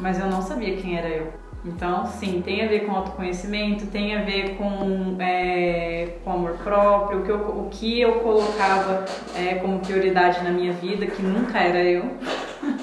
mas 0.00 0.18
eu 0.18 0.26
não 0.26 0.42
sabia 0.42 0.76
quem 0.76 0.98
era 0.98 1.08
eu. 1.08 1.32
Então, 1.64 2.04
sim, 2.06 2.42
tem 2.42 2.62
a 2.62 2.68
ver 2.68 2.80
com 2.80 2.92
autoconhecimento, 2.92 3.86
tem 3.86 4.14
a 4.14 4.22
ver 4.22 4.56
com, 4.56 5.16
é, 5.18 6.18
com 6.22 6.32
amor 6.32 6.58
próprio, 6.62 7.20
o 7.20 7.22
que 7.22 7.30
eu, 7.30 7.36
o 7.36 7.68
que 7.70 8.00
eu 8.00 8.20
colocava 8.20 9.04
é, 9.34 9.54
como 9.54 9.78
prioridade 9.78 10.44
na 10.44 10.50
minha 10.50 10.74
vida, 10.74 11.06
que 11.06 11.22
nunca 11.22 11.58
era 11.58 11.82
eu. 11.82 12.04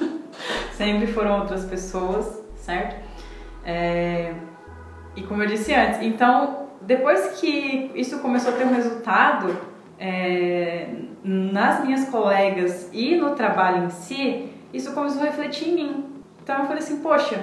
Sempre 0.74 1.06
foram 1.06 1.42
outras 1.42 1.64
pessoas, 1.64 2.44
certo? 2.56 2.96
É, 3.64 4.34
e 5.16 5.22
como 5.24 5.44
eu 5.44 5.48
disse 5.48 5.74
antes, 5.76 6.02
então, 6.02 6.70
depois 6.82 7.40
que 7.40 7.92
isso 7.94 8.20
começou 8.20 8.52
a 8.52 8.58
ter 8.58 8.66
um 8.66 8.74
resultado, 8.74 9.56
é, 10.00 10.88
nas 11.24 11.86
minhas 11.86 12.10
colegas 12.10 12.90
e 12.92 13.16
no 13.16 13.36
trabalho 13.36 13.86
em 13.86 13.90
si, 13.92 14.50
isso 14.74 14.92
começou 14.94 15.22
a 15.22 15.26
refletir 15.26 15.70
em 15.70 15.76
mim. 15.76 16.06
Então 16.42 16.58
eu 16.58 16.66
falei 16.66 16.80
assim, 16.80 17.02
poxa, 17.02 17.40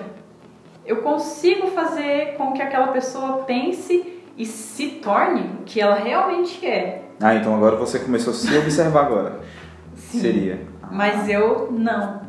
eu 0.88 1.02
consigo 1.02 1.66
fazer 1.68 2.34
com 2.38 2.52
que 2.52 2.62
aquela 2.62 2.88
pessoa 2.88 3.44
pense 3.44 4.22
e 4.38 4.46
se 4.46 4.88
torne 5.02 5.42
o 5.60 5.64
que 5.64 5.78
ela 5.80 5.96
realmente 5.96 6.66
é. 6.66 7.02
Ah, 7.20 7.34
então 7.34 7.54
agora 7.54 7.76
você 7.76 7.98
começou 7.98 8.32
a 8.32 8.36
se 8.36 8.56
observar 8.56 9.04
agora. 9.04 9.40
Sim. 9.94 10.20
Seria. 10.20 10.66
Mas 10.90 11.28
eu 11.28 11.70
não. 11.70 12.22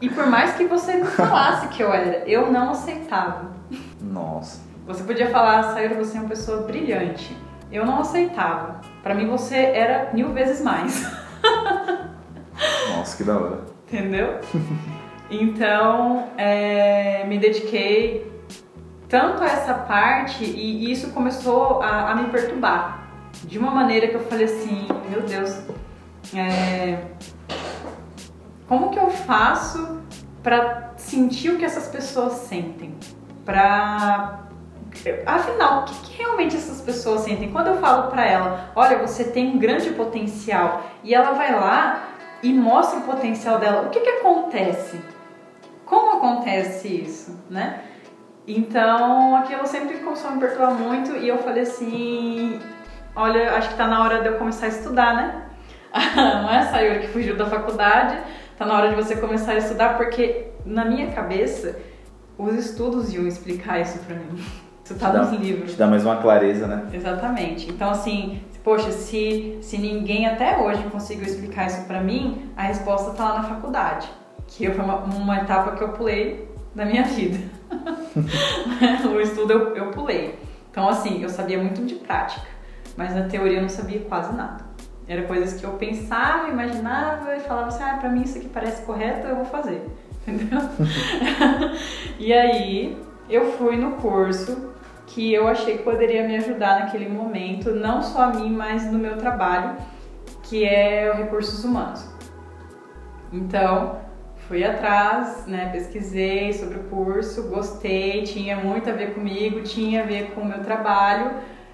E 0.00 0.08
por 0.08 0.26
mais 0.26 0.54
que 0.54 0.64
você 0.64 0.94
me 0.94 1.04
falasse 1.04 1.68
que 1.68 1.80
eu 1.80 1.92
era, 1.92 2.28
eu 2.28 2.50
não 2.50 2.70
aceitava. 2.70 3.52
Nossa. 4.00 4.60
Você 4.84 5.04
podia 5.04 5.30
falar, 5.30 5.72
Sayuri, 5.72 5.94
você 5.94 6.16
é 6.16 6.20
uma 6.20 6.28
pessoa 6.28 6.62
brilhante. 6.62 7.36
Eu 7.70 7.86
não 7.86 8.00
aceitava. 8.00 8.80
Pra 9.00 9.14
mim 9.14 9.28
você 9.28 9.54
era 9.54 10.10
mil 10.12 10.32
vezes 10.32 10.60
mais. 10.60 11.06
Nossa, 12.96 13.16
que 13.16 13.22
da 13.22 13.38
hora. 13.38 13.60
Entendeu? 13.86 14.40
Então, 15.34 16.28
é, 16.36 17.24
me 17.24 17.38
dediquei 17.38 18.30
tanto 19.08 19.42
a 19.42 19.46
essa 19.46 19.72
parte 19.72 20.44
e 20.44 20.92
isso 20.92 21.10
começou 21.12 21.82
a, 21.82 22.10
a 22.10 22.14
me 22.14 22.28
perturbar. 22.28 23.08
De 23.44 23.58
uma 23.58 23.70
maneira 23.70 24.08
que 24.08 24.14
eu 24.14 24.24
falei 24.24 24.44
assim, 24.44 24.86
meu 25.08 25.22
Deus, 25.22 25.58
é, 26.34 26.98
como 28.68 28.90
que 28.90 28.98
eu 28.98 29.08
faço 29.08 30.02
pra 30.42 30.92
sentir 30.96 31.48
o 31.50 31.56
que 31.56 31.64
essas 31.64 31.88
pessoas 31.88 32.34
sentem? 32.34 32.94
Pra 33.42 34.40
Afinal, 35.24 35.80
o 35.80 35.84
que, 35.84 35.94
que 36.02 36.18
realmente 36.18 36.54
essas 36.54 36.82
pessoas 36.82 37.22
sentem? 37.22 37.50
Quando 37.50 37.68
eu 37.68 37.78
falo 37.78 38.10
pra 38.10 38.26
ela, 38.26 38.70
olha, 38.76 38.98
você 38.98 39.24
tem 39.24 39.48
um 39.48 39.58
grande 39.58 39.88
potencial, 39.90 40.82
e 41.02 41.14
ela 41.14 41.32
vai 41.32 41.50
lá 41.50 42.02
e 42.42 42.52
mostra 42.52 42.98
o 42.98 43.02
potencial 43.02 43.58
dela, 43.58 43.86
o 43.86 43.90
que 43.90 44.00
que 44.00 44.10
acontece? 44.10 45.00
Como 45.92 46.16
acontece 46.16 46.88
isso, 46.88 47.38
né? 47.50 47.80
Então, 48.48 49.36
aquilo 49.36 49.66
sempre 49.66 49.98
começou 49.98 50.30
a 50.30 50.32
me 50.32 50.40
perturbar 50.40 50.72
muito 50.72 51.14
e 51.18 51.28
eu 51.28 51.36
falei 51.36 51.64
assim, 51.64 52.58
olha, 53.14 53.52
acho 53.56 53.68
que 53.68 53.74
tá 53.76 53.86
na 53.86 54.02
hora 54.02 54.22
de 54.22 54.28
eu 54.28 54.38
começar 54.38 54.64
a 54.64 54.68
estudar, 54.70 55.14
né? 55.14 55.42
Não 56.16 56.50
é 56.50 56.62
Sayuri 56.62 57.00
que 57.00 57.08
fugiu 57.08 57.36
da 57.36 57.44
faculdade, 57.44 58.16
tá 58.56 58.64
na 58.64 58.74
hora 58.74 58.88
de 58.88 58.94
você 58.94 59.16
começar 59.16 59.52
a 59.52 59.58
estudar, 59.58 59.98
porque 59.98 60.46
na 60.64 60.86
minha 60.86 61.12
cabeça, 61.12 61.78
os 62.38 62.54
estudos 62.54 63.12
iam 63.12 63.26
explicar 63.26 63.78
isso 63.78 63.98
pra 63.98 64.16
mim. 64.16 64.42
Isso 64.82 64.94
tá 64.98 65.10
dá- 65.10 65.20
nos 65.24 65.38
livros. 65.38 65.72
Te 65.72 65.76
dá 65.78 65.86
mais 65.86 66.04
uma 66.06 66.16
clareza, 66.16 66.66
né? 66.66 66.86
Exatamente. 66.92 67.70
Então, 67.70 67.90
assim, 67.90 68.42
poxa, 68.64 68.90
se, 68.90 69.58
se 69.60 69.78
ninguém 69.78 70.26
até 70.26 70.58
hoje 70.58 70.82
conseguiu 70.90 71.24
explicar 71.24 71.66
isso 71.66 71.84
pra 71.86 72.00
mim, 72.00 72.50
a 72.56 72.62
resposta 72.62 73.12
tá 73.12 73.24
lá 73.28 73.42
na 73.42 73.44
faculdade. 73.44 74.10
Que 74.56 74.70
foi 74.70 74.84
uma, 74.84 74.96
uma 74.96 75.36
etapa 75.38 75.72
que 75.72 75.82
eu 75.82 75.90
pulei 75.90 76.48
da 76.74 76.84
minha 76.84 77.04
vida. 77.04 77.38
o 79.08 79.20
estudo 79.20 79.52
eu, 79.52 79.76
eu 79.76 79.90
pulei. 79.90 80.38
Então, 80.70 80.88
assim, 80.88 81.22
eu 81.22 81.28
sabia 81.28 81.58
muito 81.58 81.84
de 81.84 81.96
prática, 81.96 82.46
mas 82.96 83.14
na 83.14 83.28
teoria 83.28 83.58
eu 83.58 83.62
não 83.62 83.68
sabia 83.68 84.00
quase 84.00 84.34
nada. 84.34 84.64
Era 85.06 85.22
coisas 85.24 85.60
que 85.60 85.66
eu 85.66 85.72
pensava, 85.72 86.48
imaginava 86.48 87.36
e 87.36 87.40
falava 87.40 87.68
assim, 87.68 87.82
ah, 87.82 87.98
pra 87.98 88.08
mim 88.08 88.22
isso 88.22 88.38
aqui 88.38 88.48
parece 88.48 88.82
correto, 88.82 89.26
eu 89.26 89.36
vou 89.36 89.44
fazer. 89.44 89.86
Entendeu? 90.26 90.60
e 92.18 92.32
aí, 92.32 92.96
eu 93.28 93.52
fui 93.52 93.76
no 93.76 93.92
curso 93.92 94.72
que 95.06 95.32
eu 95.32 95.46
achei 95.46 95.78
que 95.78 95.82
poderia 95.82 96.26
me 96.26 96.36
ajudar 96.36 96.80
naquele 96.80 97.08
momento, 97.08 97.70
não 97.72 98.02
só 98.02 98.22
a 98.22 98.26
mim, 98.28 98.50
mas 98.50 98.90
no 98.90 98.98
meu 98.98 99.18
trabalho, 99.18 99.76
que 100.42 100.64
é 100.64 101.10
o 101.12 101.16
recursos 101.16 101.64
humanos. 101.64 102.08
Então, 103.32 104.01
fui 104.52 104.64
atrás, 104.64 105.46
né, 105.46 105.70
pesquisei 105.72 106.52
sobre 106.52 106.76
o 106.76 106.82
curso, 106.82 107.44
gostei, 107.44 108.22
tinha 108.22 108.54
muito 108.54 108.90
a 108.90 108.92
ver 108.92 109.14
comigo, 109.14 109.62
tinha 109.62 110.02
a 110.02 110.04
ver 110.04 110.32
com 110.32 110.42
o 110.42 110.44
meu 110.44 110.62
trabalho 110.62 111.30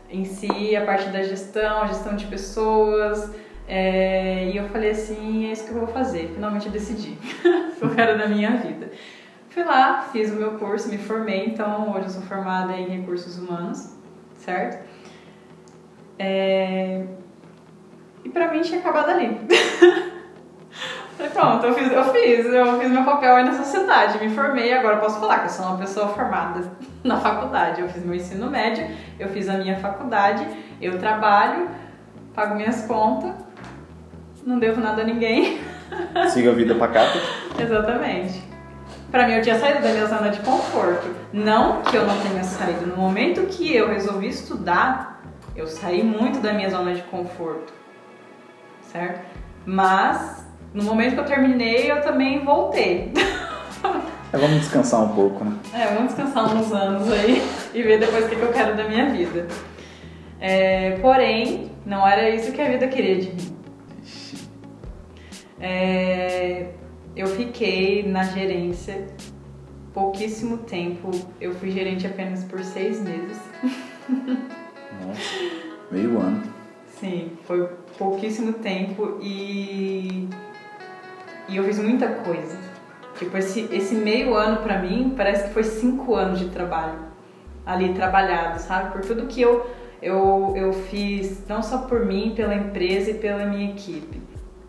em 0.09 0.25
si, 0.25 0.77
a 0.77 0.85
parte 0.85 1.09
da 1.09 1.21
gestão, 1.25 1.89
gestão 1.89 2.15
de 2.15 2.27
pessoas, 2.27 3.35
é, 3.67 4.49
e 4.53 4.57
eu 4.57 4.69
falei 4.69 4.93
assim, 4.93 5.49
é 5.49 5.51
isso 5.51 5.65
que 5.65 5.71
eu 5.73 5.79
vou 5.79 5.89
fazer, 5.89 6.31
finalmente 6.33 6.67
eu 6.67 6.73
decidi 6.73 7.19
o 7.83 7.89
quero 7.89 8.17
da 8.17 8.29
minha 8.29 8.53
vida. 8.59 8.93
Fui 9.51 9.65
lá, 9.65 10.03
fiz 10.13 10.31
o 10.31 10.37
meu 10.37 10.53
curso, 10.53 10.89
me 10.89 10.99
formei, 10.99 11.47
então 11.47 11.91
hoje 11.91 12.05
eu 12.05 12.11
sou 12.11 12.23
formada 12.23 12.75
em 12.75 12.87
recursos 13.01 13.39
humanos, 13.39 13.93
certo? 14.37 14.87
É... 16.17 17.05
E 18.25 18.29
pra 18.29 18.53
mim 18.53 18.61
tinha 18.61 18.79
acabado 18.79 19.11
ali. 19.11 19.37
Falei, 21.19 21.33
pronto, 21.33 21.67
eu 21.67 21.75
fiz, 21.75 21.91
eu 21.91 22.05
fiz, 22.13 22.47
eu 22.47 22.79
fiz 22.79 22.91
meu 22.93 23.03
papel 23.03 23.35
aí 23.35 23.45
na 23.45 23.53
sociedade, 23.53 24.25
me 24.25 24.31
formei, 24.31 24.73
agora 24.73 24.99
eu 24.99 25.01
posso 25.01 25.19
falar 25.19 25.41
que 25.41 25.47
eu 25.47 25.51
sou 25.51 25.67
uma 25.67 25.77
pessoa 25.77 26.07
formada 26.11 26.63
na 27.03 27.17
faculdade. 27.17 27.81
Eu 27.81 27.89
fiz 27.89 28.05
meu 28.05 28.15
ensino 28.15 28.49
médio, 28.49 28.89
eu 29.19 29.29
fiz 29.31 29.49
a 29.49 29.55
minha 29.55 29.77
faculdade, 29.79 30.47
eu 30.81 30.97
trabalho, 30.97 31.69
pago 32.37 32.55
minhas 32.55 32.83
contas, 32.83 33.35
não 34.47 34.61
devo 34.61 34.81
nada 34.81 35.03
a 35.03 35.05
ninguém. 35.05 35.61
Siga 36.31 36.53
a 36.53 36.55
vida 36.55 36.77
pacata. 36.77 37.19
Exatamente. 37.59 38.41
Pra 39.11 39.27
mim, 39.27 39.35
eu 39.35 39.43
tinha 39.43 39.59
saído 39.59 39.83
da 39.83 39.89
minha 39.89 40.07
zona 40.07 40.31
de 40.31 40.39
conforto. 40.39 41.09
Não 41.33 41.83
que 41.83 41.97
eu 41.97 42.07
não 42.07 42.17
tenha 42.21 42.45
saído. 42.45 42.87
No 42.87 42.97
momento 42.97 43.47
que 43.47 43.75
eu 43.75 43.89
resolvi 43.89 44.29
estudar, 44.29 45.21
eu 45.57 45.67
saí 45.67 46.05
muito 46.05 46.39
da 46.39 46.53
minha 46.53 46.71
zona 46.71 46.95
de 46.95 47.03
conforto. 47.03 47.73
Certo? 48.83 49.27
Mas, 49.67 50.47
no 50.73 50.83
momento 50.83 51.15
que 51.15 51.21
eu 51.21 51.25
terminei, 51.25 51.91
eu 51.91 52.01
também 52.01 52.45
voltei. 52.45 53.13
É, 54.33 54.37
vamos 54.37 54.61
descansar 54.61 55.03
um 55.03 55.15
pouco, 55.15 55.45
né? 55.45 55.57
É, 55.73 55.95
vamos 55.95 56.15
descansar 56.15 56.55
uns 56.55 56.71
anos 56.73 57.11
aí 57.11 57.43
e 57.73 57.83
ver 57.83 57.99
depois 57.99 58.27
o 58.27 58.29
que 58.29 58.37
que 58.37 58.43
eu 58.43 58.53
quero 58.53 58.77
da 58.77 58.85
minha 58.85 59.09
vida. 59.09 59.47
É, 60.41 60.99
porém, 61.01 61.71
não 61.87 62.07
era 62.07 62.29
isso 62.29 62.53
que 62.53 62.61
a 62.61 62.69
vida 62.69 62.87
queria 62.89 63.17
de 63.17 63.29
mim. 63.31 63.57
É, 65.61 66.69
eu 67.17 67.27
fiquei 67.27 68.07
na 68.07 68.23
gerência 68.23 69.07
pouquíssimo 69.93 70.59
tempo. 70.59 71.11
Eu 71.41 71.55
fui 71.55 71.71
gerente 71.71 72.07
apenas 72.07 72.45
por 72.45 72.63
seis 72.63 73.01
meses. 73.03 73.41
Nossa, 74.09 75.21
meio 75.91 76.19
ano. 76.21 76.43
Sim, 77.01 77.33
foi 77.45 77.67
pouquíssimo 77.97 78.55
tempo 78.55 79.19
e, 79.23 80.29
e 81.49 81.57
eu 81.57 81.65
fiz 81.65 81.79
muita 81.79 82.09
coisa. 82.09 82.57
Tipo, 83.19 83.37
esse, 83.37 83.69
esse 83.73 83.95
meio 83.95 84.35
ano 84.35 84.59
pra 84.59 84.79
mim 84.79 85.15
parece 85.17 85.49
que 85.49 85.55
foi 85.55 85.65
cinco 85.65 86.15
anos 86.15 86.39
de 86.39 86.51
trabalho 86.51 87.09
ali 87.67 87.93
trabalhado, 87.93 88.61
sabe? 88.61 88.93
Por 88.93 89.03
tudo 89.03 89.27
que 89.27 89.43
eu, 89.43 89.69
eu, 90.01 90.55
eu 90.57 90.73
fiz, 90.73 91.47
não 91.47 91.63
só 91.63 91.79
por 91.79 92.07
mim, 92.07 92.33
pela 92.35 92.55
empresa 92.55 93.11
e 93.11 93.15
pela 93.15 93.45
minha 93.45 93.71
equipe. 93.71 94.23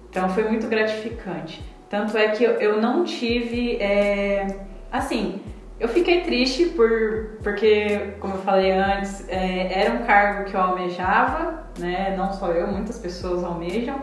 Então 0.09 0.27
foi 0.30 0.43
muito 0.43 0.67
gratificante. 0.67 1.63
Tanto 1.89 2.17
é 2.17 2.27
que 2.30 2.43
eu, 2.43 2.51
eu 2.53 2.82
não 2.82 3.03
tive. 3.03 3.77
É, 3.77 4.65
assim, 4.91 5.41
eu 5.80 5.88
fiquei 5.88 6.21
triste 6.21 6.65
por, 6.65 7.38
porque, 7.41 8.15
como 8.19 8.34
eu 8.34 8.41
falei 8.41 8.71
antes, 8.71 9.27
é, 9.30 9.82
era 9.82 9.93
um 9.93 10.05
cargo 10.05 10.45
que 10.45 10.53
eu 10.53 10.59
almejava, 10.59 11.63
né? 11.77 12.15
Não 12.17 12.34
só 12.34 12.51
eu, 12.51 12.67
muitas 12.67 12.99
pessoas 12.99 13.43
almejam. 13.43 14.01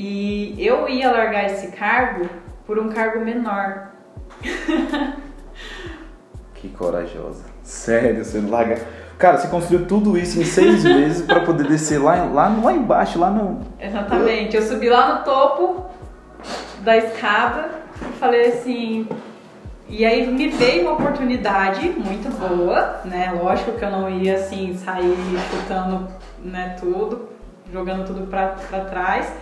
E 0.00 0.54
eu 0.64 0.88
ia 0.88 1.10
largar 1.10 1.46
esse 1.46 1.72
cargo 1.72 2.30
por 2.64 2.78
um 2.78 2.88
cargo 2.88 3.18
menor. 3.18 3.88
que 6.54 6.68
corajosa. 6.68 7.42
Sério, 7.64 8.24
você 8.24 8.40
larga. 8.40 8.78
Cara, 9.18 9.38
você 9.38 9.48
construiu 9.48 9.88
tudo 9.88 10.16
isso 10.16 10.40
em 10.40 10.44
seis 10.44 10.84
meses 10.86 11.26
para 11.26 11.40
poder 11.40 11.66
descer 11.66 11.98
lá, 11.98 12.22
lá, 12.26 12.46
lá 12.46 12.72
embaixo, 12.72 13.18
lá 13.18 13.28
no. 13.28 13.58
Exatamente. 13.80 14.54
Eu 14.54 14.62
subi 14.62 14.88
lá 14.88 15.18
no 15.18 15.24
topo 15.24 15.86
da 16.84 16.96
escada 16.96 17.68
e 18.00 18.12
falei 18.20 18.50
assim, 18.50 19.08
e 19.88 20.06
aí 20.06 20.28
me 20.28 20.46
veio 20.46 20.82
uma 20.82 20.92
oportunidade 20.92 21.88
muito 21.88 22.30
boa, 22.38 23.00
né? 23.04 23.36
Lógico 23.42 23.72
que 23.72 23.84
eu 23.84 23.90
não 23.90 24.08
ia 24.08 24.36
assim 24.36 24.76
sair 24.76 25.16
chutando 25.50 26.06
né, 26.40 26.76
tudo, 26.78 27.30
jogando 27.72 28.06
tudo 28.06 28.28
para 28.28 28.54
trás, 28.84 29.32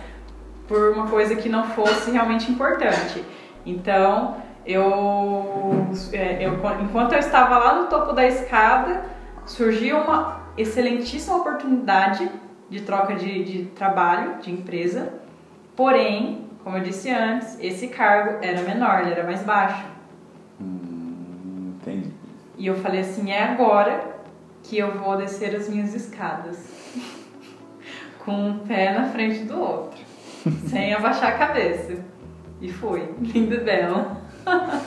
por 0.67 0.91
uma 0.91 1.07
coisa 1.07 1.35
que 1.35 1.47
não 1.47 1.63
fosse 1.63 2.11
realmente 2.11 2.51
importante. 2.51 3.23
Então, 3.65 4.37
eu, 4.65 5.87
é, 6.11 6.45
eu 6.45 6.53
enquanto 6.81 7.13
eu 7.13 7.19
estava 7.19 7.57
lá 7.57 7.81
no 7.81 7.87
topo 7.87 8.13
da 8.13 8.25
escada, 8.25 9.05
surgiu 9.45 9.97
uma 9.97 10.41
excelentíssima 10.57 11.37
oportunidade 11.37 12.29
de 12.69 12.81
troca 12.81 13.15
de, 13.15 13.43
de 13.43 13.65
trabalho, 13.67 14.41
de 14.41 14.51
empresa. 14.51 15.13
Porém, 15.75 16.47
como 16.63 16.77
eu 16.77 16.83
disse 16.83 17.09
antes, 17.09 17.57
esse 17.61 17.87
cargo 17.87 18.39
era 18.41 18.61
menor, 18.61 19.01
ele 19.01 19.11
era 19.11 19.23
mais 19.23 19.41
baixo. 19.43 19.85
Hum, 20.59 21.75
entendi. 21.77 22.11
E 22.57 22.67
eu 22.67 22.75
falei 22.75 23.01
assim: 23.01 23.31
é 23.31 23.43
agora 23.43 24.17
que 24.63 24.77
eu 24.77 24.91
vou 24.97 25.15
descer 25.15 25.55
as 25.55 25.69
minhas 25.69 25.93
escadas. 25.93 26.57
Com 28.25 28.49
um 28.49 28.59
pé 28.59 28.91
na 28.91 29.05
frente 29.05 29.45
do 29.45 29.57
outro. 29.57 30.06
sem 30.67 30.93
abaixar 30.93 31.29
a 31.29 31.37
cabeça. 31.37 31.95
E 32.61 32.71
fui. 32.71 33.03
Linda 33.21 33.55
e 33.55 33.59
bela. 33.63 34.21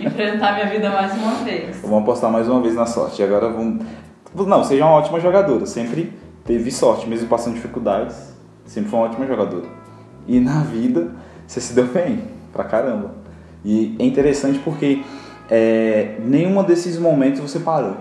Enfrentar 0.00 0.54
minha 0.54 0.66
vida 0.66 0.90
mais 0.90 1.12
uma 1.14 1.34
vez. 1.44 1.78
Vamos 1.82 2.02
apostar 2.02 2.30
mais 2.30 2.48
uma 2.48 2.60
vez 2.60 2.74
na 2.74 2.86
sorte. 2.86 3.22
E 3.22 3.24
agora 3.24 3.48
vamos. 3.48 3.84
Não, 4.34 4.64
seja 4.64 4.84
uma 4.84 4.94
ótima 4.94 5.20
jogadora. 5.20 5.66
Sempre 5.66 6.12
teve 6.44 6.70
sorte, 6.70 7.08
mesmo 7.08 7.28
passando 7.28 7.54
dificuldades. 7.54 8.34
Sempre 8.66 8.90
foi 8.90 8.98
uma 8.98 9.08
ótima 9.08 9.26
jogadora. 9.26 9.66
E 10.26 10.38
na 10.38 10.60
vida, 10.60 11.10
você 11.46 11.60
se 11.60 11.74
deu 11.74 11.86
bem, 11.86 12.22
pra 12.52 12.64
caramba. 12.64 13.14
E 13.64 13.96
é 13.98 14.04
interessante 14.04 14.58
porque 14.58 15.02
é, 15.50 16.16
desses 16.66 16.98
momentos 16.98 17.40
você 17.40 17.60
parou. 17.60 17.96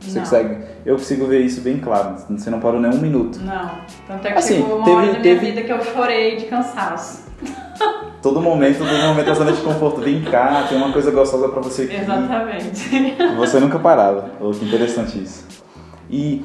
Você 0.00 0.20
consegue, 0.20 0.58
eu 0.86 0.96
consigo 0.96 1.26
ver 1.26 1.40
isso 1.40 1.60
bem 1.60 1.78
claro. 1.78 2.16
Você 2.30 2.50
não 2.50 2.60
parou 2.60 2.80
nem 2.80 2.90
um 2.90 2.98
minuto. 2.98 3.40
Não. 3.40 3.70
Tanto 4.06 4.26
é 4.26 4.32
que 4.32 4.38
assim, 4.38 4.56
chegou 4.56 4.76
uma 4.76 4.84
teve, 4.84 4.96
hora 4.96 5.06
minha 5.06 5.22
teve... 5.22 5.46
vida 5.46 5.62
que 5.62 5.72
eu 5.72 5.82
chorei 5.82 6.36
de 6.36 6.46
cansaço. 6.46 7.26
Todo 8.22 8.42
momento, 8.42 8.78
todo 8.78 8.88
momento 8.90 9.30
a 9.30 9.34
zona 9.34 9.52
de 9.52 9.60
conforto. 9.60 10.00
Vem 10.00 10.22
cá, 10.24 10.66
tem 10.68 10.76
uma 10.76 10.92
coisa 10.92 11.08
gostosa 11.12 11.48
para 11.50 11.60
você 11.60 11.82
aqui. 11.82 11.94
Exatamente. 11.94 13.36
Você 13.36 13.60
nunca 13.60 13.78
parava. 13.78 14.32
Oh, 14.40 14.50
que 14.50 14.64
interessante 14.64 15.22
isso. 15.22 15.46
E 16.10 16.44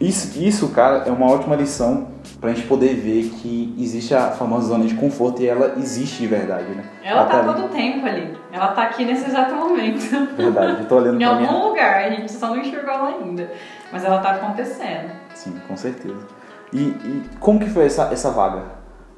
isso, 0.00 0.38
isso, 0.42 0.68
cara, 0.70 1.04
é 1.06 1.10
uma 1.10 1.30
ótima 1.30 1.56
lição 1.56 2.08
pra 2.40 2.50
gente 2.52 2.66
poder 2.66 2.94
ver 2.94 3.30
que 3.30 3.74
existe 3.78 4.14
a 4.14 4.30
famosa 4.30 4.68
zona 4.68 4.84
de 4.84 4.94
conforto 4.94 5.42
e 5.42 5.46
ela 5.46 5.74
existe 5.78 6.18
de 6.18 6.26
verdade, 6.26 6.68
né? 6.68 6.84
Ela, 7.02 7.22
ela 7.22 7.30
tá, 7.30 7.42
tá 7.42 7.52
todo 7.52 7.66
o 7.66 7.68
tempo 7.68 8.06
ali. 8.06 8.36
Ela 8.52 8.68
tá 8.68 8.82
aqui 8.82 9.04
nesse 9.04 9.26
exato 9.26 9.54
momento. 9.54 10.00
Verdade, 10.36 10.82
eu 10.82 10.88
tô 10.88 10.96
olhando 10.96 11.20
Em 11.20 11.24
algum 11.24 11.40
minha... 11.40 11.64
lugar, 11.64 12.04
a 12.04 12.10
gente 12.10 12.30
só 12.30 12.48
não 12.48 12.58
enxergou 12.58 12.92
ela 12.92 13.08
ainda. 13.08 13.50
Mas 13.90 14.04
ela 14.04 14.18
tá 14.18 14.32
acontecendo. 14.32 15.10
Sim, 15.34 15.54
com 15.66 15.76
certeza. 15.76 16.26
E, 16.72 16.80
e 16.80 17.22
como 17.40 17.58
que 17.58 17.70
foi 17.70 17.86
essa, 17.86 18.10
essa 18.12 18.30
vaga? 18.30 18.62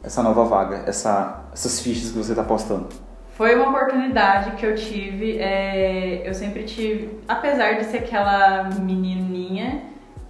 Essa 0.03 0.23
nova 0.23 0.45
vaga? 0.45 0.85
Essa, 0.87 1.45
essas 1.53 1.81
fichas 1.81 2.11
que 2.13 2.19
você 2.19 2.35
tá 2.35 2.45
postando? 2.45 2.89
Foi 3.33 3.55
uma 3.55 3.69
oportunidade 3.69 4.53
que 4.53 4.67
eu 4.67 4.75
tive. 4.75 5.39
É, 5.39 6.23
eu 6.29 6.35
sempre 6.35 6.65
tive, 6.65 7.21
apesar 7.27 7.75
de 7.75 7.85
ser 7.85 7.99
aquela 7.99 8.65
menininha 8.81 9.83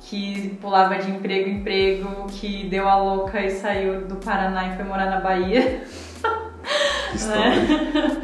que 0.08 0.56
pulava 0.60 0.96
de 0.96 1.10
emprego 1.10 1.50
em 1.50 1.58
emprego, 1.58 2.26
que 2.28 2.66
deu 2.68 2.88
a 2.88 2.96
louca 2.96 3.40
e 3.40 3.50
saiu 3.50 4.06
do 4.06 4.16
Paraná 4.16 4.68
e 4.68 4.76
foi 4.76 4.84
morar 4.84 5.06
na 5.06 5.20
Bahia. 5.20 5.82
né? 7.26 8.22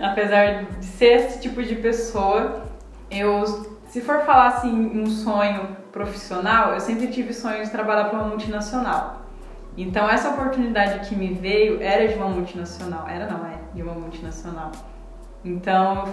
Apesar 0.02 0.64
de 0.64 0.84
ser 0.84 1.12
esse 1.16 1.40
tipo 1.40 1.62
de 1.62 1.76
pessoa, 1.76 2.64
eu, 3.10 3.44
se 3.86 4.02
for 4.02 4.20
falar 4.20 4.48
assim, 4.48 4.70
um 4.70 5.06
sonho 5.06 5.76
profissional, 5.90 6.74
eu 6.74 6.80
sempre 6.80 7.06
tive 7.06 7.32
sonho 7.32 7.64
de 7.64 7.70
trabalhar 7.70 8.04
para 8.10 8.18
uma 8.18 8.28
multinacional. 8.28 9.22
Então 9.76 10.08
essa 10.08 10.28
oportunidade 10.28 11.08
que 11.08 11.16
me 11.16 11.32
veio 11.32 11.82
era 11.82 12.06
de 12.06 12.14
uma 12.14 12.28
multinacional, 12.28 13.08
era 13.08 13.26
não 13.26 13.46
é 13.46 13.58
de 13.72 13.82
uma 13.82 13.94
multinacional. 13.94 14.70
Então 15.44 16.04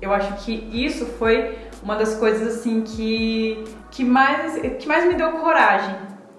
eu 0.00 0.12
acho 0.12 0.44
que 0.44 0.52
isso 0.72 1.06
foi 1.06 1.56
uma 1.82 1.96
das 1.96 2.16
coisas 2.16 2.56
assim 2.56 2.82
que 2.82 3.64
que 3.90 4.04
mais 4.04 4.58
que 4.78 4.86
mais 4.86 5.06
me 5.06 5.14
deu 5.14 5.32
coragem 5.32 5.94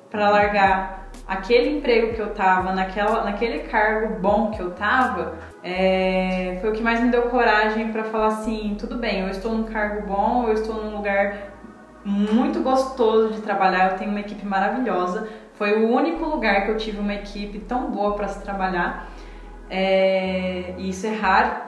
para 0.10 0.30
largar 0.30 0.98
aquele 1.28 1.78
emprego 1.78 2.14
que 2.14 2.22
eu 2.22 2.34
tava, 2.34 2.72
naquela, 2.74 3.24
naquele 3.24 3.60
cargo 3.60 4.20
bom 4.20 4.52
que 4.52 4.62
eu 4.62 4.72
tava, 4.72 5.36
é, 5.62 6.58
foi 6.62 6.70
o 6.70 6.74
que 6.74 6.82
mais 6.82 7.02
me 7.02 7.10
deu 7.10 7.24
coragem 7.24 7.92
para 7.92 8.06
falar 8.06 8.28
assim, 8.28 8.78
tudo 8.80 8.98
bem, 8.98 9.22
eu 9.22 9.30
estou 9.30 9.52
num 9.52 9.64
cargo 9.64 10.08
bom, 10.08 10.46
eu 10.48 10.54
estou 10.54 10.76
num 10.76 10.96
lugar 10.96 11.58
muito 12.06 12.62
gostoso 12.62 13.34
de 13.34 13.42
trabalhar, 13.42 13.92
eu 13.92 13.98
tenho 13.98 14.12
uma 14.12 14.22
equipe 14.22 14.46
maravilhosa. 14.46 15.28
Foi 15.56 15.84
o 15.84 15.90
único 15.90 16.24
lugar 16.24 16.64
que 16.64 16.72
eu 16.72 16.78
tive 16.78 17.00
uma 17.00 17.14
equipe 17.14 17.60
tão 17.60 17.92
boa 17.92 18.16
para 18.16 18.30
se 18.30 18.42
trabalhar. 18.42 19.10
É, 19.70 20.76
e 20.78 20.90
isso 20.90 21.06
é 21.06 21.14
raro 21.14 21.67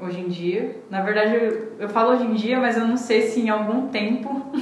hoje 0.00 0.20
em 0.20 0.28
dia. 0.28 0.80
Na 0.90 1.02
verdade, 1.02 1.34
eu, 1.34 1.72
eu 1.78 1.88
falo 1.88 2.12
hoje 2.12 2.24
em 2.24 2.34
dia, 2.34 2.60
mas 2.60 2.76
eu 2.76 2.86
não 2.86 2.96
sei 2.96 3.22
se 3.22 3.40
em 3.40 3.48
algum 3.48 3.88
tempo 3.88 4.46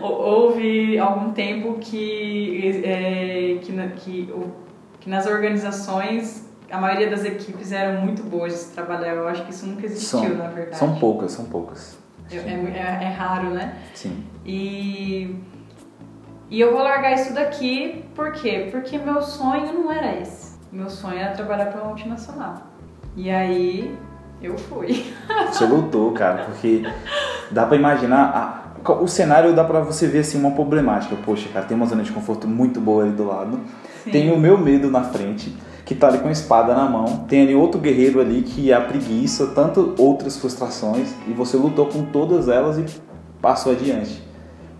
houve 0.00 0.98
algum 0.98 1.32
tempo 1.32 1.78
que, 1.80 2.82
é, 2.84 3.58
que, 3.60 3.72
que, 3.96 4.34
que 5.00 5.10
nas 5.10 5.26
organizações 5.26 6.48
a 6.70 6.80
maioria 6.80 7.10
das 7.10 7.24
equipes 7.24 7.70
eram 7.70 8.00
muito 8.00 8.22
boas 8.22 8.52
de 8.52 8.58
se 8.60 8.72
trabalhar. 8.72 9.14
Eu 9.14 9.28
acho 9.28 9.44
que 9.44 9.50
isso 9.50 9.66
nunca 9.66 9.84
existiu, 9.84 10.20
são, 10.20 10.28
na 10.30 10.48
verdade. 10.48 10.78
São 10.78 10.98
poucas, 10.98 11.32
são 11.32 11.44
poucas. 11.44 11.98
É, 12.30 12.36
é, 12.36 13.04
é, 13.04 13.08
raro, 13.08 13.50
né? 13.50 13.76
Sim. 13.94 14.24
E, 14.44 15.36
e 16.48 16.58
eu 16.58 16.72
vou 16.72 16.82
largar 16.82 17.12
isso 17.12 17.34
daqui, 17.34 18.06
por 18.14 18.32
quê? 18.32 18.68
Porque 18.70 18.96
meu 18.96 19.20
sonho 19.20 19.70
não 19.74 19.92
era 19.92 20.18
esse. 20.18 20.52
Meu 20.72 20.88
sonho 20.88 21.18
era 21.18 21.34
trabalhar 21.34 21.66
para 21.66 21.82
uma 21.82 21.88
multinacional. 21.88 22.71
E 23.16 23.30
aí 23.30 23.94
eu 24.42 24.56
fui. 24.56 25.12
Você 25.50 25.64
lutou, 25.64 26.12
cara, 26.12 26.44
porque 26.44 26.82
dá 27.50 27.66
para 27.66 27.76
imaginar. 27.76 28.64
A, 28.84 28.92
o 28.94 29.06
cenário 29.06 29.54
dá 29.54 29.62
para 29.62 29.80
você 29.80 30.08
ver 30.08 30.20
assim 30.20 30.36
uma 30.36 30.50
problemática. 30.50 31.14
Poxa, 31.24 31.48
cara, 31.52 31.64
tem 31.64 31.76
uma 31.76 31.86
zona 31.86 32.02
de 32.02 32.10
conforto 32.10 32.48
muito 32.48 32.80
boa 32.80 33.04
ali 33.04 33.12
do 33.12 33.24
lado. 33.24 33.60
Sim. 34.02 34.10
Tem 34.10 34.32
o 34.32 34.36
meu 34.36 34.58
medo 34.58 34.90
na 34.90 35.04
frente, 35.04 35.56
que 35.84 35.94
tá 35.94 36.08
ali 36.08 36.18
com 36.18 36.26
a 36.26 36.32
espada 36.32 36.74
na 36.74 36.88
mão. 36.88 37.24
Tem 37.28 37.42
ali 37.42 37.54
outro 37.54 37.80
guerreiro 37.80 38.20
ali 38.20 38.42
que 38.42 38.72
é 38.72 38.74
a 38.74 38.80
preguiça, 38.80 39.48
tanto 39.48 39.94
outras 39.98 40.36
frustrações. 40.36 41.14
E 41.28 41.32
você 41.32 41.56
lutou 41.56 41.86
com 41.86 42.06
todas 42.06 42.48
elas 42.48 42.76
e 42.76 42.84
passou 43.40 43.70
adiante. 43.70 44.20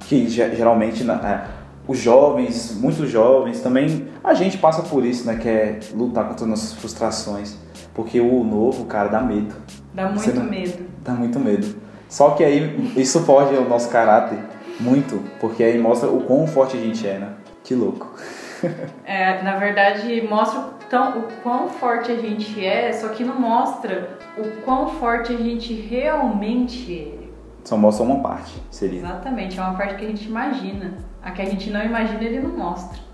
Que 0.00 0.28
geralmente 0.28 1.08
é, 1.08 1.44
os 1.86 1.98
jovens, 1.98 2.76
muitos 2.80 3.08
jovens 3.08 3.60
também, 3.60 4.08
a 4.24 4.34
gente 4.34 4.58
passa 4.58 4.82
por 4.82 5.04
isso, 5.04 5.26
né? 5.26 5.36
Que 5.36 5.48
é 5.48 5.80
lutar 5.94 6.28
contra 6.28 6.44
nossas 6.44 6.72
frustrações. 6.72 7.56
Porque 7.94 8.20
o 8.20 8.42
novo, 8.44 8.86
cara, 8.86 9.08
dá 9.08 9.20
medo. 9.20 9.54
Dá 9.92 10.08
muito 10.08 10.34
não... 10.34 10.44
medo. 10.44 10.86
Dá 11.04 11.12
muito 11.12 11.38
medo. 11.38 11.76
Só 12.08 12.30
que 12.30 12.44
aí 12.44 12.92
isso 12.96 13.24
foge 13.24 13.56
ao 13.56 13.64
nosso 13.64 13.88
caráter 13.90 14.38
muito, 14.80 15.22
porque 15.40 15.62
aí 15.62 15.78
mostra 15.78 16.08
o 16.10 16.22
quão 16.22 16.46
forte 16.46 16.76
a 16.76 16.80
gente 16.80 17.06
é, 17.06 17.18
né? 17.18 17.32
Que 17.64 17.74
louco. 17.74 18.14
É, 19.04 19.42
na 19.42 19.56
verdade, 19.56 20.22
mostra 20.22 20.60
o, 20.60 20.64
tão, 20.88 21.18
o 21.18 21.22
quão 21.42 21.68
forte 21.68 22.12
a 22.12 22.14
gente 22.14 22.64
é, 22.64 22.92
só 22.92 23.08
que 23.08 23.24
não 23.24 23.40
mostra 23.40 24.16
o 24.38 24.62
quão 24.62 24.88
forte 24.88 25.32
a 25.32 25.36
gente 25.36 25.74
realmente 25.74 27.18
é. 27.20 27.26
Só 27.64 27.76
mostra 27.76 28.04
uma 28.04 28.20
parte, 28.20 28.52
seria. 28.70 29.00
Exatamente, 29.00 29.58
é 29.58 29.62
uma 29.62 29.74
parte 29.74 29.96
que 29.96 30.04
a 30.04 30.08
gente 30.08 30.28
imagina. 30.28 30.94
A 31.20 31.32
que 31.32 31.42
a 31.42 31.44
gente 31.44 31.70
não 31.70 31.82
imagina, 31.82 32.22
ele 32.22 32.38
não 32.38 32.56
mostra. 32.56 33.00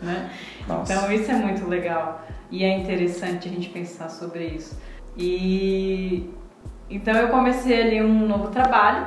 Né? 0.00 0.30
Nossa. 0.66 0.92
Então 0.92 1.12
isso 1.12 1.30
é 1.30 1.34
muito 1.34 1.68
legal 1.68 2.20
e 2.52 2.62
é 2.62 2.78
interessante 2.78 3.48
a 3.48 3.50
gente 3.50 3.70
pensar 3.70 4.10
sobre 4.10 4.44
isso. 4.44 4.78
E 5.16 6.30
então 6.90 7.14
eu 7.14 7.28
comecei 7.28 7.80
ali 7.80 8.02
um 8.02 8.26
novo 8.28 8.48
trabalho, 8.48 9.06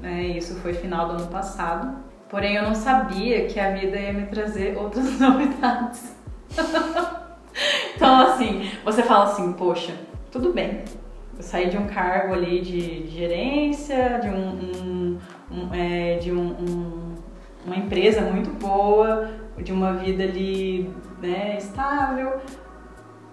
né? 0.00 0.22
Isso 0.28 0.54
foi 0.60 0.72
final 0.72 1.08
do 1.08 1.14
ano 1.14 1.26
passado. 1.26 1.98
Porém 2.28 2.54
eu 2.54 2.62
não 2.62 2.76
sabia 2.76 3.46
que 3.46 3.58
a 3.58 3.72
vida 3.72 3.98
ia 3.98 4.12
me 4.12 4.26
trazer 4.26 4.78
outras 4.78 5.18
novidades. 5.18 6.14
então 7.96 8.20
assim, 8.20 8.70
você 8.84 9.02
fala 9.02 9.24
assim, 9.24 9.52
poxa, 9.52 9.92
tudo 10.30 10.52
bem. 10.52 10.84
Eu 11.36 11.42
saí 11.42 11.68
de 11.68 11.76
um 11.76 11.88
cargo 11.88 12.34
ali 12.34 12.60
de, 12.60 13.02
de 13.02 13.16
gerência, 13.16 14.20
de 14.22 14.28
um, 14.28 14.48
um, 14.48 15.18
um 15.50 15.74
é, 15.74 16.18
de 16.18 16.30
um, 16.30 16.50
um, 16.50 17.14
uma 17.66 17.76
empresa 17.76 18.20
muito 18.20 18.50
boa, 18.50 19.28
de 19.58 19.72
uma 19.72 19.94
vida 19.94 20.22
ali 20.22 20.88
né, 21.20 21.56
estável. 21.58 22.40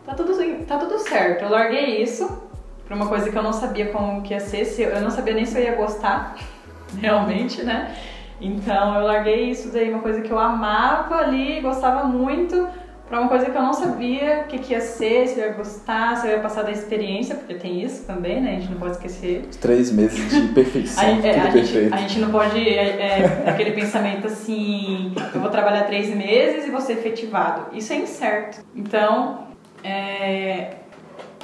Tá 0.07 0.13
tudo, 0.13 0.33
tá 0.65 0.77
tudo 0.77 0.97
certo. 0.99 1.43
Eu 1.43 1.49
larguei 1.49 2.01
isso 2.01 2.41
pra 2.87 2.95
uma 2.95 3.07
coisa 3.07 3.29
que 3.29 3.37
eu 3.37 3.43
não 3.43 3.51
sabia 3.51 3.87
como 3.87 4.21
que 4.21 4.33
ia 4.33 4.39
ser, 4.39 4.63
se 4.63 4.81
eu, 4.81 4.91
eu 4.91 5.01
não 5.01 5.11
sabia 5.11 5.33
nem 5.33 5.45
se 5.45 5.57
eu 5.57 5.63
ia 5.63 5.75
gostar, 5.75 6.37
realmente, 6.97 7.61
né? 7.61 7.93
Então 8.39 8.95
eu 8.95 9.05
larguei 9.05 9.49
isso 9.49 9.69
daí, 9.69 9.89
uma 9.89 9.99
coisa 9.99 10.21
que 10.21 10.31
eu 10.31 10.39
amava 10.39 11.15
ali, 11.15 11.59
gostava 11.59 12.05
muito, 12.05 12.69
pra 13.09 13.19
uma 13.19 13.27
coisa 13.27 13.47
que 13.47 13.57
eu 13.57 13.61
não 13.61 13.73
sabia 13.73 14.43
o 14.45 14.47
que, 14.47 14.59
que 14.59 14.71
ia 14.71 14.79
ser, 14.79 15.27
se 15.27 15.39
eu 15.41 15.47
ia 15.47 15.53
gostar, 15.53 16.15
se 16.15 16.27
eu 16.27 16.31
ia 16.31 16.39
passar 16.39 16.63
da 16.63 16.71
experiência, 16.71 17.35
porque 17.35 17.55
tem 17.55 17.81
isso 17.83 18.05
também, 18.05 18.39
né? 18.41 18.51
A 18.51 18.59
gente 18.61 18.71
não 18.71 18.79
pode 18.79 18.93
esquecer. 18.93 19.45
Os 19.49 19.57
três 19.57 19.91
meses 19.91 20.29
de 20.29 20.47
perfeição, 20.53 21.03
A, 21.03 21.09
é, 21.09 21.15
tudo 21.15 21.27
a 21.27 21.49
gente, 21.49 21.51
perfeito. 21.51 21.93
a 21.93 21.97
gente 21.97 22.19
não 22.19 22.31
pode 22.31 22.59
é, 22.59 22.85
é, 22.85 23.49
aquele 23.49 23.71
pensamento 23.71 24.27
assim, 24.27 25.11
eu 25.33 25.41
vou 25.41 25.49
trabalhar 25.49 25.83
três 25.83 26.15
meses 26.15 26.65
e 26.65 26.71
vou 26.71 26.79
ser 26.79 26.93
efetivado. 26.93 27.75
Isso 27.75 27.91
é 27.91 27.97
incerto. 27.97 28.61
Então, 28.73 29.46
é, 29.83 30.71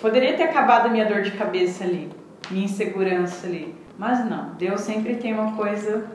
poderia 0.02 0.34
ter 0.34 0.44
acabado 0.44 0.88
a 0.88 0.90
minha 0.90 1.06
dor 1.06 1.22
de 1.22 1.32
cabeça 1.32 1.84
ali, 1.84 2.10
minha 2.52 2.66
insegurança 2.66 3.48
ali. 3.48 3.74
Mas 3.98 4.26
não, 4.30 4.52
Deus 4.58 4.82
sempre 4.82 5.16
tem 5.16 5.34
uma 5.34 5.52
coisa, 5.54 6.06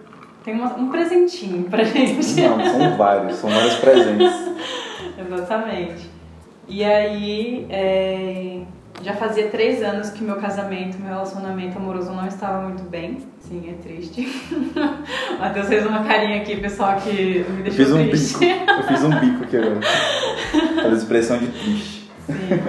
tem 0.45 0.55
uma- 0.55 0.75
um 0.75 0.89
presentinho 0.91 1.65
pra 1.65 1.83
gente. 1.85 2.41
Não, 2.41 2.65
são 2.65 2.97
vários, 2.97 3.37
são 3.37 3.51
vários 3.51 3.75
presentes. 3.77 4.33
Exatamente. 5.19 6.09
E 6.69 6.85
aí, 6.85 7.67
é, 7.71 8.61
já 9.03 9.15
fazia 9.15 9.47
três 9.49 9.83
anos 9.83 10.11
que 10.11 10.23
meu 10.23 10.37
casamento, 10.37 10.99
meu 10.99 11.09
relacionamento 11.09 11.79
amoroso 11.79 12.13
não 12.13 12.27
estava 12.27 12.61
muito 12.69 12.83
bem. 12.83 13.19
Sim, 13.41 13.63
é 13.71 13.83
triste. 13.83 14.29
O 14.51 15.39
Matheus 15.41 15.69
fez 15.69 15.87
uma 15.87 16.05
carinha 16.05 16.43
aqui, 16.43 16.57
pessoal, 16.57 16.97
que 16.97 17.11
me 17.11 17.59
Eu 17.59 17.63
deixou 17.63 17.73
fiz 17.87 17.93
um 17.93 18.09
triste. 18.09 18.39
bico, 18.39 18.71
eu 18.71 18.83
fiz 18.83 19.05
um 19.05 19.11
bico 19.11 19.45
aqui 19.45 19.57
agora. 19.57 19.81
Faz 20.83 20.99
expressão 20.99 21.39
de 21.39 21.47
triste. 21.47 21.98
Sim. 22.29 22.61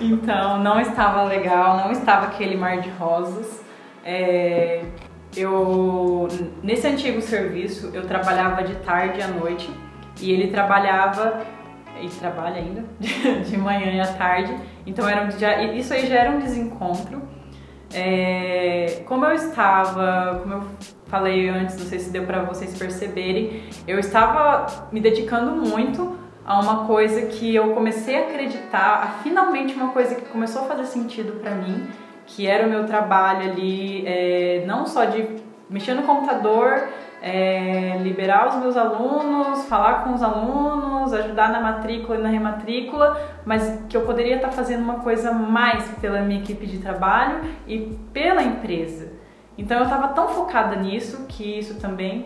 Então, 0.00 0.58
não 0.62 0.80
estava 0.80 1.22
legal, 1.24 1.76
não 1.78 1.90
estava 1.92 2.26
aquele 2.26 2.56
mar 2.56 2.80
de 2.80 2.90
rosas. 2.90 3.62
É, 4.04 4.82
eu, 5.36 6.28
nesse 6.62 6.86
antigo 6.86 7.20
serviço, 7.20 7.90
eu 7.92 8.06
trabalhava 8.06 8.62
de 8.62 8.74
tarde 8.76 9.20
à 9.22 9.28
noite 9.28 9.70
e 10.20 10.30
ele 10.32 10.48
trabalhava, 10.48 11.40
e 12.00 12.08
trabalha 12.08 12.56
ainda, 12.56 12.84
de 13.48 13.56
manhã 13.56 13.92
e 13.92 14.00
à 14.00 14.06
tarde. 14.06 14.54
Então, 14.86 15.08
era, 15.08 15.24
um- 15.26 15.30
já, 15.30 15.62
isso 15.62 15.92
aí 15.92 16.06
já 16.06 16.16
era 16.16 16.30
um 16.30 16.38
desencontro. 16.38 17.22
É, 17.92 19.02
como 19.06 19.24
eu 19.24 19.32
estava, 19.34 20.40
como 20.42 20.54
eu 20.54 20.62
falei 21.06 21.48
antes, 21.48 21.78
não 21.78 21.86
sei 21.86 22.00
se 22.00 22.10
deu 22.10 22.24
para 22.24 22.42
vocês 22.42 22.76
perceberem, 22.76 23.62
eu 23.86 23.98
estava 24.00 24.66
me 24.90 25.00
dedicando 25.00 25.52
muito 25.52 26.16
a 26.46 26.60
uma 26.60 26.86
coisa 26.86 27.22
que 27.26 27.54
eu 27.54 27.72
comecei 27.72 28.16
a 28.16 28.28
acreditar, 28.28 29.02
a 29.02 29.06
finalmente 29.22 29.74
uma 29.74 29.88
coisa 29.88 30.14
que 30.14 30.26
começou 30.26 30.62
a 30.62 30.64
fazer 30.66 30.86
sentido 30.86 31.40
para 31.40 31.52
mim, 31.52 31.86
que 32.26 32.46
era 32.46 32.66
o 32.66 32.70
meu 32.70 32.84
trabalho 32.86 33.50
ali, 33.50 34.06
é, 34.06 34.64
não 34.66 34.86
só 34.86 35.04
de 35.04 35.26
mexer 35.70 35.94
no 35.94 36.02
computador, 36.02 36.88
é, 37.22 37.98
liberar 38.02 38.48
os 38.48 38.56
meus 38.56 38.76
alunos, 38.76 39.64
falar 39.64 40.04
com 40.04 40.12
os 40.12 40.22
alunos, 40.22 41.14
ajudar 41.14 41.48
na 41.48 41.60
matrícula 41.60 42.18
e 42.18 42.22
na 42.22 42.28
rematrícula, 42.28 43.18
mas 43.46 43.82
que 43.88 43.96
eu 43.96 44.02
poderia 44.02 44.36
estar 44.36 44.50
fazendo 44.50 44.82
uma 44.82 45.00
coisa 45.00 45.32
mais 45.32 45.88
pela 46.00 46.20
minha 46.20 46.40
equipe 46.40 46.66
de 46.66 46.78
trabalho 46.78 47.40
e 47.66 47.98
pela 48.12 48.42
empresa. 48.42 49.12
Então 49.56 49.78
eu 49.78 49.84
estava 49.84 50.08
tão 50.08 50.28
focada 50.28 50.76
nisso 50.76 51.24
que 51.26 51.58
isso 51.58 51.80
também 51.80 52.24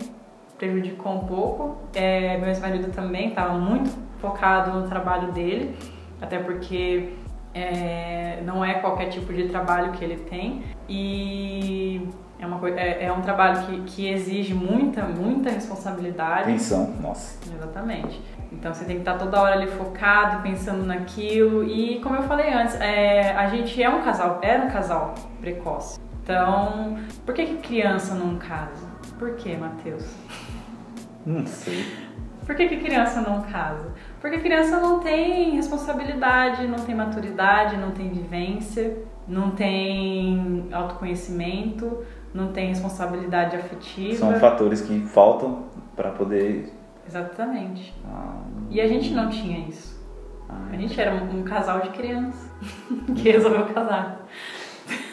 prejudicou 0.57 1.13
um 1.13 1.27
pouco. 1.27 1.77
É, 1.95 2.37
meu 2.39 2.49
ex-marido 2.49 2.91
também 2.91 3.29
estava 3.29 3.55
muito 3.55 4.08
focado 4.21 4.79
no 4.79 4.89
trabalho 4.89 5.33
dele, 5.33 5.77
até 6.21 6.39
porque 6.39 7.15
é, 7.55 8.41
não 8.45 8.65
é 8.65 8.75
qualquer 8.75 9.07
tipo 9.07 9.33
de 9.33 9.49
trabalho 9.49 9.93
que 9.93 10.05
ele 10.05 10.17
tem 10.17 10.63
e 10.89 12.09
é, 12.39 12.47
uma, 12.47 12.69
é, 12.71 13.05
é 13.05 13.13
um 13.13 13.21
trabalho 13.21 13.67
que, 13.67 13.81
que 13.83 14.09
exige 14.09 14.55
muita, 14.55 15.03
muita 15.05 15.51
responsabilidade. 15.51 16.43
Atenção, 16.43 16.95
nossa. 17.01 17.39
Exatamente. 17.53 18.23
Então 18.53 18.73
você 18.73 18.85
tem 18.85 18.97
que 18.97 19.03
estar 19.03 19.19
toda 19.19 19.41
hora 19.41 19.55
ali 19.55 19.67
focado, 19.67 20.43
pensando 20.43 20.85
naquilo. 20.85 21.65
E 21.65 22.01
como 22.01 22.17
eu 22.17 22.23
falei 22.23 22.53
antes, 22.53 22.81
é, 22.81 23.33
a 23.33 23.49
gente 23.49 23.83
é 23.83 23.89
um 23.89 24.03
casal, 24.03 24.39
era 24.43 24.65
um 24.65 24.71
casal 24.71 25.15
precoce. 25.41 25.99
Então, 26.23 26.99
por 27.25 27.35
que, 27.35 27.47
que 27.47 27.57
criança 27.57 28.15
não 28.15 28.37
casa? 28.37 28.87
Por 29.19 29.35
que, 29.35 29.57
Matheus? 29.57 30.07
Não 31.27 31.45
sei. 31.47 31.85
Por 32.47 32.55
que, 32.55 32.69
que 32.69 32.77
criança 32.77 33.21
não 33.21 33.43
casa? 33.43 33.93
Porque 34.21 34.39
criança 34.39 34.81
não 34.81 34.99
tem 35.01 35.51
responsabilidade, 35.53 36.67
não 36.67 36.79
tem 36.81 36.95
maturidade, 36.95 37.77
não 37.77 37.93
tem 37.93 38.09
vivência, 38.09 38.99
não 39.27 39.51
tem 39.53 40.67
autoconhecimento, 40.73 41.99
não 42.35 42.53
tem 42.53 42.69
responsabilidade 42.69 43.57
afetiva. 43.57 44.17
São 44.17 44.35
fatores 44.41 44.81
que 44.81 45.01
faltam 45.07 45.65
para 45.95 46.11
poder. 46.11 46.73
Exatamente. 47.07 47.95
Ah, 48.05 48.39
E 48.71 48.81
a 48.81 48.89
gente 48.89 49.15
não 49.15 49.29
tinha 49.29 49.67
isso. 49.69 49.99
ah, 50.49 50.67
A 50.73 50.77
gente 50.77 51.01
era 51.01 51.15
um, 51.15 51.39
um 51.41 51.43
casal 51.45 51.81
de 51.81 51.91
criança 51.91 52.51
que 53.15 53.31
resolveu 53.31 53.67
casar. 53.67 54.27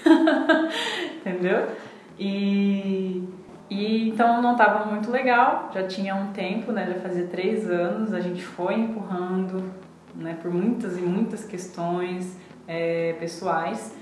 Entendeu? 1.26 1.68
E, 2.20 3.28
e 3.70 4.10
então 4.10 4.42
não 4.42 4.52
estava 4.52 4.86
muito 4.86 5.10
legal, 5.10 5.72
já 5.74 5.88
tinha 5.88 6.16
um 6.16 6.28
tempo, 6.28 6.72
né? 6.72 6.86
Já 6.88 7.00
fazia 7.00 7.26
três 7.26 7.70
anos, 7.70 8.14
a 8.14 8.20
gente 8.20 8.44
foi 8.44 8.76
empurrando 8.76 9.74
né, 10.14 10.38
por 10.42 10.52
muitas 10.54 10.98
e 10.98 11.02
muitas 11.02 11.46
questões 11.46 12.38
é, 12.68 13.14
pessoais. 13.20 13.96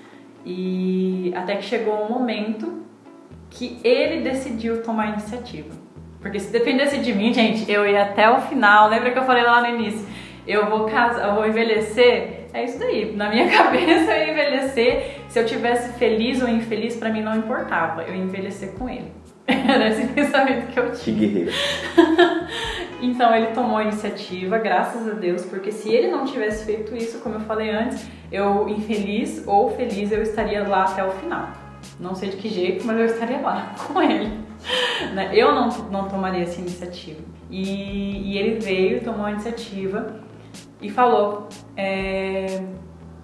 E 0.46 1.34
até 1.36 1.56
que 1.56 1.64
chegou 1.64 2.04
um 2.04 2.10
momento 2.10 2.84
que 3.50 3.80
ele 3.84 4.22
decidiu 4.22 4.84
tomar 4.84 5.04
a 5.04 5.08
iniciativa. 5.10 5.74
Porque 6.20 6.40
se 6.40 6.52
dependesse 6.52 7.00
de 7.00 7.14
mim, 7.14 7.34
gente, 7.34 7.70
eu 7.72 7.88
ia 7.88 8.04
até 8.04 8.30
o 8.30 8.42
final. 8.42 8.90
Lembra 8.90 9.12
que 9.12 9.20
eu 9.20 9.24
falei 9.24 9.44
lá 9.44 9.62
no 9.62 9.68
início? 9.68 10.06
Eu 10.46 10.70
vou 10.70 10.86
casar, 10.86 11.30
eu 11.30 11.36
vou 11.36 11.48
envelhecer. 11.48 12.48
É 12.54 12.66
isso 12.66 12.80
daí. 12.80 13.16
Na 13.16 13.30
minha 13.30 13.48
cabeça 13.56 14.12
eu 14.12 14.28
ia 14.28 14.32
envelhecer. 14.32 15.22
Se 15.30 15.40
eu 15.40 15.46
tivesse 15.46 15.98
feliz 15.98 16.42
ou 16.42 16.50
infeliz, 16.50 16.96
pra 16.96 17.10
mim 17.10 17.22
não 17.22 17.36
importava. 17.36 18.04
Eu 18.04 18.14
ia 18.14 18.24
envelhecer 18.24 18.74
com 18.74 18.90
ele. 18.90 19.12
Era 19.68 19.90
esse 19.90 20.08
pensamento 20.08 20.68
que 20.72 20.80
eu 20.80 20.92
Que 20.92 20.98
tinha. 20.98 21.18
guerreiro. 21.18 21.52
Então 23.04 23.36
ele 23.36 23.48
tomou 23.48 23.76
a 23.78 23.84
iniciativa, 23.84 24.58
graças 24.60 25.06
a 25.10 25.12
Deus, 25.12 25.44
porque 25.44 25.74
se 25.74 25.92
ele 25.92 26.10
não 26.10 26.24
tivesse 26.24 26.66
feito 26.66 26.96
isso, 26.96 27.20
como 27.20 27.36
eu 27.36 27.42
falei 27.42 27.70
antes, 27.70 28.08
eu 28.32 28.70
infeliz 28.70 29.44
ou 29.46 29.72
feliz 29.72 30.10
eu 30.10 30.24
estaria 30.24 30.66
lá 30.66 30.86
até 30.86 31.04
o 31.04 31.12
final. 31.12 31.50
Não 32.00 32.16
sei 32.16 32.30
de 32.30 32.38
que 32.38 32.48
jeito, 32.48 32.88
mas 32.88 32.98
eu 32.98 33.06
estaria 33.06 33.42
lá 33.42 33.76
com 33.92 34.02
ele. 34.02 34.32
Né? 35.14 35.32
Eu 35.34 35.54
não, 35.54 35.68
não 35.92 36.08
tomaria 36.08 36.44
essa 36.44 36.62
iniciativa. 36.62 37.20
E, 37.52 38.32
e 38.32 38.38
ele 38.38 38.60
veio, 38.62 39.02
tomou 39.04 39.26
a 39.26 39.32
iniciativa 39.32 40.22
e 40.82 40.90
falou 40.90 41.50
é, 41.76 42.64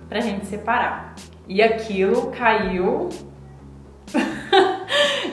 pra 0.09 0.19
gente 0.19 0.45
separar. 0.45 1.15
E 1.47 1.61
aquilo 1.63 2.31
caiu 2.31 3.07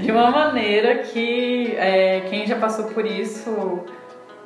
de 0.00 0.10
uma 0.10 0.30
maneira 0.30 0.98
que 0.98 1.74
é, 1.76 2.20
quem 2.28 2.46
já 2.46 2.56
passou 2.56 2.86
por 2.86 3.04
isso 3.06 3.80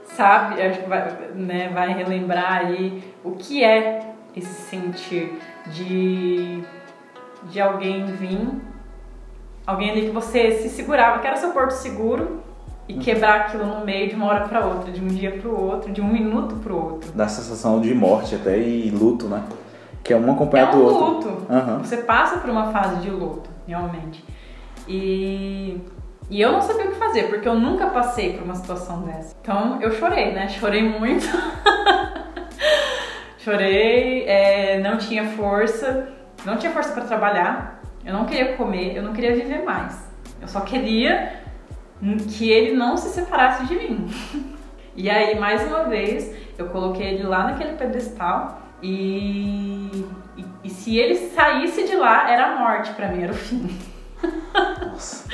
sabe, 0.05 0.61
acho 0.61 0.80
que 0.80 0.88
vai, 0.88 1.14
né, 1.34 1.70
vai 1.72 1.92
relembrar 1.92 2.66
aí 2.66 3.03
o 3.24 3.32
que 3.32 3.62
é 3.64 4.12
esse 4.36 4.53
sentir 4.68 5.32
de, 5.68 6.62
de 7.44 7.61
alguém 7.61 8.07
vir, 8.07 8.48
alguém 9.66 9.90
ali 9.90 10.03
que 10.03 10.11
você 10.11 10.53
se 10.53 10.68
segurava, 10.68 11.18
que 11.20 11.26
era 11.26 11.36
seu 11.36 11.51
porto 11.51 11.70
seguro, 11.72 12.40
e 12.88 12.94
quebrar 12.94 13.42
aquilo 13.42 13.64
no 13.66 13.84
meio 13.84 14.09
de 14.09 14.16
uma 14.16 14.26
hora 14.26 14.48
para 14.48 14.66
outra, 14.66 14.90
de 14.90 15.01
um 15.01 15.07
dia 15.07 15.30
para 15.30 15.48
o 15.48 15.64
outro, 15.70 15.92
de 15.92 16.01
um 16.01 16.09
minuto 16.09 16.57
para 16.57 16.72
o 16.72 16.92
outro. 16.92 17.12
Dá 17.12 17.28
sensação 17.28 17.80
de 17.80 17.94
morte 17.94 18.34
até 18.34 18.59
e 18.59 18.90
luto, 18.90 19.26
né? 19.28 19.44
Que 20.03 20.12
é 20.12 20.16
um 20.16 20.28
É 20.28 20.32
acompanhado 20.32 20.76
um 20.76 20.80
do 20.80 20.86
outro. 20.86 21.30
luto. 21.30 21.46
Aham. 21.53 21.78
Você 21.78 21.98
passa 21.98 22.38
por 22.38 22.51
uma 22.51 22.72
fase 22.72 22.96
de 22.96 23.11
luto, 23.11 23.48
realmente. 23.66 24.24
E, 24.89 25.81
e 26.28 26.41
eu 26.41 26.53
não 26.53 26.61
sabia 26.61 26.87
o 26.87 26.89
que 26.89 26.97
fazer, 26.97 27.24
porque 27.24 27.49
eu 27.49 27.55
nunca 27.55 27.87
passei 27.89 28.35
por 28.35 28.45
uma 28.45 28.55
situação 28.55 29.03
dessa. 29.03 29.35
Então 29.41 29.81
eu 29.81 29.93
chorei, 29.93 30.33
né? 30.33 30.49
Chorei 30.49 30.83
muito. 30.83 31.26
chorei, 33.39 34.24
é, 34.26 34.81
não 34.81 34.99
tinha 34.99 35.24
força, 35.31 36.09
não 36.45 36.57
tinha 36.57 36.72
força 36.72 36.93
para 36.93 37.05
trabalhar, 37.05 37.81
eu 38.05 38.12
não 38.12 38.24
queria 38.24 38.57
comer, 38.57 38.97
eu 38.97 39.03
não 39.03 39.12
queria 39.12 39.35
viver 39.35 39.64
mais. 39.64 40.09
Eu 40.41 40.49
só 40.49 40.61
queria 40.61 41.41
que 42.28 42.51
ele 42.51 42.74
não 42.74 42.97
se 42.97 43.09
separasse 43.09 43.66
de 43.66 43.74
mim. 43.74 44.07
E 44.97 45.09
aí, 45.09 45.39
mais 45.39 45.64
uma 45.66 45.85
vez, 45.85 46.35
eu 46.59 46.68
coloquei 46.68 47.14
ele 47.14 47.22
lá 47.22 47.45
naquele 47.45 47.74
pedestal 47.74 48.61
e, 48.83 49.89
e, 50.37 50.45
e 50.64 50.68
se 50.68 50.99
ele 50.99 51.14
saísse 51.14 51.85
de 51.85 51.97
lá, 51.97 52.28
era 52.28 52.53
a 52.53 52.59
morte 52.59 52.93
pra 52.95 53.09
mim, 53.09 53.22
era 53.22 53.33
o 53.33 53.35
fim. 53.35 53.70
Nossa. 54.87 55.29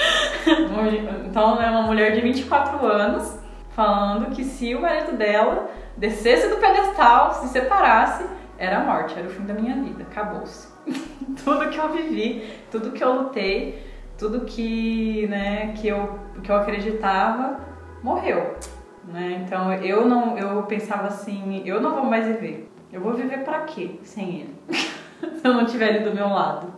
Então, 1.27 1.61
é 1.61 1.71
uma 1.71 1.83
mulher 1.83 2.13
de 2.13 2.21
24 2.21 2.87
anos 2.87 3.39
falando 3.71 4.35
que 4.35 4.45
se 4.45 4.75
o 4.75 4.81
marido 4.81 5.17
dela 5.17 5.69
descesse 5.97 6.49
do 6.49 6.57
pedestal, 6.57 7.35
se 7.35 7.49
separasse, 7.49 8.25
era 8.59 8.79
a 8.79 8.85
morte, 8.85 9.19
era 9.19 9.29
o 9.29 9.31
fim 9.31 9.45
da 9.45 9.55
minha 9.55 9.77
vida, 9.77 10.03
acabou-se. 10.03 10.69
tudo 11.45 11.69
que 11.69 11.79
eu 11.79 11.93
vivi, 11.93 12.51
tudo 12.71 12.93
que 12.93 13.05
eu 13.05 13.13
lutei, 13.13 13.87
tudo 14.17 14.47
que, 14.47 15.27
né, 15.27 15.75
que, 15.77 15.89
eu, 15.89 16.19
que 16.43 16.51
eu 16.51 16.57
acreditava, 16.57 17.61
morreu. 18.03 18.57
Né? 19.05 19.43
Então 19.45 19.73
eu 19.75 20.07
não, 20.07 20.39
eu 20.39 20.63
pensava 20.65 21.07
assim, 21.07 21.63
eu 21.65 21.81
não 21.81 21.95
vou 21.95 22.05
mais 22.05 22.27
viver. 22.27 22.73
Eu 22.93 23.01
vou 23.01 23.13
viver 23.13 23.45
pra 23.45 23.61
quê 23.61 23.99
sem 24.03 24.41
ele? 24.41 24.55
se 24.71 25.45
eu 25.45 25.53
não 25.53 25.67
tiver 25.67 25.95
ele 25.95 26.09
do 26.09 26.15
meu 26.15 26.29
lado. 26.29 26.73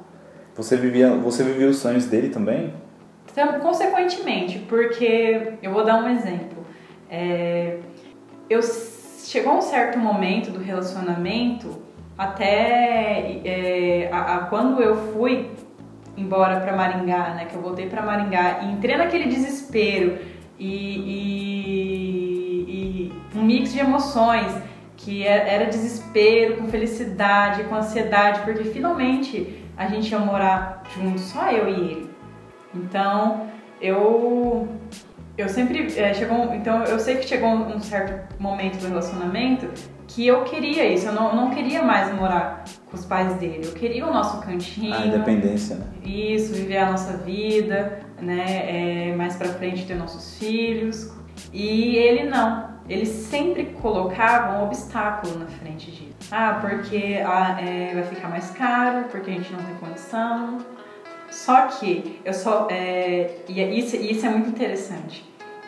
Você 0.59 0.77
vivia, 0.77 1.11
você 1.11 1.45
vivia 1.45 1.69
os 1.69 1.77
sonhos 1.77 2.07
dele 2.07 2.31
também? 2.31 2.75
Então, 3.31 3.61
consequentemente, 3.61 4.59
porque 4.59 5.53
eu 5.63 5.73
vou 5.73 5.85
dar 5.85 6.03
um 6.03 6.09
exemplo. 6.09 6.67
É, 7.09 7.79
eu 8.51 8.61
chegou 9.25 9.57
um 9.59 9.61
certo 9.61 10.01
momento 10.01 10.51
do 10.51 10.59
relacionamento 10.59 11.81
até 12.19 13.41
é, 13.45 14.11
a, 14.13 14.35
a, 14.35 14.39
quando 14.47 14.83
eu 14.83 14.97
fui 15.13 15.49
embora 16.17 16.59
para 16.59 16.75
Maringá, 16.75 17.35
né? 17.35 17.45
Que 17.45 17.55
eu 17.55 17.63
voltei 17.63 17.87
para 17.87 18.03
Maringá 18.03 18.63
e 18.65 18.73
entrei 18.73 18.97
naquele 18.97 19.27
desespero 19.29 20.19
e, 20.59 20.97
e, 21.87 22.65
e 22.69 23.39
um 23.39 23.45
mix 23.45 23.73
de 23.73 23.79
emoções 23.79 24.53
que 24.97 25.25
era 25.25 25.67
desespero, 25.67 26.57
com 26.57 26.67
felicidade, 26.67 27.63
com 27.65 27.77
ansiedade, 27.77 28.41
porque 28.41 28.65
finalmente 28.65 29.68
a 29.79 29.87
gente 29.87 30.11
ia 30.11 30.19
morar 30.19 30.83
junto, 30.95 31.19
só 31.21 31.51
eu 31.51 31.69
e 31.69 31.73
ele. 31.73 32.11
Então 32.75 33.47
eu 33.81 34.69
eu 35.37 35.49
sempre 35.49 35.97
é, 35.97 36.13
chegou 36.13 36.53
então 36.53 36.83
eu 36.83 36.99
sei 36.99 37.17
que 37.17 37.27
chegou 37.27 37.49
um 37.49 37.81
certo 37.81 38.35
momento 38.41 38.79
do 38.79 38.89
relacionamento 38.89 39.69
que 40.09 40.27
eu 40.27 40.43
queria 40.43 40.91
isso, 40.93 41.07
eu 41.07 41.13
não, 41.13 41.29
eu 41.29 41.37
não 41.37 41.51
queria 41.51 41.83
mais 41.83 42.13
morar 42.13 42.65
com 42.91 42.97
os 42.97 43.05
pais 43.05 43.35
dele, 43.35 43.67
eu 43.67 43.73
queria 43.73 44.07
o 44.07 44.13
nosso 44.13 44.41
cantinho, 44.41 44.95
A 44.95 45.07
independência, 45.07 45.77
né? 45.77 45.87
isso, 46.03 46.55
viver 46.55 46.79
a 46.79 46.91
nossa 46.91 47.19
vida, 47.19 48.01
né, 48.21 49.11
é, 49.11 49.15
mais 49.15 49.37
pra 49.37 49.49
frente 49.49 49.87
ter 49.87 49.95
nossos 49.95 50.39
filhos. 50.39 51.13
E 51.53 51.97
ele 51.97 52.25
não, 52.25 52.71
ele 52.89 53.05
sempre 53.05 53.67
colocava 53.81 54.59
um 54.59 54.65
obstáculo 54.65 55.39
na 55.39 55.47
frente 55.47 55.91
disso. 55.91 56.08
Ah, 56.31 56.59
porque 56.61 57.23
ah, 57.25 57.59
é, 57.61 57.95
vai 57.95 58.03
ficar 58.05 58.29
mais 58.29 58.51
caro, 58.51 59.07
porque 59.11 59.31
a 59.31 59.35
gente 59.35 59.53
não 59.53 59.63
tem 59.65 59.75
condição. 59.77 60.59
Só 61.31 61.67
que 61.67 62.21
eu 62.25 62.35
só. 62.35 62.69
É, 62.71 63.39
e 63.49 63.79
isso, 63.79 63.97
isso 63.97 64.27
é 64.27 64.29
muito 64.29 64.49
interessante, 64.49 65.25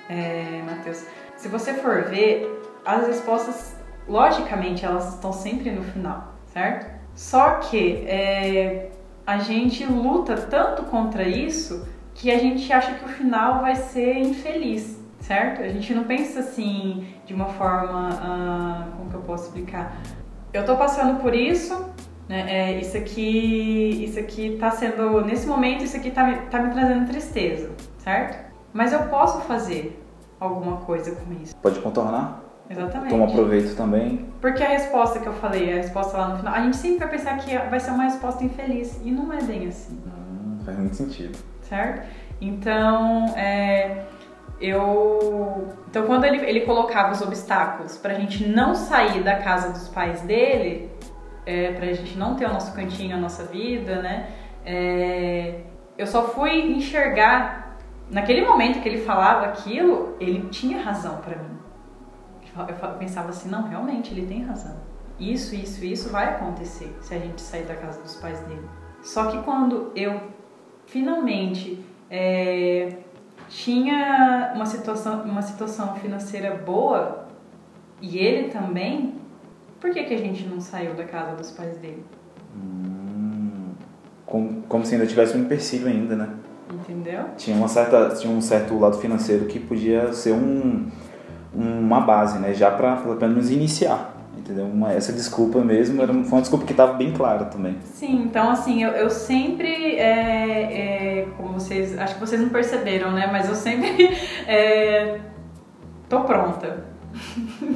é, 0.08 0.62
Matheus. 0.64 1.04
Se 1.36 1.48
você 1.48 1.74
for 1.74 2.04
ver, 2.04 2.62
as 2.84 3.06
respostas, 3.06 3.76
logicamente, 4.08 4.84
elas 4.84 5.14
estão 5.14 5.32
sempre 5.32 5.70
no 5.70 5.82
final, 5.82 6.34
certo? 6.46 6.86
Só 7.14 7.56
que 7.56 8.04
é, 8.06 8.90
a 9.26 9.38
gente 9.38 9.84
luta 9.84 10.36
tanto 10.36 10.84
contra 10.84 11.22
isso 11.22 11.86
que 12.14 12.30
a 12.30 12.38
gente 12.38 12.70
acha 12.72 12.94
que 12.94 13.04
o 13.04 13.08
final 13.08 13.60
vai 13.60 13.76
ser 13.76 14.18
infeliz, 14.18 14.98
certo? 15.20 15.62
A 15.62 15.68
gente 15.68 15.94
não 15.94 16.04
pensa 16.04 16.40
assim 16.40 17.06
de 17.24 17.32
uma 17.32 17.46
forma. 17.46 18.10
Ah, 18.20 18.88
como 18.96 19.10
que 19.10 19.16
eu 19.16 19.22
posso 19.22 19.44
explicar? 19.44 19.96
Eu 20.52 20.64
tô 20.64 20.76
passando 20.76 21.20
por 21.20 21.34
isso, 21.34 21.90
né? 22.28 22.44
É, 22.48 22.80
isso 22.80 22.96
aqui, 22.96 24.04
isso 24.04 24.18
aqui 24.18 24.56
tá 24.58 24.70
sendo, 24.70 25.20
nesse 25.20 25.46
momento, 25.46 25.84
isso 25.84 25.96
aqui 25.96 26.10
tá 26.10 26.24
me, 26.24 26.36
tá 26.46 26.60
me 26.60 26.72
trazendo 26.72 27.06
tristeza, 27.06 27.70
certo? 27.98 28.50
Mas 28.72 28.92
eu 28.92 29.00
posso 29.04 29.40
fazer 29.42 30.00
alguma 30.38 30.78
coisa 30.78 31.14
com 31.14 31.32
isso. 31.34 31.54
Pode 31.56 31.78
contornar? 31.80 32.42
Exatamente. 32.68 33.10
Toma 33.10 33.30
proveito 33.30 33.76
também. 33.76 34.26
Porque 34.40 34.62
a 34.62 34.68
resposta 34.68 35.18
que 35.18 35.26
eu 35.26 35.32
falei, 35.34 35.72
a 35.72 35.76
resposta 35.76 36.16
lá 36.16 36.28
no 36.28 36.38
final, 36.38 36.54
a 36.54 36.60
gente 36.62 36.76
sempre 36.76 37.00
vai 37.00 37.08
pensar 37.08 37.36
que 37.38 37.56
vai 37.68 37.80
ser 37.80 37.90
uma 37.90 38.04
resposta 38.04 38.44
infeliz. 38.44 39.00
E 39.04 39.10
não 39.10 39.32
é 39.32 39.42
bem 39.42 39.66
assim. 39.66 39.98
Hum, 40.06 40.58
faz 40.64 40.78
muito 40.78 40.94
sentido. 40.94 41.36
Certo? 41.62 42.06
Então, 42.40 43.26
é, 43.36 44.04
eu. 44.60 45.68
Então, 45.88 46.06
quando 46.06 46.24
ele, 46.24 46.38
ele 46.44 46.60
colocava 46.60 47.12
os 47.12 47.22
obstáculos 47.22 47.96
pra 47.96 48.14
gente 48.14 48.46
não 48.46 48.74
sair 48.74 49.22
da 49.22 49.36
casa 49.36 49.70
dos 49.72 49.88
pais 49.88 50.20
dele, 50.22 50.90
é, 51.46 51.72
pra 51.72 51.86
gente 51.92 52.16
não 52.16 52.34
ter 52.36 52.46
o 52.46 52.52
nosso 52.52 52.74
cantinho, 52.74 53.16
a 53.16 53.18
nossa 53.18 53.44
vida, 53.44 54.02
né? 54.02 54.30
É, 54.64 55.60
eu 55.96 56.06
só 56.06 56.28
fui 56.28 56.60
enxergar. 56.60 57.78
Naquele 58.10 58.44
momento 58.44 58.80
que 58.80 58.88
ele 58.88 59.02
falava 59.02 59.46
aquilo, 59.46 60.16
ele 60.18 60.48
tinha 60.48 60.82
razão 60.82 61.18
pra 61.18 61.36
mim. 61.36 61.58
Eu 62.68 62.98
pensava 62.98 63.30
assim: 63.30 63.48
não, 63.48 63.68
realmente, 63.68 64.12
ele 64.12 64.26
tem 64.26 64.42
razão. 64.42 64.76
Isso, 65.18 65.54
isso, 65.54 65.84
isso 65.84 66.10
vai 66.10 66.28
acontecer 66.28 66.96
se 67.00 67.14
a 67.14 67.18
gente 67.18 67.40
sair 67.40 67.64
da 67.64 67.74
casa 67.74 68.02
dos 68.02 68.16
pais 68.16 68.40
dele. 68.40 68.68
Só 69.02 69.26
que 69.26 69.42
quando 69.42 69.92
eu 69.94 70.20
finalmente 70.86 71.84
é, 72.10 72.96
tinha 73.50 74.52
uma 74.54 74.64
situação, 74.64 75.22
uma 75.24 75.42
situação 75.42 75.94
financeira 75.96 76.54
boa 76.54 77.26
e 78.00 78.16
ele 78.16 78.48
também, 78.48 79.14
por 79.80 79.90
que, 79.90 80.04
que 80.04 80.14
a 80.14 80.18
gente 80.18 80.46
não 80.46 80.60
saiu 80.60 80.94
da 80.94 81.04
casa 81.04 81.36
dos 81.36 81.50
pais 81.50 81.76
dele? 81.78 82.02
Hum, 82.56 83.72
como, 84.24 84.62
como 84.62 84.86
se 84.86 84.94
ainda 84.94 85.06
tivesse 85.06 85.36
um 85.36 85.40
empecilho 85.40 85.88
ainda, 85.88 86.14
né? 86.14 86.28
Entendeu? 86.72 87.24
Tinha, 87.36 87.56
uma 87.56 87.66
certa, 87.66 88.10
tinha 88.10 88.32
um 88.32 88.40
certo 88.40 88.78
lado 88.78 88.96
financeiro 88.98 89.46
que 89.46 89.58
podia 89.58 90.12
ser 90.12 90.32
um, 90.32 90.88
uma 91.52 92.00
base, 92.00 92.38
né? 92.38 92.54
Já 92.54 92.70
para 92.70 92.96
pelo 92.96 93.32
menos 93.32 93.50
iniciar. 93.50 94.16
Entendeu? 94.40 94.64
Uma, 94.64 94.92
essa 94.92 95.12
desculpa 95.12 95.60
mesmo 95.60 96.00
era, 96.02 96.12
foi 96.12 96.32
uma 96.32 96.40
desculpa 96.40 96.64
que 96.64 96.72
estava 96.72 96.94
bem 96.94 97.12
clara 97.12 97.44
também. 97.44 97.76
Sim, 97.84 98.22
então 98.24 98.50
assim, 98.50 98.82
eu, 98.82 98.90
eu 98.92 99.10
sempre, 99.10 99.96
é, 99.96 101.20
é, 101.20 101.28
como 101.36 101.52
vocês, 101.54 101.96
acho 101.98 102.14
que 102.14 102.20
vocês 102.20 102.40
não 102.40 102.48
perceberam, 102.48 103.12
né? 103.12 103.28
Mas 103.30 103.48
eu 103.48 103.54
sempre 103.54 104.16
é, 104.48 105.18
tô 106.08 106.20
pronta. 106.22 106.84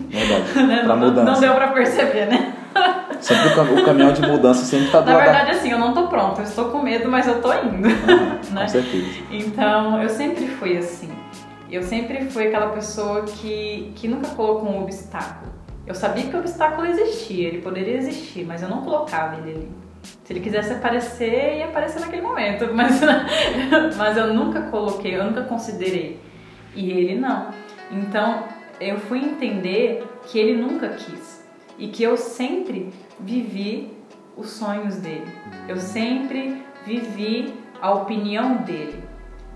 Verdade. 0.08 0.44
Né? 0.66 0.82
Não, 0.84 0.96
mudança. 0.96 1.30
não 1.30 1.40
deu 1.40 1.54
pra 1.54 1.68
perceber, 1.68 2.26
né? 2.26 2.54
Sempre 3.20 3.48
o, 3.48 3.54
cam- 3.54 3.74
o 3.80 3.84
caminhão 3.84 4.12
de 4.12 4.20
mudança 4.22 4.64
sempre 4.64 4.90
tá 4.90 5.00
do 5.00 5.10
Na 5.10 5.16
verdade, 5.16 5.50
assim, 5.52 5.70
eu 5.70 5.78
não 5.78 5.94
tô 5.94 6.08
pronta, 6.08 6.40
eu 6.40 6.44
estou 6.44 6.66
com 6.66 6.82
medo, 6.82 7.08
mas 7.08 7.26
eu 7.26 7.40
tô 7.40 7.52
indo. 7.54 7.88
da... 7.88 8.16
né? 8.16 8.38
Com 8.62 8.68
certeza. 8.68 9.06
Então, 9.30 10.02
eu 10.02 10.08
sempre 10.10 10.46
fui 10.48 10.76
assim. 10.76 11.08
Eu 11.70 11.82
sempre 11.82 12.28
fui 12.28 12.48
aquela 12.48 12.68
pessoa 12.68 13.22
que, 13.22 13.92
que 13.94 14.08
nunca 14.08 14.28
colocou 14.30 14.68
um 14.68 14.82
obstáculo. 14.82 15.53
Eu 15.86 15.94
sabia 15.94 16.24
que 16.24 16.34
o 16.34 16.38
obstáculo 16.38 16.86
existia, 16.86 17.48
ele 17.48 17.60
poderia 17.60 17.96
existir, 17.96 18.44
mas 18.44 18.62
eu 18.62 18.68
não 18.68 18.82
colocava 18.82 19.36
ele 19.36 19.50
ali. 19.50 19.68
Se 20.24 20.32
ele 20.32 20.40
quisesse 20.40 20.72
aparecer, 20.72 21.58
ia 21.58 21.66
aparecer 21.66 22.00
naquele 22.00 22.22
momento, 22.22 22.68
mas, 22.72 23.00
mas 23.96 24.16
eu 24.16 24.32
nunca 24.32 24.62
coloquei, 24.62 25.16
eu 25.16 25.24
nunca 25.24 25.42
considerei. 25.42 26.18
E 26.74 26.90
ele 26.90 27.14
não. 27.16 27.50
Então, 27.90 28.44
eu 28.80 28.98
fui 28.98 29.18
entender 29.18 30.04
que 30.26 30.38
ele 30.38 30.60
nunca 30.60 30.88
quis 30.88 31.44
e 31.78 31.88
que 31.88 32.02
eu 32.02 32.16
sempre 32.16 32.90
vivi 33.20 33.92
os 34.36 34.50
sonhos 34.50 34.96
dele. 34.96 35.26
Eu 35.68 35.76
sempre 35.76 36.62
vivi 36.84 37.54
a 37.80 37.92
opinião 37.92 38.56
dele. 38.56 39.02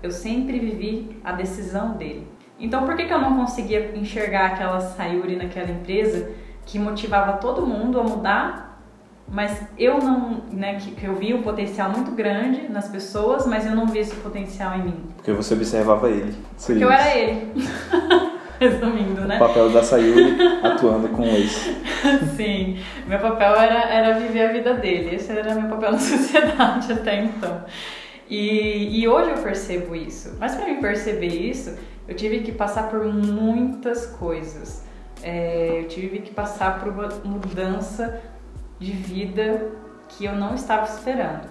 Eu 0.01 0.11
sempre 0.11 0.59
vivi 0.59 1.19
a 1.23 1.31
decisão 1.31 1.97
dele. 1.97 2.25
Então, 2.59 2.85
por 2.85 2.95
que, 2.95 3.05
que 3.05 3.13
eu 3.13 3.21
não 3.21 3.37
conseguia 3.37 3.95
enxergar 3.95 4.47
aquela 4.47 4.79
Sayuri 4.81 5.35
naquela 5.35 5.71
empresa 5.71 6.31
que 6.65 6.77
motivava 6.77 7.33
todo 7.33 7.65
mundo 7.65 7.99
a 7.99 8.03
mudar 8.03 8.69
mas 9.31 9.61
eu 9.77 9.99
não, 9.99 10.41
né, 10.51 10.75
que, 10.75 10.91
que 10.91 11.05
eu 11.05 11.15
vi 11.15 11.33
um 11.33 11.41
potencial 11.41 11.91
muito 11.91 12.11
grande 12.11 12.67
nas 12.67 12.87
pessoas, 12.87 13.45
mas 13.45 13.65
eu 13.65 13.75
não 13.75 13.85
vi 13.85 13.99
esse 13.99 14.15
potencial 14.15 14.75
em 14.75 14.83
mim. 14.83 15.03
Porque 15.15 15.31
você 15.31 15.53
observava 15.53 16.09
ele. 16.09 16.35
Porque 16.65 16.83
eu 16.83 16.91
era 16.91 17.15
ele. 17.15 17.51
Resumindo, 18.59 19.21
né? 19.21 19.37
O 19.37 19.39
papel 19.39 19.69
da 19.69 19.81
Sayuri 19.83 20.35
atuando 20.63 21.07
com 21.09 21.21
o 21.21 21.27
ex. 21.27 21.69
Sim, 22.35 22.77
meu 23.07 23.19
papel 23.19 23.55
era, 23.55 23.87
era 23.89 24.19
viver 24.19 24.49
a 24.49 24.51
vida 24.51 24.73
dele. 24.73 25.15
Esse 25.15 25.31
era 25.31 25.55
meu 25.55 25.69
papel 25.69 25.93
na 25.93 25.97
sociedade 25.99 26.91
até 26.91 27.23
então. 27.23 27.63
E, 28.29 28.99
e 28.99 29.07
hoje 29.07 29.29
eu 29.29 29.37
percebo 29.37 29.95
isso. 29.95 30.35
Mas 30.39 30.55
para 30.55 30.65
mim 30.65 30.81
perceber 30.81 31.27
isso, 31.27 31.77
eu 32.09 32.15
tive 32.15 32.39
que 32.39 32.51
passar 32.51 32.89
por 32.89 33.05
muitas 33.05 34.07
coisas. 34.07 34.83
É, 35.21 35.81
eu 35.81 35.87
tive 35.87 36.19
que 36.19 36.33
passar 36.33 36.79
por 36.79 36.91
uma 36.91 37.07
mudança 37.23 38.19
de 38.79 38.91
vida 38.91 39.69
que 40.07 40.25
eu 40.25 40.33
não 40.33 40.55
estava 40.55 40.85
esperando. 40.85 41.47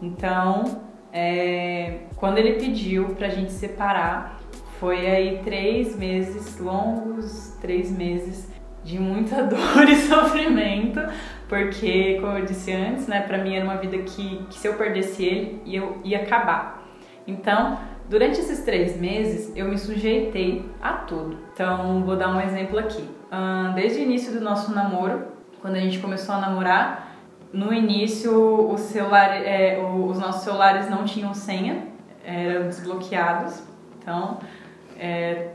Então, 0.00 0.80
é, 1.12 1.98
quando 2.16 2.38
ele 2.38 2.54
pediu 2.54 3.08
pra 3.10 3.28
gente 3.28 3.52
separar, 3.52 4.40
foi 4.80 5.06
aí 5.06 5.40
três 5.44 5.94
meses, 5.94 6.58
longos 6.58 7.54
três 7.60 7.90
meses 7.90 8.50
de 8.82 8.98
muita 8.98 9.42
dor 9.44 9.86
e 9.86 9.96
sofrimento, 9.96 11.00
porque, 11.46 12.18
como 12.22 12.38
eu 12.38 12.46
disse 12.46 12.72
antes, 12.72 13.06
né, 13.06 13.20
pra 13.20 13.36
mim 13.36 13.54
era 13.54 13.64
uma 13.64 13.76
vida 13.76 13.98
que, 13.98 14.46
que 14.48 14.58
se 14.58 14.66
eu 14.66 14.74
perdesse 14.74 15.22
ele, 15.24 15.62
eu 15.66 15.98
ia 16.02 16.22
acabar. 16.22 16.82
Então, 17.26 17.78
durante 18.08 18.40
esses 18.40 18.64
três 18.64 18.98
meses, 19.00 19.52
eu 19.56 19.66
me 19.66 19.78
sujeitei 19.78 20.64
a 20.80 20.92
tudo. 20.92 21.38
Então, 21.52 22.02
vou 22.04 22.16
dar 22.16 22.34
um 22.34 22.40
exemplo 22.40 22.78
aqui. 22.78 23.08
Desde 23.74 24.00
o 24.00 24.02
início 24.02 24.32
do 24.32 24.40
nosso 24.40 24.74
namoro, 24.74 25.24
quando 25.60 25.76
a 25.76 25.80
gente 25.80 25.98
começou 25.98 26.34
a 26.34 26.38
namorar, 26.38 27.16
no 27.52 27.72
início 27.72 28.32
o 28.70 28.76
celular, 28.76 29.30
é, 29.30 29.78
os 29.80 30.18
nossos 30.18 30.42
celulares 30.42 30.90
não 30.90 31.04
tinham 31.04 31.32
senha, 31.32 31.88
eram 32.24 32.68
desbloqueados. 32.68 33.62
Então, 33.98 34.38
é, 34.98 35.50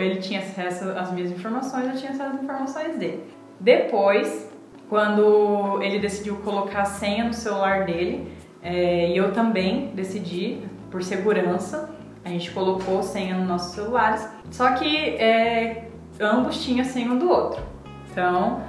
ele 0.00 0.16
tinha 0.16 0.40
acesso 0.40 0.90
às 0.90 1.12
minhas 1.12 1.30
informações, 1.30 1.86
eu 1.86 1.96
tinha 1.96 2.10
acesso 2.10 2.34
às 2.34 2.42
informações 2.42 2.96
dele. 2.96 3.24
Depois, 3.60 4.50
quando 4.88 5.80
ele 5.82 5.98
decidiu 5.98 6.36
colocar 6.36 6.82
a 6.82 6.86
senha 6.86 7.24
no 7.24 7.32
celular 7.32 7.84
dele, 7.84 8.32
é, 8.62 9.10
e 9.10 9.16
eu 9.16 9.32
também 9.32 9.92
decidi, 9.94 10.62
por 10.90 11.02
segurança, 11.02 11.90
a 12.24 12.28
gente 12.28 12.50
colocou 12.50 13.02
senha 13.02 13.36
nos 13.36 13.48
nossos 13.48 13.74
celulares, 13.74 14.28
só 14.50 14.72
que 14.72 14.96
é, 15.16 15.88
ambos 16.20 16.62
tinham 16.62 16.84
senha 16.84 17.10
um 17.10 17.18
do 17.18 17.28
outro. 17.28 17.62
Então, 18.10 18.62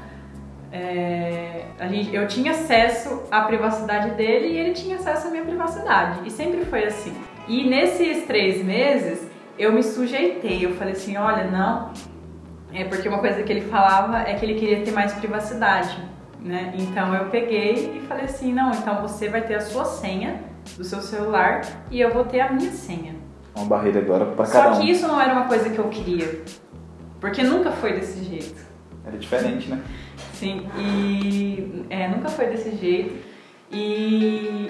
é, 0.72 1.66
gente, 1.90 2.14
eu 2.14 2.28
tinha 2.28 2.52
acesso 2.52 3.24
à 3.32 3.42
privacidade 3.42 4.12
dele 4.12 4.50
e 4.50 4.58
ele 4.58 4.74
tinha 4.74 4.98
acesso 4.98 5.28
à 5.28 5.32
minha 5.32 5.44
privacidade. 5.44 6.28
E 6.28 6.32
sempre 6.32 6.64
foi 6.66 6.86
assim. 6.86 7.14
E 7.48 7.68
nesses 7.68 8.26
três 8.26 8.64
meses 8.64 9.28
eu 9.58 9.74
me 9.74 9.82
sujeitei. 9.82 10.66
Eu 10.66 10.76
falei 10.76 10.94
assim: 10.94 11.18
olha, 11.18 11.46
não. 11.46 11.92
É 12.72 12.84
porque 12.84 13.10
uma 13.10 13.18
coisa 13.18 13.42
que 13.42 13.52
ele 13.52 13.62
falava 13.62 14.20
é 14.20 14.36
que 14.36 14.46
ele 14.46 14.60
queria 14.60 14.84
ter 14.84 14.92
mais 14.92 15.12
privacidade. 15.14 15.98
Né? 16.40 16.72
Então 16.78 17.14
eu 17.16 17.26
peguei 17.26 17.98
e 17.98 18.08
falei 18.08 18.26
assim: 18.26 18.54
não, 18.54 18.72
então 18.72 19.02
você 19.02 19.28
vai 19.28 19.42
ter 19.42 19.56
a 19.56 19.62
sua 19.62 19.86
senha 19.86 20.49
do 20.78 20.84
seu 20.84 21.02
celular 21.02 21.62
e 21.92 22.00
eu 22.00 22.12
vou 22.12 22.24
ter 22.24 22.42
a 22.42 22.52
minha 22.52 22.72
senha. 22.72 23.16
Uma 23.56 23.66
barreira 23.66 24.00
agora 24.00 24.26
para 24.26 24.48
cada 24.48 24.72
um. 24.72 24.74
Só 24.76 24.82
que 24.82 24.92
isso 24.92 25.08
não 25.08 25.20
era 25.20 25.34
uma 25.34 25.46
coisa 25.46 25.70
que 25.70 25.78
eu 25.78 25.90
queria. 25.90 26.42
Porque 27.20 27.44
nunca 27.44 27.72
foi 27.72 27.94
desse 27.94 28.24
jeito. 28.24 28.62
Era 29.06 29.18
diferente, 29.18 29.70
né? 29.70 29.82
Sim, 30.34 30.66
e 30.78 31.86
é, 31.90 32.08
nunca 32.08 32.30
foi 32.30 32.48
desse 32.48 32.76
jeito. 32.78 33.16
E 33.72 34.68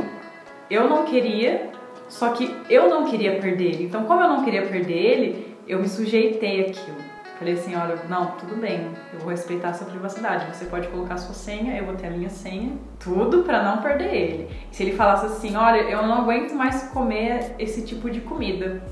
eu 0.70 0.90
não 0.90 1.06
queria, 1.06 1.70
só 2.08 2.30
que 2.30 2.56
eu 2.70 2.90
não 2.90 3.06
queria 3.06 3.40
perder 3.40 3.76
ele. 3.76 3.84
Então, 3.86 4.04
como 4.06 4.22
eu 4.22 4.28
não 4.28 4.44
queria 4.44 4.66
perder 4.66 4.98
ele, 4.98 5.58
eu 5.68 5.80
me 5.80 5.88
sujeitei 5.88 6.62
àquilo. 6.62 6.98
Falei 7.40 7.54
assim, 7.54 7.74
olha, 7.74 7.96
não, 8.10 8.32
tudo 8.32 8.58
bem, 8.58 8.92
eu 9.14 9.20
vou 9.20 9.30
respeitar 9.30 9.70
a 9.70 9.74
sua 9.74 9.88
privacidade. 9.88 10.46
Você 10.54 10.66
pode 10.66 10.90
colocar 10.90 11.14
a 11.14 11.18
sua 11.18 11.34
senha, 11.34 11.78
eu 11.78 11.86
vou 11.86 11.96
ter 11.96 12.08
a 12.08 12.12
minha 12.12 12.30
senha, 12.30 12.74
tudo 13.00 13.44
para 13.44 13.64
não 13.64 13.82
perder 13.82 14.14
ele. 14.14 14.50
Se 14.72 14.84
ele 14.84 14.94
falasse 14.96 15.26
assim, 15.26 15.56
olha, 15.56 15.80
eu 15.80 16.06
não 16.06 16.22
aguento 16.22 16.54
mais 16.54 16.84
comer 16.90 17.56
esse 17.58 17.84
tipo 17.84 18.10
de 18.10 18.20
comida. 18.20 18.84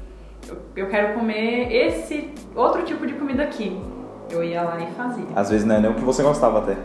Eu, 0.48 0.58
eu 0.78 0.90
quero 0.90 1.14
comer 1.14 1.72
esse 1.72 2.34
outro 2.56 2.84
tipo 2.84 3.06
de 3.06 3.14
comida 3.14 3.44
aqui 3.44 3.78
eu 4.32 4.44
ia 4.44 4.62
lá 4.62 4.78
e 4.80 4.88
fazia. 4.94 5.26
Às 5.36 5.50
vezes 5.50 5.66
não 5.66 5.76
é 5.76 5.80
nem 5.80 5.92
o 5.92 5.94
que 5.94 6.02
você 6.02 6.24
gostava 6.24 6.60
até. 6.60 6.76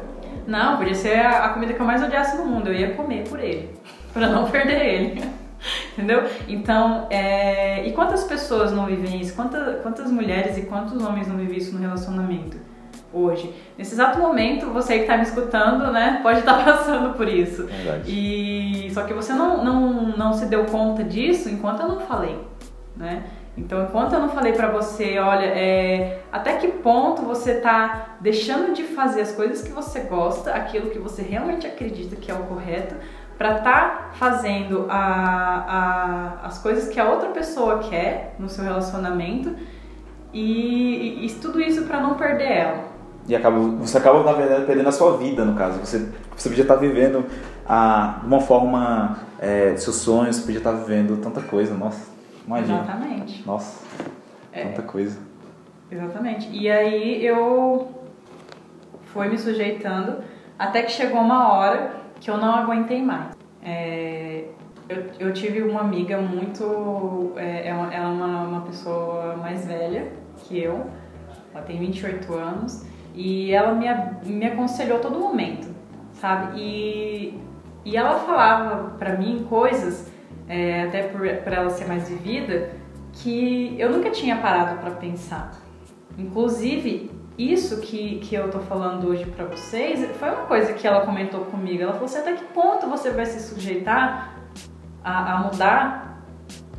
Não, 0.47 0.77
podia 0.77 0.95
ser 0.95 1.19
a 1.19 1.49
comida 1.51 1.73
que 1.73 1.81
eu 1.81 1.87
mais 1.87 2.03
odiasse 2.03 2.37
no 2.37 2.47
mundo. 2.47 2.69
Eu 2.69 2.75
ia 2.75 2.95
comer 2.95 3.29
por 3.29 3.39
ele, 3.39 3.71
para 4.13 4.29
não 4.29 4.51
perder 4.51 4.85
ele. 4.85 5.25
Entendeu? 5.93 6.23
Então, 6.49 7.07
é... 7.11 7.87
e 7.87 7.93
quantas 7.93 8.25
pessoas 8.25 8.73
não 8.73 8.87
vivem 8.87 9.21
isso? 9.21 9.35
Quantas, 9.35 9.81
quantas 9.83 10.11
mulheres 10.11 10.57
e 10.59 10.63
quantos 10.63 11.03
homens 11.03 11.29
não 11.29 11.37
vivem 11.37 11.59
isso 11.59 11.73
no 11.75 11.81
relacionamento 11.81 12.57
hoje? 13.13 13.55
Nesse 13.77 13.95
exato 13.95 14.19
momento, 14.19 14.67
você 14.71 14.95
que 14.95 15.03
está 15.03 15.17
me 15.17 15.23
escutando, 15.23 15.93
né, 15.93 16.21
pode 16.23 16.41
estar 16.41 16.63
passando 16.65 17.15
por 17.15 17.29
isso. 17.29 17.67
Verdade. 17.67 18.11
E 18.11 18.91
só 18.93 19.05
que 19.05 19.13
você 19.13 19.33
não, 19.33 19.65
não, 19.65 20.17
não 20.17 20.33
se 20.33 20.47
deu 20.47 20.65
conta 20.67 21.05
disso 21.05 21.49
enquanto 21.49 21.81
eu 21.81 21.89
não 21.89 22.01
falei, 22.01 22.39
né? 22.97 23.25
Então, 23.57 23.85
enquanto 23.85 24.15
eu 24.15 24.21
não 24.21 24.31
falei 24.31 24.55
para 24.55 24.69
você, 24.69 25.19
olha, 25.19 25.45
é, 25.45 26.23
até 26.33 26.57
que 26.57 26.69
ponto 26.69 27.21
você 27.21 27.57
tá 27.57 28.17
deixando 28.19 28.73
de 28.73 28.83
fazer 28.83 29.21
as 29.21 29.33
coisas 29.33 29.61
que 29.61 29.71
você 29.71 30.01
gosta, 30.01 30.53
aquilo 30.53 30.89
que 30.89 30.99
você 30.99 31.21
realmente 31.21 31.67
acredita 31.67 32.17
que 32.17 32.31
é 32.31 32.35
o 32.35 32.45
correto, 32.45 32.95
para 33.43 33.55
tá 33.59 34.11
fazendo 34.13 34.87
a, 34.89 36.39
a, 36.43 36.47
as 36.47 36.59
coisas 36.59 36.89
que 36.89 37.01
a 37.01 37.11
outra 37.11 37.31
pessoa 37.31 37.81
quer 37.81 38.37
no 38.39 38.49
seu 38.49 38.63
relacionamento 38.63 39.57
e, 40.33 41.25
e, 41.25 41.27
e 41.27 41.35
tudo 41.35 41.61
isso 41.61 41.83
para 41.83 42.01
não 42.01 42.15
perder 42.15 42.53
ela. 42.53 42.85
E 43.27 43.35
acaba, 43.35 43.59
você 43.59 43.99
acaba, 43.99 44.23
na 44.23 44.33
verdade, 44.33 44.65
perdendo 44.65 44.89
a 44.89 44.93
sua 44.93 45.17
vida, 45.17 45.45
no 45.45 45.57
caso. 45.57 45.81
Você, 45.81 46.09
você 46.37 46.49
podia 46.49 46.63
estar 46.63 46.75
tá 46.75 46.81
vivendo 46.81 47.25
a, 47.69 48.19
de 48.21 48.27
uma 48.27 48.41
forma, 48.41 49.19
é, 49.41 49.75
seus 49.77 49.97
sonhos, 49.97 50.37
você 50.37 50.43
podia 50.43 50.59
estar 50.59 50.73
tá 50.73 50.79
vivendo 50.79 51.21
tanta 51.21 51.41
coisa, 51.41 51.75
nossa. 51.75 52.13
Imagina. 52.47 52.79
Exatamente. 52.79 53.45
Nossa, 53.45 53.85
é, 54.53 54.67
tanta 54.67 54.83
coisa. 54.83 55.19
Exatamente. 55.91 56.49
E 56.53 56.71
aí 56.71 57.27
eu 57.27 57.91
fui 59.07 59.27
me 59.29 59.37
sujeitando 59.37 60.19
até 60.57 60.83
que 60.83 60.93
chegou 60.93 61.21
uma 61.21 61.53
hora 61.53 62.02
que 62.23 62.31
eu 62.31 62.37
não 62.37 62.55
aguentei 62.55 63.03
mais. 63.03 63.35
É, 63.65 64.45
eu, 64.89 65.07
eu, 65.19 65.33
tive 65.33 65.61
uma 65.61 65.81
amiga 65.81 66.19
muito. 66.19 67.33
É, 67.37 67.67
ela 67.69 67.93
é 67.93 68.01
uma, 68.01 68.43
uma 68.45 68.61
pessoa 68.61 69.37
mais 69.37 69.67
velha 69.67 70.13
que 70.37 70.59
eu, 70.59 70.87
ela 71.53 71.65
tem 71.65 71.79
28 71.79 72.33
anos, 72.35 72.87
e 73.13 73.53
ela 73.53 73.75
me, 73.75 73.87
me 74.25 74.47
aconselhou 74.47 75.01
todo 75.01 75.19
momento, 75.19 75.69
sabe? 76.15 76.61
E, 76.61 77.41
e 77.85 77.97
ela 77.97 78.21
falava 78.21 78.91
pra 78.97 79.17
mim 79.17 79.45
coisas 79.49 80.11
é, 80.49 80.85
até 80.85 81.03
por, 81.03 81.21
por 81.21 81.53
ela 81.53 81.71
ser 81.71 81.87
mais 81.87 82.09
vivida, 82.09 82.71
que 83.15 83.75
eu 83.79 83.91
nunca 83.91 84.11
tinha 84.11 84.37
parado 84.37 84.81
para 84.81 84.93
pensar. 84.93 85.53
Inclusive, 86.17 87.11
isso 87.39 87.81
que, 87.81 88.19
que 88.19 88.35
eu 88.35 88.51
tô 88.51 88.61
falando 88.61 89.09
hoje 89.09 89.25
para 89.25 89.45
vocês 89.47 90.07
foi 90.19 90.29
uma 90.29 90.45
coisa 90.45 90.73
que 90.73 90.87
ela 90.87 91.01
comentou 91.01 91.41
comigo. 91.47 91.83
Ela 91.83 91.93
falou 91.93 92.07
assim: 92.07 92.19
até 92.19 92.33
que 92.35 92.45
ponto 92.47 92.87
você 92.89 93.11
vai 93.11 93.27
se 93.27 93.41
sujeitar 93.41 94.37
a, 95.03 95.35
a 95.35 95.39
mudar, 95.39 96.23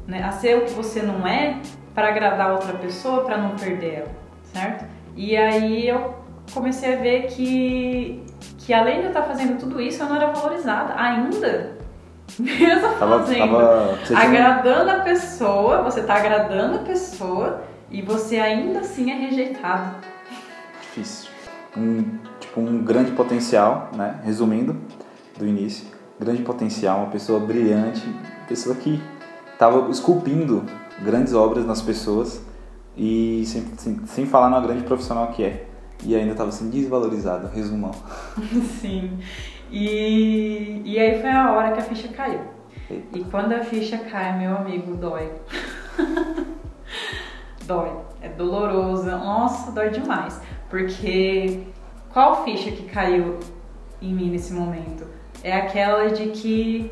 né, 0.08 0.24
a 0.24 0.32
ser 0.32 0.58
o 0.58 0.66
que 0.66 0.72
você 0.72 1.02
não 1.02 1.26
é, 1.26 1.58
para 1.94 2.10
agradar 2.10 2.52
outra 2.52 2.74
pessoa, 2.74 3.24
para 3.24 3.38
não 3.38 3.56
perder 3.56 3.94
ela, 3.96 4.12
certo? 4.44 4.86
E 5.16 5.36
aí 5.36 5.88
eu 5.88 6.16
comecei 6.54 6.94
a 6.94 6.98
ver 6.98 7.28
que, 7.28 8.24
que 8.60 8.74
além 8.74 9.00
de 9.00 9.04
eu 9.04 9.08
estar 9.10 9.24
fazendo 9.24 9.60
tudo 9.60 9.82
isso, 9.82 10.02
eu 10.02 10.10
não 10.10 10.16
era 10.16 10.28
valorizada 10.28 10.94
ainda 10.96 11.74
mesmo 12.40 12.90
tava, 12.96 13.20
fazendo, 13.20 13.40
tava, 13.40 14.00
agradando 14.16 14.90
a 14.90 15.00
pessoa, 15.02 15.82
você 15.82 16.02
tá 16.02 16.16
agradando 16.16 16.78
a 16.78 16.80
pessoa 16.80 17.64
e 17.92 18.02
você 18.02 18.38
ainda 18.38 18.80
assim 18.80 19.12
é 19.12 19.16
rejeitado. 19.16 20.13
Difícil. 20.94 21.32
Um, 21.76 22.20
tipo, 22.40 22.62
um 22.62 22.84
grande 22.84 23.12
potencial, 23.14 23.90
né? 23.96 24.20
Resumindo, 24.24 24.78
do 25.38 25.48
início. 25.48 25.88
Grande 26.20 26.44
potencial, 26.44 27.00
uma 27.00 27.10
pessoa 27.10 27.40
brilhante, 27.40 28.04
pessoa 28.48 28.76
que 28.76 29.02
tava 29.58 29.90
esculpindo 29.90 30.64
grandes 31.02 31.34
obras 31.34 31.66
nas 31.66 31.82
pessoas 31.82 32.46
e 32.96 33.44
sem, 33.48 33.66
sem, 33.78 34.06
sem 34.06 34.26
falar 34.28 34.50
na 34.50 34.60
grande 34.60 34.84
profissional 34.84 35.28
que 35.30 35.44
é. 35.44 35.66
E 36.04 36.16
ainda 36.16 36.34
estava 36.34 36.52
sendo 36.52 36.70
desvalorizado, 36.70 37.48
resumão. 37.48 37.92
Sim. 38.80 39.18
E, 39.72 40.82
e 40.86 41.00
aí 41.00 41.20
foi 41.20 41.32
a 41.32 41.52
hora 41.54 41.72
que 41.72 41.80
a 41.80 41.84
ficha 41.84 42.10
caiu. 42.10 42.42
E 43.12 43.24
quando 43.32 43.54
a 43.54 43.64
ficha 43.64 43.98
cai, 43.98 44.38
meu 44.38 44.56
amigo, 44.56 44.96
dói. 44.96 45.32
dói. 47.66 47.92
É 48.22 48.30
doloroso. 48.30 49.10
Nossa, 49.10 49.72
dói 49.72 49.90
demais. 49.90 50.40
Porque 50.74 51.68
qual 52.12 52.44
ficha 52.44 52.72
que 52.72 52.86
caiu 52.86 53.38
em 54.02 54.12
mim 54.12 54.32
nesse 54.32 54.52
momento. 54.52 55.08
É 55.44 55.54
aquela 55.56 56.10
de 56.10 56.30
que 56.30 56.92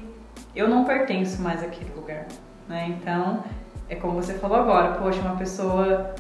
eu 0.56 0.70
não 0.70 0.86
pertenço 0.86 1.42
mais 1.42 1.64
àquele 1.64 1.92
lugar, 1.96 2.28
né? 2.70 2.96
Então, 2.96 3.44
é 3.90 3.96
como 3.96 4.14
você 4.22 4.36
falou 4.36 4.58
agora, 4.58 5.00
poxa, 5.00 5.20
uma 5.22 5.36
pessoa 5.36 6.14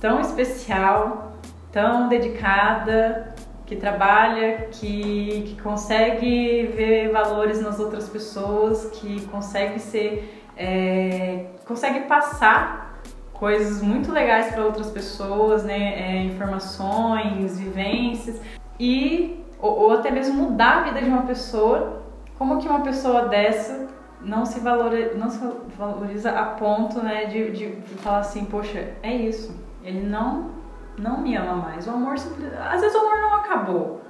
tão 0.00 0.20
especial, 0.20 1.36
tão 1.70 2.08
dedicada, 2.08 3.32
que 3.64 3.76
trabalha, 3.76 4.66
que, 4.72 5.44
que 5.46 5.62
consegue 5.62 6.66
ver 6.74 7.12
valores 7.12 7.62
nas 7.62 7.78
outras 7.78 8.08
pessoas, 8.08 8.86
que 8.86 9.24
consegue 9.26 9.78
ser, 9.78 10.42
é, 10.56 11.46
consegue 11.64 12.00
passar 12.00 12.93
coisas 13.34 13.82
muito 13.82 14.10
legais 14.12 14.52
para 14.52 14.64
outras 14.64 14.90
pessoas, 14.90 15.64
né? 15.64 15.94
É, 16.00 16.24
informações, 16.24 17.58
vivências 17.58 18.40
e 18.78 19.44
ou, 19.58 19.78
ou, 19.80 19.90
até 19.92 20.10
mesmo 20.10 20.34
mudar 20.34 20.78
a 20.78 20.82
vida 20.82 21.00
de 21.00 21.08
uma 21.08 21.22
pessoa. 21.22 22.02
Como 22.38 22.58
que 22.58 22.68
uma 22.68 22.80
pessoa 22.80 23.28
dessa 23.28 23.88
não 24.20 24.44
se 24.44 24.60
valoriza, 24.60 25.14
não 25.14 25.30
se 25.30 25.40
valoriza 25.76 26.30
a 26.30 26.44
ponto, 26.46 27.00
né, 27.00 27.26
de, 27.26 27.50
de 27.50 27.72
falar 27.98 28.18
assim, 28.18 28.44
poxa, 28.46 28.94
é 29.02 29.14
isso. 29.14 29.54
Ele 29.82 30.06
não 30.06 30.50
não 30.96 31.20
me 31.20 31.36
ama 31.36 31.56
mais. 31.56 31.86
O 31.86 31.90
amor 31.90 32.14
às 32.14 32.80
vezes 32.80 32.94
o 32.94 32.98
amor 32.98 33.20
não 33.20 33.34
acabou, 33.34 34.02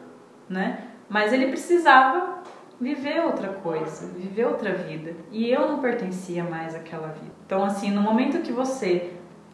né? 0.48 0.84
Mas 1.08 1.32
ele 1.32 1.48
precisava 1.48 2.38
viver 2.80 3.24
outra 3.24 3.48
coisa, 3.48 4.06
viver 4.08 4.46
outra 4.46 4.74
vida. 4.74 5.14
E 5.30 5.50
eu 5.50 5.68
não 5.68 5.78
pertencia 5.80 6.44
mais 6.44 6.74
àquela 6.74 7.08
vida. 7.08 7.32
Então, 7.46 7.64
assim, 7.64 7.90
no 7.90 8.00
momento 8.00 8.42
que 8.42 8.52
você 8.52 9.12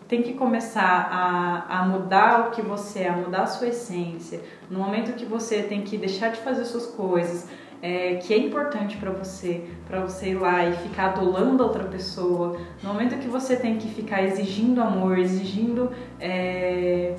tem 0.08 0.22
que 0.22 0.32
começar 0.32 1.08
a, 1.10 1.78
a 1.78 1.84
mudar 1.86 2.48
o 2.48 2.50
que 2.50 2.60
você 2.60 3.00
é, 3.00 3.08
a 3.08 3.16
mudar 3.16 3.42
a 3.42 3.46
sua 3.46 3.68
essência, 3.68 4.40
no 4.68 4.80
momento 4.80 5.12
que 5.12 5.24
você 5.24 5.62
tem 5.62 5.82
que 5.82 5.96
deixar 5.96 6.30
de 6.30 6.40
fazer 6.40 6.64
suas 6.64 6.86
coisas, 6.86 7.48
é, 7.80 8.16
que 8.16 8.34
é 8.34 8.38
importante 8.38 8.96
para 8.96 9.10
você, 9.10 9.64
para 9.86 10.00
você 10.00 10.30
ir 10.30 10.34
lá 10.34 10.66
e 10.66 10.72
ficar 10.72 11.10
adulando 11.10 11.62
outra 11.62 11.84
pessoa, 11.84 12.58
no 12.82 12.92
momento 12.92 13.18
que 13.18 13.28
você 13.28 13.56
tem 13.56 13.78
que 13.78 13.88
ficar 13.88 14.22
exigindo 14.22 14.82
amor, 14.82 15.16
exigindo 15.16 15.90
é, 16.18 17.14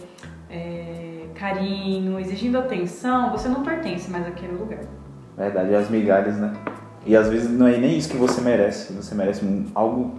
é, 0.50 1.28
carinho, 1.34 2.20
exigindo 2.20 2.60
atenção, 2.60 3.32
você 3.32 3.48
não 3.48 3.64
pertence 3.64 4.12
mais 4.12 4.28
àquele 4.28 4.54
lugar. 4.54 4.84
Verdade, 5.38 5.76
as 5.76 5.90
migalhas, 5.90 6.38
né? 6.38 6.54
E 7.06 7.16
às 7.16 7.30
vezes 7.30 7.50
não 7.50 7.68
é 7.68 7.78
nem 7.78 7.98
isso 7.98 8.10
que 8.10 8.18
você 8.18 8.42
merece, 8.42 8.94
você 8.94 9.16
merece 9.16 9.44
algo 9.74 10.16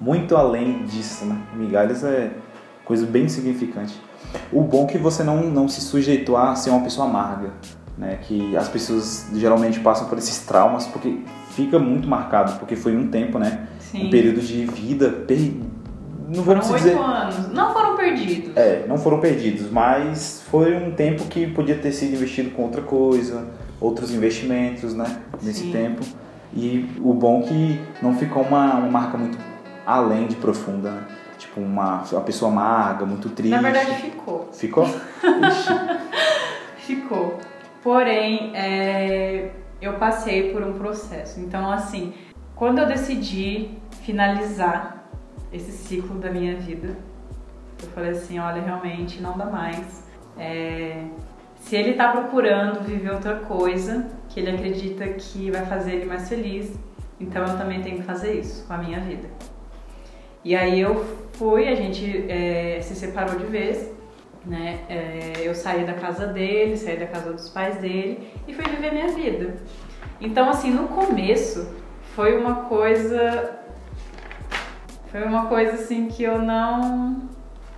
muito 0.00 0.36
além 0.36 0.84
disso, 0.84 1.24
né? 1.24 1.40
Migalhas 1.54 2.04
é 2.04 2.30
coisa 2.84 3.06
bem 3.06 3.28
significante. 3.28 4.00
O 4.52 4.62
bom 4.62 4.84
é 4.84 4.86
que 4.88 4.98
você 4.98 5.22
não, 5.22 5.42
não 5.42 5.68
se 5.68 5.80
sujeitou 5.80 6.36
a 6.36 6.54
ser 6.54 6.70
uma 6.70 6.82
pessoa 6.82 7.06
amarga 7.06 7.50
né? 7.98 8.18
Que 8.22 8.56
as 8.56 8.68
pessoas 8.68 9.26
geralmente 9.34 9.80
passam 9.80 10.08
por 10.08 10.16
esses 10.16 10.38
traumas 10.46 10.86
porque 10.86 11.18
fica 11.50 11.78
muito 11.78 12.08
marcado, 12.08 12.58
porque 12.58 12.76
foi 12.76 12.96
um 12.96 13.08
tempo, 13.08 13.38
né? 13.38 13.66
Sim. 13.80 14.06
Um 14.06 14.10
período 14.10 14.40
de 14.40 14.64
vida 14.66 15.10
per... 15.10 15.52
não 16.28 16.44
foram 16.44 16.60
dizer 16.60 16.96
anos, 16.96 17.52
não 17.52 17.72
foram 17.72 17.96
perdidos. 17.96 18.56
É, 18.56 18.86
não 18.86 18.96
foram 18.96 19.18
perdidos, 19.18 19.70
mas 19.70 20.44
foi 20.48 20.76
um 20.76 20.92
tempo 20.92 21.24
que 21.24 21.48
podia 21.48 21.74
ter 21.74 21.90
sido 21.90 22.14
investido 22.14 22.50
com 22.50 22.62
outra 22.62 22.82
coisa, 22.82 23.46
outros 23.80 24.12
investimentos, 24.12 24.94
né? 24.94 25.22
Nesse 25.42 25.64
Sim. 25.64 25.72
tempo. 25.72 26.04
E 26.54 26.90
o 27.00 27.12
bom 27.12 27.40
é 27.40 27.42
que 27.42 27.80
não 28.02 28.16
ficou 28.16 28.42
uma, 28.42 28.74
uma 28.74 28.90
marca 28.90 29.18
muito 29.18 29.38
além 29.86 30.26
de 30.26 30.36
profunda, 30.36 30.90
né? 30.90 31.06
Tipo, 31.38 31.60
uma, 31.60 32.02
uma 32.02 32.20
pessoa 32.22 32.50
amarga, 32.50 33.06
muito 33.06 33.30
triste. 33.30 33.54
Na 33.54 33.62
verdade, 33.62 33.94
ficou. 33.94 34.48
Ficou? 34.52 34.86
ficou. 36.78 37.38
Porém, 37.82 38.50
é, 38.56 39.52
eu 39.80 39.94
passei 39.94 40.52
por 40.52 40.62
um 40.62 40.72
processo. 40.72 41.38
Então, 41.38 41.70
assim, 41.70 42.12
quando 42.56 42.80
eu 42.80 42.86
decidi 42.86 43.70
finalizar 44.02 45.08
esse 45.52 45.70
ciclo 45.70 46.18
da 46.18 46.30
minha 46.30 46.56
vida, 46.56 46.96
eu 47.82 47.88
falei 47.90 48.10
assim: 48.10 48.40
olha, 48.40 48.60
realmente 48.60 49.22
não 49.22 49.38
dá 49.38 49.46
mais. 49.46 50.04
É, 50.36 51.04
se 51.68 51.76
ele 51.76 51.92
tá 51.92 52.08
procurando 52.08 52.80
viver 52.80 53.10
outra 53.12 53.36
coisa, 53.36 54.06
que 54.28 54.40
ele 54.40 54.50
acredita 54.50 55.06
que 55.08 55.50
vai 55.50 55.66
fazer 55.66 55.96
ele 55.96 56.06
mais 56.06 56.28
feliz, 56.28 56.72
então 57.20 57.44
eu 57.46 57.58
também 57.58 57.82
tenho 57.82 57.98
que 57.98 58.04
fazer 58.04 58.40
isso 58.40 58.66
com 58.66 58.72
a 58.72 58.78
minha 58.78 59.00
vida. 59.00 59.28
E 60.42 60.56
aí 60.56 60.80
eu 60.80 61.04
fui, 61.34 61.68
a 61.68 61.74
gente 61.74 62.24
é, 62.30 62.80
se 62.80 62.94
separou 62.94 63.36
de 63.38 63.44
vez 63.44 63.98
né? 64.48 64.80
É, 64.88 65.32
eu 65.42 65.54
saí 65.54 65.84
da 65.84 65.94
casa 65.94 66.26
dele, 66.26 66.76
saí 66.76 66.96
da 66.96 67.06
casa 67.06 67.32
dos 67.32 67.50
pais 67.50 67.76
dele 67.76 68.32
e 68.46 68.54
fui 68.54 68.64
viver 68.64 68.92
minha 68.92 69.08
vida. 69.08 69.56
Então, 70.20 70.48
assim, 70.48 70.70
no 70.70 70.88
começo 70.88 71.74
foi 72.14 72.36
uma 72.36 72.64
coisa. 72.64 73.58
Foi 75.10 75.22
uma 75.22 75.46
coisa 75.46 75.72
assim 75.72 76.08
que 76.08 76.22
eu 76.22 76.40
não. 76.40 77.28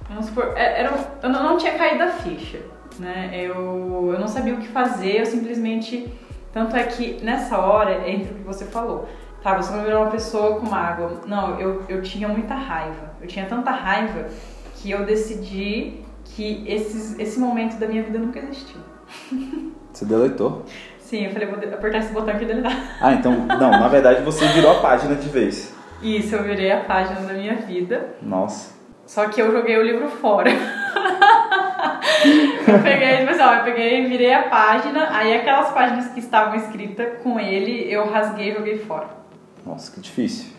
Vamos 0.09 0.27
supor, 0.27 0.53
é, 0.57 0.81
era, 0.81 0.93
eu 1.23 1.29
não 1.29 1.57
tinha 1.57 1.77
caído 1.77 2.03
a 2.03 2.09
ficha, 2.09 2.61
né? 3.01 3.31
Eu, 3.33 4.11
eu 4.13 4.21
não 4.21 4.29
sabia 4.29 4.55
o 4.55 4.59
que 4.59 4.69
fazer, 4.69 5.21
eu 5.21 5.27
simplesmente. 5.27 6.13
Tanto 6.53 6.77
é 6.77 6.83
que 6.83 7.25
nessa 7.25 7.59
hora, 7.59 8.09
entre 8.09 8.33
o 8.33 8.35
que 8.35 8.43
você 8.43 8.65
falou, 8.65 9.09
tá, 9.43 9.57
você 9.57 9.73
não 9.73 9.85
virou 9.85 10.03
uma 10.03 10.11
pessoa 10.11 10.59
com 10.59 10.67
mágoa. 10.67 11.21
Não, 11.27 11.59
eu, 11.61 11.85
eu 11.89 12.03
tinha 12.03 12.29
muita 12.29 12.55
raiva. 12.55 13.15
Eu 13.21 13.29
tinha 13.29 13.47
tanta 13.47 13.71
raiva 13.71 14.27
que 14.77 14.91
eu 14.91 15.05
decidi 15.05 16.01
que 16.25 16.65
esses, 16.67 17.19
esse 17.19 17.39
momento 17.39 17.79
da 17.79 17.87
minha 17.87 18.03
vida 18.03 18.19
nunca 18.19 18.39
existiu. 18.39 18.81
Você 19.93 20.05
deletou? 20.05 20.65
Sim, 20.99 21.25
eu 21.25 21.33
falei, 21.33 21.49
vou 21.49 21.59
apertar 21.59 21.99
esse 21.99 22.13
botão 22.13 22.35
aqui 22.35 22.45
e 22.45 22.47
deletar. 22.47 22.99
Ah, 23.01 23.13
então, 23.13 23.33
não, 23.33 23.71
na 23.71 23.89
verdade 23.89 24.23
você 24.23 24.47
virou 24.49 24.71
a 24.71 24.81
página 24.81 25.17
de 25.17 25.29
vez. 25.29 25.75
Isso, 26.01 26.37
eu 26.37 26.45
virei 26.45 26.71
a 26.71 26.85
página 26.85 27.21
da 27.21 27.33
minha 27.33 27.57
vida. 27.57 28.15
Nossa. 28.23 28.73
Só 29.07 29.27
que 29.27 29.43
eu 29.43 29.51
joguei 29.51 29.77
o 29.77 29.83
livro 29.83 30.09
fora. 30.09 30.51
eu 32.67 32.83
peguei, 32.83 33.27
pessoal, 33.27 33.55
eu 33.55 33.65
peguei, 33.65 34.07
virei 34.07 34.33
a 34.33 34.49
página, 34.49 35.09
aí 35.11 35.35
aquelas 35.35 35.71
páginas 35.71 36.09
que 36.09 36.21
estavam 36.21 36.55
escritas 36.57 37.23
com 37.23 37.39
ele, 37.39 37.93
eu 37.93 38.11
rasguei 38.11 38.51
e 38.51 38.55
joguei 38.55 38.79
fora. 38.79 39.09
Nossa, 39.65 39.93
que 39.93 40.01
difícil. 40.01 40.51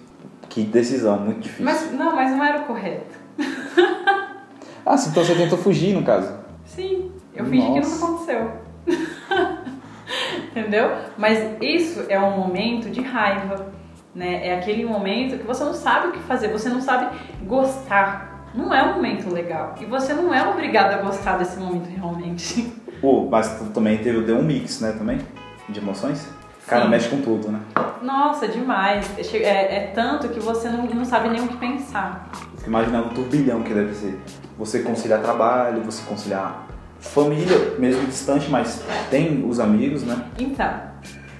Que 0.49 0.63
decisão, 0.63 1.19
muito 1.19 1.41
difícil. 1.41 1.65
Mas, 1.65 1.91
não, 1.91 2.15
mas 2.15 2.31
não 2.31 2.43
era 2.43 2.59
o 2.59 2.63
correto. 2.65 3.19
Ah, 4.83 4.95
então 4.95 5.23
você 5.23 5.35
tentou 5.35 5.59
fugir, 5.59 5.93
no 5.93 6.03
caso? 6.03 6.39
Sim, 6.65 7.11
eu 7.35 7.45
fingi 7.45 7.67
Nossa. 7.67 7.81
que 7.81 7.87
nunca 7.87 8.05
aconteceu. 8.05 8.51
Entendeu? 10.49 10.91
Mas 11.17 11.37
isso 11.61 12.05
é 12.09 12.19
um 12.19 12.31
momento 12.37 12.89
de 12.89 12.99
raiva, 12.99 13.67
né? 14.13 14.47
É 14.47 14.57
aquele 14.57 14.83
momento 14.83 15.37
que 15.37 15.45
você 15.45 15.63
não 15.63 15.73
sabe 15.73 16.07
o 16.07 16.11
que 16.13 16.19
fazer, 16.19 16.47
você 16.49 16.67
não 16.67 16.81
sabe 16.81 17.15
gostar. 17.45 18.30
Não 18.53 18.73
é 18.73 18.83
um 18.83 18.95
momento 18.95 19.33
legal. 19.33 19.75
E 19.79 19.85
você 19.85 20.13
não 20.13 20.33
é 20.33 20.47
obrigado 20.47 20.93
a 20.93 21.01
gostar 21.01 21.37
desse 21.37 21.57
momento 21.57 21.87
realmente. 21.89 22.73
Pô, 22.99 23.27
mas 23.29 23.49
também 23.73 23.97
teve, 23.97 24.21
deu 24.21 24.37
um 24.37 24.43
mix, 24.43 24.81
né, 24.81 24.93
também? 24.97 25.19
De 25.69 25.79
emoções? 25.79 26.27
Cara, 26.67 26.83
Sim. 26.83 26.89
mexe 26.89 27.09
com 27.09 27.21
tudo, 27.21 27.49
né? 27.49 27.59
Nossa, 28.01 28.47
demais. 28.47 29.09
É, 29.17 29.37
é, 29.37 29.75
é, 29.75 29.91
tanto 29.93 30.29
que 30.29 30.39
você 30.39 30.69
não, 30.69 30.85
não 30.85 31.05
sabe 31.05 31.29
nem 31.29 31.41
o 31.41 31.47
que 31.47 31.57
pensar. 31.57 32.29
Fico 32.57 32.69
imaginando 32.69 33.07
o 33.07 33.13
turbilhão 33.13 33.63
que 33.63 33.73
deve 33.73 33.93
ser 33.93 34.19
você 34.57 34.79
conciliar 34.79 35.21
trabalho, 35.21 35.81
você 35.81 36.03
conciliar 36.07 36.67
família, 36.99 37.75
mesmo 37.79 38.05
distante, 38.05 38.49
mas 38.49 38.83
tem 39.09 39.43
os 39.47 39.59
amigos, 39.59 40.03
né? 40.03 40.23
Então, 40.37 40.71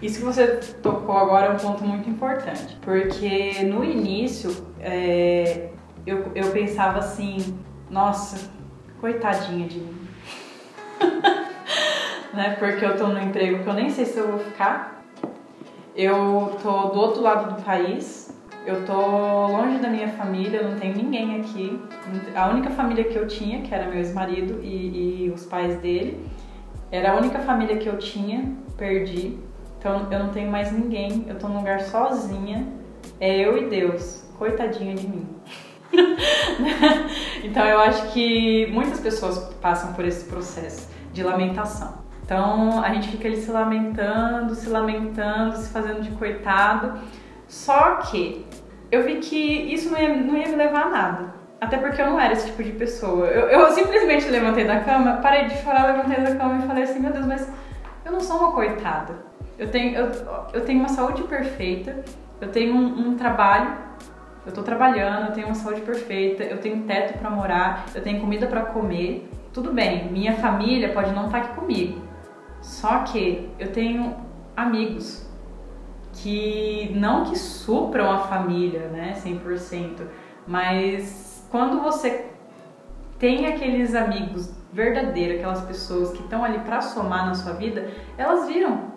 isso 0.02 0.18
que 0.20 0.26
você 0.26 0.48
tocou 0.82 1.16
agora 1.16 1.48
é 1.48 1.50
um 1.52 1.58
ponto 1.58 1.84
muito 1.84 2.10
importante, 2.10 2.76
porque 2.82 3.64
no 3.64 3.84
início 3.84 4.52
é, 4.80 5.70
eu, 6.06 6.32
eu 6.34 6.52
pensava 6.52 7.00
assim, 7.00 7.58
nossa, 7.90 8.50
coitadinha 9.00 9.68
de 9.68 9.80
mim. 9.80 10.08
né? 12.34 12.56
Porque 12.60 12.86
eu 12.86 12.98
tô 12.98 13.08
no 13.08 13.20
emprego 13.20 13.64
que 13.64 13.70
eu 13.70 13.74
nem 13.74 13.90
sei 13.90 14.06
se 14.06 14.18
eu 14.18 14.28
vou 14.28 14.40
ficar. 14.40 15.04
Eu 15.96 16.58
tô 16.62 16.90
do 16.90 17.00
outro 17.00 17.22
lado 17.22 17.56
do 17.56 17.62
país, 17.64 18.34
eu 18.66 18.86
tô 18.86 18.94
longe 18.94 19.80
da 19.80 19.90
minha 19.90 20.08
família, 20.10 20.62
não 20.62 20.78
tenho 20.78 20.96
ninguém 20.96 21.40
aqui. 21.40 21.80
A 22.36 22.48
única 22.50 22.70
família 22.70 23.04
que 23.04 23.16
eu 23.16 23.28
tinha, 23.28 23.62
que 23.62 23.74
era 23.74 23.88
meu 23.88 23.98
ex-marido 23.98 24.62
e, 24.64 25.26
e, 25.26 25.30
os 25.32 25.46
pais 25.46 25.78
dele, 25.80 26.26
era 26.92 27.12
a 27.12 27.18
única 27.18 27.40
família 27.40 27.78
que 27.78 27.88
eu 27.88 27.98
tinha, 27.98 28.56
perdi. 28.78 29.38
Então 29.78 30.08
eu 30.12 30.20
não 30.20 30.30
tenho 30.30 30.50
mais 30.50 30.72
ninguém, 30.72 31.26
eu 31.28 31.38
tô 31.38 31.48
num 31.48 31.58
lugar 31.58 31.82
sozinha. 31.82 32.68
É 33.20 33.36
eu 33.36 33.58
e 33.58 33.68
Deus. 33.68 34.24
Coitadinha 34.38 34.96
de 34.96 35.08
mim. 35.08 35.41
então 37.44 37.66
eu 37.66 37.80
acho 37.80 38.12
que 38.14 38.68
muitas 38.68 39.00
pessoas 39.00 39.40
passam 39.62 39.94
por 39.94 40.06
esse 40.06 40.26
processo 40.26 40.90
de 41.14 41.24
lamentação. 41.24 42.00
Então 42.24 42.82
a 42.82 42.94
gente 42.94 43.10
fica 43.10 43.28
ali 43.28 43.38
se 43.38 43.52
lamentando, 43.52 44.56
se 44.56 44.70
lamentando, 44.70 45.58
se 45.58 45.70
fazendo 45.70 46.02
de 46.02 46.12
coitado. 46.12 47.00
Só 47.48 47.98
que 47.98 48.46
eu 48.92 49.04
vi 49.04 49.16
que 49.16 49.38
isso 49.38 49.92
não 49.92 50.00
ia, 50.00 50.16
não 50.16 50.38
ia 50.38 50.48
me 50.48 50.56
levar 50.56 50.84
a 50.84 50.90
nada. 50.90 51.42
Até 51.60 51.78
porque 51.78 52.02
eu 52.02 52.08
não 52.08 52.20
era 52.20 52.34
esse 52.34 52.48
tipo 52.48 52.64
de 52.64 52.72
pessoa. 52.72 53.28
Eu, 53.28 53.48
eu 53.48 53.72
simplesmente 53.72 54.28
levantei 54.30 54.66
da 54.66 54.80
cama, 54.80 55.18
parei 55.18 55.46
de 55.46 55.58
chorar, 55.58 55.96
levantei 55.96 56.24
da 56.24 56.36
cama 56.36 56.64
e 56.64 56.68
falei 56.68 56.84
assim: 56.84 57.00
Meu 57.00 57.12
Deus, 57.12 57.26
mas 57.26 57.48
eu 58.04 58.12
não 58.12 58.20
sou 58.20 58.38
uma 58.38 58.52
coitada. 58.52 59.14
Eu 59.60 59.70
tenho, 59.70 59.96
eu, 59.96 60.12
eu 60.54 60.62
tenho 60.66 60.80
uma 60.80 60.90
saúde 60.90 61.22
perfeita, 61.24 62.04
eu 62.42 62.50
tenho 62.50 62.74
um, 62.76 63.10
um 63.10 63.16
trabalho, 63.16 63.78
eu 64.46 64.52
tô 64.52 64.64
trabalhando, 64.64 65.28
eu 65.28 65.34
tenho 65.34 65.48
uma 65.48 65.56
saúde 65.56 65.82
perfeita, 65.82 66.44
eu 66.44 66.58
tenho 66.60 66.84
teto 66.84 67.18
para 67.20 67.30
morar, 67.30 67.86
eu 67.94 68.02
tenho 68.02 68.20
comida 68.20 68.48
para 68.48 68.62
comer. 68.62 69.30
Tudo 69.54 69.72
bem, 69.72 70.12
minha 70.12 70.36
família 70.38 70.94
pode 70.94 71.12
não 71.12 71.26
estar 71.26 71.40
tá 71.40 71.46
aqui 71.46 71.56
comigo. 71.60 72.02
Só 72.62 73.00
que 73.00 73.50
eu 73.60 73.72
tenho 73.72 74.16
amigos 74.56 75.28
que 76.14 76.92
não 76.96 77.26
que 77.26 77.38
supram 77.38 78.12
a 78.12 78.20
família, 78.20 78.88
né, 78.88 79.14
100%, 79.24 80.02
mas 80.46 81.46
quando 81.50 81.82
você 81.82 82.26
tem 83.18 83.46
aqueles 83.46 83.94
amigos 83.94 84.54
verdadeiros, 84.74 85.38
aquelas 85.38 85.62
pessoas 85.62 86.12
que 86.12 86.24
estão 86.24 86.44
ali 86.44 86.60
para 86.60 86.82
somar 86.82 87.26
na 87.26 87.36
sua 87.36 87.54
vida, 87.54 87.92
elas 88.18 88.48
viram 88.48 88.92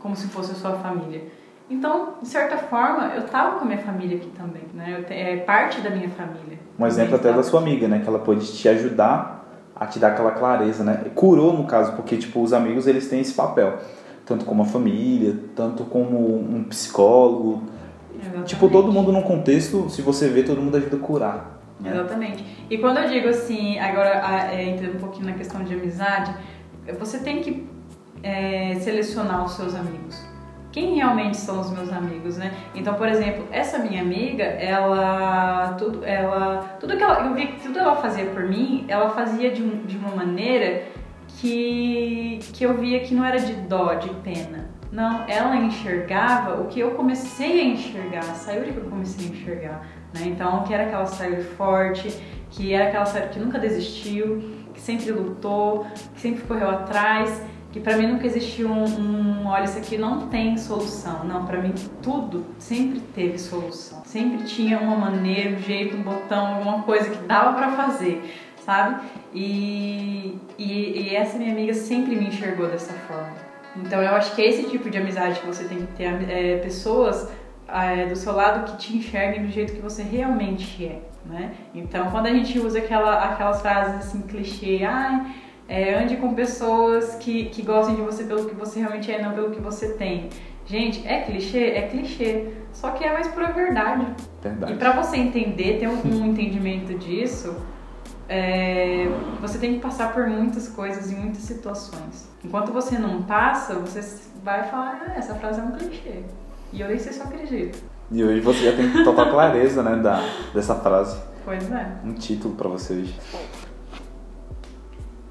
como 0.00 0.16
se 0.16 0.28
fosse 0.28 0.52
a 0.52 0.54
sua 0.54 0.72
família. 0.78 1.30
Então, 1.68 2.14
de 2.20 2.28
certa 2.28 2.58
forma, 2.58 3.12
eu 3.14 3.22
tava 3.26 3.58
com 3.58 3.64
a 3.64 3.66
minha 3.66 3.78
família 3.78 4.16
aqui 4.16 4.30
também, 4.36 4.62
né? 4.74 5.02
Te, 5.06 5.14
é 5.14 5.36
parte 5.38 5.80
da 5.80 5.90
minha 5.90 6.10
família. 6.10 6.58
Um 6.78 6.86
exemplo 6.86 7.16
até 7.16 7.32
da 7.32 7.42
sua 7.42 7.60
amiga, 7.60 7.88
né? 7.88 8.00
Que 8.00 8.08
ela 8.08 8.18
pode 8.18 8.52
te 8.52 8.68
ajudar 8.68 9.44
a 9.74 9.86
te 9.86 9.98
dar 9.98 10.08
aquela 10.08 10.32
clareza, 10.32 10.84
né? 10.84 11.10
Curou 11.14 11.52
no 11.52 11.64
caso, 11.64 11.92
porque 11.92 12.16
tipo 12.16 12.42
os 12.42 12.52
amigos 12.52 12.86
eles 12.86 13.08
têm 13.08 13.20
esse 13.20 13.32
papel, 13.32 13.78
tanto 14.26 14.44
como 14.44 14.62
a 14.62 14.66
família, 14.66 15.36
tanto 15.56 15.84
como 15.84 16.36
um 16.36 16.64
psicólogo. 16.64 17.62
Exatamente. 18.20 18.48
Tipo 18.48 18.68
todo 18.68 18.92
mundo 18.92 19.10
num 19.10 19.22
contexto, 19.22 19.88
se 19.88 20.02
você 20.02 20.28
vê, 20.28 20.42
todo 20.42 20.60
mundo 20.60 20.76
ajuda 20.76 20.96
a 20.96 21.00
curar. 21.00 21.60
Né? 21.80 21.90
Exatamente. 21.92 22.44
E 22.68 22.78
quando 22.78 22.98
eu 22.98 23.08
digo 23.08 23.28
assim, 23.28 23.78
agora 23.78 24.50
é, 24.52 24.64
entrando 24.68 24.96
um 24.96 25.00
pouquinho 25.00 25.26
na 25.26 25.32
questão 25.32 25.64
de 25.64 25.74
amizade, 25.74 26.32
você 26.98 27.18
tem 27.18 27.40
que 27.40 27.66
é, 28.22 28.76
selecionar 28.80 29.44
os 29.44 29.52
seus 29.52 29.74
amigos. 29.74 30.33
Quem 30.74 30.96
realmente 30.96 31.36
são 31.36 31.60
os 31.60 31.70
meus 31.70 31.92
amigos, 31.92 32.36
né? 32.36 32.52
Então, 32.74 32.94
por 32.94 33.06
exemplo, 33.06 33.46
essa 33.52 33.78
minha 33.78 34.02
amiga, 34.02 34.42
ela 34.42 35.76
tudo, 35.78 36.04
ela 36.04 36.76
tudo 36.80 36.96
que 36.96 37.02
ela, 37.04 37.26
eu 37.26 37.32
vi 37.32 37.46
que 37.46 37.60
tudo 37.60 37.78
ela 37.78 37.94
fazia 37.94 38.26
por 38.26 38.42
mim, 38.42 38.84
ela 38.88 39.08
fazia 39.10 39.52
de, 39.52 39.62
de 39.84 39.96
uma 39.96 40.10
maneira 40.16 40.82
que 41.38 42.40
que 42.52 42.64
eu 42.64 42.74
via 42.76 42.98
que 43.04 43.14
não 43.14 43.24
era 43.24 43.38
de 43.38 43.52
dó, 43.52 43.94
de 43.94 44.08
pena. 44.14 44.68
Não, 44.90 45.24
ela 45.28 45.54
enxergava 45.54 46.60
o 46.60 46.66
que 46.66 46.80
eu 46.80 46.90
comecei 46.96 47.60
a 47.60 47.64
enxergar, 47.66 48.22
saiu 48.22 48.64
de 48.64 48.72
que 48.72 48.78
eu 48.78 48.90
comecei 48.90 49.28
a 49.28 49.30
enxergar, 49.30 49.86
né? 50.12 50.22
Então, 50.26 50.64
que 50.64 50.74
era 50.74 50.86
aquela 50.86 51.06
saída 51.06 51.40
forte, 51.56 52.12
que 52.50 52.74
era 52.74 52.88
aquela 52.88 53.06
saída 53.06 53.28
que 53.28 53.38
nunca 53.38 53.60
desistiu, 53.60 54.42
que 54.74 54.80
sempre 54.80 55.12
lutou, 55.12 55.86
que 56.14 56.20
sempre 56.20 56.42
correu 56.42 56.68
atrás 56.68 57.44
que 57.74 57.80
para 57.80 57.96
mim 57.96 58.06
nunca 58.06 58.24
existiu 58.24 58.68
um, 58.68 58.84
um, 58.84 59.46
olha, 59.48 59.64
isso 59.64 59.76
aqui 59.76 59.98
não 59.98 60.28
tem 60.28 60.56
solução. 60.56 61.24
Não, 61.24 61.44
para 61.44 61.60
mim 61.60 61.74
tudo 62.00 62.46
sempre 62.56 63.00
teve 63.00 63.36
solução. 63.36 64.00
Sempre 64.04 64.44
tinha 64.44 64.78
uma 64.78 64.94
maneira, 64.94 65.56
um 65.56 65.58
jeito, 65.58 65.96
um 65.96 66.02
botão, 66.02 66.54
alguma 66.54 66.84
coisa 66.84 67.10
que 67.10 67.16
dava 67.26 67.54
para 67.54 67.72
fazer, 67.72 68.22
sabe? 68.64 69.02
E, 69.34 70.38
e, 70.56 71.00
e, 71.00 71.16
essa 71.16 71.36
minha 71.36 71.50
amiga 71.50 71.74
sempre 71.74 72.14
me 72.14 72.28
enxergou 72.28 72.68
dessa 72.68 72.92
forma. 72.92 73.34
Então 73.76 74.00
eu 74.00 74.14
acho 74.14 74.36
que 74.36 74.42
é 74.42 74.50
esse 74.50 74.70
tipo 74.70 74.88
de 74.88 74.96
amizade 74.96 75.40
que 75.40 75.46
você 75.46 75.64
tem 75.64 75.78
que 75.78 75.92
ter, 75.94 76.30
é, 76.30 76.58
pessoas 76.58 77.28
é, 77.66 78.06
do 78.06 78.14
seu 78.14 78.36
lado 78.36 78.70
que 78.70 78.78
te 78.78 78.96
enxerguem 78.98 79.46
do 79.46 79.50
jeito 79.50 79.72
que 79.72 79.82
você 79.82 80.04
realmente 80.04 80.84
é, 80.84 81.02
né? 81.26 81.54
Então 81.74 82.08
quando 82.12 82.26
a 82.26 82.32
gente 82.32 82.56
usa 82.56 82.78
aquela, 82.78 83.24
aquelas 83.24 83.60
frases 83.60 83.96
assim 83.96 84.20
clichê, 84.22 84.84
ai 84.84 85.42
é, 85.68 85.94
ande 85.94 86.16
com 86.16 86.34
pessoas 86.34 87.14
que, 87.16 87.46
que 87.46 87.62
gostem 87.62 87.96
de 87.96 88.02
você 88.02 88.24
pelo 88.24 88.46
que 88.46 88.54
você 88.54 88.80
realmente 88.80 89.10
é, 89.10 89.22
não 89.22 89.32
pelo 89.32 89.50
que 89.50 89.60
você 89.60 89.94
tem. 89.94 90.28
Gente, 90.66 91.06
é 91.06 91.20
clichê? 91.20 91.70
É 91.70 91.88
clichê. 91.88 92.52
Só 92.72 92.90
que 92.90 93.04
é 93.04 93.12
mais 93.12 93.28
pura 93.28 93.52
verdade. 93.52 94.06
verdade. 94.42 94.72
E 94.72 94.76
para 94.76 94.92
você 94.92 95.16
entender, 95.16 95.78
ter 95.78 95.88
um, 95.88 96.00
um 96.04 96.26
entendimento 96.26 96.98
disso, 96.98 97.54
é, 98.28 99.06
você 99.40 99.58
tem 99.58 99.74
que 99.74 99.80
passar 99.80 100.12
por 100.12 100.26
muitas 100.26 100.68
coisas 100.68 101.10
e 101.10 101.14
muitas 101.14 101.42
situações. 101.42 102.28
Enquanto 102.42 102.72
você 102.72 102.98
não 102.98 103.22
passa, 103.22 103.74
você 103.74 104.22
vai 104.42 104.64
falar, 104.64 105.02
ah, 105.06 105.18
essa 105.18 105.34
frase 105.34 105.60
é 105.60 105.62
um 105.62 105.72
clichê. 105.72 106.22
E 106.72 106.80
eu 106.80 106.88
nem 106.88 106.98
sei 106.98 107.12
se 107.12 107.20
eu 107.20 107.26
acredito. 107.26 107.82
E 108.10 108.22
hoje 108.22 108.40
você 108.40 108.70
já 108.70 108.76
tem 108.76 109.04
total 109.04 109.30
clareza, 109.30 109.82
né, 109.82 109.96
da, 109.96 110.22
dessa 110.52 110.74
frase. 110.74 111.18
Pois 111.44 111.70
é. 111.70 111.86
Um 112.04 112.14
título 112.14 112.54
para 112.54 112.68
você 112.68 112.94
hoje. 112.94 113.18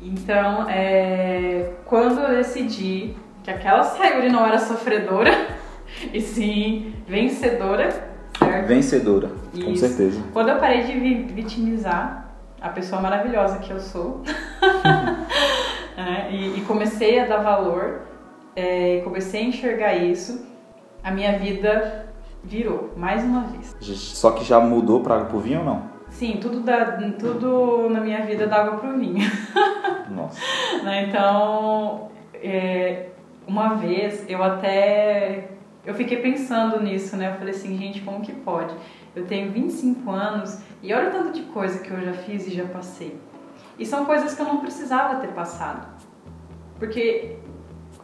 Então, 0.03 0.69
é, 0.69 1.71
quando 1.85 2.19
eu 2.19 2.35
decidi 2.35 3.15
que 3.41 3.49
aquela 3.49 3.83
Sayuri 3.83 4.29
não 4.29 4.45
era 4.45 4.59
sofredora, 4.59 5.31
e 6.13 6.19
sim 6.19 6.93
vencedora, 7.07 7.89
certo? 8.37 8.67
Vencedora, 8.67 9.31
Isso. 9.53 9.65
com 9.65 9.75
certeza. 9.75 10.21
Quando 10.33 10.49
eu 10.49 10.57
parei 10.57 10.83
de 10.83 11.33
vitimizar 11.33 12.29
a 12.61 12.69
pessoa 12.69 13.01
maravilhosa 13.01 13.59
que 13.59 13.71
eu 13.71 13.79
sou, 13.79 14.21
é, 15.97 16.31
e, 16.31 16.59
e, 16.59 16.61
comecei 16.61 17.19
a 17.19 17.25
dar 17.25 17.37
valor, 17.37 18.01
é, 18.55 19.01
comecei 19.03 19.41
a 19.41 19.45
enxergar 19.45 19.95
isso, 19.95 20.45
a 21.03 21.11
minha 21.11 21.37
vida 21.37 22.07
virou, 22.43 22.91
mais 22.97 23.23
uma 23.23 23.41
vez. 23.41 23.75
Só 23.79 24.31
que 24.31 24.43
já 24.43 24.59
mudou 24.59 25.01
para 25.01 25.15
água 25.15 25.27
pro 25.27 25.39
vinho 25.39 25.59
ou 25.59 25.65
não? 25.65 25.92
Sim, 26.13 26.37
tudo, 26.39 26.59
dá, 26.59 26.97
tudo 27.19 27.89
na 27.89 27.99
minha 27.99 28.23
vida 28.23 28.45
dá 28.45 28.61
água 28.61 28.77
pro 28.77 28.97
vinho. 28.97 29.29
Nossa. 30.09 30.39
né? 30.83 31.07
Então, 31.07 32.11
é, 32.35 33.07
uma 33.47 33.75
vez 33.75 34.23
eu 34.29 34.41
até. 34.43 35.49
Eu 35.83 35.93
fiquei 35.95 36.21
pensando 36.21 36.81
nisso, 36.81 37.17
né? 37.17 37.31
Eu 37.31 37.35
falei 37.35 37.53
assim, 37.53 37.77
gente, 37.77 38.01
como 38.01 38.21
que 38.21 38.31
pode? 38.31 38.73
Eu 39.15 39.25
tenho 39.25 39.51
25 39.51 40.09
anos 40.11 40.59
e 40.81 40.93
olha 40.93 41.09
o 41.09 41.11
tanto 41.11 41.33
de 41.33 41.41
coisa 41.47 41.79
que 41.79 41.91
eu 41.91 41.99
já 42.01 42.13
fiz 42.13 42.47
e 42.47 42.51
já 42.51 42.65
passei. 42.65 43.19
E 43.77 43.85
são 43.85 44.05
coisas 44.05 44.35
que 44.35 44.41
eu 44.41 44.45
não 44.45 44.59
precisava 44.59 45.19
ter 45.19 45.29
passado. 45.29 45.87
Porque, 46.77 47.37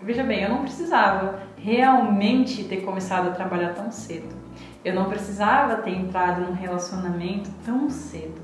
veja 0.01 0.23
bem, 0.23 0.43
eu 0.43 0.49
não 0.49 0.63
precisava 0.63 1.39
realmente 1.55 2.63
ter 2.63 2.77
começado 2.77 3.29
a 3.29 3.31
trabalhar 3.31 3.75
tão 3.75 3.91
cedo. 3.91 4.38
Eu 4.83 4.93
não 4.95 5.05
precisava 5.05 5.77
ter 5.77 5.91
entrado 5.91 6.41
num 6.41 6.53
relacionamento 6.53 7.49
tão 7.65 7.89
cedo. 7.89 8.41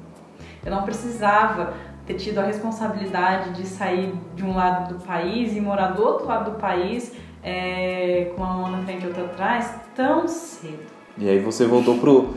Eu 0.66 0.72
não 0.72 0.84
precisava 0.84 1.74
ter 2.06 2.16
tido 2.16 2.40
a 2.40 2.44
responsabilidade 2.44 3.54
de 3.54 3.66
sair 3.66 4.14
de 4.36 4.44
um 4.44 4.56
lado 4.56 4.94
do 4.94 5.06
país 5.06 5.56
e 5.56 5.62
morar 5.62 5.88
do 5.90 6.04
outro 6.04 6.28
lado 6.28 6.52
do 6.52 6.58
país 6.58 7.14
é, 7.42 8.32
com 8.36 8.42
uma 8.42 8.54
mão 8.54 8.72
na 8.72 8.84
frente 8.84 9.04
e 9.04 9.08
outra 9.08 9.24
atrás 9.24 9.74
tão 9.96 10.28
cedo. 10.28 10.84
E 11.18 11.30
aí 11.30 11.40
você 11.40 11.66
voltou 11.66 11.98
pro, 11.98 12.36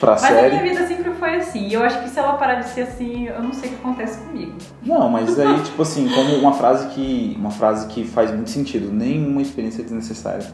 pra 0.00 0.12
mas 0.12 0.20
série. 0.22 0.34
Mas 0.34 0.44
a 0.44 0.62
minha 0.62 0.74
vida 0.74 0.86
sempre 0.86 1.12
foi 1.12 1.36
assim. 1.36 1.68
E 1.68 1.74
eu 1.74 1.82
acho 1.82 2.02
que 2.02 2.08
se 2.08 2.18
ela 2.18 2.32
parar 2.34 2.56
de 2.56 2.68
ser 2.68 2.82
assim, 2.82 3.28
eu 3.28 3.42
não 3.42 3.52
sei 3.52 3.68
o 3.68 3.72
que 3.74 3.78
acontece 3.78 4.18
comigo. 4.26 4.54
Não, 4.82 5.08
mas 5.08 5.38
aí, 5.38 5.60
tipo 5.62 5.80
assim, 5.80 6.08
como 6.08 6.34
uma 6.36 6.52
frase 6.52 6.88
que. 6.88 7.36
Uma 7.38 7.50
frase 7.50 7.86
que 7.86 8.04
faz 8.04 8.32
muito 8.32 8.50
sentido, 8.50 8.90
nenhuma 8.90 9.40
experiência 9.40 9.82
é 9.82 9.84
desnecessária 9.84 10.46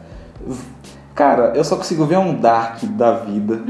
Cara, 1.15 1.53
eu 1.55 1.63
só 1.63 1.77
consigo 1.77 2.05
ver 2.05 2.17
um 2.17 2.35
Dark 2.35 2.83
da 2.83 3.13
vida, 3.19 3.63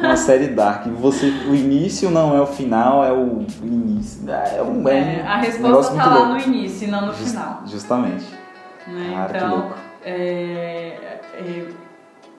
uma 0.00 0.14
série 0.16 0.46
Dark. 0.46 0.86
Você, 0.86 1.26
o 1.26 1.54
início 1.54 2.08
não 2.12 2.36
é 2.36 2.40
o 2.40 2.46
final, 2.46 3.04
é 3.04 3.12
o 3.12 3.44
início. 3.60 4.30
É 4.30 4.62
um, 4.62 4.88
é, 4.88 5.16
é 5.18 5.26
a 5.26 5.38
resposta 5.38 5.96
tá 5.96 6.06
lá 6.06 6.18
louco. 6.18 6.32
no 6.34 6.38
início 6.38 6.86
e 6.86 6.90
não 6.92 7.06
no 7.06 7.12
Just, 7.12 7.30
final. 7.30 7.62
Justamente. 7.66 8.24
Né? 8.86 9.10
Cara, 9.16 9.36
então, 9.36 9.70
é, 10.04 11.20
é, 11.34 11.68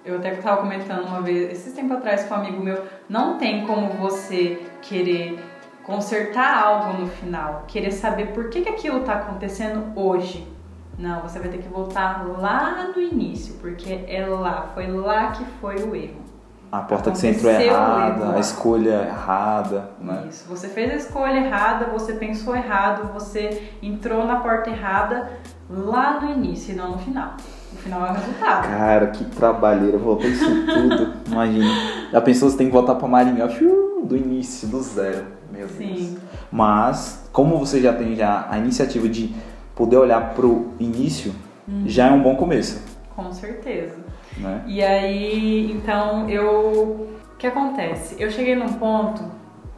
eu 0.06 0.15
até 0.15 0.34
estava 0.34 0.61
comentando 0.61 1.07
uma 1.07 1.22
vez, 1.22 1.52
esses 1.52 1.73
tempos 1.73 1.98
atrás 1.98 2.23
com 2.23 2.34
um 2.34 2.38
amigo 2.38 2.64
meu, 2.64 2.85
não 3.10 3.38
tem 3.38 3.68
como 3.68 3.90
você 3.90 4.61
querer 4.81 5.44
consertar 5.84 6.64
algo 6.64 7.02
no 7.02 7.07
final, 7.07 7.65
querer 7.68 7.91
saber 7.91 8.27
por 8.27 8.49
que, 8.49 8.61
que 8.61 8.69
aquilo 8.69 9.02
está 9.02 9.15
acontecendo 9.15 9.91
hoje. 9.94 10.48
Não, 10.98 11.22
você 11.22 11.40
vai 11.40 11.49
ter 11.49 11.57
que 11.57 11.68
voltar 11.68 12.26
lá 12.40 12.91
no 12.95 13.02
início, 13.02 13.56
porque 13.56 14.06
é 14.07 14.26
lá, 14.26 14.70
foi 14.74 14.88
lá 14.88 15.32
que 15.32 15.44
foi 15.60 15.76
o 15.84 15.95
erro. 15.95 16.22
A 16.72 16.80
porta 16.80 17.11
que 17.11 17.20
você 17.20 17.28
entrou 17.28 17.52
errada, 17.52 18.36
a 18.36 18.40
escolha 18.40 19.03
errada, 19.03 19.91
né? 19.99 20.26
Isso, 20.28 20.45
você 20.48 20.68
fez 20.68 20.91
a 20.91 20.95
escolha 20.95 21.38
errada, 21.38 21.86
você 21.86 22.14
pensou 22.14 22.56
errado, 22.56 23.14
você 23.14 23.70
entrou 23.82 24.26
na 24.26 24.38
porta 24.38 24.72
errada 24.72 25.30
lá 25.70 26.20
no 26.20 26.32
início 26.32 26.74
e 26.74 26.76
não 26.76 26.91
no 26.91 26.98
final. 26.98 27.34
No 27.72 27.78
final 27.78 28.07
é 28.07 28.11
o 28.11 28.14
resultado. 28.14 28.68
Cara, 28.68 29.07
que 29.07 29.24
trabalheira, 29.26 29.98
voltar 29.99 30.28
isso 30.28 30.45
tudo. 30.45 31.14
Imagina. 31.32 31.70
Já 32.11 32.22
pensou 32.22 32.49
você 32.49 32.57
tem 32.57 32.68
que 32.68 32.74
voltar 32.74 32.95
pra 32.95 33.07
Maringá 33.07 33.48
do 34.03 34.18
início, 34.18 34.68
do 34.68 34.82
zero. 34.82 35.28
Meu 35.52 35.68
Sim. 35.70 35.94
Deus. 35.94 36.18
Mas, 36.52 37.30
como 37.32 37.57
você 37.57 37.82
já 37.82 37.94
tem 37.94 38.15
já 38.15 38.48
a 38.49 38.57
iniciativa 38.57 39.07
de 39.07 39.36
poder 39.76 39.98
olhar 39.98 40.34
pro 40.34 40.74
início 40.80 41.34
uhum. 41.68 41.84
já 41.86 42.08
é 42.08 42.12
um 42.12 42.22
bom 42.22 42.36
começo. 42.36 42.84
Com 43.16 43.32
certeza. 43.32 43.98
Né? 44.38 44.64
E 44.68 44.84
aí, 44.84 45.72
então, 45.72 46.30
eu. 46.30 47.10
O 47.34 47.38
que 47.38 47.48
acontece? 47.48 48.16
Eu 48.18 48.32
cheguei 48.32 48.56
num 48.56 48.74
ponto 48.74 49.24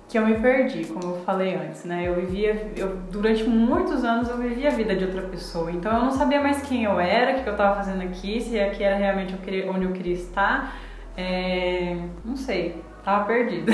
que 0.08 0.18
eu 0.20 0.26
me 0.26 0.36
perdi, 0.36 0.86
como 0.86 1.16
eu 1.16 1.22
falei 1.26 1.56
antes, 1.56 1.84
né? 1.84 2.08
Eu 2.08 2.16
vivia, 2.16 2.72
eu, 2.78 2.96
durante 3.12 3.44
muitos 3.44 4.04
anos 4.04 4.30
eu 4.30 4.38
vivia 4.38 4.68
a 4.68 4.72
vida 4.72 4.96
de 4.96 5.04
outra 5.04 5.24
pessoa, 5.24 5.72
então 5.72 5.92
eu 5.92 6.04
não 6.04 6.12
sabia 6.12 6.40
mais 6.40 6.62
quem 6.62 6.84
eu 6.84 7.00
era, 7.00 7.40
o 7.40 7.44
que 7.44 7.50
eu 7.50 7.54
estava 7.54 7.76
fazendo 7.76 8.04
aqui, 8.04 8.40
se 8.40 8.60
aqui 8.60 8.84
era 8.84 8.96
realmente 8.96 9.34
eu 9.34 9.40
queria, 9.40 9.72
onde 9.72 9.86
eu 9.86 9.92
queria 9.92 10.14
estar, 10.14 10.76
é, 11.18 11.98
não 12.24 12.36
sei, 12.36 12.84
tava 13.04 13.26
perdida. 13.26 13.72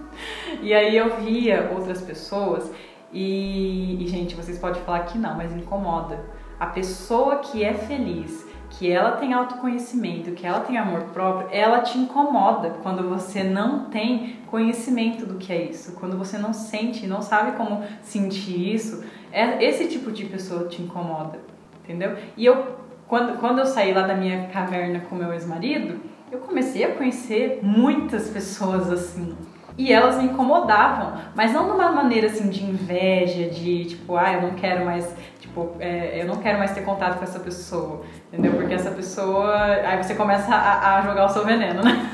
e 0.60 0.74
aí 0.74 0.94
eu 0.94 1.16
via 1.16 1.70
outras 1.74 2.02
pessoas 2.02 2.70
e, 3.12 4.02
e, 4.02 4.08
gente, 4.08 4.34
vocês 4.34 4.58
podem 4.58 4.82
falar 4.82 5.00
que 5.00 5.18
não, 5.18 5.36
mas 5.36 5.52
incomoda. 5.52 6.24
A 6.58 6.66
pessoa 6.66 7.36
que 7.36 7.62
é 7.62 7.74
feliz, 7.74 8.46
que 8.70 8.90
ela 8.90 9.12
tem 9.12 9.32
autoconhecimento, 9.34 10.32
que 10.32 10.46
ela 10.46 10.60
tem 10.60 10.78
amor 10.78 11.02
próprio, 11.12 11.48
ela 11.52 11.80
te 11.80 11.98
incomoda 11.98 12.70
quando 12.82 13.08
você 13.08 13.44
não 13.44 13.86
tem 13.86 14.38
conhecimento 14.46 15.26
do 15.26 15.36
que 15.36 15.52
é 15.52 15.62
isso, 15.64 15.92
quando 15.92 16.16
você 16.16 16.38
não 16.38 16.52
sente, 16.52 17.06
não 17.06 17.20
sabe 17.20 17.56
como 17.56 17.82
sentir 18.00 18.74
isso, 18.74 19.04
é, 19.30 19.62
esse 19.62 19.88
tipo 19.88 20.10
de 20.10 20.24
pessoa 20.24 20.68
te 20.68 20.80
incomoda, 20.80 21.38
entendeu? 21.82 22.16
E 22.36 22.46
eu, 22.46 22.76
quando, 23.06 23.38
quando 23.38 23.58
eu 23.58 23.66
saí 23.66 23.92
lá 23.92 24.06
da 24.06 24.14
minha 24.14 24.46
caverna 24.48 25.00
com 25.00 25.16
meu 25.16 25.32
ex-marido, 25.32 26.00
eu 26.30 26.38
comecei 26.38 26.84
a 26.84 26.94
conhecer 26.94 27.60
muitas 27.62 28.30
pessoas 28.30 28.90
assim, 28.90 29.36
e 29.76 29.92
elas 29.92 30.18
me 30.18 30.24
incomodavam, 30.24 31.14
mas 31.34 31.52
não 31.52 31.66
de 31.66 31.72
uma 31.72 31.90
maneira 31.90 32.26
assim 32.26 32.48
de 32.48 32.64
inveja, 32.64 33.48
de 33.48 33.86
tipo, 33.86 34.16
ah, 34.16 34.32
eu 34.32 34.42
não 34.42 34.50
quero 34.52 34.84
mais, 34.84 35.14
tipo, 35.40 35.76
é, 35.80 36.20
eu 36.20 36.26
não 36.26 36.36
quero 36.36 36.58
mais 36.58 36.72
ter 36.72 36.82
contato 36.82 37.18
com 37.18 37.24
essa 37.24 37.40
pessoa, 37.40 38.02
entendeu? 38.32 38.52
Porque 38.52 38.74
essa 38.74 38.90
pessoa, 38.90 39.54
aí 39.56 40.02
você 40.02 40.14
começa 40.14 40.54
a, 40.54 40.98
a 40.98 41.02
jogar 41.02 41.26
o 41.26 41.28
seu 41.28 41.44
veneno, 41.44 41.82
né? 41.82 42.10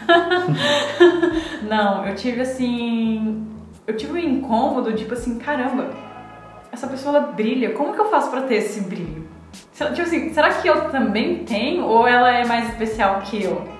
não, 1.68 2.06
eu 2.06 2.14
tive 2.14 2.42
assim, 2.42 3.46
eu 3.86 3.96
tive 3.96 4.12
um 4.12 4.18
incômodo, 4.18 4.92
tipo 4.92 5.14
assim, 5.14 5.38
caramba, 5.38 5.90
essa 6.70 6.86
pessoa 6.86 7.16
ela 7.16 7.26
brilha, 7.28 7.72
como 7.72 7.92
que 7.92 8.00
eu 8.00 8.10
faço 8.10 8.30
para 8.30 8.42
ter 8.42 8.56
esse 8.56 8.82
brilho? 8.82 9.26
Tipo 9.72 10.02
assim, 10.02 10.32
será 10.32 10.50
que 10.50 10.68
eu 10.68 10.90
também 10.90 11.44
tenho 11.44 11.84
ou 11.84 12.06
ela 12.06 12.32
é 12.32 12.44
mais 12.44 12.68
especial 12.68 13.20
que 13.20 13.42
eu? 13.42 13.77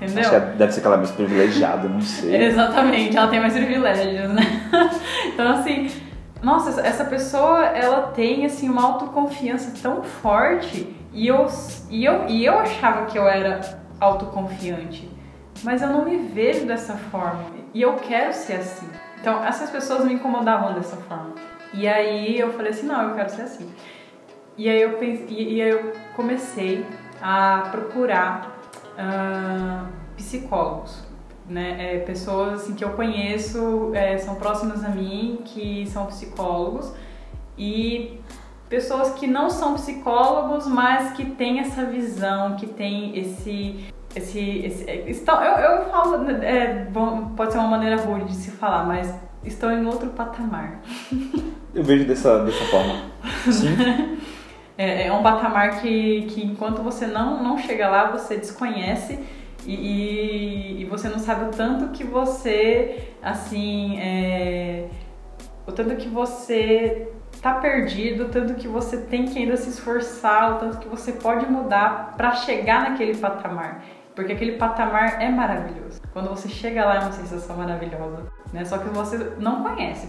Entendeu? 0.00 0.20
Acho 0.20 0.30
que 0.30 0.56
deve 0.56 0.72
ser 0.72 0.80
aquela 0.80 0.96
mais 0.96 1.10
privilegiada, 1.10 1.88
não 1.88 2.00
sei. 2.00 2.36
Exatamente, 2.46 3.16
ela 3.16 3.28
tem 3.28 3.40
mais 3.40 3.52
privilégios, 3.52 4.30
né? 4.30 4.42
então, 5.26 5.50
assim, 5.50 5.90
nossa, 6.40 6.80
essa 6.80 7.04
pessoa, 7.04 7.66
ela 7.66 8.08
tem, 8.08 8.46
assim, 8.46 8.68
uma 8.68 8.82
autoconfiança 8.82 9.72
tão 9.82 10.02
forte 10.02 10.96
e 11.12 11.26
eu, 11.26 11.46
e 11.90 12.04
eu, 12.04 12.26
e 12.28 12.44
eu 12.44 12.58
achava 12.58 13.06
que 13.06 13.18
eu 13.18 13.26
era 13.26 13.60
autoconfiante, 13.98 15.10
mas 15.64 15.82
eu 15.82 15.88
não 15.88 16.04
me 16.04 16.16
vejo 16.16 16.64
dessa 16.64 16.94
forma 16.94 17.42
e 17.74 17.82
eu 17.82 17.94
quero 17.94 18.32
ser 18.32 18.54
assim. 18.54 18.88
Então, 19.20 19.44
essas 19.44 19.68
pessoas 19.68 20.04
me 20.04 20.14
incomodavam 20.14 20.74
dessa 20.74 20.96
forma. 20.96 21.34
E 21.74 21.88
aí 21.88 22.38
eu 22.38 22.52
falei 22.52 22.70
assim, 22.70 22.86
não, 22.86 23.02
eu 23.02 23.14
quero 23.16 23.30
ser 23.30 23.42
assim. 23.42 23.68
E 24.56 24.68
aí 24.68 24.80
eu, 24.80 24.92
pense, 24.92 25.24
e, 25.28 25.56
e 25.56 25.62
aí 25.62 25.70
eu 25.70 25.92
comecei 26.14 26.86
a 27.20 27.68
procurar 27.70 28.57
uh, 28.98 29.86
psicólogos, 30.16 31.04
né? 31.48 31.94
É, 31.94 31.98
pessoas 32.00 32.62
assim, 32.62 32.74
que 32.74 32.84
eu 32.84 32.90
conheço, 32.90 33.92
é, 33.94 34.18
são 34.18 34.34
próximas 34.34 34.84
a 34.84 34.88
mim, 34.88 35.40
que 35.44 35.86
são 35.86 36.06
psicólogos 36.06 36.92
e 37.56 38.20
pessoas 38.68 39.14
que 39.14 39.26
não 39.26 39.48
são 39.48 39.74
psicólogos, 39.74 40.66
mas 40.66 41.12
que 41.12 41.24
têm 41.24 41.60
essa 41.60 41.84
visão, 41.84 42.56
que 42.56 42.66
têm 42.66 43.18
esse 43.18 43.88
esse, 44.14 44.40
esse 44.40 45.10
estão, 45.10 45.42
eu, 45.42 45.52
eu 45.58 45.90
falo, 45.90 46.28
é, 46.30 46.86
bom, 46.90 47.28
pode 47.36 47.52
ser 47.52 47.58
uma 47.58 47.68
maneira 47.68 47.96
rude 47.96 48.24
de 48.24 48.34
se 48.34 48.50
falar, 48.50 48.84
mas 48.84 49.14
estão 49.44 49.70
em 49.70 49.86
outro 49.86 50.08
patamar. 50.10 50.80
Eu 51.74 51.84
vejo 51.84 52.06
dessa, 52.06 52.44
dessa 52.44 52.64
forma. 52.64 52.94
Sim. 53.52 54.18
É, 54.78 55.08
é 55.08 55.12
um 55.12 55.24
patamar 55.24 55.80
que, 55.80 56.22
que 56.30 56.46
enquanto 56.46 56.82
você 56.82 57.04
não, 57.04 57.42
não 57.42 57.58
chega 57.58 57.88
lá, 57.88 58.12
você 58.12 58.36
desconhece 58.36 59.18
e, 59.66 60.80
e, 60.80 60.84
você 60.84 61.08
não 61.08 61.18
sabe 61.18 61.46
o 61.46 61.50
tanto 61.50 61.88
que 61.88 62.04
você, 62.04 63.10
assim, 63.20 63.98
é, 63.98 64.86
o 65.66 65.72
tanto 65.72 65.96
que 65.96 66.08
você 66.08 67.12
tá 67.42 67.54
perdido, 67.54 68.26
o 68.26 68.28
tanto 68.28 68.54
que 68.54 68.68
você 68.68 68.98
tem 68.98 69.26
que 69.26 69.38
ainda 69.38 69.56
se 69.56 69.68
esforçar, 69.68 70.52
o 70.52 70.58
tanto 70.58 70.78
que 70.78 70.88
você 70.88 71.12
pode 71.12 71.44
mudar 71.46 72.14
para 72.16 72.36
chegar 72.36 72.88
naquele 72.88 73.16
patamar. 73.16 73.84
Porque 74.14 74.32
aquele 74.32 74.52
patamar 74.52 75.20
é 75.20 75.28
maravilhoso. 75.28 76.00
Quando 76.12 76.30
você 76.30 76.48
chega 76.48 76.84
lá 76.84 76.96
é 76.96 77.00
uma 77.00 77.12
sensação 77.12 77.56
maravilhosa, 77.56 78.24
né? 78.52 78.64
Só 78.64 78.78
que 78.78 78.88
você 78.88 79.32
não 79.38 79.62
conhece. 79.62 80.08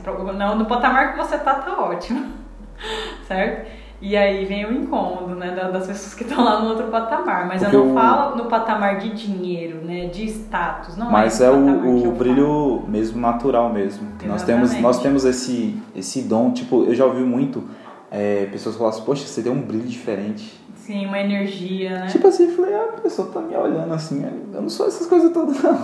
No 0.57 0.65
patamar 0.65 1.11
que 1.11 1.17
você 1.17 1.37
tá, 1.37 1.55
tá 1.55 1.79
ótimo. 1.79 2.33
certo? 3.27 3.78
E 4.01 4.15
aí 4.15 4.45
vem 4.45 4.65
o 4.65 4.71
incômodo, 4.71 5.35
né, 5.35 5.51
das 5.51 5.87
pessoas 5.87 6.13
que 6.13 6.23
estão 6.23 6.43
lá 6.43 6.61
no 6.61 6.69
outro 6.69 6.87
patamar. 6.87 7.47
Mas 7.47 7.61
Porque 7.61 7.75
eu 7.75 7.85
não 7.85 7.93
falo 7.93 8.37
no 8.37 8.45
patamar 8.45 8.97
de 8.97 9.09
dinheiro, 9.09 9.81
né, 9.83 10.07
de 10.07 10.25
status, 10.25 10.95
não 10.95 11.11
Mas 11.11 11.41
é, 11.41 11.47
é 11.47 11.51
o, 11.51 12.07
o 12.07 12.11
brilho 12.11 12.79
falo. 12.79 12.85
mesmo 12.87 13.19
natural 13.19 13.73
mesmo. 13.73 14.07
Nós 14.25 14.43
temos, 14.43 14.73
nós 14.79 15.01
temos 15.01 15.25
esse, 15.25 15.75
esse 15.95 16.21
dom, 16.21 16.51
tipo, 16.51 16.85
eu 16.85 16.95
já 16.95 17.05
ouvi 17.05 17.23
muito 17.23 17.63
é, 18.09 18.45
pessoas 18.45 18.75
falar 18.77 18.91
assim, 18.91 19.03
poxa, 19.03 19.25
você 19.25 19.41
tem 19.41 19.51
um 19.51 19.61
brilho 19.61 19.87
diferente. 19.87 20.59
Sim, 20.75 21.05
uma 21.05 21.19
energia, 21.19 21.99
né? 21.99 22.07
Tipo 22.07 22.27
assim, 22.27 22.45
eu 22.45 22.55
falei, 22.55 22.73
ah, 22.73 22.93
a 22.97 23.01
pessoa 23.01 23.27
tá 23.27 23.41
me 23.41 23.55
olhando 23.55 23.93
assim, 23.93 24.25
eu 24.53 24.61
não 24.61 24.69
sou 24.69 24.87
essas 24.87 25.07
coisas 25.07 25.31
todas, 25.31 25.61
não. 25.61 25.77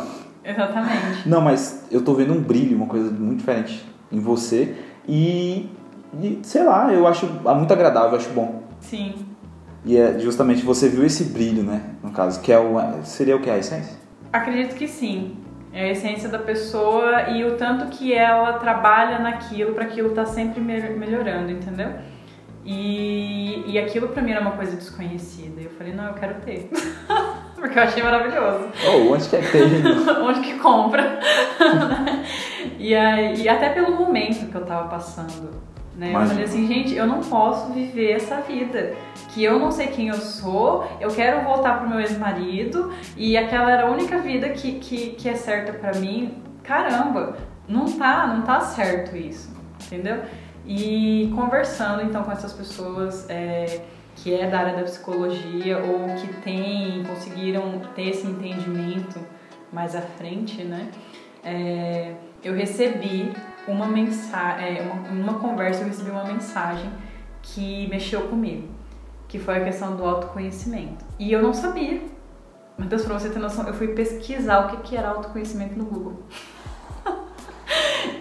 Exatamente. 0.43 1.27
Não, 1.27 1.41
mas 1.41 1.85
eu 1.91 2.03
tô 2.03 2.13
vendo 2.13 2.33
um 2.33 2.41
brilho, 2.41 2.77
uma 2.77 2.85
coisa 2.85 3.09
muito 3.11 3.39
diferente 3.39 3.83
em 4.11 4.19
você 4.19 4.75
e 5.07 5.69
e, 6.22 6.40
sei 6.44 6.64
lá, 6.64 6.91
eu 6.94 7.07
acho 7.07 7.26
muito 7.27 7.73
agradável, 7.73 8.11
eu 8.11 8.18
acho 8.18 8.30
bom. 8.30 8.64
Sim. 8.80 9.14
E 9.84 9.98
é 9.98 10.18
justamente 10.19 10.64
você 10.64 10.90
viu 10.90 11.06
esse 11.06 11.26
brilho, 11.26 11.64
né? 11.64 11.82
No 12.03 12.11
caso, 12.11 12.41
que 12.41 12.52
é 12.52 12.60
o. 12.60 13.03
Seria 13.03 13.36
o 13.36 13.40
que? 13.40 13.49
A 13.49 13.57
essência? 13.57 13.95
Acredito 14.34 14.76
que 14.76 14.88
sim. 14.88 15.38
É 15.72 15.90
a 15.90 15.91
essência 15.91 16.30
da 16.30 16.40
pessoa 16.40 17.30
e 17.32 17.44
o 17.44 17.57
tanto 17.57 17.88
que 17.88 18.14
ela 18.14 18.53
trabalha 18.53 19.19
naquilo 19.19 19.73
para 19.73 19.84
aquilo 19.84 20.10
estar 20.10 20.23
tá 20.23 20.32
sempre 20.32 20.61
melhorando, 20.61 21.52
entendeu? 21.52 21.90
E, 22.65 23.64
e 23.68 23.77
aquilo 23.77 24.07
pra 24.07 24.23
mim 24.23 24.32
era 24.32 24.41
uma 24.41 24.53
coisa 24.53 24.76
desconhecida. 24.76 25.61
E 25.61 25.65
eu 25.65 25.69
falei, 25.72 25.94
não, 25.94 26.06
eu 26.06 26.14
quero 26.14 26.36
ter. 26.41 26.69
Porque 27.56 27.77
eu 27.77 27.84
achei 27.84 28.02
maravilhoso. 28.02 28.69
Oh, 28.88 29.14
onde 29.14 29.30
que 29.30 29.36
é 29.36 29.41
que 29.41 29.52
tem? 29.52 29.69
onde 30.23 30.41
que 30.41 30.60
compra? 30.60 31.19
e, 32.80 32.95
aí, 32.95 33.41
e 33.41 33.49
até 33.49 33.69
pelo 33.69 33.95
momento 33.95 34.49
que 34.49 34.56
eu 34.56 34.65
tava 34.65 34.88
passando. 34.88 35.52
Né? 35.97 36.09
Eu 36.13 36.27
falei 36.27 36.43
assim, 36.43 36.67
gente, 36.67 36.93
eu 36.93 37.07
não 37.07 37.22
posso 37.22 37.72
viver 37.72 38.11
essa 38.11 38.41
vida. 38.41 38.93
Que 39.30 39.43
eu 39.43 39.57
não 39.57 39.72
sei 39.72 39.88
quem 39.88 40.09
eu 40.09 40.15
sou, 40.15 40.88
eu 40.99 41.09
quero 41.09 41.43
voltar 41.43 41.80
pro 41.80 41.89
meu 41.89 41.99
ex-marido 41.99 42.91
e 43.15 43.38
aquela 43.38 43.72
era 43.72 43.88
a 43.88 43.91
única 43.91 44.17
vida 44.19 44.49
que, 44.49 44.73
que, 44.73 45.11
que 45.11 45.30
é 45.30 45.35
certa 45.35 45.73
para 45.73 45.97
mim. 45.99 46.41
Caramba, 46.63 47.38
não 47.67 47.85
tá, 47.85 48.27
não 48.27 48.41
tá 48.43 48.59
certo 48.59 49.15
isso, 49.15 49.55
entendeu? 49.85 50.22
E 50.65 51.31
conversando 51.35 52.01
então 52.01 52.23
com 52.23 52.31
essas 52.31 52.53
pessoas 52.53 53.30
é, 53.30 53.81
que 54.15 54.34
é 54.34 54.49
da 54.49 54.59
área 54.59 54.76
da 54.76 54.84
psicologia 54.84 55.77
ou 55.77 56.15
que 56.15 56.27
tem, 56.41 57.03
conseguiram 57.03 57.80
ter 57.95 58.09
esse 58.09 58.26
entendimento 58.26 59.19
mais 59.72 59.95
à 59.95 60.01
frente, 60.01 60.63
né? 60.63 60.89
É, 61.43 62.13
eu 62.43 62.53
recebi 62.55 63.31
uma 63.67 63.87
mensagem, 63.87 64.77
é, 64.77 64.81
uma, 64.81 65.09
uma 65.09 65.39
conversa 65.39 65.81
eu 65.81 65.87
recebi 65.87 66.11
uma 66.11 66.25
mensagem 66.25 66.89
que 67.41 67.87
mexeu 67.87 68.21
comigo, 68.21 68.67
que 69.27 69.39
foi 69.39 69.57
a 69.57 69.63
questão 69.63 69.95
do 69.95 70.03
autoconhecimento. 70.03 71.05
E 71.19 71.31
eu 71.31 71.41
não 71.41 71.53
sabia. 71.53 72.01
Matheus, 72.77 73.03
pra 73.03 73.17
você 73.17 73.29
ter 73.29 73.39
noção, 73.39 73.65
eu 73.67 73.73
fui 73.73 73.89
pesquisar 73.89 74.65
o 74.65 74.69
que, 74.69 74.77
que 74.77 74.97
era 74.97 75.09
autoconhecimento 75.09 75.77
no 75.77 75.85
Google. 75.85 76.23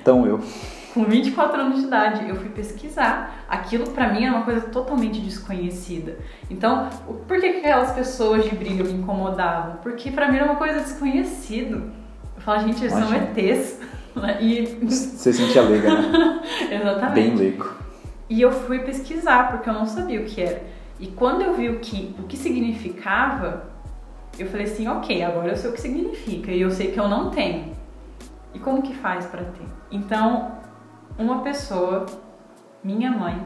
Então 0.00 0.26
eu. 0.26 0.38
Com 0.92 1.04
24 1.04 1.60
anos 1.60 1.80
de 1.80 1.86
idade, 1.86 2.28
eu 2.28 2.36
fui 2.36 2.50
pesquisar. 2.50 3.44
Aquilo 3.48 3.90
para 3.90 4.12
mim 4.12 4.24
era 4.24 4.36
uma 4.36 4.44
coisa 4.44 4.60
totalmente 4.68 5.18
desconhecida. 5.18 6.18
Então, 6.48 6.88
por 7.26 7.40
que, 7.40 7.52
que 7.54 7.58
aquelas 7.58 7.92
pessoas 7.92 8.44
de 8.44 8.54
brilho 8.54 8.84
me 8.84 8.92
incomodavam? 8.92 9.76
Porque 9.82 10.10
para 10.10 10.30
mim 10.30 10.36
era 10.36 10.44
uma 10.44 10.56
coisa 10.56 10.80
desconhecida. 10.80 11.76
Eu 12.36 12.42
falava, 12.42 12.68
gente, 12.68 12.80
eles 12.84 12.92
são 12.92 13.12
ETs. 13.12 13.80
E... 14.40 14.64
Você 14.82 15.32
sentia 15.32 15.62
leiga, 15.62 15.92
né? 15.92 16.42
Exatamente. 16.70 17.14
Bem 17.14 17.34
leigo. 17.34 17.70
E 18.28 18.40
eu 18.40 18.50
fui 18.50 18.78
pesquisar, 18.80 19.50
porque 19.50 19.68
eu 19.68 19.74
não 19.74 19.86
sabia 19.86 20.20
o 20.20 20.24
que 20.24 20.40
era. 20.40 20.62
E 20.98 21.08
quando 21.08 21.42
eu 21.42 21.54
vi 21.54 21.68
o 21.68 21.80
que, 21.80 22.14
o 22.18 22.22
que 22.22 22.36
significava, 22.36 23.64
eu 24.38 24.46
falei 24.46 24.66
assim, 24.66 24.88
ok, 24.88 25.22
agora 25.22 25.48
eu 25.48 25.56
sei 25.56 25.70
o 25.70 25.72
que 25.72 25.80
significa. 25.80 26.50
E 26.50 26.60
eu 26.60 26.70
sei 26.70 26.90
que 26.90 26.98
eu 26.98 27.08
não 27.08 27.30
tenho. 27.30 27.74
E 28.52 28.58
como 28.58 28.82
que 28.82 28.94
faz 28.94 29.26
para 29.26 29.42
ter? 29.44 29.66
Então, 29.90 30.52
uma 31.18 31.40
pessoa, 31.42 32.06
minha 32.82 33.10
mãe, 33.10 33.42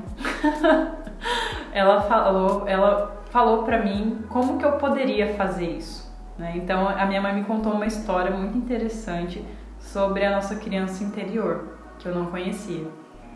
ela 1.73 2.03
falou, 2.03 2.69
ela 2.69 3.23
falou 3.31 3.63
para 3.65 3.83
mim 3.83 4.19
como 4.29 4.59
que 4.59 4.65
eu 4.65 4.73
poderia 4.73 5.35
fazer 5.35 5.71
isso. 5.71 6.09
Né? 6.39 6.53
Então, 6.57 6.89
a 6.89 7.05
minha 7.07 7.21
mãe 7.21 7.35
me 7.35 7.45
contou 7.45 7.73
uma 7.73 7.87
história 7.87 8.31
muito 8.31 8.57
interessante 8.57 9.45
sobre 9.93 10.25
a 10.25 10.31
nossa 10.31 10.57
criança 10.57 11.03
interior, 11.03 11.79
que 11.99 12.07
eu 12.07 12.15
não 12.15 12.27
conhecia. 12.27 12.87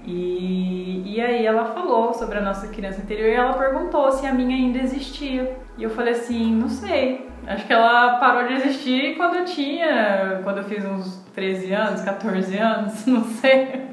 E, 0.05 1.03
e 1.07 1.21
aí 1.21 1.47
ela 1.47 1.67
falou 1.67 2.13
sobre 2.13 2.39
a 2.39 2.41
nossa 2.41 2.69
criança 2.69 3.01
interior 3.01 3.29
e 3.29 3.35
ela 3.35 3.55
perguntou 3.55 4.11
se 4.11 4.27
a 4.27 4.35
minha 4.35 4.57
ainda 4.57 4.79
existia. 4.79 5.59
E 5.79 5.83
eu 5.83 5.91
falei 5.91 6.13
assim, 6.15 6.55
não 6.55 6.69
sei. 6.69 7.29
Acho 7.47 7.67
que 7.67 7.73
ela 7.73 8.19
parou 8.19 8.47
de 8.47 8.55
existir 8.55 9.17
quando 9.17 9.37
eu 9.37 9.45
tinha, 9.45 10.41
quando 10.45 10.59
eu 10.59 10.65
fiz 10.65 10.85
uns 10.85 11.17
13 11.35 11.73
anos, 11.73 12.03
14 12.03 12.59
anos, 12.59 13.07
não 13.07 13.25
sei. 13.25 13.91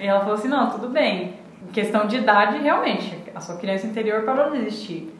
E 0.00 0.06
ela 0.06 0.20
falou 0.20 0.34
assim, 0.34 0.48
não, 0.48 0.70
tudo 0.70 0.88
bem. 0.88 1.38
Questão 1.72 2.06
de 2.06 2.16
idade, 2.16 2.58
realmente, 2.58 3.16
a 3.34 3.40
sua 3.40 3.56
criança 3.56 3.86
interior 3.86 4.22
parou 4.22 4.50
de 4.50 4.58
existir. 4.58 5.14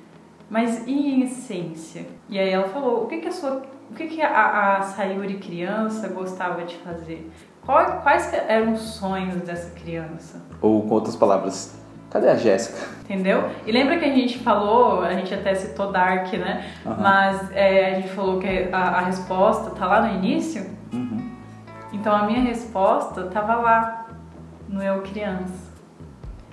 Mas 0.50 0.86
e 0.86 0.92
em 0.92 1.22
essência? 1.22 2.06
E 2.28 2.38
aí 2.38 2.50
ela 2.50 2.68
falou, 2.68 3.04
o 3.04 3.06
que 3.06 3.18
que 3.18 3.28
a 3.28 3.32
sua, 3.32 3.62
o 3.90 3.94
que 3.94 4.06
que 4.06 4.22
a, 4.22 4.76
a 4.76 4.82
Sayuri 4.82 5.38
criança 5.38 6.08
gostava 6.08 6.64
de 6.64 6.76
fazer? 6.76 7.30
Qual, 7.64 8.00
quais 8.02 8.32
eram 8.32 8.72
os 8.72 8.80
sonhos 8.80 9.36
dessa 9.42 9.70
criança? 9.78 10.40
Ou 10.60 10.82
com 10.82 10.94
outras 10.94 11.16
palavras, 11.16 11.78
cadê 12.10 12.28
a 12.28 12.36
Jéssica? 12.36 12.86
Entendeu? 13.04 13.50
E 13.66 13.72
lembra 13.72 13.98
que 13.98 14.04
a 14.04 14.12
gente 14.12 14.38
falou, 14.38 15.02
a 15.02 15.12
gente 15.12 15.34
até 15.34 15.54
citou 15.54 15.90
Dark, 15.90 16.32
né? 16.34 16.70
Aham. 16.86 16.96
Mas 17.00 17.52
é, 17.52 17.90
a 17.90 18.00
gente 18.00 18.08
falou 18.08 18.38
que 18.38 18.68
a, 18.72 18.78
a 18.78 19.00
resposta 19.00 19.70
tá 19.70 19.86
lá 19.86 20.02
no 20.02 20.14
início. 20.14 20.66
Uhum. 20.92 21.30
Então 21.92 22.14
a 22.14 22.24
minha 22.24 22.40
resposta 22.40 23.24
tava 23.24 23.56
lá 23.56 24.06
no 24.68 24.82
eu 24.82 25.02
criança. 25.02 25.68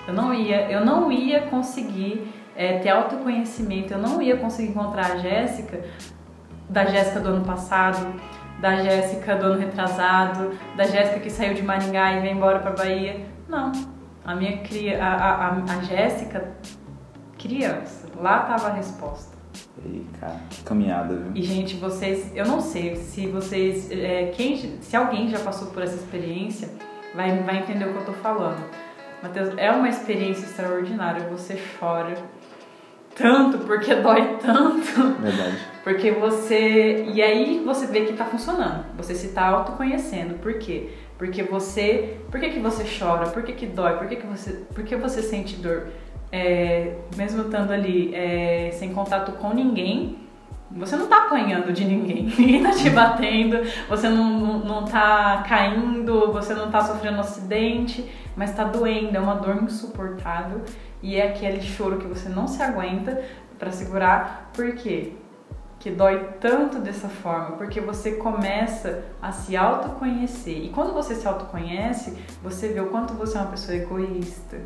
Eu 0.08 0.14
não 0.14 0.34
ia, 0.34 0.70
eu 0.70 0.86
não 0.86 1.12
ia 1.12 1.42
conseguir 1.48 2.32
é, 2.56 2.80
ter 2.80 2.90
autoconhecimento, 2.90 3.94
eu 3.94 3.98
não 3.98 4.22
ia 4.22 4.38
conseguir 4.38 4.70
encontrar 4.70 5.12
a 5.12 5.18
Jéssica 5.18 5.84
da 6.70 6.86
Jéssica 6.86 7.20
do 7.20 7.30
ano 7.30 7.46
passado, 7.46 8.14
da 8.60 8.78
Jéssica 8.78 9.36
do 9.36 9.46
ano 9.46 9.60
retrasado, 9.60 10.52
da 10.76 10.84
Jéssica 10.84 11.20
que 11.20 11.30
saiu 11.30 11.54
de 11.54 11.62
Maringá 11.62 12.14
e 12.14 12.22
veio 12.22 12.36
embora 12.36 12.60
para 12.60 12.72
Bahia. 12.72 13.26
Não. 13.48 13.72
A 14.24 14.36
minha 14.36 14.58
cria, 14.60 15.04
a, 15.04 15.16
a, 15.16 15.64
a, 15.64 15.84
Jéssica 15.84 16.52
criança, 17.38 18.08
lá 18.20 18.40
tava 18.40 18.70
a 18.70 18.74
resposta. 18.74 19.36
Ei, 19.86 20.06
cara, 20.20 20.40
que 20.50 20.64
caminhada, 20.64 21.16
viu? 21.16 21.32
E 21.36 21.44
gente, 21.44 21.76
vocês, 21.76 22.32
eu 22.36 22.46
não 22.46 22.60
sei 22.60 22.96
se 22.96 23.28
vocês, 23.28 23.92
é, 23.92 24.32
quem, 24.36 24.82
se 24.82 24.96
alguém 24.96 25.30
já 25.30 25.38
passou 25.40 25.68
por 25.68 25.84
essa 25.84 25.96
experiência, 25.96 26.70
vai, 27.14 27.38
vai 27.44 27.60
entender 27.60 27.86
o 27.86 27.92
que 27.94 28.00
eu 28.00 28.06
tô 28.06 28.14
falando. 28.14 28.64
Matheus, 29.22 29.54
é 29.58 29.72
uma 29.72 29.90
experiência 29.90 30.46
extraordinária. 30.46 31.28
Você 31.30 31.60
chora 31.80 32.16
tanto 33.16 33.60
porque 33.60 33.96
dói 33.96 34.38
tanto, 34.42 35.22
Verdade. 35.22 35.58
porque 35.84 36.12
você 36.12 37.06
e 37.08 37.22
aí 37.22 37.62
você 37.66 37.88
vê 37.88 38.02
que 38.02 38.14
tá 38.14 38.26
funcionando. 38.26 38.86
Você 38.98 39.16
se 39.16 39.30
tá 39.30 39.48
autoconhecendo. 39.48 40.36
Por 40.36 40.56
quê? 40.60 40.90
Porque 41.18 41.42
você, 41.44 42.18
por 42.30 42.40
que, 42.40 42.50
que 42.50 42.60
você 42.60 42.84
chora? 42.84 43.30
Por 43.30 43.42
que, 43.44 43.54
que 43.54 43.66
dói? 43.66 43.98
Por 43.98 44.08
que, 44.08 44.18
que 44.18 44.28
você, 44.28 44.52
por 44.74 44.84
que 44.84 44.96
você 44.96 45.22
sente 45.22 45.56
dor? 45.56 45.88
É, 46.32 46.96
mesmo 47.16 47.44
estando 47.44 47.72
ali 47.72 48.14
é, 48.14 48.70
sem 48.74 48.94
contato 48.94 49.32
com 49.34 49.54
ninguém, 49.54 50.18
você 50.70 50.98
não 50.98 51.08
tá 51.08 51.26
apanhando 51.26 51.72
de 51.72 51.86
ninguém, 51.86 52.24
ninguém 52.38 52.62
tá 52.62 52.72
te 52.72 52.90
batendo, 52.90 53.60
você 53.88 54.10
não, 54.10 54.40
não, 54.40 54.60
não 54.60 54.86
tá 54.86 55.46
caindo, 55.48 56.34
você 56.34 56.54
não 56.54 56.70
tá 56.70 56.82
sofrendo 56.82 57.18
um 57.18 57.22
acidente, 57.22 58.12
mas 58.36 58.54
tá 58.54 58.66
doendo, 58.66 59.16
é 59.16 59.20
uma 59.20 59.36
dor 59.36 59.64
insuportável 59.64 60.62
e 61.02 61.16
é 61.18 61.28
aquele 61.30 61.62
choro 61.62 61.98
que 61.98 62.08
você 62.08 62.30
não 62.30 62.48
se 62.48 62.62
aguenta 62.62 63.22
para 63.60 63.72
segurar, 63.72 64.50
por 64.54 64.74
quê? 64.74 65.14
Que 65.80 65.92
dói 65.92 66.30
tanto 66.40 66.80
dessa 66.80 67.08
forma, 67.08 67.58
porque 67.58 67.80
você 67.80 68.14
começa 68.14 69.04
a 69.22 69.32
se 69.32 69.56
autoconhecer. 69.56 70.58
E 70.66 70.70
quando 70.70 70.94
você 70.94 71.14
se 71.16 71.28
autoconhece, 71.28 72.18
você 72.42 72.70
vê 72.70 72.80
o 72.80 72.88
quanto 72.88 73.14
você 73.14 73.38
é 73.38 73.42
uma 73.42 73.52
pessoa 73.52 73.78
egoísta, 73.78 74.58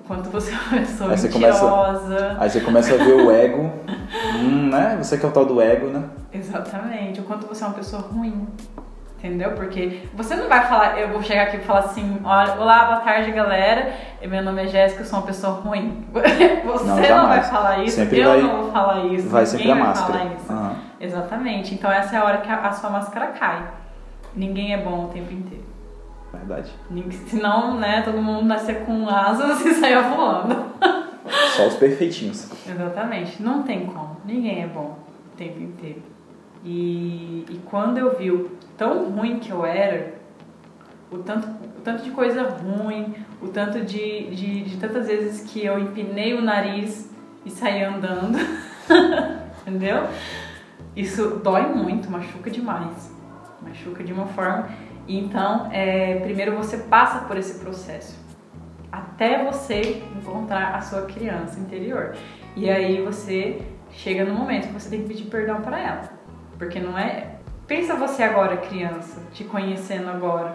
o 0.00 0.04
quanto 0.06 0.30
você 0.30 0.52
é 0.52 0.54
uma 0.54 0.80
pessoa 0.80 1.10
Aí 1.10 1.18
você 1.18 1.28
começa- 1.28 1.64
mentirosa. 1.64 2.36
Aí 2.38 2.50
você 2.50 2.60
começa 2.60 2.94
a 2.94 2.98
ver 2.98 3.12
o 3.14 3.30
ego, 3.32 3.62
hum, 4.38 4.68
né? 4.70 4.96
Você 5.02 5.18
que 5.18 5.24
é 5.26 5.28
o 5.28 5.32
tal 5.32 5.44
do 5.44 5.60
ego, 5.60 5.88
né? 5.88 6.08
Exatamente, 6.32 7.20
o 7.20 7.24
quanto 7.24 7.46
você 7.46 7.64
é 7.64 7.66
uma 7.66 7.74
pessoa 7.74 8.02
ruim. 8.02 8.46
Entendeu? 9.24 9.52
Porque 9.52 10.02
você 10.12 10.36
não 10.36 10.50
vai 10.50 10.68
falar, 10.68 11.00
eu 11.00 11.08
vou 11.08 11.22
chegar 11.22 11.44
aqui 11.44 11.56
e 11.56 11.60
falar 11.60 11.78
assim, 11.80 12.20
olá, 12.22 12.84
boa 12.84 12.96
tarde 13.00 13.30
galera, 13.32 13.90
meu 14.20 14.42
nome 14.42 14.62
é 14.64 14.68
Jéssica, 14.68 15.00
eu 15.00 15.06
sou 15.06 15.18
uma 15.20 15.24
pessoa 15.26 15.54
ruim. 15.54 16.04
Você 16.12 16.84
Não, 17.08 17.22
não, 17.22 17.28
vai 17.28 17.42
falar 17.42 17.82
isso, 17.82 17.96
Sempre 17.96 18.20
eu 18.20 18.28
vai- 18.28 18.42
não 18.42 18.62
vou 18.64 18.70
falar 18.72 19.04
isso, 19.06 19.26
Vai 19.30 19.44
ninguém 19.44 19.58
sempre 19.58 19.70
a 19.70 19.74
vai 19.76 19.82
máscara. 19.84 20.18
falar 20.18 20.34
isso. 20.34 20.52
Aham. 20.52 20.76
Exatamente, 21.00 21.74
então 21.74 21.90
essa 21.90 22.14
é 22.14 22.18
a 22.18 22.24
hora 22.24 22.38
que 22.38 22.50
a, 22.50 22.66
a 22.68 22.72
sua 22.72 22.90
máscara 22.90 23.28
cai. 23.28 23.66
Ninguém 24.36 24.74
é 24.74 24.76
bom 24.76 25.06
o 25.06 25.08
tempo 25.08 25.32
inteiro. 25.32 25.64
Verdade. 26.30 26.70
Senão, 27.28 27.78
né, 27.80 28.02
todo 28.04 28.20
mundo 28.20 28.44
nascer 28.44 28.84
com 28.84 29.08
asas 29.08 29.58
e 29.64 29.72
saia 29.72 30.02
voando. 30.02 30.54
Só 31.56 31.66
os 31.68 31.76
perfeitinhos. 31.76 32.50
Exatamente, 32.68 33.42
não 33.42 33.62
tem 33.62 33.86
como. 33.86 34.18
Ninguém 34.22 34.64
é 34.64 34.66
bom 34.66 34.98
o 35.32 35.36
tempo 35.38 35.62
inteiro. 35.62 36.02
E, 36.62 37.44
e 37.48 37.60
quando 37.70 37.96
eu 37.98 38.16
vi 38.18 38.30
o 38.30 38.50
tão 38.76 39.10
ruim 39.10 39.38
que 39.38 39.50
eu 39.50 39.64
era, 39.64 40.14
o 41.10 41.18
tanto, 41.18 41.46
o 41.46 41.80
tanto 41.82 42.02
de 42.02 42.10
coisa 42.10 42.42
ruim, 42.42 43.14
o 43.40 43.48
tanto 43.48 43.80
de, 43.80 44.30
de, 44.30 44.62
de 44.64 44.76
tantas 44.78 45.06
vezes 45.06 45.50
que 45.50 45.64
eu 45.64 45.78
empinei 45.78 46.34
o 46.34 46.42
nariz 46.42 47.10
e 47.44 47.50
saí 47.50 47.82
andando, 47.82 48.38
entendeu? 49.62 50.08
Isso 50.96 51.40
dói 51.42 51.66
muito, 51.74 52.10
machuca 52.10 52.50
demais. 52.50 53.12
Machuca 53.60 54.04
de 54.04 54.12
uma 54.12 54.26
forma. 54.26 54.68
Então, 55.06 55.68
é, 55.72 56.20
primeiro 56.20 56.56
você 56.56 56.78
passa 56.78 57.20
por 57.26 57.36
esse 57.36 57.58
processo 57.58 58.24
até 58.94 59.44
você 59.44 60.04
encontrar 60.16 60.76
a 60.76 60.80
sua 60.80 61.02
criança 61.02 61.58
interior. 61.58 62.14
E 62.54 62.70
aí 62.70 63.02
você 63.02 63.60
chega 63.90 64.24
no 64.24 64.34
momento 64.34 64.68
que 64.68 64.72
você 64.72 64.88
tem 64.88 65.02
que 65.02 65.08
pedir 65.08 65.24
perdão 65.24 65.60
para 65.60 65.80
ela. 65.80 66.02
Porque 66.56 66.78
não 66.78 66.96
é. 66.96 67.33
Pensa 67.66 67.94
você 67.94 68.22
agora, 68.22 68.58
criança, 68.58 69.22
te 69.32 69.44
conhecendo 69.44 70.10
agora. 70.10 70.54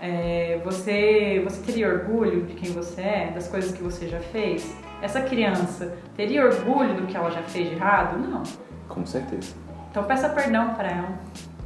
É, 0.00 0.60
você, 0.64 1.40
você 1.44 1.62
teria 1.62 1.88
orgulho 1.88 2.42
de 2.42 2.54
quem 2.54 2.72
você 2.72 3.00
é, 3.00 3.32
das 3.34 3.48
coisas 3.48 3.72
que 3.72 3.82
você 3.82 4.08
já 4.08 4.18
fez? 4.18 4.76
Essa 5.00 5.22
criança 5.22 5.96
teria 6.16 6.44
orgulho 6.44 6.94
do 6.94 7.06
que 7.06 7.16
ela 7.16 7.30
já 7.30 7.42
fez 7.42 7.70
de 7.70 7.76
errado? 7.76 8.18
Não. 8.18 8.42
Com 8.88 9.06
certeza. 9.06 9.54
Então 9.90 10.04
peça 10.04 10.28
perdão 10.28 10.74
para 10.74 10.90
ela. 10.90 11.08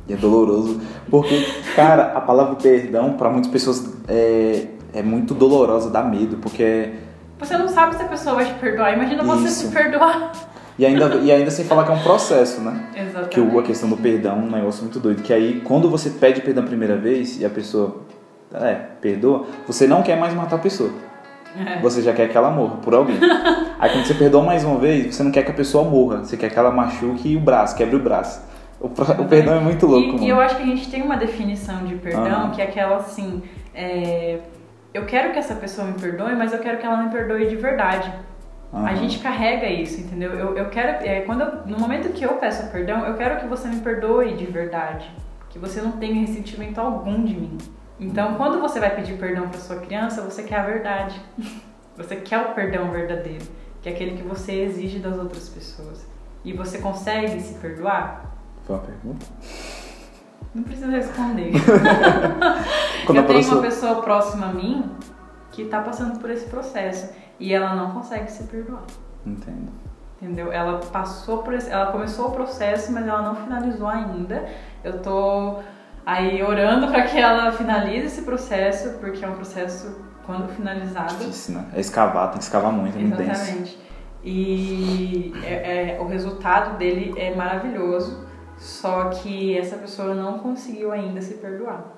E 0.09 0.13
é 0.13 0.17
doloroso. 0.17 0.81
Porque, 1.11 1.45
cara, 1.75 2.13
a 2.13 2.21
palavra 2.21 2.55
perdão, 2.57 3.15
pra 3.15 3.29
muitas 3.29 3.51
pessoas, 3.51 3.97
é, 4.07 4.69
é 4.93 5.03
muito 5.03 5.35
dolorosa, 5.35 5.91
dá 5.91 6.03
medo. 6.03 6.37
Porque. 6.37 6.93
Você 7.39 7.57
não 7.59 7.69
sabe 7.69 7.97
se 7.97 8.03
a 8.03 8.09
pessoa 8.09 8.37
vai 8.37 8.45
te 8.45 8.55
perdoar. 8.55 8.95
Imagina 8.95 9.23
você 9.25 9.49
Isso. 9.49 9.67
se 9.67 9.73
perdoar. 9.73 10.33
E 10.79 10.85
ainda, 10.85 11.17
e 11.17 11.33
ainda 11.33 11.51
sem 11.51 11.65
falar 11.65 11.85
que 11.85 11.91
é 11.91 11.95
um 11.95 12.03
processo, 12.03 12.61
né? 12.61 12.85
Exatamente. 12.95 13.29
Que 13.31 13.41
o- 13.41 13.59
a 13.59 13.63
questão 13.63 13.89
do 13.89 13.97
perdão 13.97 14.33
é 14.33 14.43
um 14.43 14.51
negócio 14.51 14.83
muito 14.83 15.01
doido. 15.01 15.23
Que 15.23 15.33
aí, 15.33 15.61
quando 15.65 15.89
você 15.89 16.11
pede 16.11 16.43
perdão 16.43 16.65
a 16.65 16.67
primeira 16.67 16.97
vez 16.97 17.41
e 17.41 17.45
a 17.47 17.51
pessoa, 17.51 18.03
é, 18.53 18.75
perdoa, 19.01 19.47
você 19.67 19.87
não 19.87 20.03
quer 20.03 20.19
mais 20.19 20.35
matar 20.35 20.57
a 20.57 20.59
pessoa. 20.59 20.91
É. 21.59 21.81
Você 21.81 22.03
já 22.03 22.13
quer 22.13 22.29
que 22.29 22.37
ela 22.37 22.51
morra 22.51 22.77
por 22.77 22.95
alguém. 22.95 23.17
Aí 23.79 23.91
quando 23.91 24.05
você 24.05 24.15
perdoa 24.15 24.43
mais 24.43 24.63
uma 24.65 24.79
vez, 24.79 25.15
você 25.15 25.23
não 25.23 25.31
quer 25.31 25.43
que 25.43 25.51
a 25.51 25.55
pessoa 25.55 25.85
morra. 25.85 26.19
Você 26.19 26.37
quer 26.37 26.51
que 26.51 26.59
ela 26.59 26.71
machuque 26.71 27.35
o 27.35 27.41
braço, 27.41 27.75
quebre 27.75 27.97
o 27.97 27.99
braço. 27.99 28.43
O, 28.79 28.89
o 28.89 29.25
perdão 29.27 29.55
é 29.55 29.61
muito 29.61 29.87
louco, 29.87 30.19
e, 30.23 30.27
e 30.27 30.29
eu 30.29 30.39
acho 30.39 30.57
que 30.57 30.63
a 30.63 30.67
gente 30.67 30.91
tem 30.91 31.01
uma 31.03 31.17
definição 31.17 31.87
de 31.87 31.95
perdão 31.95 32.27
Aham. 32.27 32.51
que 32.51 32.61
é 32.61 32.65
aquela 32.65 32.97
assim: 32.97 33.43
é, 33.75 34.39
eu 34.93 35.07
quero 35.07 35.33
que 35.33 35.39
essa 35.39 35.55
pessoa 35.55 35.87
me 35.87 35.95
perdoe, 35.95 36.35
mas 36.37 36.53
eu 36.53 36.59
quero 36.59 36.77
que 36.77 36.85
ela 36.85 36.99
me 36.99 37.11
perdoe 37.11 37.47
de 37.49 37.57
verdade. 37.57 38.13
A 38.77 38.91
Aham. 38.91 38.97
gente 38.97 39.21
carrega 39.21 39.67
isso, 39.67 40.01
entendeu? 40.01 40.33
Eu, 40.33 40.55
eu 40.57 40.69
quero, 40.69 41.03
é, 41.07 41.23
quando 41.23 41.41
eu- 41.41 41.67
no 41.67 41.79
momento 41.79 42.13
que 42.13 42.25
eu 42.25 42.35
peço 42.35 42.71
perdão, 42.71 43.07
eu 43.07 43.15
quero 43.17 43.41
que 43.41 43.47
você 43.47 43.69
me 43.69 43.81
perdoe 43.81 44.35
de 44.37 44.45
verdade, 44.45 45.11
que 45.49 45.59
você 45.59 45.81
não 45.81 45.93
tenha 45.93 46.21
ressentimento 46.21 46.79
algum 46.81 47.25
de 47.25 47.35
mim. 47.35 47.57
Então, 47.99 48.35
quando 48.35 48.61
você 48.61 48.79
vai 48.79 48.95
pedir 48.95 49.17
perdão 49.17 49.49
para 49.49 49.59
sua 49.59 49.77
criança, 49.77 50.21
você 50.21 50.43
quer 50.43 50.57
a 50.61 50.67
verdade. 50.67 51.21
Você 51.97 52.15
quer 52.17 52.39
o 52.39 52.53
perdão 52.53 52.91
verdadeiro, 52.91 53.47
que 53.81 53.89
é 53.89 53.93
aquele 53.93 54.19
que 54.19 54.23
você 54.23 54.53
exige 54.53 54.99
das 54.99 55.19
outras 55.19 55.49
pessoas. 55.49 56.07
E 56.45 56.53
você 56.53 56.77
consegue 56.77 57.41
se 57.41 57.55
perdoar? 57.55 58.37
Foi 58.67 58.77
uma 58.77 58.83
pergunta? 58.85 59.25
Não 60.55 60.63
precisa 60.63 60.91
responder. 60.91 61.53
Eu 63.09 63.21
a 63.21 63.23
tenho 63.23 63.49
uma 63.51 63.63
pessoa 63.63 64.03
próxima 64.03 64.49
a 64.49 64.53
mim 64.53 64.85
que 65.53 65.65
tá 65.65 65.81
passando 65.81 66.19
por 66.19 66.29
esse 66.29 66.45
processo 66.51 67.15
e 67.39 67.53
ela 67.53 67.75
não 67.75 67.91
consegue 67.93 68.31
se 68.31 68.45
perdoar. 68.45 68.83
Entendo. 69.25 69.69
Entendeu? 70.21 70.51
Ela 70.53 70.79
passou 70.93 71.43
por 71.43 71.53
esse, 71.53 71.71
ela 71.71 71.93
começou 71.93 72.29
o 72.29 72.31
processo, 72.31 72.91
mas 72.93 73.07
ela 73.07 73.21
não 73.23 73.35
finalizou 73.37 73.87
ainda. 73.87 74.47
Eu 74.83 75.01
tô 75.03 75.59
aí 76.07 76.43
orando 76.43 76.89
para 76.89 77.03
que 77.03 77.19
ela 77.19 77.53
finalize 77.53 78.07
esse 78.07 78.23
processo, 78.23 78.99
porque 78.99 79.25
é 79.25 79.29
um 79.29 79.35
processo 79.35 79.95
quando 80.25 80.49
finalizado. 80.49 81.15
Difícil, 81.17 81.57
né? 81.57 81.67
É 81.75 81.81
escavar, 81.81 82.29
tem 82.31 82.39
que 82.39 82.45
escavar 82.45 82.73
muito, 82.73 82.97
é 82.97 83.01
muito. 83.01 83.21
Exatamente. 83.21 83.79
E 84.25 85.33
é- 85.45 85.97
é- 85.97 86.01
o 86.01 86.07
resultado 86.07 86.77
dele 86.79 87.15
é 87.17 87.35
maravilhoso, 87.35 88.27
só 88.59 89.11
que 89.11 89.57
essa 89.57 89.77
pessoa 89.77 90.15
não 90.15 90.39
conseguiu 90.39 90.93
ainda 90.93 91.21
se 91.21 91.35
perdoar. 91.35 91.93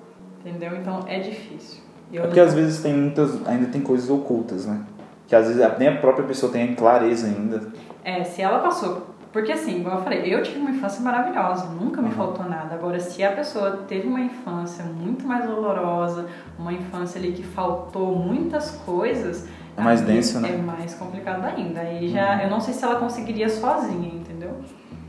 entendeu? 0.45 0.77
Então 0.77 1.01
é 1.07 1.19
difícil. 1.19 1.83
Eu 2.13 2.23
É 2.23 2.27
porque 2.27 2.41
não- 2.41 2.47
às 2.47 2.55
vezes 2.55 2.81
tem 2.81 2.95
muitas, 2.95 3.47
ainda 3.47 3.67
tem 3.67 3.81
coisas 3.81 4.09
ocultas, 4.09 4.67
né? 4.67 4.81
Que 5.29 5.37
às 5.37 5.47
vezes 5.47 5.63
nem 5.79 5.89
a 5.89 5.97
própria 5.99 6.27
pessoa 6.27 6.51
tem 6.51 6.75
clareza 6.75 7.27
ainda. 7.29 7.69
É, 8.03 8.25
se 8.25 8.43
ela 8.43 8.59
passou. 8.59 9.07
Porque 9.31 9.53
assim, 9.53 9.81
igual 9.81 9.99
eu 9.99 10.03
falei, 10.03 10.35
eu 10.35 10.43
tive 10.43 10.59
uma 10.59 10.71
infância 10.71 11.03
maravilhosa, 11.03 11.67
nunca 11.67 12.01
me 12.01 12.09
Uhum. 12.09 12.15
faltou 12.15 12.47
nada. 12.47 12.75
Agora, 12.75 12.99
se 12.99 13.23
a 13.23 13.31
pessoa 13.33 13.85
teve 13.87 14.09
uma 14.09 14.21
infância 14.21 14.83
muito 14.85 15.27
mais 15.27 15.45
dolorosa, 15.47 16.27
uma 16.59 16.73
infância 16.73 17.21
ali 17.21 17.33
que 17.33 17.43
faltou 17.43 18.17
muitas 18.17 18.71
coisas. 18.87 19.47
É 19.77 19.83
mais 19.83 20.01
denso, 20.01 20.41
né? 20.41 20.55
É 20.55 20.57
mais 20.57 20.95
complicado 20.95 21.45
ainda. 21.45 21.81
Aí 21.81 22.09
já, 22.09 22.43
eu 22.43 22.49
não 22.51 22.59
sei 22.59 22.73
se 22.73 22.83
ela 22.83 22.97
conseguiria 22.97 23.51
sozinha, 23.51 24.15
entendeu? 24.15 24.53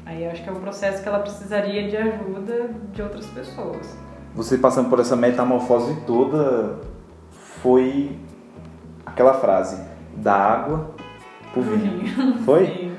Aí 0.05 0.25
eu 0.25 0.31
acho 0.31 0.43
que 0.43 0.49
é 0.49 0.51
um 0.51 0.59
processo 0.59 1.01
que 1.01 1.07
ela 1.07 1.19
precisaria 1.19 1.87
de 1.87 1.95
ajuda 1.95 2.71
de 2.91 3.01
outras 3.01 3.25
pessoas. 3.27 3.97
Você 4.35 4.57
passando 4.57 4.89
por 4.89 4.99
essa 4.99 5.15
metamorfose 5.15 5.95
toda 6.05 6.77
foi 7.31 8.17
aquela 9.05 9.33
frase 9.35 9.81
da 10.17 10.33
água 10.33 10.95
pro 11.53 11.61
vinho. 11.61 12.03
Foi? 12.45 12.65
Sim. 12.65 12.91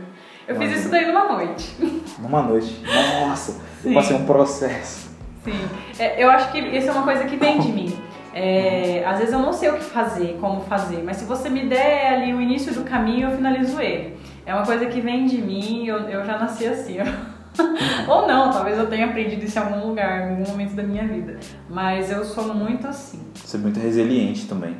Eu 0.46 0.56
fiz 0.56 0.80
isso 0.80 0.88
daí 0.88 1.06
numa 1.06 1.28
noite. 1.28 1.76
Numa 2.18 2.42
noite. 2.42 2.82
Nossa, 2.84 3.60
Sim. 3.82 3.94
passei 3.94 4.16
um 4.16 4.26
processo. 4.26 5.08
Sim, 5.44 5.58
É, 5.98 6.22
eu 6.22 6.28
acho 6.28 6.50
que 6.52 6.58
isso 6.58 6.88
é 6.88 6.92
uma 6.92 7.04
coisa 7.04 7.24
que 7.24 7.36
vem 7.36 7.58
de 7.60 7.68
mim. 7.68 7.98
É, 8.34 9.02
às 9.06 9.18
vezes 9.18 9.32
eu 9.32 9.40
não 9.40 9.52
sei 9.52 9.70
o 9.70 9.74
que 9.74 9.84
fazer, 9.84 10.36
como 10.40 10.60
fazer, 10.62 11.02
mas 11.04 11.16
se 11.16 11.24
você 11.24 11.48
me 11.48 11.66
der 11.66 12.14
ali 12.14 12.34
o 12.34 12.40
início 12.40 12.74
do 12.74 12.82
caminho, 12.82 13.28
eu 13.30 13.36
finalizo 13.36 13.80
ele. 13.80 14.16
É 14.44 14.54
uma 14.54 14.64
coisa 14.66 14.86
que 14.86 15.00
vem 15.00 15.26
de 15.26 15.38
mim, 15.40 15.86
eu, 15.86 15.98
eu 16.00 16.24
já 16.24 16.38
nasci 16.38 16.66
assim. 16.66 16.98
Ou 18.08 18.26
não, 18.28 18.50
talvez 18.50 18.78
eu 18.78 18.86
tenha 18.86 19.06
aprendido 19.06 19.44
isso 19.44 19.58
em 19.58 19.62
algum 19.62 19.88
lugar, 19.88 20.20
em 20.20 20.30
algum 20.30 20.50
momento 20.50 20.74
da 20.74 20.82
minha 20.82 21.06
vida. 21.06 21.38
Mas 21.68 22.10
eu 22.10 22.24
sou 22.24 22.54
muito 22.54 22.86
assim. 22.86 23.20
Você 23.34 23.56
é 23.56 23.60
muito 23.60 23.80
resiliente 23.80 24.46
também. 24.46 24.76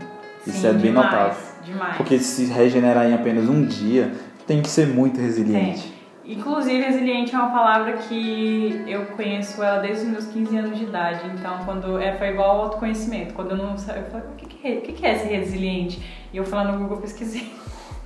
Isso 0.47 0.59
Sim, 0.59 0.69
é 0.69 0.73
bem 0.73 0.82
demais, 0.82 1.11
notável. 1.11 1.49
Demais. 1.71 1.97
Porque 1.97 2.19
se 2.19 2.47
regenerar 2.47 3.07
em 3.07 3.15
apenas 3.15 3.49
um 3.49 3.65
dia, 3.65 4.13
tem 4.47 4.61
que 4.61 4.69
ser 4.69 4.89
muito 4.89 5.21
resiliente. 5.21 6.01
Inclusive, 6.25 6.81
resiliente 6.81 7.35
é 7.35 7.39
uma 7.39 7.51
palavra 7.51 7.95
que 7.95 8.85
eu 8.87 9.07
conheço 9.07 9.63
ela 9.63 9.81
desde 9.81 10.05
os 10.05 10.11
meus 10.11 10.27
15 10.27 10.59
anos 10.59 10.79
de 10.79 10.85
idade. 10.85 11.23
Então, 11.35 11.59
quando 11.65 11.99
é, 11.99 12.17
foi 12.17 12.29
igual 12.29 12.51
ao 12.51 12.63
autoconhecimento. 12.67 13.35
Quando 13.35 13.53
eu 13.53 13.57
não 13.57 13.77
sabia, 13.77 14.03
eu 14.03 14.11
falei, 14.11 14.27
o 14.29 14.37
que, 14.37 14.47
que, 14.47 14.69
é, 14.69 14.79
o 14.79 14.81
que, 14.81 14.93
que 14.93 15.07
é 15.07 15.15
ser 15.17 15.29
resiliente? 15.29 16.03
E 16.33 16.37
eu 16.37 16.45
fui 16.45 16.55
lá 16.55 16.65
no 16.65 16.79
Google 16.79 16.99
pesquisei. 16.99 17.53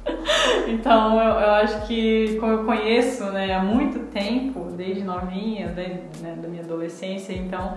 então, 0.68 1.20
eu, 1.20 1.40
eu 1.40 1.50
acho 1.52 1.86
que, 1.86 2.36
como 2.40 2.52
eu 2.52 2.64
conheço 2.64 3.24
né, 3.24 3.54
há 3.54 3.62
muito 3.62 4.10
tempo, 4.10 4.70
desde 4.70 5.02
novinha, 5.02 5.68
desde 5.68 6.22
né, 6.22 6.36
da 6.40 6.48
minha 6.48 6.62
adolescência, 6.62 7.32
então 7.32 7.76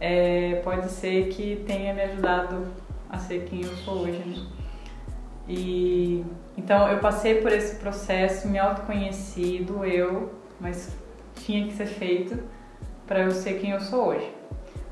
é, 0.00 0.60
pode 0.64 0.90
ser 0.90 1.28
que 1.28 1.62
tenha 1.66 1.92
me 1.92 2.02
ajudado 2.02 2.66
a 3.10 3.18
ser 3.18 3.44
quem 3.44 3.62
eu 3.62 3.76
sou 3.84 4.02
hoje. 4.02 4.18
Né? 4.18 4.61
E 5.52 6.24
então 6.56 6.88
eu 6.88 6.98
passei 6.98 7.42
por 7.42 7.52
esse 7.52 7.76
processo, 7.76 8.48
me 8.48 8.58
autoconheci, 8.58 9.62
doeu, 9.66 10.32
mas 10.58 10.96
tinha 11.34 11.66
que 11.66 11.74
ser 11.74 11.86
feito 11.86 12.38
para 13.06 13.20
eu 13.20 13.30
ser 13.30 13.60
quem 13.60 13.72
eu 13.72 13.80
sou 13.80 14.08
hoje. 14.08 14.30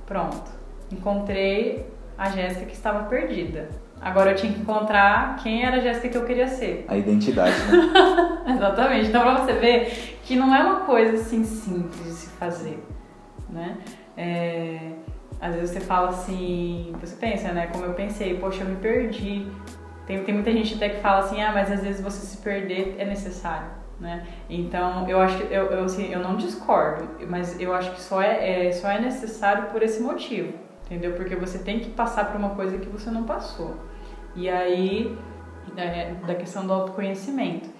Pronto. 0.04 0.50
Encontrei 0.92 1.86
a 2.18 2.28
Jéssica 2.28 2.66
que 2.66 2.74
estava 2.74 3.04
perdida. 3.04 3.68
Agora 4.00 4.32
eu 4.32 4.36
tinha 4.36 4.52
que 4.52 4.60
encontrar 4.60 5.36
quem 5.42 5.64
era 5.64 5.76
a 5.76 5.80
Jéssica 5.80 6.08
que 6.08 6.16
eu 6.16 6.24
queria 6.24 6.48
ser. 6.48 6.84
A 6.88 6.96
identidade, 6.96 7.56
né? 7.70 8.52
Exatamente. 8.56 9.08
Então 9.08 9.22
pra 9.22 9.38
você 9.38 9.52
ver 9.54 10.18
que 10.24 10.36
não 10.36 10.54
é 10.54 10.62
uma 10.62 10.80
coisa 10.80 11.16
assim 11.16 11.44
simples 11.44 12.04
de 12.04 12.12
se 12.12 12.28
fazer, 12.30 12.82
né? 13.48 13.78
É, 14.16 14.92
às 15.40 15.54
vezes 15.54 15.70
você 15.70 15.80
fala 15.80 16.10
assim, 16.10 16.94
você 17.00 17.16
pensa, 17.16 17.52
né? 17.52 17.68
Como 17.68 17.84
eu 17.84 17.94
pensei, 17.94 18.36
poxa, 18.38 18.62
eu 18.62 18.68
me 18.68 18.76
perdi. 18.76 19.46
Tem, 20.10 20.24
tem 20.24 20.34
muita 20.34 20.50
gente 20.50 20.74
até 20.74 20.88
que 20.88 21.00
fala 21.00 21.20
assim, 21.20 21.40
ah, 21.40 21.52
mas 21.52 21.70
às 21.70 21.84
vezes 21.84 22.00
você 22.00 22.26
se 22.26 22.38
perder 22.38 22.96
é 22.98 23.04
necessário, 23.04 23.70
né? 24.00 24.26
Então 24.48 25.08
eu 25.08 25.20
acho 25.20 25.38
que 25.38 25.54
eu, 25.54 25.66
eu, 25.66 25.84
assim, 25.84 26.12
eu 26.12 26.18
não 26.18 26.34
discordo, 26.34 27.08
mas 27.28 27.60
eu 27.60 27.72
acho 27.72 27.92
que 27.92 28.00
só 28.00 28.20
é, 28.20 28.66
é, 28.66 28.72
só 28.72 28.90
é 28.90 29.00
necessário 29.00 29.70
por 29.70 29.84
esse 29.84 30.02
motivo, 30.02 30.52
entendeu? 30.84 31.12
Porque 31.12 31.36
você 31.36 31.60
tem 31.60 31.78
que 31.78 31.90
passar 31.90 32.24
por 32.24 32.36
uma 32.36 32.56
coisa 32.56 32.76
que 32.78 32.88
você 32.88 33.08
não 33.08 33.22
passou. 33.22 33.76
E 34.34 34.48
aí, 34.48 35.16
é, 35.76 36.14
da 36.26 36.34
questão 36.34 36.66
do 36.66 36.72
autoconhecimento. 36.72 37.70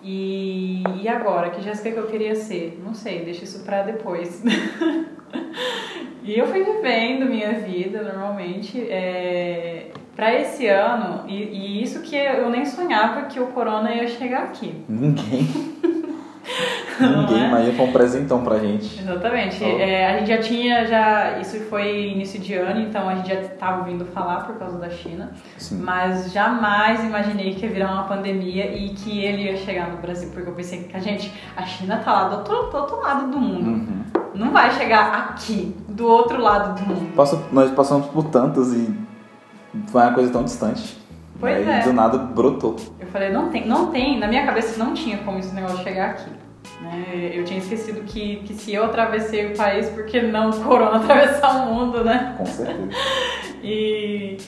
E, 0.00 0.84
e 1.02 1.08
agora, 1.08 1.50
que 1.50 1.60
Jéssica 1.60 1.90
que 1.90 1.98
eu 1.98 2.06
queria 2.06 2.36
ser? 2.36 2.80
Não 2.84 2.94
sei, 2.94 3.24
deixa 3.24 3.42
isso 3.42 3.64
pra 3.64 3.82
depois. 3.82 4.44
e 6.22 6.38
eu 6.38 6.46
fui 6.46 6.62
vivendo 6.62 7.26
minha 7.26 7.54
vida 7.54 8.00
normalmente. 8.00 8.80
É, 8.80 9.90
para 10.20 10.34
esse 10.38 10.66
ano, 10.66 11.22
e, 11.26 11.34
e 11.34 11.82
isso 11.82 12.02
que 12.02 12.14
eu 12.14 12.50
nem 12.50 12.66
sonhava 12.66 13.22
que 13.22 13.40
o 13.40 13.46
corona 13.46 13.90
ia 13.94 14.06
chegar 14.06 14.42
aqui. 14.42 14.84
Ninguém. 14.86 15.48
Ninguém, 17.00 17.44
é? 17.44 17.48
mas 17.48 17.74
foi 17.74 17.86
um 17.86 17.92
presentão 17.92 18.44
pra 18.44 18.58
gente. 18.58 19.00
Exatamente. 19.00 19.64
É, 19.64 20.06
a 20.12 20.18
gente 20.18 20.28
já 20.28 20.36
tinha, 20.38 20.84
já 20.86 21.38
isso 21.38 21.58
foi 21.70 22.08
início 22.10 22.38
de 22.38 22.52
ano, 22.54 22.82
então 22.82 23.08
a 23.08 23.14
gente 23.14 23.28
já 23.28 23.40
estava 23.40 23.78
ouvindo 23.78 24.04
falar 24.04 24.44
por 24.46 24.56
causa 24.58 24.76
da 24.76 24.90
China, 24.90 25.32
Sim. 25.56 25.78
mas 25.82 26.30
jamais 26.30 27.02
imaginei 27.02 27.54
que 27.54 27.64
ia 27.64 27.72
virar 27.72 27.90
uma 27.92 28.02
pandemia 28.02 28.76
e 28.76 28.90
que 28.90 29.24
ele 29.24 29.44
ia 29.44 29.56
chegar 29.56 29.88
no 29.88 29.96
Brasil, 29.96 30.28
porque 30.34 30.50
eu 30.50 30.54
pensei 30.54 30.82
que 30.82 30.94
a 30.94 31.00
gente, 31.00 31.32
a 31.56 31.62
China 31.62 31.96
tá 32.04 32.12
lá 32.12 32.28
do 32.28 32.36
outro, 32.36 32.70
do 32.70 32.76
outro 32.76 33.00
lado 33.00 33.30
do 33.30 33.38
mundo, 33.38 33.70
Uhum. 33.70 34.02
não 34.34 34.50
vai 34.50 34.70
chegar 34.72 35.30
aqui, 35.30 35.74
do 35.88 36.06
outro 36.06 36.38
lado 36.42 36.78
do 36.78 36.86
mundo. 36.86 37.14
Passa- 37.16 37.42
nós 37.50 37.70
passamos 37.70 38.08
por 38.08 38.24
tantas 38.24 38.74
e 38.74 38.94
foi 39.88 40.02
uma 40.02 40.12
coisa 40.12 40.32
tão 40.32 40.44
distante. 40.44 40.98
Pois 41.38 41.66
Aí 41.66 41.80
é. 41.80 41.82
do 41.82 41.92
nada 41.92 42.18
brotou. 42.18 42.76
Eu 42.98 43.06
falei, 43.06 43.30
não 43.30 43.48
tem, 43.48 43.66
não 43.66 43.86
tem, 43.86 44.18
na 44.18 44.26
minha 44.26 44.44
cabeça 44.44 44.82
não 44.82 44.92
tinha 44.92 45.18
como 45.18 45.38
esse 45.38 45.54
negócio 45.54 45.78
chegar 45.82 46.10
aqui. 46.10 46.30
né? 46.82 47.30
Eu 47.32 47.44
tinha 47.44 47.58
esquecido 47.58 48.02
que, 48.02 48.36
que 48.44 48.52
se 48.54 48.74
eu 48.74 48.84
atravessei 48.84 49.52
o 49.52 49.56
país, 49.56 49.88
por 49.88 50.04
que 50.04 50.20
não 50.20 50.50
o 50.50 50.60
corona 50.62 50.96
atravessar 50.96 51.66
o 51.66 51.74
mundo, 51.74 52.04
né? 52.04 52.34
Com 52.36 52.44
certeza. 52.46 52.88
E 53.62 54.38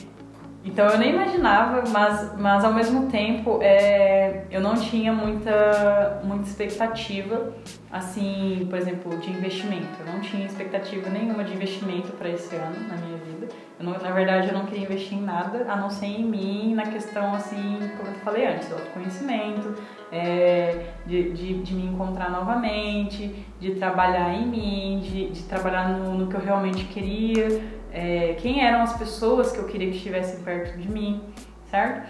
então 0.65 0.87
eu 0.87 0.97
nem 0.97 1.13
imaginava, 1.13 1.83
mas, 1.89 2.37
mas 2.39 2.63
ao 2.63 2.73
mesmo 2.73 3.09
tempo 3.09 3.59
é, 3.61 4.45
eu 4.49 4.61
não 4.61 4.75
tinha 4.75 5.11
muita, 5.11 6.21
muita 6.23 6.47
expectativa, 6.47 7.53
assim, 7.91 8.65
por 8.69 8.79
exemplo, 8.79 9.17
de 9.17 9.29
investimento. 9.29 9.89
Eu 9.99 10.13
não 10.13 10.21
tinha 10.21 10.45
expectativa 10.45 11.09
nenhuma 11.09 11.43
de 11.43 11.53
investimento 11.53 12.13
para 12.13 12.29
esse 12.29 12.55
ano 12.55 12.87
na 12.87 12.95
minha 12.95 13.17
vida. 13.17 13.47
Não- 13.79 13.99
na 13.99 14.11
verdade, 14.11 14.47
eu 14.47 14.53
não 14.53 14.65
queria 14.65 14.85
investir 14.85 15.17
em 15.17 15.21
nada, 15.21 15.65
a 15.69 15.75
não 15.75 15.89
ser 15.89 16.05
em 16.05 16.23
mim, 16.23 16.73
na 16.73 16.83
questão, 16.83 17.33
assim, 17.33 17.79
como 17.97 18.09
eu 18.09 18.15
falei 18.23 18.47
antes, 18.47 18.69
do 18.69 18.75
autoconhecimento, 18.75 19.75
é, 20.11 20.85
de, 21.05 21.33
de, 21.33 21.61
de 21.61 21.75
me 21.75 21.87
encontrar 21.87 22.31
novamente, 22.31 23.35
de 23.59 23.71
trabalhar 23.75 24.33
em 24.33 24.45
mim, 24.45 24.99
de, 25.03 25.29
de 25.29 25.43
trabalhar 25.43 25.89
no, 25.89 26.17
no 26.17 26.27
que 26.27 26.35
eu 26.35 26.41
realmente 26.41 26.85
queria, 26.85 27.61
é, 27.93 28.33
quem 28.39 28.65
eram 28.65 28.81
as 28.81 28.97
pessoas 28.97 29.51
que 29.51 29.59
eu 29.59 29.65
queria 29.65 29.89
que 29.91 29.97
estivessem 29.97 30.43
perto 30.43 30.75
de 30.79 30.89
mim, 30.89 31.21
certo? 31.69 32.09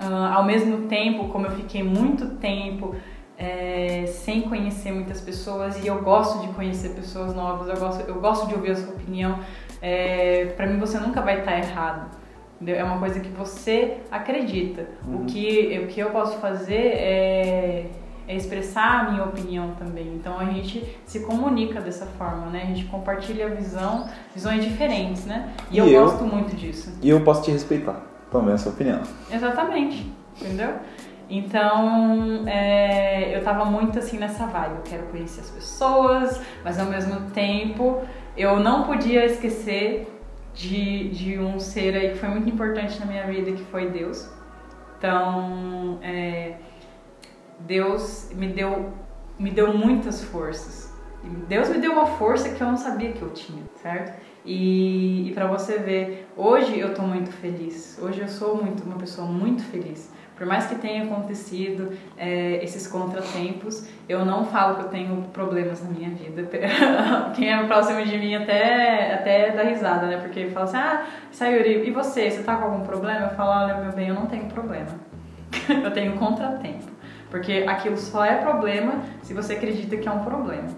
Ah, 0.00 0.34
ao 0.36 0.44
mesmo 0.44 0.88
tempo, 0.88 1.28
como 1.28 1.46
eu 1.46 1.50
fiquei 1.50 1.82
muito 1.82 2.36
tempo 2.36 2.94
é, 3.36 4.06
sem 4.06 4.42
conhecer 4.42 4.90
muitas 4.90 5.20
pessoas 5.20 5.82
e 5.84 5.86
eu 5.86 6.02
gosto 6.02 6.40
de 6.40 6.52
conhecer 6.54 6.94
pessoas 6.94 7.34
novas, 7.34 7.68
eu 7.68 7.76
gosto, 7.76 8.08
eu 8.08 8.20
gosto 8.20 8.48
de 8.48 8.54
ouvir 8.54 8.70
a 8.70 8.76
sua 8.76 8.94
opinião, 8.94 9.38
é, 9.82 10.46
para 10.56 10.66
mim 10.66 10.78
você 10.78 10.98
nunca 10.98 11.20
vai 11.20 11.40
estar 11.40 11.58
errado. 11.58 12.10
entendeu? 12.54 12.76
É 12.76 12.84
uma 12.84 12.98
coisa 12.98 13.20
que 13.20 13.28
você 13.28 13.98
acredita. 14.10 14.86
O, 15.06 15.26
que, 15.26 15.78
o 15.84 15.88
que 15.88 16.00
eu 16.00 16.08
posso 16.10 16.38
fazer 16.38 16.74
é 16.74 17.90
expressar 18.28 19.00
a 19.06 19.10
minha 19.10 19.24
opinião 19.24 19.72
também. 19.78 20.14
Então 20.14 20.38
a 20.38 20.44
gente 20.46 20.84
se 21.04 21.20
comunica 21.20 21.80
dessa 21.80 22.06
forma, 22.06 22.46
né? 22.46 22.62
A 22.62 22.66
gente 22.66 22.84
compartilha 22.86 23.46
a 23.46 23.50
visão, 23.50 24.08
visões 24.34 24.64
diferentes, 24.64 25.26
né? 25.26 25.50
E, 25.70 25.76
E 25.76 25.78
eu, 25.78 25.86
eu- 25.88 26.04
gosto 26.04 26.24
muito 26.24 26.54
disso. 26.56 26.96
E 27.02 27.08
eu 27.10 27.20
posso 27.22 27.42
te 27.42 27.50
respeitar 27.50 28.00
também 28.30 28.54
a 28.54 28.58
sua 28.58 28.72
opinião. 28.72 29.00
Exatamente, 29.30 30.10
entendeu? 30.40 30.74
Então, 31.28 32.46
é, 32.46 33.36
eu 33.36 33.42
tava 33.42 33.64
muito 33.64 33.98
assim 33.98 34.18
nessa 34.18 34.46
vibe, 34.46 34.74
eu 34.76 34.82
quero 34.82 35.02
conhecer 35.04 35.40
as 35.40 35.50
pessoas, 35.50 36.40
mas 36.62 36.78
ao 36.78 36.86
mesmo 36.86 37.30
tempo 37.30 38.02
eu 38.36 38.60
não 38.60 38.82
podia 38.84 39.24
esquecer 39.24 40.06
de, 40.54 41.08
de 41.10 41.38
um 41.38 41.58
ser 41.58 41.94
aí 41.96 42.10
que 42.10 42.18
foi 42.18 42.28
muito 42.28 42.48
importante 42.48 43.00
na 43.00 43.06
minha 43.06 43.26
vida, 43.26 43.52
que 43.52 43.64
foi 43.64 43.88
Deus. 43.88 44.28
Então, 44.98 45.98
é, 46.02 46.54
Deus 47.60 48.30
me 48.34 48.48
deu, 48.48 48.92
me 49.38 49.50
deu 49.50 49.76
muitas 49.76 50.22
forças. 50.22 50.92
Deus 51.48 51.68
me 51.70 51.78
deu 51.78 51.92
uma 51.92 52.06
força 52.06 52.50
que 52.50 52.60
eu 52.60 52.66
não 52.66 52.76
sabia 52.76 53.12
que 53.12 53.22
eu 53.22 53.30
tinha, 53.30 53.62
certo? 53.82 54.12
E, 54.44 55.28
e 55.28 55.32
para 55.32 55.46
você 55.46 55.78
ver, 55.78 56.28
hoje 56.36 56.78
eu 56.78 56.94
tô 56.94 57.02
muito 57.02 57.30
feliz. 57.32 57.98
Hoje 58.00 58.20
eu 58.20 58.28
sou 58.28 58.62
muito 58.62 58.82
uma 58.84 58.98
pessoa 58.98 59.26
muito 59.26 59.62
feliz, 59.62 60.12
Por 60.36 60.46
mais 60.46 60.66
que 60.66 60.74
tenha 60.74 61.04
acontecido 61.04 61.92
é, 62.16 62.62
esses 62.62 62.86
contratempos, 62.86 63.88
eu 64.06 64.24
não 64.24 64.44
falo 64.44 64.76
que 64.76 64.82
eu 64.82 64.88
tenho 64.88 65.22
problemas 65.32 65.82
na 65.82 65.88
minha 65.88 66.10
vida. 66.10 66.46
Quem 67.34 67.50
é 67.50 67.66
próximo 67.66 68.04
de 68.04 68.18
mim 68.18 68.34
até, 68.34 69.14
até 69.14 69.50
dá 69.52 69.62
risada, 69.62 70.06
né? 70.06 70.18
Porque 70.18 70.48
fala 70.48 70.64
assim, 70.64 70.76
ah, 70.76 71.06
Sayuri, 71.30 71.88
e 71.88 71.90
você? 71.90 72.30
Você 72.30 72.42
tá 72.42 72.56
com 72.56 72.64
algum 72.64 72.84
problema? 72.84 73.26
Eu 73.26 73.36
falo, 73.36 73.64
olha, 73.64 73.80
meu 73.80 73.92
bem, 73.92 74.08
eu 74.08 74.14
não 74.14 74.26
tenho 74.26 74.44
problema. 74.46 74.90
eu 75.82 75.90
tenho 75.92 76.18
contratempo. 76.18 76.93
Porque 77.34 77.64
aquilo 77.66 77.96
só 77.96 78.24
é 78.24 78.36
problema 78.36 79.02
se 79.20 79.34
você 79.34 79.54
acredita 79.54 79.96
que 79.96 80.08
é 80.08 80.12
um 80.12 80.22
problema. 80.22 80.68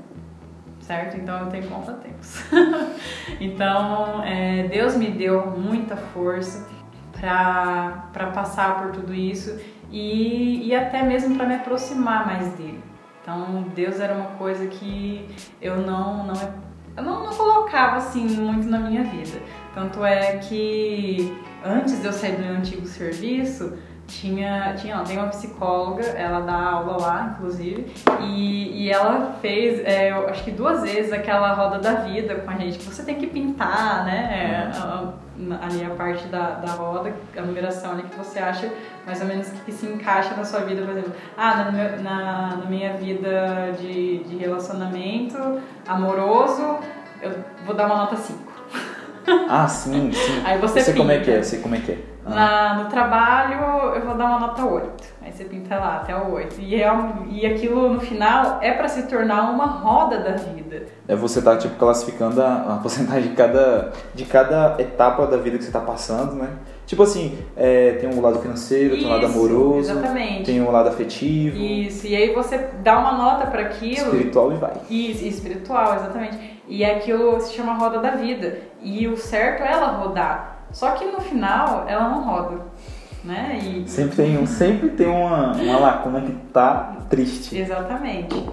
Certo? 0.81 1.19
Então 1.19 1.39
eu 1.41 1.47
tenho 1.49 1.69
contratempos. 1.69 2.43
então, 3.39 4.25
é, 4.25 4.67
Deus 4.67 4.97
me 4.97 5.11
deu 5.11 5.49
muita 5.51 5.99
força 5.99 6.67
para 7.13 8.31
passar 8.33 8.81
por 8.81 8.93
tudo 8.93 9.13
isso 9.13 9.61
e, 9.91 10.67
e 10.67 10.75
até 10.75 11.03
mesmo 11.03 11.37
para 11.37 11.45
me 11.45 11.57
aproximar 11.57 12.25
mais 12.25 12.49
dele. 12.55 12.83
Então, 13.21 13.67
Deus 13.75 14.01
era 14.01 14.15
uma 14.15 14.31
coisa 14.39 14.67
que 14.67 15.29
eu 15.61 15.77
não, 15.83 16.27
não, 16.27 16.55
eu 16.97 17.03
não, 17.03 17.25
não 17.25 17.35
colocava 17.35 17.97
assim 17.97 18.27
muito 18.29 18.67
na 18.67 18.79
minha 18.79 19.05
vida. 19.05 19.43
Tanto 19.75 20.03
é 20.03 20.39
que 20.39 21.37
antes 21.63 22.01
de 22.01 22.07
eu 22.07 22.15
sair 22.15 22.37
do 22.37 22.43
meu 22.43 22.55
antigo 22.55 22.87
serviço, 22.87 23.77
tinha, 24.07 24.75
tinha, 24.75 24.99
tem 25.01 25.19
uma 25.19 25.29
psicóloga, 25.29 26.05
ela 26.05 26.41
dá 26.41 26.55
aula 26.55 27.01
lá, 27.01 27.35
inclusive, 27.35 27.87
e, 28.21 28.85
e 28.85 28.91
ela 28.91 29.37
fez, 29.41 29.85
é, 29.85 30.13
eu 30.13 30.29
acho 30.29 30.45
que 30.45 30.51
duas 30.51 30.83
vezes 30.83 31.13
aquela 31.13 31.53
roda 31.53 31.79
da 31.79 31.95
vida 32.03 32.37
com 32.37 32.51
a 32.51 32.55
gente, 32.55 32.79
que 32.79 32.85
você 32.85 33.03
tem 33.03 33.17
que 33.17 33.27
pintar, 33.27 34.05
né, 34.05 34.71
é, 34.73 34.79
a, 34.79 35.13
a, 35.61 35.67
ali 35.67 35.85
a 35.85 35.91
parte 35.91 36.27
da, 36.29 36.51
da 36.51 36.73
roda, 36.73 37.13
a 37.37 37.43
numeração 37.43 37.93
ali 37.93 38.05
que 38.05 38.17
você 38.17 38.39
acha 38.39 38.71
mais 39.05 39.21
ou 39.21 39.27
menos 39.27 39.49
que 39.65 39.73
se 39.73 39.87
encaixa 39.87 40.35
na 40.35 40.45
sua 40.45 40.61
vida, 40.61 40.83
por 40.83 40.93
exemplo, 40.93 41.13
ah, 41.37 41.71
na, 41.71 41.97
na, 41.97 42.57
na 42.57 42.67
minha 42.67 42.97
vida 42.97 43.73
de, 43.79 44.19
de 44.25 44.37
relacionamento 44.37 45.61
amoroso, 45.87 46.79
eu 47.21 47.33
vou 47.65 47.75
dar 47.75 47.87
uma 47.87 47.97
nota 47.97 48.17
5. 48.17 48.39
Ah, 49.49 49.67
sim, 49.67 50.13
sim. 50.13 50.43
Aí 50.47 50.59
você 50.59 50.81
sei 50.81 50.95
como 50.95 51.11
é 51.11 51.19
que 51.19 51.31
é, 51.31 51.43
sei 51.43 51.61
como 51.61 51.75
é 51.75 51.81
que 51.81 51.93
é. 51.93 52.16
Ah. 52.27 52.35
Na, 52.35 52.83
no 52.83 52.91
trabalho 52.91 53.95
eu 53.95 54.05
vou 54.05 54.17
dar 54.17 54.27
uma 54.27 54.41
nota 54.41 54.65
8. 54.65 55.05
Aí 55.23 55.33
você 55.33 55.45
pinta 55.45 55.77
lá 55.77 55.97
até 55.97 56.17
o 56.17 56.33
8. 56.33 56.61
E, 56.61 56.83
é, 56.83 56.91
e 57.31 57.47
aquilo 57.47 57.89
no 57.93 58.01
final 58.01 58.59
é 58.61 58.73
para 58.73 58.89
se 58.89 59.05
tornar 59.05 59.51
uma 59.51 59.67
roda 59.67 60.19
da 60.19 60.33
vida. 60.33 60.87
É 61.07 61.15
você 61.15 61.41
tá 61.41 61.57
tipo 61.57 61.77
classificando 61.77 62.43
a, 62.43 62.75
a 62.75 62.77
porcentagem 62.83 63.31
de 63.31 63.37
cada, 63.37 63.93
de 64.15 64.25
cada 64.25 64.77
etapa 64.79 65.27
da 65.27 65.37
vida 65.37 65.57
que 65.59 65.65
você 65.65 65.71
tá 65.71 65.81
passando, 65.81 66.35
né? 66.35 66.51
Tipo 66.87 67.03
assim, 67.03 67.37
é, 67.57 67.93
tem 67.95 68.09
um 68.09 68.21
lado 68.21 68.39
financeiro, 68.39 68.97
tem 68.97 69.07
um 69.07 69.11
lado 69.11 69.27
Isso, 69.27 69.39
amoroso, 69.39 69.91
exatamente. 69.91 70.45
tem 70.45 70.63
um 70.63 70.71
lado 70.71 70.89
afetivo, 70.89 71.57
Isso, 71.57 72.07
e 72.07 72.15
aí 72.15 72.33
você 72.33 72.59
dá 72.81 73.01
uma 73.01 73.13
nota 73.13 73.47
para 73.49 73.63
aquilo. 73.63 74.07
espiritual 74.07 74.53
e 74.53 74.57
vai. 74.57 74.73
Isso, 74.89 75.25
espiritual, 75.25 75.97
exatamente. 75.97 76.63
E 76.69 76.85
aquilo 76.85 77.41
se 77.41 77.55
chama 77.55 77.75
roda 77.75 77.99
da 77.99 78.11
vida. 78.11 78.59
E 78.81 79.09
o 79.09 79.17
certo 79.17 79.65
é 79.65 79.73
ela 79.73 79.89
rodar. 79.89 80.56
Só 80.77 80.91
que 80.91 81.07
no 81.07 81.23
final 81.23 81.87
ela 81.89 82.07
não 82.11 82.23
roda. 82.23 82.61
Né? 83.25 83.59
E, 83.63 83.89
Sempre 83.89 84.17
tem, 84.17 84.39
um, 84.39 84.47
sempre 84.47 84.91
tem 84.91 85.07
uma, 85.07 85.53
uma 85.53 85.79
lacuna 85.79 86.21
que 86.21 86.33
tá 86.53 86.99
triste. 87.09 87.57
Exatamente. 87.57 88.47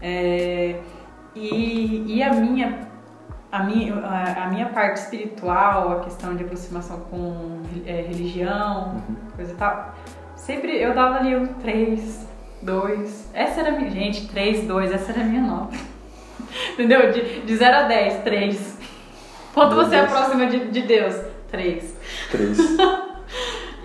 É, 0.00 0.76
e, 1.34 2.04
e 2.06 2.22
a 2.22 2.32
minha 2.32 2.86
a 3.50 3.64
minha, 3.64 3.96
a, 3.96 4.44
a 4.44 4.46
minha 4.50 4.66
parte 4.66 4.98
espiritual, 4.98 5.90
a 5.90 6.00
questão 6.04 6.36
de 6.36 6.44
aproximação 6.44 7.00
com 7.10 7.62
é, 7.84 8.02
religião, 8.02 9.02
coisa 9.34 9.52
e 9.52 9.56
tal, 9.56 9.94
sempre 10.36 10.80
eu 10.80 10.94
dava 10.94 11.16
ali 11.16 11.34
um 11.34 11.54
3, 11.54 12.28
2. 12.62 13.30
Essa 13.34 13.60
era 13.62 13.70
a 13.70 13.72
minha. 13.72 13.90
Gente, 13.90 14.28
3, 14.28 14.68
2, 14.68 14.92
essa 14.92 15.10
era 15.10 15.22
a 15.22 15.24
minha 15.24 15.42
nota. 15.42 15.76
Entendeu? 16.74 17.10
De, 17.10 17.40
de 17.40 17.56
0 17.56 17.76
a 17.78 17.82
10, 17.82 18.22
3. 18.22 18.78
Quanto 19.52 19.74
Meu 19.74 19.84
você 19.84 19.96
Deus. 19.96 20.12
aproxima 20.12 20.46
de, 20.46 20.70
de 20.70 20.82
Deus? 20.82 21.33
3. 21.54 21.96
Três. 22.30 22.58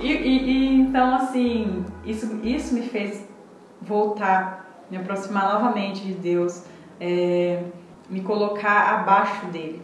E, 0.01 0.13
e- 0.13 0.49
e, 0.49 0.75
então, 0.79 1.13
assim, 1.15 1.83
isso, 2.05 2.39
isso 2.41 2.73
me 2.73 2.83
fez 2.83 3.21
voltar, 3.81 4.85
me 4.89 4.95
aproximar 4.95 5.53
novamente 5.53 6.01
de 6.05 6.13
Deus, 6.13 6.63
é, 7.01 7.63
me 8.09 8.21
colocar 8.21 8.93
abaixo 8.99 9.47
dele. 9.47 9.81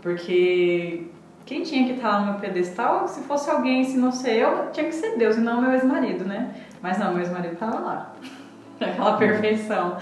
Porque 0.00 1.08
quem 1.44 1.64
tinha 1.64 1.84
que 1.84 1.94
estar 1.94 2.08
lá 2.10 2.20
no 2.20 2.26
meu 2.32 2.40
pedestal, 2.40 3.08
se 3.08 3.22
fosse 3.22 3.50
alguém, 3.50 3.82
se 3.82 3.96
não 3.96 4.12
ser 4.12 4.34
eu, 4.36 4.70
tinha 4.70 4.86
que 4.86 4.94
ser 4.94 5.16
Deus 5.18 5.36
e 5.36 5.40
não 5.40 5.60
meu 5.60 5.72
ex-marido, 5.72 6.24
né? 6.24 6.54
Mas 6.80 6.96
não, 6.96 7.10
meu 7.10 7.22
ex-marido 7.22 7.54
estava 7.54 7.80
lá. 7.80 8.14
Aquela 8.80 9.16
perfeição, 9.16 9.96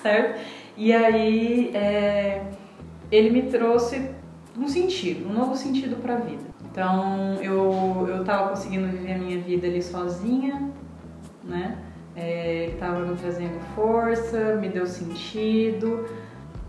certo? 0.00 0.38
E 0.76 0.94
aí, 0.94 1.72
é, 1.74 2.44
ele 3.10 3.30
me 3.30 3.42
trouxe 3.50 4.10
um 4.56 4.68
sentido, 4.68 5.28
um 5.28 5.32
novo 5.32 5.56
sentido 5.56 5.96
para 5.96 6.14
a 6.14 6.18
vida. 6.18 6.47
Então 6.78 7.34
eu 7.42 8.06
eu 8.08 8.22
tava 8.22 8.50
conseguindo 8.50 8.86
viver 8.86 9.14
a 9.14 9.18
minha 9.18 9.40
vida 9.40 9.66
ali 9.66 9.82
sozinha, 9.82 10.70
né? 11.42 11.76
É, 12.14 12.66
ele 12.66 12.76
tava 12.76 13.00
me 13.00 13.16
trazendo 13.16 13.58
força, 13.74 14.54
me 14.54 14.68
deu 14.68 14.86
sentido. 14.86 16.06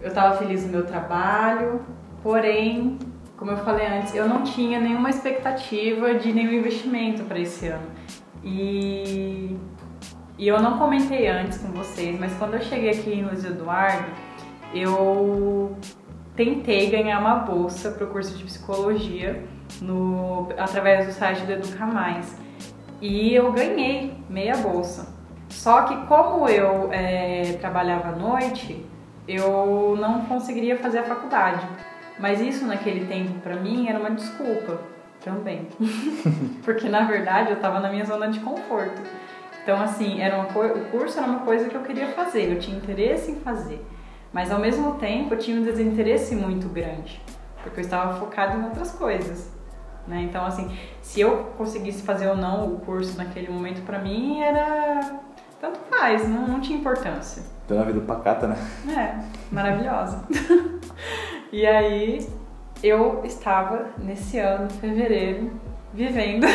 Eu 0.02 0.11
tava 0.11 0.36
feliz 0.38 0.65
no 0.65 0.72
meu 0.72 0.84
trabalho, 0.84 1.81
porém, 2.23 2.98
como 3.38 3.52
eu 3.52 3.57
falei 3.57 3.86
antes, 3.86 4.15
eu 4.15 4.27
não 4.27 4.41
tinha 4.41 4.80
nenhuma 4.80 5.11
expectativa 5.11 6.15
de 6.15 6.34
nenhum 6.34 6.53
investimento 6.53 7.23
para 7.26 7.38
esse 7.38 7.68
ano. 7.68 7.88
E 8.44 9.56
e 10.40 10.48
eu 10.48 10.60
não 10.60 10.80
comentei 10.80 11.27
antes 11.27 11.60
com 11.60 11.68
vocês, 11.68 12.19
mas 12.19 12.34
quando 12.34 12.56
eu 12.56 12.61
cheguei 12.61 12.90
aqui 12.90 13.11
em 13.14 13.26
Luiz 13.26 13.45
Eduardo, 13.45 14.10
eu 14.73 15.77
tentei 16.36 16.90
ganhar 16.90 17.19
uma 17.19 17.36
bolsa 17.36 17.91
para 17.91 18.06
o 18.06 18.07
curso 18.07 18.36
de 18.36 18.44
psicologia 18.44 19.45
no, 19.82 20.50
através 20.58 21.06
do 21.06 21.12
site 21.12 21.41
do 21.41 21.52
Educa 21.52 21.86
Mais. 21.86 22.38
E 23.02 23.34
eu 23.34 23.52
ganhei 23.52 24.14
meia 24.30 24.58
bolsa. 24.58 25.14
Só 25.50 25.84
que 25.84 25.96
como 26.06 26.48
eu 26.48 26.90
é, 26.91 27.58
trabalhava 27.60 28.10
à 28.10 28.12
noite, 28.12 28.86
eu 29.28 29.98
não 30.00 30.22
conseguiria 30.26 30.78
fazer 30.78 31.00
a 31.00 31.04
faculdade. 31.04 31.66
Mas 32.20 32.41
isso 32.41 32.66
naquele 32.66 33.06
tempo 33.06 33.40
para 33.40 33.56
mim 33.56 33.88
era 33.88 34.00
uma 34.00 34.12
desculpa 34.12 34.80
também. 35.24 35.68
Porque 36.64 36.90
na 36.90 37.02
verdade 37.02 37.50
eu 37.50 37.56
estava 37.56 37.80
na 37.80 37.90
minha 37.90 38.06
zona 38.06 38.28
de 38.28 38.40
conforto. 38.40 39.02
Então 39.64 39.82
assim, 39.82 40.22
era 40.22 40.36
uma 40.36 40.48
o 40.48 40.86
curso 40.91 41.18
era 41.18 41.28
uma 41.28 41.40
coisa 41.40 41.70
que 41.70 41.76
eu 41.76 41.82
queria 41.82 42.08
fazer, 42.10 42.52
eu 42.52 42.60
tinha 42.60 42.78
interesse 42.78 43.32
em 43.32 43.36
fazer. 43.36 43.86
Mas 44.32 44.52
ao 44.52 44.60
mesmo 44.60 44.96
tempo 44.96 45.34
eu 45.34 45.40
tinha 45.40 45.60
um 45.60 45.64
desinteresse 45.64 46.36
muito 46.36 46.68
grande, 46.68 47.22
porque 47.64 47.80
eu 47.80 47.84
estava 47.84 48.20
focada 48.20 48.56
em 48.56 48.64
outras 48.64 48.91
coisas. 48.91 49.59
Né? 50.10 50.23
Então, 50.23 50.44
assim, 50.44 50.76
se 51.03 51.22
eu 51.22 51.52
conseguisse 51.56 52.02
fazer 52.02 52.27
ou 52.27 52.36
não 52.36 52.73
o 52.73 52.80
curso 52.80 53.15
naquele 53.15 53.48
momento, 53.48 53.86
pra 53.86 53.99
mim 53.99 54.41
era. 54.41 55.19
Tanto 55.61 55.80
faz, 55.90 56.27
não, 56.27 56.48
não 56.48 56.60
tinha 56.60 56.80
importância. 56.80 57.44
Tem 57.68 57.77
uma 57.77 57.86
vida 57.86 58.02
pacata, 58.02 58.48
né? 58.48 58.56
É, 58.88 59.53
maravilhosa. 59.53 60.23
e 61.52 61.65
aí 61.65 62.27
eu 62.81 63.22
estava 63.23 63.88
nesse 63.99 64.40
ano, 64.40 64.69
fevereiro, 64.69 65.52
vivendo, 65.94 66.48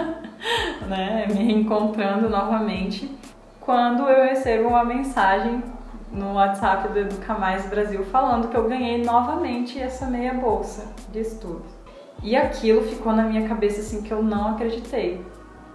né, 0.88 1.26
me 1.28 1.44
reencontrando 1.44 2.28
novamente, 2.30 3.14
quando 3.60 4.08
eu 4.08 4.24
recebo 4.24 4.70
uma 4.70 4.82
mensagem 4.82 5.62
no 6.10 6.34
WhatsApp 6.34 6.88
do 6.88 6.98
Educa 6.98 7.34
Mais 7.34 7.66
Brasil 7.66 8.02
falando 8.06 8.48
que 8.48 8.56
eu 8.56 8.66
ganhei 8.66 9.04
novamente 9.04 9.78
essa 9.78 10.06
meia 10.06 10.34
bolsa 10.34 10.86
de 11.12 11.20
estudos. 11.20 11.81
E 12.22 12.36
aquilo 12.36 12.82
ficou 12.82 13.12
na 13.12 13.24
minha 13.24 13.48
cabeça 13.48 13.80
assim 13.80 14.02
que 14.02 14.10
eu 14.12 14.22
não 14.22 14.48
acreditei. 14.54 15.24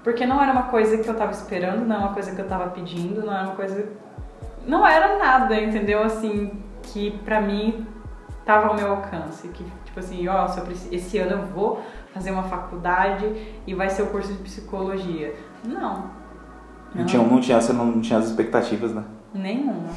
Porque 0.03 0.25
não 0.25 0.41
era 0.41 0.51
uma 0.53 0.63
coisa 0.63 0.97
que 0.97 1.07
eu 1.07 1.15
tava 1.15 1.31
esperando, 1.31 1.85
não 1.85 1.95
era 1.95 2.05
uma 2.05 2.13
coisa 2.13 2.33
que 2.33 2.39
eu 2.39 2.47
tava 2.47 2.69
pedindo, 2.69 3.25
não 3.25 3.33
era 3.33 3.43
uma 3.47 3.55
coisa 3.55 3.89
não 4.65 4.85
era 4.85 5.17
nada, 5.17 5.59
entendeu? 5.61 6.03
Assim, 6.03 6.51
que 6.83 7.11
pra 7.23 7.39
mim 7.41 7.85
tava 8.45 8.67
ao 8.67 8.75
meu 8.75 8.91
alcance. 8.91 9.47
Que, 9.47 9.63
tipo 9.85 9.99
assim, 9.99 10.27
ó, 10.27 10.45
preci- 10.61 10.93
esse 10.93 11.17
ano 11.17 11.31
eu 11.31 11.45
vou 11.47 11.81
fazer 12.13 12.31
uma 12.31 12.43
faculdade 12.43 13.25
e 13.65 13.73
vai 13.73 13.89
ser 13.89 14.01
o 14.03 14.07
curso 14.07 14.31
de 14.33 14.39
psicologia. 14.39 15.33
Não. 15.65 16.11
Não 16.93 17.05
tinha, 17.05 17.21
não 17.21 17.39
tinha, 17.39 17.61
você 17.61 17.71
não 17.73 18.01
tinha 18.01 18.19
as 18.19 18.25
expectativas, 18.27 18.93
né? 18.93 19.03
Nenhuma. 19.33 19.89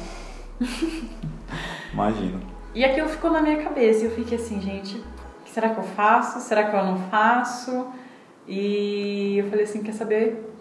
Imagino. 1.93 2.39
E 2.73 2.85
aquilo 2.85 3.09
ficou 3.09 3.31
na 3.31 3.41
minha 3.41 3.61
cabeça 3.61 4.03
e 4.03 4.05
eu 4.05 4.11
fiquei 4.11 4.37
assim, 4.37 4.61
gente, 4.61 5.03
será 5.53 5.69
que 5.69 5.79
eu 5.79 5.83
faço? 5.83 6.39
Será 6.39 6.69
que 6.69 6.75
eu 6.75 6.83
não 6.83 6.97
faço? 7.09 7.87
E 8.47 9.37
eu 9.37 9.49
falei 9.49 9.65
assim, 9.65 9.83
quer 9.83 9.93
saber 9.93 10.51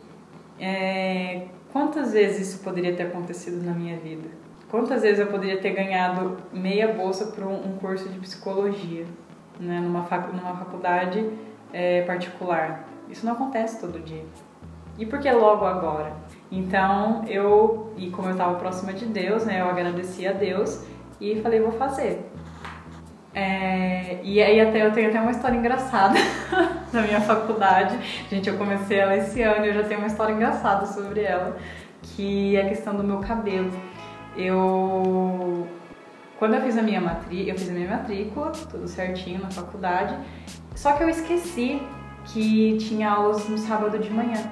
é, 0.58 1.46
quantas 1.72 2.12
vezes 2.12 2.48
isso 2.48 2.62
poderia 2.62 2.94
ter 2.94 3.04
acontecido 3.04 3.64
na 3.64 3.72
minha 3.72 3.96
vida? 3.96 4.28
Quantas 4.70 5.02
vezes 5.02 5.18
eu 5.18 5.26
poderia 5.26 5.60
ter 5.60 5.70
ganhado 5.70 6.36
meia 6.52 6.92
bolsa 6.92 7.26
para 7.26 7.46
um, 7.46 7.76
curso 7.80 8.08
de 8.08 8.18
psicologia, 8.20 9.04
né, 9.58 9.80
numa, 9.80 10.02
numa 10.32 10.56
faculdade 10.56 11.28
é, 11.72 12.02
particular? 12.02 12.84
Isso 13.08 13.26
não 13.26 13.32
acontece 13.32 13.80
todo 13.80 13.98
dia. 13.98 14.24
E 14.98 15.06
por 15.06 15.18
que 15.18 15.30
logo 15.32 15.64
agora? 15.64 16.12
Então 16.52 17.24
eu, 17.26 17.92
e 17.96 18.10
como 18.10 18.28
eu 18.28 18.32
estava 18.32 18.54
próxima 18.58 18.92
de 18.92 19.06
Deus, 19.06 19.44
né, 19.44 19.60
eu 19.60 19.66
agradeci 19.66 20.26
a 20.26 20.32
Deus 20.32 20.84
e 21.20 21.40
falei, 21.40 21.60
vou 21.60 21.72
fazer. 21.72 22.30
É, 23.32 24.18
e 24.24 24.42
aí 24.42 24.60
até 24.60 24.84
eu 24.84 24.92
tenho 24.92 25.08
até 25.08 25.20
uma 25.20 25.30
história 25.30 25.56
engraçada 25.56 26.18
na 26.92 27.02
minha 27.02 27.20
faculdade. 27.20 27.98
Gente, 28.28 28.48
eu 28.48 28.56
comecei 28.56 28.98
ela 28.98 29.16
esse 29.16 29.40
ano 29.42 29.64
e 29.64 29.68
eu 29.68 29.74
já 29.74 29.84
tenho 29.84 30.00
uma 30.00 30.08
história 30.08 30.32
engraçada 30.32 30.86
sobre 30.86 31.22
ela, 31.22 31.56
que 32.02 32.56
é 32.56 32.62
a 32.62 32.68
questão 32.68 32.94
do 32.96 33.04
meu 33.04 33.18
cabelo. 33.18 33.70
Eu 34.36 35.68
quando 36.38 36.54
eu 36.54 36.62
fiz 36.62 36.78
a 36.78 36.82
minha 36.82 37.02
matrícula, 37.02 37.50
eu 37.50 37.58
fiz 37.58 37.68
a 37.68 37.72
minha 37.72 37.90
matrícula, 37.90 38.50
tudo 38.70 38.88
certinho 38.88 39.42
na 39.42 39.50
faculdade, 39.50 40.16
só 40.74 40.94
que 40.94 41.02
eu 41.02 41.08
esqueci 41.10 41.82
que 42.24 42.78
tinha 42.78 43.10
aulas 43.10 43.46
no 43.46 43.58
sábado 43.58 43.98
de 43.98 44.10
manhã. 44.10 44.50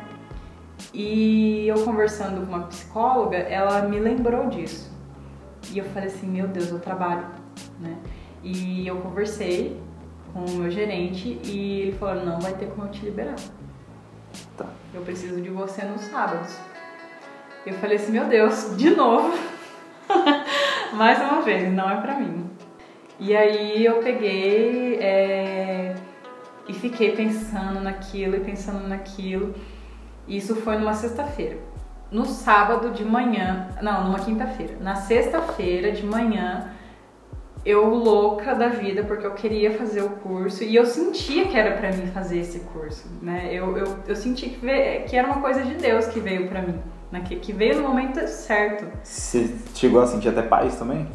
E 0.92 1.66
eu 1.66 1.82
conversando 1.84 2.46
com 2.46 2.55
uma 2.55 2.66
psicóloga, 2.66 3.38
ela 3.38 3.82
me 3.82 3.98
lembrou 3.98 4.48
disso. 4.48 4.92
E 5.72 5.78
eu 5.78 5.84
falei 5.86 6.09
assim, 6.09 6.26
meu 6.26 6.46
Deus, 6.46 6.68
eu 6.68 6.78
trabalho, 6.78 7.26
né? 7.80 7.96
E 8.43 8.86
eu 8.86 8.97
conversei 8.97 9.81
com 10.32 10.44
o 10.44 10.51
meu 10.51 10.70
gerente 10.70 11.40
e 11.44 11.81
ele 11.82 11.93
falou, 11.93 12.24
não 12.24 12.40
vai 12.40 12.52
ter 12.55 12.66
como 12.66 12.86
eu 12.86 12.90
te 12.90 13.05
liberar. 13.05 13.36
Tá. 14.56 14.66
Eu 14.94 15.02
preciso 15.02 15.40
de 15.40 15.51
você 15.51 15.85
nos 15.85 16.02
sábados. 16.02 16.56
Eu 17.66 17.74
falei 17.74 17.97
assim, 17.97 18.12
meu 18.12 18.27
Deus, 18.27 18.77
de 18.77 18.90
novo. 18.90 19.36
Mais 20.94 21.19
uma 21.20 21.43
vez, 21.43 21.73
não 21.73 21.90
é 21.90 22.01
pra 22.01 22.15
mim. 22.15 22.48
E 23.20 23.36
aí 23.36 23.85
eu 23.85 23.97
peguei 23.97 24.97
é, 25.01 25.94
e 26.69 26.73
fiquei 26.73 27.16
pensando 27.16 27.81
naquilo 27.81 28.36
e 28.36 28.40
pensando 28.40 28.86
naquilo. 28.86 29.55
Isso 30.27 30.55
foi 30.56 30.77
numa 30.77 30.94
sexta-feira. 30.94 31.59
No 32.10 32.24
sábado 32.24 32.90
de 32.90 33.05
manhã, 33.05 33.69
não, 33.82 34.05
numa 34.05 34.20
quinta-feira. 34.20 34.77
Na 34.81 34.94
sexta-feira 34.94 35.90
de 35.93 36.06
manhã, 36.06 36.70
eu 37.69 37.85
louca 37.86 38.55
da 38.55 38.69
vida 38.69 39.03
porque 39.05 39.27
eu 39.27 39.32
queria 39.32 39.73
fazer 39.77 40.03
o 40.03 40.11
curso 40.11 40.65
e 40.65 40.74
eu 40.74 40.86
sentia 40.86 41.47
que 41.47 41.57
era 41.57 41.77
para 41.77 41.90
mim 41.93 42.07
fazer 42.07 42.39
esse 42.39 42.61
curso, 42.61 43.07
né? 43.20 43.49
Eu, 43.53 43.77
eu, 43.77 43.97
eu 44.07 44.16
senti 44.16 44.49
que, 44.49 44.65
veio, 44.65 45.05
que 45.05 45.15
era 45.16 45.27
uma 45.27 45.40
coisa 45.40 45.62
de 45.62 45.74
Deus 45.74 46.07
que 46.07 46.19
veio 46.19 46.49
para 46.49 46.62
mim, 46.62 46.81
né? 47.12 47.20
que, 47.27 47.36
que 47.36 47.53
veio 47.53 47.77
no 47.82 47.89
momento 47.89 48.27
certo. 48.27 48.86
Você 49.03 49.55
chegou 49.74 50.01
a 50.01 50.07
sentir 50.07 50.28
até 50.31 50.40
paz 50.43 50.77
também? 50.77 51.07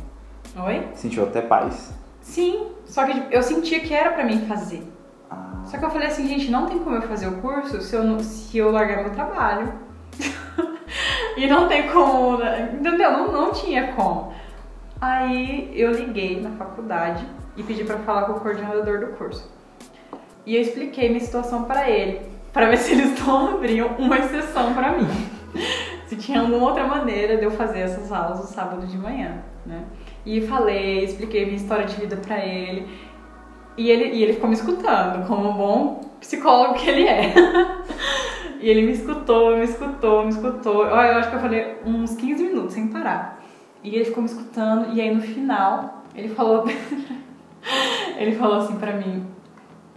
Oi? 0.56 0.88
Sentiu 0.94 1.24
até 1.24 1.42
paz? 1.42 1.92
Sim, 2.22 2.68
só 2.86 3.06
que 3.06 3.24
eu 3.32 3.42
sentia 3.42 3.80
que 3.80 3.94
era 3.94 4.12
para 4.12 4.24
mim 4.24 4.46
fazer. 4.46 4.84
Ah, 5.32 5.64
Só 5.66 5.78
que 5.78 5.86
eu 5.86 5.90
falei 5.90 6.08
assim, 6.08 6.28
gente, 6.28 6.52
não 6.52 6.68
tem 6.68 6.78
como 6.80 6.96
eu 6.96 7.02
fazer 7.02 7.28
o 7.28 7.38
curso 7.42 7.82
se 7.82 7.96
eu, 7.96 8.04
não- 8.04 8.20
se 8.20 8.56
eu 8.58 8.72
largar 8.72 9.02
meu 9.04 9.10
trabalho. 9.12 9.74
e 11.36 11.48
não 11.48 11.68
tem 11.68 11.88
como, 11.90 12.38
né? 12.38 12.72
entendeu? 12.80 13.12
Não, 13.12 13.32
não 13.32 13.52
tinha 13.52 13.94
como. 13.94 14.32
Aí 15.04 15.70
eu 15.76 15.92
liguei 15.92 16.40
na 16.40 16.52
faculdade 16.52 17.28
e 17.58 17.64
pedi 17.64 17.84
pra 17.84 17.98
falar 17.98 18.24
com 18.24 18.38
o 18.38 18.40
coordenador 18.40 19.02
do 19.02 19.08
curso. 19.18 19.52
E 20.46 20.56
eu 20.56 20.62
expliquei 20.62 21.10
minha 21.10 21.20
situação 21.20 21.66
pra 21.66 21.90
ele, 21.90 22.22
pra 22.54 22.70
ver 22.70 22.78
se 22.80 22.94
eles 22.94 23.20
não 23.20 23.56
abriam 23.56 23.90
uma 24.00 24.18
exceção 24.18 24.74
pra 24.74 24.98
mim. 24.98 25.10
se 26.08 26.16
tinha 26.16 26.40
alguma 26.40 26.70
outra 26.70 26.88
maneira 26.88 27.36
de 27.36 27.44
eu 27.44 27.52
fazer 27.52 27.80
essas 27.80 28.14
aulas 28.14 28.40
no 28.40 28.46
sábado 28.46 28.88
de 28.88 28.98
manhã, 28.98 29.44
né? 29.66 29.84
E 30.26 30.40
falei, 30.48 31.04
expliquei 31.04 31.44
minha 31.44 31.58
história 31.58 31.84
de 31.84 31.98
vida 31.98 32.16
pra 32.16 32.40
ele. 32.40 32.88
E 33.78 33.92
ele, 33.92 34.06
e 34.06 34.24
ele 34.24 34.32
ficou 34.32 34.48
me 34.48 34.56
escutando, 34.56 35.28
como 35.28 35.50
um 35.50 35.54
bom 35.54 36.02
psicólogo 36.22 36.76
que 36.76 36.90
ele 36.90 37.06
é. 37.10 37.34
e 38.58 38.70
ele 38.70 38.84
me 38.84 38.94
escutou, 38.94 39.58
me 39.58 39.66
escutou, 39.66 40.24
me 40.24 40.30
escutou. 40.30 40.86
Olha, 40.86 41.12
eu 41.12 41.18
acho 41.18 41.30
que 41.30 41.36
eu 41.36 41.42
falei 41.42 41.78
uns 41.86 42.16
15 42.16 42.42
minutos 42.42 42.74
sem 42.74 42.88
parar. 42.88 43.43
E 43.84 43.96
ele 43.96 44.06
ficou 44.06 44.24
me 44.24 44.30
escutando, 44.30 44.94
e 44.94 45.02
aí 45.02 45.14
no 45.14 45.22
final, 45.22 46.04
ele 46.16 46.30
falou. 46.30 46.66
ele 48.18 48.36
falou 48.36 48.58
assim 48.58 48.76
pra 48.78 48.94
mim: 48.94 49.26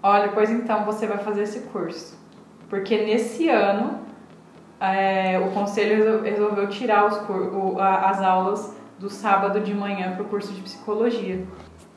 Olha, 0.02 0.28
pois 0.28 0.50
então 0.50 0.84
você 0.84 1.06
vai 1.06 1.18
fazer 1.18 1.42
esse 1.42 1.60
curso. 1.68 2.16
Porque 2.68 2.98
nesse 3.04 3.48
ano 3.48 3.98
é, 4.80 5.38
o 5.38 5.50
conselho 5.52 5.96
resol- 6.04 6.22
resolveu 6.22 6.68
tirar 6.68 7.06
os 7.06 7.16
o- 7.28 7.76
as 7.80 8.20
aulas 8.20 8.74
do 8.98 9.08
sábado 9.08 9.60
de 9.60 9.72
manhã 9.74 10.12
pro 10.16 10.24
curso 10.24 10.52
de 10.52 10.60
psicologia. 10.62 11.44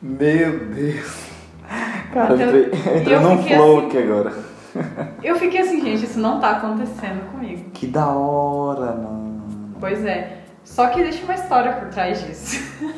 Meu 0.01 0.59
Deus. 0.67 1.27
Cara, 2.13 2.33
Então, 2.35 3.13
eu 3.13 3.21
num 3.21 3.37
fiquei 3.39 3.55
flow 3.57 3.77
assim. 3.79 3.87
aqui 3.87 3.97
agora. 3.97 4.33
Eu 5.23 5.35
fiquei 5.35 5.61
assim, 5.61 5.81
gente, 5.81 6.05
isso 6.05 6.19
não 6.19 6.39
tá 6.39 6.51
acontecendo 6.51 7.31
comigo. 7.31 7.71
Que 7.71 7.87
da 7.87 8.07
hora, 8.07 8.91
mano. 8.93 9.43
Pois 9.79 10.05
é. 10.05 10.38
Só 10.69 10.87
que 10.87 11.01
existe 11.01 11.23
uma 11.23 11.33
história 11.33 11.73
por 11.73 11.89
trás 11.89 12.23
disso. 12.23 12.63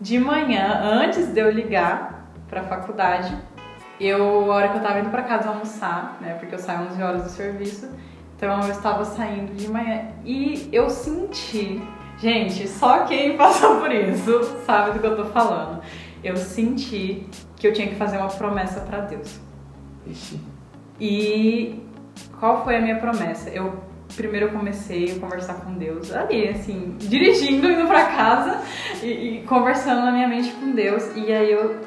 De 0.00 0.18
manhã, 0.18 0.80
antes 0.82 1.28
de 1.28 1.38
eu 1.38 1.50
ligar 1.50 2.26
pra 2.48 2.64
faculdade, 2.64 3.36
eu, 4.00 4.50
a 4.50 4.56
hora 4.56 4.68
que 4.70 4.78
eu 4.78 4.82
tava 4.82 4.98
indo 4.98 5.10
pra 5.10 5.22
casa 5.22 5.50
almoçar, 5.50 6.16
né? 6.20 6.34
Porque 6.34 6.54
eu 6.54 6.58
saio 6.58 6.88
11 6.88 7.02
horas 7.02 7.22
do 7.22 7.28
serviço, 7.28 7.88
então 8.36 8.60
eu 8.60 8.70
estava 8.70 9.04
saindo 9.04 9.54
de 9.54 9.70
manhã 9.70 10.08
e 10.24 10.68
eu 10.72 10.90
senti. 10.90 11.80
Gente, 12.18 12.66
só 12.66 13.04
quem 13.04 13.36
passou 13.38 13.78
por 13.78 13.92
isso 13.92 14.42
sabe 14.66 14.92
do 14.92 14.98
que 14.98 15.06
eu 15.06 15.16
tô 15.16 15.26
falando. 15.26 15.80
Eu 16.24 16.36
senti 16.36 17.28
que 17.56 17.68
eu 17.68 17.72
tinha 17.72 17.86
que 17.86 17.94
fazer 17.94 18.16
uma 18.16 18.28
promessa 18.28 18.80
pra 18.80 19.02
Deus. 19.02 19.38
Ixi. 20.06 20.40
E 20.98 21.80
qual 22.40 22.64
foi 22.64 22.76
a 22.76 22.80
minha 22.80 22.98
promessa? 22.98 23.50
Eu 23.50 23.89
primeiro 24.14 24.46
eu 24.46 24.52
comecei 24.52 25.12
a 25.12 25.18
conversar 25.18 25.54
com 25.54 25.74
Deus 25.74 26.12
ali, 26.12 26.48
assim, 26.48 26.96
dirigindo, 26.98 27.70
indo 27.70 27.86
pra 27.86 28.04
casa 28.06 28.60
e, 29.02 29.06
e 29.38 29.42
conversando 29.46 30.02
na 30.02 30.12
minha 30.12 30.28
mente 30.28 30.52
com 30.52 30.72
Deus. 30.72 31.10
E 31.16 31.32
aí 31.32 31.50
eu 31.50 31.80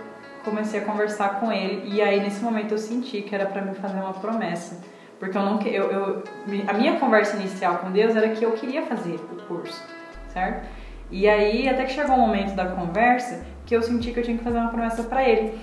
comecei 0.43 0.81
a 0.81 0.85
conversar 0.85 1.39
com 1.39 1.51
Ele. 1.51 1.83
E 1.93 2.01
aí 2.01 2.19
nesse 2.19 2.43
momento 2.43 2.71
eu 2.71 2.77
senti 2.77 3.21
que 3.21 3.33
era 3.33 3.45
pra 3.45 3.61
mim 3.61 3.73
fazer 3.73 3.97
uma 3.97 4.13
promessa. 4.13 4.81
Porque 5.19 5.37
eu 5.37 5.41
não 5.41 5.61
eu, 5.61 5.91
eu 5.91 6.23
a 6.67 6.73
minha 6.73 6.99
conversa 6.99 7.37
inicial 7.37 7.77
com 7.77 7.91
Deus 7.91 8.15
era 8.15 8.29
que 8.29 8.43
eu 8.43 8.51
queria 8.51 8.81
fazer 8.81 9.15
o 9.15 9.41
curso, 9.47 9.81
certo? 10.29 10.67
E 11.09 11.27
aí 11.29 11.69
até 11.69 11.85
que 11.85 11.93
chegou 11.93 12.15
o 12.15 12.19
momento 12.19 12.55
da 12.55 12.65
conversa 12.65 13.45
que 13.65 13.75
eu 13.75 13.81
senti 13.81 14.11
que 14.11 14.19
eu 14.19 14.23
tinha 14.23 14.37
que 14.37 14.43
fazer 14.43 14.57
uma 14.57 14.69
promessa 14.69 15.03
pra 15.03 15.27
Ele. 15.27 15.57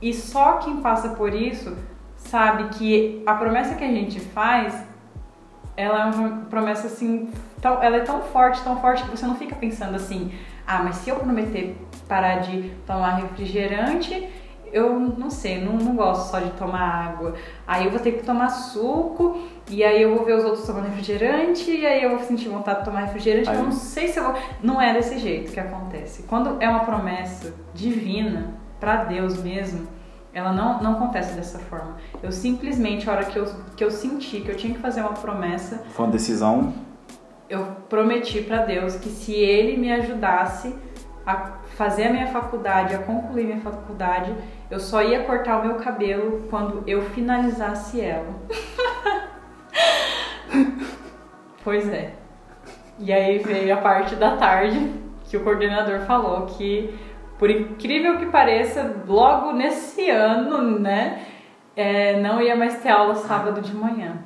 E 0.00 0.12
só 0.12 0.58
quem 0.58 0.80
passa 0.80 1.10
por 1.10 1.34
isso 1.34 1.76
sabe 2.16 2.68
que 2.76 3.22
a 3.26 3.34
promessa 3.34 3.74
que 3.74 3.84
a 3.84 3.88
gente 3.88 4.18
faz, 4.20 4.74
ela 5.76 6.00
é 6.02 6.04
uma 6.04 6.30
promessa 6.50 6.86
assim, 6.86 7.30
tão, 7.60 7.82
ela 7.82 7.96
é 7.96 8.00
tão 8.00 8.22
forte, 8.22 8.62
tão 8.62 8.80
forte 8.80 9.02
que 9.02 9.10
você 9.10 9.26
não 9.26 9.36
fica 9.36 9.54
pensando 9.56 9.96
assim, 9.96 10.32
ah, 10.66 10.82
mas 10.82 10.96
se 10.96 11.10
eu 11.10 11.16
prometer 11.16 11.76
parar 12.08 12.36
de 12.38 12.70
tomar 12.86 13.16
refrigerante, 13.16 14.28
eu 14.72 14.98
não 14.98 15.30
sei, 15.30 15.64
não, 15.64 15.74
não 15.74 15.94
gosto 15.94 16.30
só 16.30 16.40
de 16.40 16.50
tomar 16.50 16.80
água. 16.80 17.34
Aí 17.66 17.84
eu 17.84 17.90
vou 17.92 18.00
ter 18.00 18.12
que 18.12 18.24
tomar 18.24 18.48
suco, 18.48 19.38
e 19.70 19.84
aí 19.84 20.02
eu 20.02 20.16
vou 20.16 20.24
ver 20.24 20.34
os 20.36 20.44
outros 20.44 20.66
tomando 20.66 20.86
refrigerante, 20.86 21.70
e 21.70 21.86
aí 21.86 22.02
eu 22.02 22.10
vou 22.10 22.18
sentir 22.20 22.48
vontade 22.48 22.80
de 22.80 22.84
tomar 22.84 23.00
refrigerante, 23.00 23.48
Aí- 23.48 23.56
eu 23.56 23.62
não 23.62 23.72
sei 23.72 24.08
se 24.08 24.18
eu 24.18 24.24
vou. 24.24 24.34
Não 24.62 24.82
é 24.82 24.92
desse 24.92 25.18
jeito 25.18 25.52
que 25.52 25.60
acontece. 25.60 26.24
Quando 26.24 26.56
é 26.60 26.68
uma 26.68 26.80
promessa 26.80 27.54
divina, 27.72 28.54
pra 28.80 29.04
Deus 29.04 29.40
mesmo, 29.42 29.86
ela 30.34 30.52
não, 30.52 30.82
não 30.82 30.92
acontece 30.94 31.34
dessa 31.34 31.58
forma. 31.60 31.96
Eu 32.22 32.32
simplesmente, 32.32 33.08
a 33.08 33.12
hora 33.12 33.24
que 33.24 33.38
eu, 33.38 33.46
que 33.76 33.84
eu 33.84 33.90
senti 33.90 34.40
que 34.40 34.48
eu 34.50 34.56
tinha 34.56 34.74
que 34.74 34.80
fazer 34.80 35.00
uma 35.00 35.12
promessa, 35.12 35.84
Foi 35.90 36.06
uma 36.06 36.12
decisão. 36.12 36.74
eu 37.48 37.64
prometi 37.88 38.40
pra 38.42 38.64
Deus 38.64 38.96
que 38.96 39.08
se 39.08 39.32
Ele 39.32 39.76
me 39.76 39.92
ajudasse 39.92 40.74
a 41.26 41.52
fazer 41.76 42.08
a 42.08 42.10
minha 42.10 42.26
faculdade, 42.26 42.94
a 42.94 42.98
concluir 42.98 43.44
minha 43.44 43.60
faculdade, 43.60 44.34
eu 44.70 44.78
só 44.78 45.02
ia 45.02 45.24
cortar 45.24 45.60
o 45.60 45.66
meu 45.66 45.76
cabelo 45.76 46.46
quando 46.50 46.82
eu 46.86 47.02
finalizasse 47.10 48.00
ela. 48.00 48.34
pois 51.62 51.88
é. 51.88 52.12
E 52.98 53.12
aí 53.12 53.38
veio 53.38 53.74
a 53.74 53.78
parte 53.78 54.14
da 54.16 54.36
tarde 54.36 54.92
que 55.24 55.36
o 55.36 55.42
coordenador 55.42 56.00
falou 56.00 56.46
que, 56.46 56.94
por 57.38 57.50
incrível 57.50 58.18
que 58.18 58.26
pareça, 58.26 59.02
logo 59.06 59.52
nesse 59.52 60.08
ano, 60.10 60.78
né, 60.78 61.22
é, 61.76 62.20
não 62.20 62.40
ia 62.40 62.54
mais 62.54 62.80
ter 62.82 62.90
aula 62.90 63.14
sábado 63.14 63.60
de 63.60 63.74
manhã. 63.74 64.18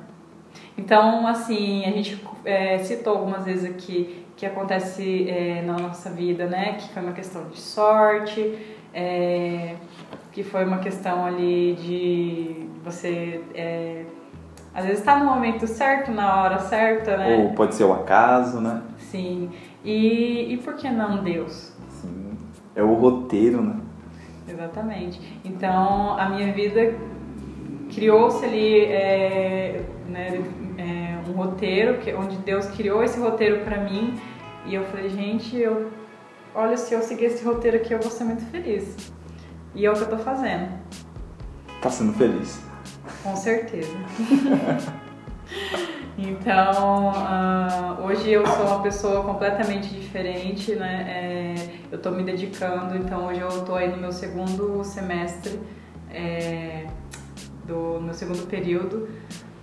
Então, 0.77 1.27
assim, 1.27 1.85
a 1.85 1.91
gente 1.91 2.23
é, 2.45 2.77
citou 2.79 3.17
algumas 3.17 3.43
vezes 3.45 3.69
aqui 3.69 4.25
que 4.37 4.45
acontece 4.45 5.29
é, 5.29 5.61
na 5.63 5.77
nossa 5.77 6.09
vida, 6.09 6.45
né? 6.45 6.77
Que 6.79 6.87
foi 6.93 7.03
uma 7.03 7.11
questão 7.11 7.49
de 7.49 7.59
sorte, 7.59 8.57
é, 8.93 9.75
que 10.31 10.43
foi 10.43 10.63
uma 10.63 10.77
questão 10.77 11.25
ali 11.25 11.73
de 11.73 12.69
você 12.81 13.41
é, 13.53 14.05
às 14.73 14.85
vezes 14.85 14.99
estar 14.99 15.19
no 15.19 15.25
momento 15.25 15.67
certo, 15.67 16.11
na 16.11 16.41
hora 16.41 16.59
certa, 16.59 17.17
né? 17.17 17.35
Ou 17.35 17.49
pode 17.53 17.75
ser 17.75 17.83
o 17.83 17.91
acaso, 17.91 18.61
né? 18.61 18.81
Sim. 18.97 19.51
E, 19.83 20.53
e 20.53 20.57
por 20.57 20.75
que 20.75 20.89
não 20.89 21.21
Deus? 21.21 21.73
É 22.79 22.83
o 22.83 22.93
roteiro, 22.93 23.61
né? 23.61 23.75
Exatamente. 24.47 25.19
Então, 25.43 26.17
a 26.17 26.29
minha 26.29 26.53
vida 26.53 26.95
criou-se 27.93 28.45
ali 28.45 28.85
é, 28.85 29.83
né, 30.07 30.41
é, 30.77 31.29
um 31.29 31.33
roteiro, 31.33 31.97
que, 31.97 32.13
onde 32.13 32.37
Deus 32.37 32.67
criou 32.67 33.03
esse 33.03 33.19
roteiro 33.19 33.65
para 33.65 33.83
mim. 33.83 34.17
E 34.65 34.75
eu 34.75 34.85
falei, 34.85 35.09
gente, 35.09 35.57
eu, 35.57 35.91
olha, 36.55 36.77
se 36.77 36.93
eu 36.93 37.01
seguir 37.01 37.25
esse 37.25 37.43
roteiro 37.43 37.75
aqui, 37.75 37.93
eu 37.93 37.99
vou 37.99 38.09
ser 38.09 38.23
muito 38.23 38.45
feliz. 38.45 39.11
E 39.75 39.85
é 39.85 39.91
o 39.91 39.93
que 39.93 40.01
eu 40.03 40.09
tô 40.09 40.17
fazendo. 40.17 40.69
Tá 41.81 41.89
sendo 41.89 42.13
feliz. 42.13 42.61
Com 43.21 43.35
certeza. 43.35 43.91
então, 46.21 47.11
uh, 47.11 48.03
hoje 48.03 48.29
eu 48.29 48.45
sou 48.45 48.67
uma 48.67 48.81
pessoa 48.81 49.23
completamente 49.23 49.87
diferente, 49.87 50.75
né? 50.75 51.05
É, 51.07 51.55
eu 51.89 51.97
estou 51.97 52.11
me 52.11 52.23
dedicando, 52.23 52.97
então 52.97 53.27
hoje 53.27 53.39
eu 53.39 53.47
estou 53.47 53.75
aí 53.75 53.89
no 53.89 53.95
meu 53.95 54.11
segundo 54.11 54.83
semestre, 54.83 55.57
é, 56.11 56.87
do 57.63 58.01
meu 58.01 58.13
segundo 58.13 58.45
período 58.47 59.07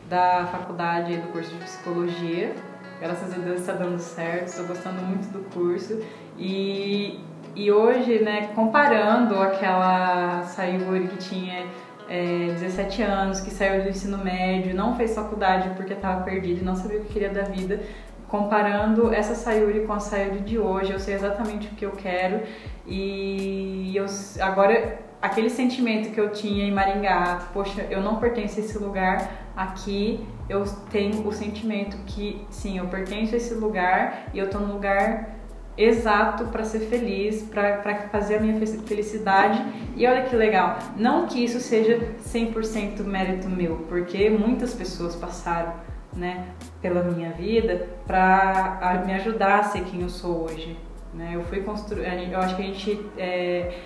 da 0.09 0.47
faculdade 0.47 1.17
do 1.19 1.29
curso 1.29 1.51
de 1.51 1.59
psicologia. 1.59 2.55
Graças 3.01 3.35
a 3.35 3.37
Deus 3.37 3.61
está 3.61 3.75
dando 3.75 3.99
certo, 3.99 4.47
estou 4.47 4.67
gostando 4.67 5.03
muito 5.03 5.31
do 5.31 5.41
curso 5.51 6.01
e, 6.39 7.21
e 7.55 7.71
hoje, 7.71 8.21
né, 8.21 8.49
comparando 8.55 9.39
aquela 9.39 10.43
Sayuri 10.45 11.07
que 11.09 11.19
tinha 11.19 11.67
é, 12.09 12.53
17 12.53 13.03
anos, 13.03 13.41
que 13.41 13.51
saiu 13.51 13.83
do 13.83 13.89
ensino 13.89 14.19
médio, 14.19 14.75
não 14.75 14.97
fez 14.97 15.15
faculdade 15.15 15.71
porque 15.77 15.93
estava 15.93 16.23
perdido 16.23 16.61
e 16.61 16.65
não 16.65 16.77
sabia 16.77 16.99
o 16.99 17.05
que 17.05 17.13
queria 17.13 17.31
da 17.31 17.43
vida. 17.43 17.81
Comparando 18.29 19.13
essa 19.13 19.35
Sayuri 19.35 19.87
com 19.87 19.93
a 19.93 20.01
Sayuri 20.01 20.41
de 20.41 20.59
hoje, 20.59 20.93
eu 20.93 20.99
sei 20.99 21.15
exatamente 21.15 21.69
o 21.69 21.71
que 21.71 21.87
eu 21.87 21.93
quero 21.93 22.43
e 22.87 23.93
eu, 23.95 24.07
agora 24.41 24.99
aquele 25.23 25.49
sentimento 25.49 26.13
que 26.13 26.21
eu 26.21 26.31
tinha 26.31 26.65
em 26.65 26.73
Maringá, 26.73 27.49
poxa, 27.53 27.87
eu 27.89 28.01
não 28.01 28.17
pertenço 28.17 28.59
a 28.59 28.63
esse 28.63 28.79
lugar, 28.79 29.31
aqui 29.57 30.27
eu 30.49 30.65
tenho 30.91 31.27
o 31.27 31.33
sentimento 31.33 31.97
que 32.07 32.45
sim, 32.51 32.79
eu 32.79 32.87
pertenço 32.87 33.35
a 33.35 33.37
esse 33.37 33.55
lugar 33.55 34.27
e 34.33 34.39
eu 34.39 34.51
tô 34.51 34.59
no 34.59 34.73
lugar 34.73 35.36
exato 35.77 36.47
para 36.47 36.65
ser 36.65 36.81
feliz, 36.81 37.43
para 37.43 38.09
fazer 38.11 38.37
a 38.37 38.41
minha 38.41 38.59
felicidade. 38.87 39.63
E 39.97 40.07
olha 40.07 40.23
que 40.23 40.35
legal, 40.35 40.79
não 40.97 41.27
que 41.27 41.43
isso 41.43 41.61
seja 41.61 42.15
100% 42.25 43.03
mérito 43.05 43.49
meu, 43.49 43.77
porque 43.89 44.31
muitas 44.31 44.75
pessoas 44.75 45.15
passaram, 45.15 45.75
né, 46.15 46.49
pela 46.81 47.03
minha 47.03 47.31
vida 47.33 47.89
para 48.07 49.03
me 49.05 49.13
ajudar 49.15 49.61
a 49.61 49.63
ser 49.65 49.85
quem 49.85 50.03
eu 50.03 50.09
sou 50.09 50.45
hoje. 50.45 50.79
Né? 51.13 51.33
Eu 51.35 51.43
fui 51.45 51.61
construir, 51.61 52.31
eu 52.31 52.41
acho 52.41 52.57
que 52.57 52.63
a 52.63 52.67
gente 52.67 53.07
é, 53.19 53.79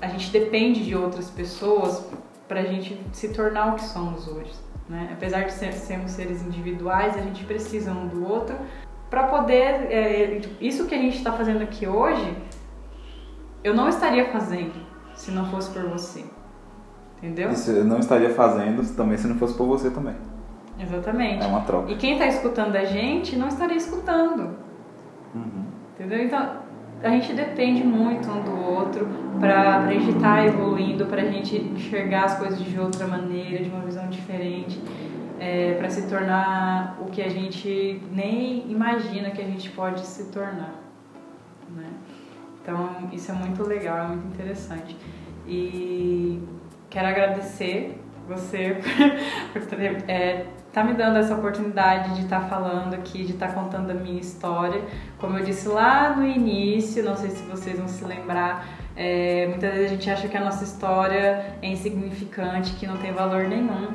a 0.00 0.08
gente 0.08 0.30
depende 0.30 0.84
de 0.84 0.96
outras 0.96 1.30
pessoas 1.30 2.06
para 2.48 2.60
a 2.60 2.64
gente 2.64 3.00
se 3.12 3.28
tornar 3.28 3.72
o 3.72 3.76
que 3.76 3.84
somos 3.84 4.26
hoje. 4.26 4.52
Né? 4.88 5.10
Apesar 5.12 5.44
de 5.44 5.52
sermos 5.52 6.10
seres 6.10 6.42
individuais, 6.42 7.16
a 7.16 7.20
gente 7.20 7.44
precisa 7.44 7.92
um 7.92 8.08
do 8.08 8.28
outro 8.28 8.56
para 9.12 9.24
poder. 9.24 9.92
É, 9.92 10.40
isso 10.58 10.86
que 10.86 10.94
a 10.94 10.98
gente 10.98 11.18
está 11.18 11.32
fazendo 11.32 11.62
aqui 11.62 11.86
hoje, 11.86 12.34
eu 13.62 13.74
não 13.74 13.86
estaria 13.86 14.32
fazendo 14.32 14.72
se 15.14 15.30
não 15.30 15.44
fosse 15.50 15.70
por 15.70 15.82
você. 15.82 16.24
Entendeu? 17.18 17.50
Isso 17.50 17.70
eu 17.70 17.84
não 17.84 17.98
estaria 17.98 18.30
fazendo 18.30 18.82
também 18.96 19.18
se 19.18 19.28
não 19.28 19.36
fosse 19.36 19.54
por 19.54 19.66
você 19.66 19.90
também. 19.90 20.14
Exatamente. 20.80 21.44
É 21.44 21.46
uma 21.46 21.60
troca. 21.60 21.92
E 21.92 21.96
quem 21.96 22.14
está 22.14 22.26
escutando 22.26 22.74
a 22.74 22.84
gente 22.84 23.36
não 23.36 23.48
estaria 23.48 23.76
escutando. 23.76 24.56
Uhum. 25.34 25.64
Entendeu? 25.94 26.24
Então, 26.24 26.56
a 27.02 27.10
gente 27.10 27.34
depende 27.34 27.84
muito 27.84 28.30
um 28.30 28.42
do 28.42 28.64
outro 28.64 29.06
para 29.38 29.80
a 29.80 29.92
gente 29.92 30.08
estar 30.08 30.36
tá 30.36 30.46
evoluindo, 30.46 31.04
para 31.04 31.20
a 31.20 31.26
gente 31.26 31.54
enxergar 31.58 32.24
as 32.24 32.38
coisas 32.38 32.58
de 32.58 32.80
outra 32.80 33.06
maneira, 33.06 33.62
de 33.62 33.68
uma 33.68 33.80
visão 33.80 34.08
diferente 34.08 34.80
é, 35.42 35.74
para 35.74 35.90
se 35.90 36.02
tornar 36.02 36.96
o 37.00 37.06
que 37.06 37.20
a 37.20 37.28
gente 37.28 38.00
nem 38.12 38.70
imagina 38.70 39.32
que 39.32 39.42
a 39.42 39.44
gente 39.44 39.68
pode 39.70 40.06
se 40.06 40.30
tornar. 40.30 40.72
Né? 41.68 41.90
Então, 42.62 43.10
isso 43.12 43.32
é 43.32 43.34
muito 43.34 43.64
legal, 43.64 43.98
é 43.98 44.06
muito 44.06 44.24
interessante. 44.28 44.96
E 45.44 46.40
quero 46.88 47.08
agradecer 47.08 48.00
você 48.28 48.78
por 49.52 49.62
estar 49.62 49.80
é, 50.08 50.46
tá 50.72 50.84
me 50.84 50.94
dando 50.94 51.18
essa 51.18 51.34
oportunidade 51.34 52.14
de 52.14 52.22
estar 52.22 52.42
tá 52.42 52.46
falando 52.46 52.94
aqui, 52.94 53.24
de 53.24 53.32
estar 53.32 53.48
tá 53.48 53.52
contando 53.52 53.90
a 53.90 53.94
minha 53.94 54.20
história. 54.20 54.80
Como 55.18 55.36
eu 55.36 55.44
disse 55.44 55.66
lá 55.66 56.14
no 56.14 56.24
início, 56.24 57.02
não 57.02 57.16
sei 57.16 57.30
se 57.30 57.42
vocês 57.46 57.76
vão 57.76 57.88
se 57.88 58.04
lembrar, 58.04 58.64
é, 58.94 59.48
muitas 59.48 59.72
vezes 59.72 59.90
a 59.90 59.94
gente 59.94 60.08
acha 60.08 60.28
que 60.28 60.36
a 60.36 60.44
nossa 60.44 60.62
história 60.62 61.56
é 61.60 61.66
insignificante, 61.66 62.74
que 62.74 62.86
não 62.86 62.96
tem 62.98 63.10
valor 63.10 63.48
nenhum. 63.48 63.88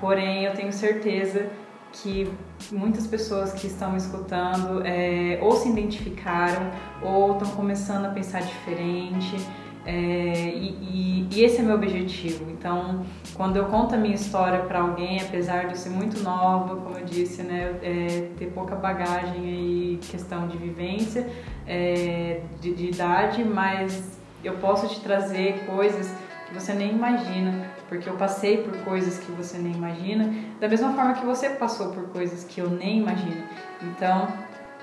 Porém, 0.00 0.44
eu 0.44 0.54
tenho 0.54 0.72
certeza 0.72 1.50
que 1.92 2.30
muitas 2.72 3.06
pessoas 3.06 3.52
que 3.52 3.66
estão 3.66 3.90
me 3.90 3.98
escutando 3.98 4.82
é, 4.84 5.38
ou 5.42 5.52
se 5.52 5.68
identificaram 5.68 6.70
ou 7.02 7.32
estão 7.32 7.50
começando 7.50 8.06
a 8.06 8.10
pensar 8.10 8.42
diferente. 8.42 9.36
É, 9.84 9.92
e, 9.92 10.76
e, 10.82 11.28
e, 11.32 11.42
esse 11.44 11.58
é 11.58 11.62
meu 11.62 11.74
objetivo. 11.74 12.50
Então, 12.50 13.04
quando 13.34 13.56
eu 13.56 13.64
conto 13.66 13.94
a 13.94 13.98
minha 13.98 14.14
história 14.14 14.60
para 14.60 14.80
alguém, 14.80 15.20
apesar 15.20 15.64
de 15.64 15.70
eu 15.70 15.76
ser 15.76 15.88
muito 15.88 16.22
nova, 16.22 16.76
como 16.76 16.98
eu 16.98 17.04
disse, 17.04 17.42
né, 17.42 17.74
é, 17.82 18.28
ter 18.38 18.46
pouca 18.52 18.76
bagagem 18.76 19.42
e 19.42 19.98
questão 20.02 20.46
de 20.48 20.58
vivência, 20.58 21.26
é, 21.66 22.42
de, 22.60 22.74
de 22.74 22.88
idade, 22.88 23.42
mas 23.42 24.20
eu 24.44 24.54
posso 24.58 24.86
te 24.86 25.00
trazer 25.00 25.64
coisas 25.64 26.14
que 26.46 26.54
você 26.54 26.74
nem 26.74 26.90
imagina, 26.90 27.70
porque 27.90 28.08
eu 28.08 28.14
passei 28.14 28.58
por 28.58 28.72
coisas 28.84 29.18
que 29.18 29.32
você 29.32 29.58
nem 29.58 29.72
imagina, 29.72 30.32
da 30.60 30.68
mesma 30.68 30.92
forma 30.92 31.12
que 31.14 31.26
você 31.26 31.50
passou 31.50 31.90
por 31.90 32.04
coisas 32.10 32.44
que 32.44 32.60
eu 32.60 32.70
nem 32.70 33.00
imagino. 33.00 33.42
Então, 33.82 34.28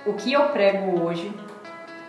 o 0.06 0.12
que 0.12 0.34
eu 0.34 0.50
prego 0.50 1.02
hoje, 1.02 1.34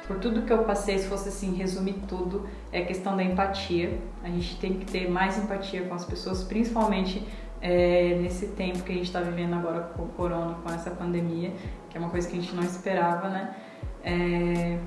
por 0.09 0.19
tudo 0.19 0.43
que 0.43 0.53
eu 0.53 0.65
passei, 0.65 0.99
se 0.99 1.07
fosse 1.07 1.29
assim 1.29 1.55
resumir 1.55 2.01
tudo, 2.09 2.49
é 2.73 2.81
a 2.81 2.85
questão 2.85 3.17
da 3.17 3.23
empatia. 3.23 3.97
A 4.25 4.29
gente 4.29 4.59
tem 4.59 4.75
que 4.75 4.87
ter 4.87 5.09
mais 5.09 5.39
empatia 5.39 5.83
com 5.83 5.95
as 5.95 6.05
pessoas, 6.05 6.43
principalmente 6.43 7.25
é, 7.61 8.19
nesse 8.21 8.49
tempo 8.49 8.83
que 8.83 8.91
a 8.91 8.97
gente 8.97 9.07
está 9.07 9.21
vivendo 9.21 9.55
agora 9.55 9.83
com 9.97 10.03
o 10.03 10.09
corona, 10.09 10.55
com 10.65 10.73
essa 10.73 10.91
pandemia, 10.91 11.53
que 11.89 11.97
é 11.97 12.01
uma 12.01 12.11
coisa 12.11 12.29
que 12.29 12.37
a 12.37 12.41
gente 12.41 12.57
não 12.57 12.65
esperava, 12.65 13.29
né? 13.29 13.55
É, 14.03 14.79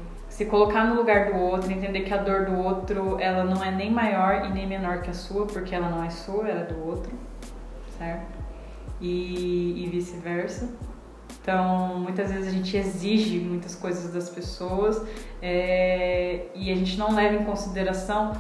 se 0.41 0.45
colocar 0.45 0.85
no 0.85 0.95
lugar 0.95 1.31
do 1.31 1.39
outro, 1.39 1.71
entender 1.71 2.01
que 2.01 2.11
a 2.11 2.17
dor 2.17 2.45
do 2.45 2.57
outro 2.57 3.19
ela 3.19 3.43
não 3.43 3.63
é 3.63 3.69
nem 3.69 3.91
maior 3.91 4.45
e 4.45 4.49
nem 4.49 4.65
menor 4.65 5.03
que 5.03 5.11
a 5.11 5.13
sua, 5.13 5.45
porque 5.45 5.75
ela 5.75 5.87
não 5.87 6.03
é 6.03 6.09
sua, 6.09 6.49
ela 6.49 6.61
é 6.61 6.65
do 6.65 6.83
outro, 6.83 7.11
certo? 7.95 8.39
E, 8.99 9.83
e 9.83 9.89
vice-versa. 9.89 10.67
Então, 11.39 11.99
muitas 11.99 12.31
vezes 12.31 12.47
a 12.47 12.51
gente 12.51 12.75
exige 12.75 13.39
muitas 13.39 13.75
coisas 13.75 14.11
das 14.11 14.29
pessoas 14.29 15.05
é, 15.43 16.47
e 16.55 16.71
a 16.71 16.75
gente 16.75 16.97
não 16.97 17.13
leva 17.13 17.35
em 17.35 17.43
consideração 17.43 18.31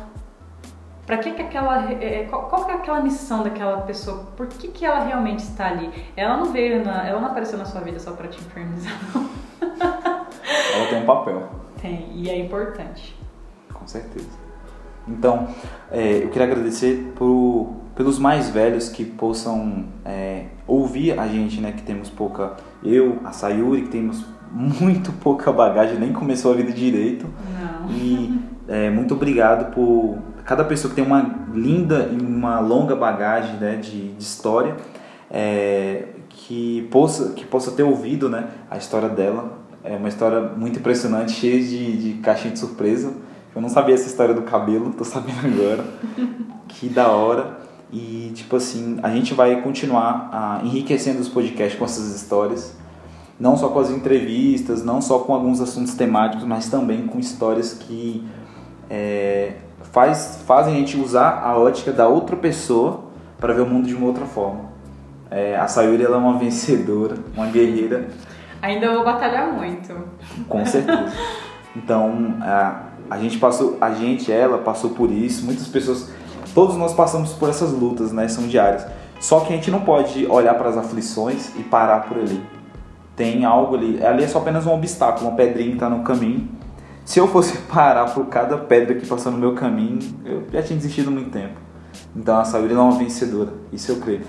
para 1.05 1.19
que, 1.19 1.31
que 1.33 1.41
aquela 1.41 1.91
é, 1.91 2.25
qual, 2.29 2.47
qual 2.47 2.65
que 2.65 2.71
é 2.71 2.75
aquela 2.75 3.01
missão 3.01 3.43
daquela 3.43 3.81
pessoa, 3.81 4.25
por 4.35 4.47
que, 4.47 4.69
que 4.69 4.83
ela 4.83 5.03
realmente 5.03 5.39
está 5.43 5.67
ali? 5.67 5.91
Ela 6.17 6.37
não 6.37 6.51
veio, 6.51 6.83
na, 6.83 7.07
ela 7.07 7.19
não 7.19 7.27
apareceu 7.27 7.59
na 7.59 7.65
sua 7.65 7.81
vida 7.81 7.99
só 7.99 8.13
para 8.13 8.27
te 8.27 8.39
infernizar. 8.39 8.99
Ela 9.61 10.87
tem 10.89 11.03
um 11.03 11.05
papel. 11.05 11.61
Tem, 11.81 12.07
e 12.13 12.29
é 12.29 12.37
importante. 12.37 13.15
Com 13.73 13.87
certeza. 13.87 14.29
Então, 15.07 15.47
é, 15.91 16.23
eu 16.23 16.29
queria 16.29 16.47
agradecer 16.47 17.11
por, 17.15 17.75
pelos 17.95 18.19
mais 18.19 18.49
velhos 18.49 18.87
que 18.89 19.03
possam 19.03 19.85
é, 20.05 20.45
ouvir 20.67 21.19
a 21.19 21.27
gente, 21.27 21.59
né? 21.59 21.71
Que 21.71 21.81
temos 21.81 22.09
pouca. 22.09 22.55
Eu, 22.83 23.19
a 23.25 23.31
Sayuri, 23.31 23.83
que 23.83 23.89
temos 23.89 24.23
muito 24.51 25.11
pouca 25.23 25.51
bagagem, 25.51 25.97
nem 25.97 26.13
começou 26.13 26.53
a 26.53 26.55
vida 26.55 26.71
direito. 26.71 27.27
Não. 27.59 27.91
E 27.91 28.39
é, 28.67 28.89
muito 28.89 29.15
obrigado 29.15 29.73
por 29.73 30.19
cada 30.45 30.63
pessoa 30.63 30.89
que 30.89 30.95
tem 30.95 31.05
uma 31.05 31.35
linda 31.53 32.09
e 32.11 32.21
uma 32.21 32.59
longa 32.59 32.95
bagagem 32.95 33.55
né, 33.55 33.77
de, 33.77 34.13
de 34.13 34.23
história. 34.23 34.75
É, 35.29 36.09
que 36.29 36.87
possa, 36.91 37.33
que 37.33 37.45
possa 37.45 37.71
ter 37.71 37.83
ouvido 37.83 38.27
né, 38.29 38.49
a 38.69 38.77
história 38.77 39.07
dela, 39.07 39.59
é 39.83 39.95
uma 39.95 40.07
história 40.07 40.41
muito 40.41 40.79
impressionante, 40.79 41.31
cheia 41.31 41.61
de, 41.61 41.97
de 41.97 42.21
caixinha 42.21 42.53
de 42.53 42.59
surpresa. 42.59 43.13
Eu 43.55 43.61
não 43.61 43.69
sabia 43.69 43.95
essa 43.95 44.07
história 44.07 44.33
do 44.33 44.43
cabelo, 44.43 44.93
tô 44.93 45.03
sabendo 45.03 45.39
agora. 45.45 45.83
que 46.67 46.87
da 46.87 47.09
hora. 47.09 47.59
E, 47.91 48.31
tipo 48.33 48.55
assim, 48.55 48.99
a 49.03 49.09
gente 49.09 49.33
vai 49.33 49.61
continuar 49.61 50.29
ah, 50.31 50.61
enriquecendo 50.63 51.19
os 51.19 51.27
podcasts 51.27 51.77
com 51.77 51.83
essas 51.83 52.15
histórias. 52.15 52.73
Não 53.39 53.57
só 53.57 53.69
com 53.69 53.79
as 53.79 53.89
entrevistas, 53.89 54.83
não 54.83 55.01
só 55.01 55.19
com 55.19 55.33
alguns 55.33 55.59
assuntos 55.59 55.95
temáticos, 55.95 56.45
mas 56.45 56.69
também 56.69 57.07
com 57.07 57.19
histórias 57.19 57.73
que 57.73 58.25
é, 58.89 59.53
faz, 59.91 60.41
fazem 60.45 60.75
a 60.75 60.77
gente 60.77 60.97
usar 60.97 61.41
a 61.43 61.57
ótica 61.57 61.91
da 61.91 62.07
outra 62.07 62.35
pessoa 62.35 63.05
para 63.39 63.53
ver 63.53 63.61
o 63.61 63.65
mundo 63.65 63.87
de 63.87 63.95
uma 63.95 64.05
outra 64.05 64.25
forma. 64.25 64.71
É, 65.29 65.57
a 65.57 65.67
Sayuri 65.67 66.03
ela 66.03 66.15
é 66.15 66.19
uma 66.19 66.37
vencedora, 66.39 67.15
uma 67.35 67.47
guerreira 67.47 68.09
Ainda 68.61 68.93
vou 68.93 69.03
batalhar 69.03 69.51
muito. 69.51 69.93
Com 70.47 70.65
certeza. 70.65 71.11
Então, 71.75 72.35
a, 72.41 72.83
a 73.09 73.17
gente 73.17 73.37
passou, 73.37 73.77
a 73.81 73.91
gente, 73.91 74.31
ela 74.31 74.57
passou 74.57 74.91
por 74.91 75.11
isso, 75.11 75.45
muitas 75.45 75.67
pessoas, 75.67 76.11
todos 76.53 76.75
nós 76.75 76.93
passamos 76.93 77.33
por 77.33 77.49
essas 77.49 77.71
lutas, 77.71 78.11
né? 78.11 78.27
São 78.27 78.47
diárias. 78.47 78.85
Só 79.19 79.41
que 79.41 79.53
a 79.53 79.55
gente 79.55 79.69
não 79.69 79.81
pode 79.81 80.25
olhar 80.27 80.55
para 80.55 80.69
as 80.69 80.77
aflições 80.77 81.55
e 81.55 81.63
parar 81.63 82.07
por 82.07 82.17
ali. 82.17 82.43
Tem 83.15 83.45
algo 83.45 83.75
ali, 83.75 84.03
ali 84.03 84.23
é 84.23 84.27
só 84.27 84.39
apenas 84.39 84.65
um 84.65 84.73
obstáculo, 84.73 85.29
uma 85.29 85.35
pedrinha 85.35 85.69
que 85.69 85.75
está 85.75 85.89
no 85.89 86.03
caminho. 86.03 86.49
Se 87.05 87.19
eu 87.19 87.27
fosse 87.27 87.57
parar 87.71 88.05
por 88.13 88.25
cada 88.27 88.57
pedra 88.57 88.95
que 88.95 89.05
passou 89.05 89.31
no 89.31 89.37
meu 89.37 89.53
caminho, 89.53 89.99
eu 90.25 90.43
já 90.51 90.63
tinha 90.63 90.77
desistido 90.77 91.11
muito 91.11 91.29
tempo. 91.29 91.59
Então 92.15 92.39
a 92.39 92.43
Sayuri 92.43 92.73
não 92.73 92.87
é 92.87 92.91
uma 92.91 92.97
vencedora, 92.97 93.53
isso 93.71 93.91
eu 93.91 93.97
creio. 93.97 94.21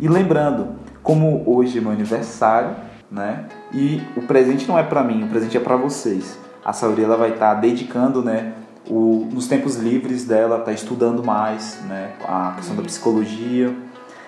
E 0.00 0.08
lembrando, 0.08 0.76
como 1.02 1.42
hoje 1.46 1.78
é 1.78 1.80
meu 1.80 1.90
aniversário, 1.90 2.70
né? 3.10 3.46
E 3.72 4.02
o 4.16 4.22
presente 4.22 4.66
não 4.68 4.78
é 4.78 4.82
para 4.82 5.02
mim, 5.02 5.24
o 5.24 5.28
presente 5.28 5.56
é 5.56 5.60
para 5.60 5.76
vocês. 5.76 6.38
A 6.64 6.72
Sayuri 6.72 7.04
ela 7.04 7.16
vai 7.16 7.30
estar 7.30 7.54
tá 7.54 7.60
dedicando, 7.60 8.22
né, 8.22 8.52
o, 8.88 9.28
nos 9.32 9.46
tempos 9.46 9.76
livres 9.76 10.24
dela, 10.24 10.60
tá 10.60 10.72
estudando 10.72 11.24
mais, 11.24 11.80
né, 11.84 12.12
a 12.26 12.52
questão 12.56 12.76
da 12.76 12.82
psicologia. 12.82 13.74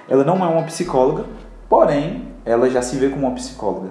Ela 0.08 0.24
não 0.24 0.36
é 0.44 0.48
uma 0.48 0.62
psicóloga, 0.64 1.24
porém, 1.68 2.28
ela 2.44 2.68
já 2.70 2.82
se 2.82 2.96
vê 2.96 3.08
como 3.08 3.26
uma 3.26 3.34
psicóloga. 3.34 3.90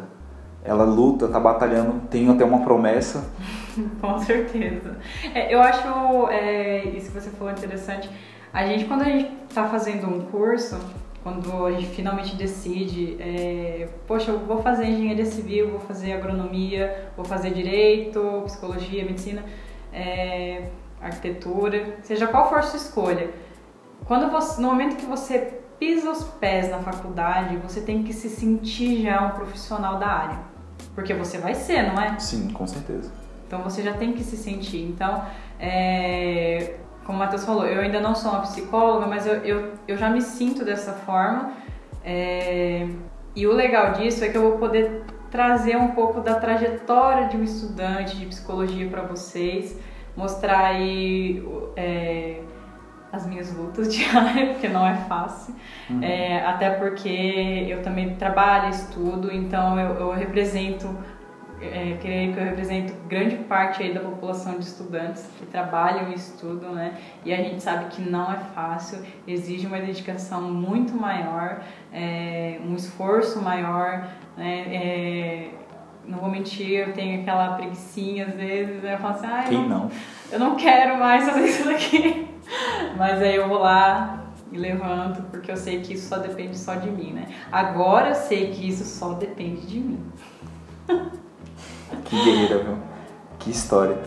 Ela 0.64 0.84
luta, 0.84 1.28
tá 1.28 1.40
batalhando, 1.40 2.02
tem 2.10 2.30
até 2.30 2.44
uma 2.44 2.60
promessa. 2.60 3.30
Com 4.02 4.20
certeza. 4.20 4.98
É, 5.34 5.54
eu 5.54 5.62
acho 5.62 6.28
é, 6.30 6.84
isso 6.90 7.12
que 7.12 7.20
você 7.20 7.30
falou 7.30 7.54
interessante. 7.54 8.10
A 8.52 8.66
gente, 8.66 8.86
quando 8.86 9.04
a 9.04 9.06
gente 9.06 9.32
está 9.48 9.68
fazendo 9.68 10.08
um 10.08 10.22
curso, 10.22 10.78
quando 11.24 11.66
a 11.66 11.72
gente 11.72 11.88
finalmente 11.88 12.36
decide, 12.36 13.18
é, 13.20 13.90
poxa, 14.08 14.32
eu 14.32 14.40
vou 14.40 14.62
fazer 14.62 14.86
engenharia 14.86 15.26
civil, 15.26 15.72
vou 15.72 15.80
fazer 15.80 16.14
agronomia, 16.14 17.12
vou 17.16 17.26
fazer 17.26 17.52
direito, 17.52 18.44
psicologia, 18.46 19.04
medicina, 19.04 19.44
é, 19.92 20.70
arquitetura, 21.02 21.98
seja 22.04 22.28
qual 22.28 22.48
for 22.50 22.60
a 22.60 22.62
sua 22.62 22.78
escolha. 22.78 23.30
Quando 24.06 24.32
você, 24.32 24.62
no 24.62 24.70
momento 24.70 24.96
que 24.96 25.06
você 25.06 25.60
pisa 25.78 26.12
os 26.12 26.24
pés 26.24 26.70
na 26.70 26.80
faculdade, 26.80 27.58
você 27.58 27.82
tem 27.82 28.04
que 28.04 28.14
se 28.14 28.30
sentir 28.30 29.02
já 29.02 29.22
um 29.22 29.32
profissional 29.32 29.98
da 29.98 30.08
área. 30.08 30.40
Porque 30.96 31.14
você 31.14 31.38
vai 31.38 31.56
ser, 31.56 31.84
não 31.84 32.02
é? 32.02 32.18
Sim, 32.20 32.50
com 32.52 32.66
certeza. 32.66 33.12
Então 33.48 33.62
você 33.62 33.82
já 33.82 33.94
tem 33.94 34.14
que 34.14 34.24
se 34.24 34.38
sentir. 34.38 34.82
Então, 34.82 35.24
é, 35.60 36.76
como 37.10 37.18
o 37.18 37.24
Matheus 37.24 37.44
falou, 37.44 37.66
eu 37.66 37.82
ainda 37.82 38.00
não 38.00 38.14
sou 38.14 38.30
uma 38.30 38.42
psicóloga, 38.42 39.08
mas 39.08 39.26
eu, 39.26 39.34
eu, 39.38 39.74
eu 39.88 39.98
já 39.98 40.12
me 40.12 40.22
sinto 40.22 40.64
dessa 40.64 40.94
forma. 40.94 41.54
É, 42.06 42.88
e 43.36 43.48
o 43.48 43.52
legal 43.52 43.94
disso 43.94 44.24
é 44.24 44.30
que 44.30 44.38
eu 44.38 44.44
vou 44.44 44.60
poder 44.60 45.02
trazer 45.32 45.76
um 45.76 45.88
pouco 45.88 46.22
da 46.22 46.36
trajetória 46.36 47.28
de 47.28 47.36
um 47.36 47.44
estudante 47.44 48.16
de 48.16 48.28
psicologia 48.28 48.88
para 48.88 49.02
vocês, 49.02 49.76
mostrar 50.16 50.66
aí 50.66 51.44
é, 51.76 52.42
as 53.12 53.26
minhas 53.26 53.52
lutas 53.58 53.90
diárias, 53.92 54.52
porque 54.52 54.68
não 54.68 54.86
é 54.86 54.94
fácil, 54.94 55.56
uhum. 55.90 56.04
é, 56.04 56.46
até 56.46 56.70
porque 56.70 57.66
eu 57.68 57.82
também 57.82 58.14
trabalho, 58.18 58.70
estudo, 58.70 59.34
então 59.34 59.80
eu, 59.80 59.96
eu 59.96 60.12
represento 60.12 60.96
é, 61.62 61.98
creio 62.02 62.34
que 62.34 62.40
eu 62.40 62.44
represento 62.44 62.94
grande 63.08 63.36
parte 63.36 63.84
aí 63.84 63.94
da 63.94 64.00
população 64.00 64.58
de 64.58 64.66
estudantes 64.66 65.28
que 65.38 65.46
trabalham 65.46 66.10
e 66.12 66.16
estudam, 66.16 66.74
né? 66.74 66.98
E 67.26 67.34
a 67.34 67.38
gente 67.38 67.62
sabe 67.62 67.86
que 67.86 68.02
não 68.02 68.32
é 68.32 68.38
fácil, 68.56 69.00
exige 69.28 69.68
uma 69.68 69.80
dedicação 69.80 70.42
muito 70.42 70.94
maior, 70.94 71.62
é, 71.92 72.60
um 72.66 72.76
esforço 72.76 73.42
maior, 73.42 74.08
né? 74.38 74.60
É, 74.74 75.50
não 76.06 76.20
vou 76.20 76.30
mentir, 76.30 76.88
eu 76.88 76.94
tenho 76.94 77.22
aquela 77.22 77.56
preguiçinha 77.56 78.28
às 78.28 78.34
vezes, 78.34 78.82
né? 78.82 78.96
eu 78.96 78.98
falo 78.98 79.16
assim, 79.16 79.28
ah, 79.28 79.44
Quem 79.48 79.60
não, 79.60 79.68
não? 79.68 79.92
Eu 80.32 80.40
não 80.40 80.56
quero 80.56 80.98
mais 80.98 81.26
fazer 81.30 81.46
isso 81.46 81.66
daqui. 81.66 82.28
Mas 82.98 83.22
aí 83.22 83.36
eu 83.36 83.48
vou 83.48 83.60
lá 83.60 84.26
e 84.52 84.58
levanto, 84.58 85.22
porque 85.30 85.52
eu 85.52 85.58
sei 85.58 85.82
que 85.82 85.94
isso 85.94 86.08
só 86.08 86.18
depende 86.18 86.58
só 86.58 86.76
de 86.76 86.90
mim, 86.90 87.14
né? 87.14 87.28
Agora 87.52 88.10
eu 88.10 88.16
sei 88.16 88.50
que 88.52 88.68
isso 88.68 88.84
só 88.84 89.14
depende 89.14 89.68
de 89.68 89.80
mim. 89.80 90.04
Que 92.06 92.16
guerreira, 92.24 92.64
viu? 92.64 92.78
Que 93.40 93.52
história. 93.52 93.98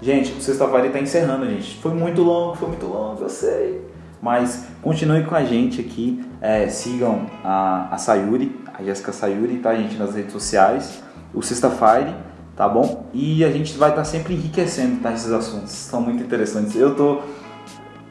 Gente, 0.00 0.32
o 0.32 0.40
Sexta-feira 0.40 0.88
está 0.88 0.98
encerrando, 0.98 1.46
gente. 1.46 1.76
Foi 1.78 1.92
muito 1.94 2.22
longo, 2.22 2.54
foi 2.56 2.68
muito 2.68 2.86
longo, 2.86 3.22
eu 3.22 3.28
sei. 3.28 3.80
Mas 4.20 4.66
continue 4.82 5.24
com 5.24 5.34
a 5.34 5.44
gente 5.44 5.80
aqui. 5.80 6.24
É, 6.40 6.68
sigam 6.68 7.26
a, 7.42 7.88
a 7.90 7.98
Sayuri, 7.98 8.60
a 8.72 8.82
Jéssica 8.82 9.12
Sayuri, 9.12 9.58
tá, 9.58 9.74
gente, 9.74 9.96
nas 9.96 10.14
redes 10.14 10.32
sociais. 10.32 11.02
O 11.32 11.42
Sexta-feira, 11.42 12.16
tá 12.56 12.68
bom? 12.68 13.06
E 13.12 13.44
a 13.44 13.50
gente 13.50 13.76
vai 13.76 13.90
estar 13.90 14.02
tá 14.02 14.04
sempre 14.04 14.34
enriquecendo 14.34 15.00
tá, 15.00 15.12
esses 15.12 15.30
assuntos. 15.32 15.70
São 15.70 16.00
muito 16.00 16.22
interessantes. 16.22 16.76
Eu 16.76 16.94
tô 16.94 17.20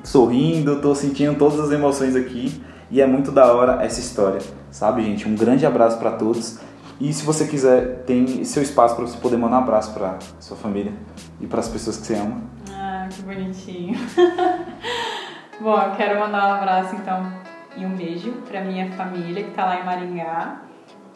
sorrindo, 0.04 0.82
tô 0.82 0.94
sentindo 0.94 1.38
todas 1.38 1.60
as 1.60 1.72
emoções 1.72 2.16
aqui. 2.16 2.62
E 2.92 3.02
é 3.02 3.08
muito 3.08 3.32
da 3.32 3.52
hora 3.52 3.84
essa 3.84 4.00
história, 4.00 4.40
sabe, 4.70 5.02
gente? 5.04 5.28
Um 5.28 5.36
grande 5.36 5.66
abraço 5.66 5.98
para 5.98 6.12
todos. 6.12 6.60
E 7.04 7.12
se 7.12 7.26
você 7.26 7.46
quiser, 7.46 8.06
tem 8.06 8.46
seu 8.46 8.64
espaço 8.64 8.96
para 8.96 9.06
você 9.06 9.18
poder 9.18 9.36
mandar 9.36 9.58
um 9.58 9.64
abraço 9.64 9.94
para 9.94 10.20
sua 10.40 10.56
família 10.56 10.94
e 11.42 11.46
para 11.46 11.60
as 11.60 11.68
pessoas 11.68 11.98
que 11.98 12.08
você 12.08 12.16
ama. 12.16 12.42
Ah, 12.72 13.10
que 13.12 13.22
bonitinho. 13.24 14.00
Bom, 15.60 15.78
eu 15.82 15.92
quero 15.98 16.18
mandar 16.18 16.48
um 16.48 16.54
abraço 16.54 16.96
então 16.96 17.30
e 17.76 17.86
um 17.86 17.94
beijo 17.94 18.32
para 18.48 18.62
minha 18.62 18.90
família 18.94 19.44
que 19.44 19.50
está 19.50 19.66
lá 19.66 19.82
em 19.82 19.84
Maringá. 19.84 20.62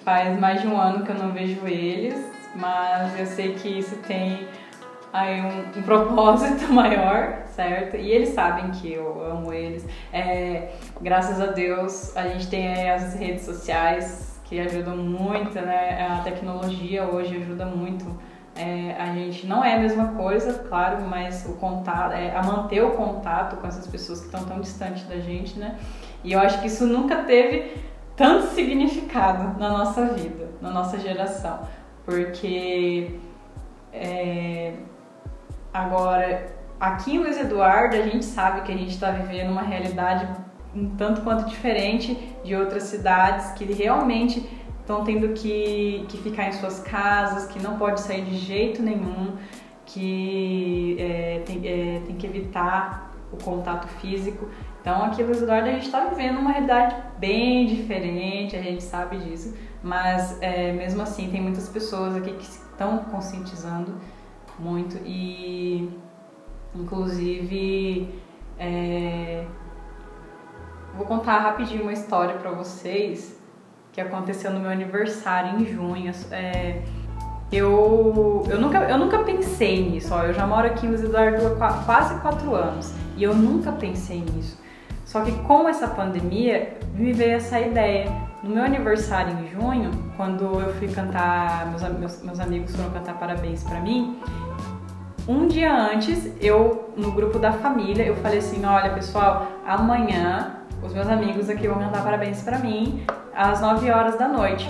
Faz 0.04 0.38
mais 0.38 0.62
de 0.62 0.68
um 0.68 0.78
ano 0.78 1.06
que 1.06 1.10
eu 1.10 1.18
não 1.18 1.32
vejo 1.32 1.66
eles, 1.66 2.22
mas 2.54 3.18
eu 3.18 3.26
sei 3.26 3.54
que 3.54 3.80
isso 3.80 3.96
tem 4.06 4.46
aí 5.14 5.40
um, 5.40 5.80
um 5.80 5.84
propósito 5.84 6.68
maior, 6.70 7.44
certo? 7.56 7.96
E 7.96 8.12
eles 8.12 8.34
sabem 8.34 8.72
que 8.72 8.92
eu 8.92 9.24
amo 9.24 9.54
eles. 9.54 9.86
É, 10.12 10.74
graças 11.00 11.40
a 11.40 11.46
Deus 11.46 12.14
a 12.18 12.28
gente 12.28 12.50
tem 12.50 12.90
as 12.90 13.14
redes 13.14 13.46
sociais 13.46 14.37
que 14.48 14.60
ajudam 14.60 14.96
muito, 14.98 15.54
né? 15.56 16.08
A 16.08 16.22
tecnologia 16.24 17.06
hoje 17.06 17.36
ajuda 17.38 17.66
muito. 17.66 18.06
É, 18.56 18.96
a 18.98 19.14
gente 19.14 19.46
não 19.46 19.64
é 19.64 19.76
a 19.76 19.80
mesma 19.80 20.14
coisa, 20.14 20.66
claro, 20.68 21.06
mas 21.08 21.46
o 21.46 21.54
contato, 21.54 22.14
é, 22.14 22.36
a 22.36 22.42
manter 22.42 22.82
o 22.82 22.92
contato 22.92 23.58
com 23.58 23.68
essas 23.68 23.86
pessoas 23.86 24.20
que 24.20 24.26
estão 24.26 24.44
tão 24.46 24.60
distantes 24.60 25.04
da 25.04 25.20
gente, 25.20 25.60
né? 25.60 25.78
E 26.24 26.34
eu 26.34 26.40
acho 26.40 26.60
que 26.62 26.68
isso 26.68 26.88
nunca 26.88 27.18
teve 27.24 27.76
tanto 28.16 28.48
significado 28.48 29.60
na 29.60 29.70
nossa 29.70 30.06
vida, 30.08 30.50
na 30.60 30.72
nossa 30.72 30.98
geração, 30.98 31.60
porque 32.04 33.20
é, 33.94 34.74
agora 35.72 36.52
aqui 36.80 37.16
em 37.16 37.20
Luiz 37.20 37.38
Eduardo 37.38 37.96
a 37.96 38.02
gente 38.02 38.26
sabe 38.26 38.62
que 38.62 38.72
a 38.72 38.78
gente 38.78 38.92
está 38.92 39.12
vivendo 39.12 39.52
uma 39.52 39.62
realidade 39.62 40.28
um 40.78 40.96
tanto 40.96 41.22
quanto 41.22 41.50
diferente 41.50 42.16
de 42.44 42.56
outras 42.56 42.84
cidades 42.84 43.52
que 43.52 43.66
realmente 43.66 44.48
estão 44.80 45.04
tendo 45.04 45.34
que, 45.34 46.06
que 46.08 46.18
ficar 46.20 46.48
em 46.48 46.54
suas 46.54 46.80
casas, 46.80 47.48
que 47.48 47.62
não 47.62 47.78
pode 47.78 48.00
sair 48.00 48.24
de 48.24 48.38
jeito 48.38 48.82
nenhum, 48.82 49.36
que 49.86 50.96
é, 51.00 51.42
tem, 51.46 51.68
é, 51.68 52.02
tem 52.06 52.16
que 52.16 52.26
evitar 52.28 53.12
o 53.32 53.38
contato 53.44 53.88
físico. 54.00 54.48
Então 54.80 55.04
aqui 55.04 55.24
no 55.24 55.34
Eduardo 55.34 55.68
a 55.68 55.72
gente 55.74 55.88
está 55.88 56.06
vivendo 56.06 56.40
uma 56.40 56.52
realidade 56.52 56.96
bem 57.20 57.66
diferente, 57.66 58.56
a 58.56 58.62
gente 58.62 58.84
sabe 58.84 59.18
disso, 59.18 59.54
mas 59.84 60.38
é, 60.42 60.72
mesmo 60.72 61.02
assim 61.02 61.30
tem 61.30 61.42
muitas 61.42 61.68
pessoas 61.68 62.16
aqui 62.16 62.32
que 62.32 62.44
estão 62.44 63.00
conscientizando 63.00 63.96
muito 64.58 64.98
e 65.06 65.90
inclusive 66.74 68.10
é, 68.58 69.46
Vou 70.98 71.06
contar 71.06 71.38
rapidinho 71.38 71.84
uma 71.84 71.94
história 71.94 72.34
para 72.38 72.50
vocês 72.50 73.40
que 73.94 74.02
aconteceu 74.02 74.50
no 74.50 74.60
meu 74.60 74.72
aniversário 74.72 75.60
em 75.60 75.66
junho. 75.66 76.12
É, 76.32 76.82
eu, 77.52 78.44
eu, 78.50 78.60
nunca, 78.60 78.80
eu 78.80 78.98
nunca 78.98 79.20
pensei 79.20 79.88
nisso, 79.88 80.12
ó, 80.12 80.24
eu 80.24 80.34
já 80.34 80.48
moro 80.48 80.66
aqui 80.66 80.88
em 80.88 80.90
Luiz 80.90 81.04
Eduardo 81.04 81.56
há 81.64 81.74
quase 81.86 82.20
quatro 82.20 82.56
anos 82.56 82.92
e 83.16 83.22
eu 83.22 83.36
nunca 83.36 83.72
pensei 83.72 84.22
nisso. 84.22 84.60
Só 85.06 85.22
que 85.22 85.32
com 85.44 85.70
essa 85.70 85.88
pandemia 85.88 86.80
me 86.96 87.14
veio 87.14 87.36
essa 87.36 87.60
ideia. 87.60 88.12
No 88.42 88.56
meu 88.56 88.64
aniversário 88.64 89.38
em 89.38 89.48
junho, 89.50 89.92
quando 90.18 90.46
eu 90.60 90.74
fui 90.76 90.88
cantar, 90.88 91.68
meus, 91.68 91.84
meus, 92.00 92.24
meus 92.24 92.40
amigos 92.40 92.76
foram 92.76 92.90
cantar 92.90 93.14
parabéns 93.20 93.64
para 93.64 93.80
mim, 93.80 94.20
um 95.28 95.48
dia 95.48 95.72
antes, 95.72 96.32
eu, 96.42 96.94
no 96.98 97.12
grupo 97.12 97.38
da 97.38 97.52
família, 97.52 98.04
eu 98.04 98.16
falei 98.16 98.40
assim, 98.40 98.66
olha 98.66 98.94
pessoal, 98.94 99.48
amanhã 99.66 100.57
os 100.82 100.94
meus 100.94 101.08
amigos 101.08 101.50
aqui 101.50 101.68
vão 101.68 101.80
cantar 101.80 102.04
parabéns 102.04 102.42
para 102.42 102.60
mim 102.60 103.06
às 103.36 103.62
9 103.62 103.92
horas 103.92 104.18
da 104.18 104.28
noite. 104.28 104.68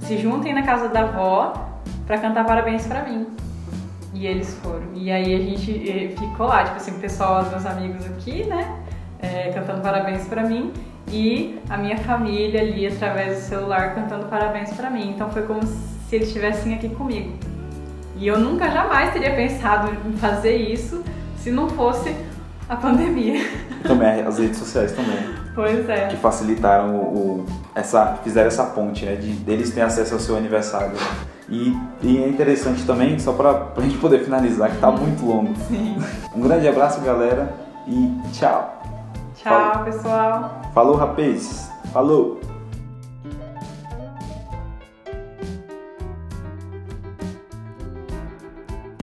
Se 0.00 0.18
juntem 0.18 0.54
na 0.54 0.62
casa 0.62 0.88
da 0.88 1.00
avó 1.00 1.52
para 2.06 2.18
cantar 2.18 2.44
parabéns 2.46 2.86
para 2.86 3.02
mim. 3.02 3.26
E 4.14 4.26
eles 4.26 4.54
foram. 4.62 4.88
E 4.94 5.10
aí 5.10 5.34
a 5.34 5.38
gente 5.38 6.14
ficou 6.18 6.46
lá, 6.46 6.64
tipo 6.64 6.76
assim, 6.76 6.92
o 6.92 6.98
pessoal, 6.98 7.42
os 7.42 7.50
meus 7.50 7.66
amigos 7.66 8.06
aqui, 8.06 8.44
né, 8.44 8.74
é, 9.20 9.50
cantando 9.52 9.82
parabéns 9.82 10.26
para 10.26 10.42
mim 10.42 10.72
e 11.10 11.58
a 11.68 11.76
minha 11.76 11.96
família 11.98 12.60
ali 12.60 12.86
através 12.86 13.38
do 13.38 13.42
celular 13.42 13.94
cantando 13.94 14.26
parabéns 14.26 14.72
para 14.72 14.90
mim. 14.90 15.10
Então 15.10 15.30
foi 15.30 15.42
como 15.42 15.62
se 15.62 16.16
eles 16.16 16.28
estivessem 16.28 16.74
aqui 16.74 16.88
comigo. 16.88 17.32
E 18.16 18.26
eu 18.26 18.38
nunca 18.38 18.70
jamais 18.70 19.12
teria 19.12 19.34
pensado 19.34 19.96
em 20.06 20.12
fazer 20.16 20.56
isso 20.56 21.04
se 21.36 21.50
não 21.50 21.68
fosse 21.68 22.14
a 22.68 22.76
pandemia. 22.76 23.40
também 23.82 24.22
as 24.22 24.38
redes 24.38 24.58
sociais 24.58 24.92
também. 24.92 25.18
Pois 25.54 25.88
é. 25.88 26.06
Que 26.08 26.16
facilitaram 26.16 26.94
o, 26.96 27.00
o- 27.40 27.46
essa, 27.74 28.18
fizeram 28.22 28.48
essa 28.48 28.64
ponte, 28.64 29.04
né? 29.04 29.14
De 29.16 29.30
deles 29.32 29.70
terem 29.70 29.84
acesso 29.84 30.14
ao 30.14 30.20
seu 30.20 30.36
aniversário. 30.36 30.92
E, 31.48 31.76
e 32.02 32.22
é 32.22 32.28
interessante 32.28 32.84
também, 32.84 33.18
só 33.18 33.32
pra, 33.32 33.54
pra 33.54 33.82
gente 33.82 33.96
poder 33.98 34.20
finalizar, 34.24 34.70
que 34.70 34.76
tá 34.78 34.90
muito 34.90 35.24
longo. 35.24 35.54
Sim. 35.68 35.96
Um 36.34 36.40
grande 36.42 36.68
abraço, 36.68 37.00
galera, 37.00 37.52
e 37.86 38.12
tchau. 38.32 38.82
Tchau, 39.34 39.84
pessoal. 39.84 40.60
Falou, 40.74 40.96
rapaz. 40.96 41.70
Falou. 41.92 42.38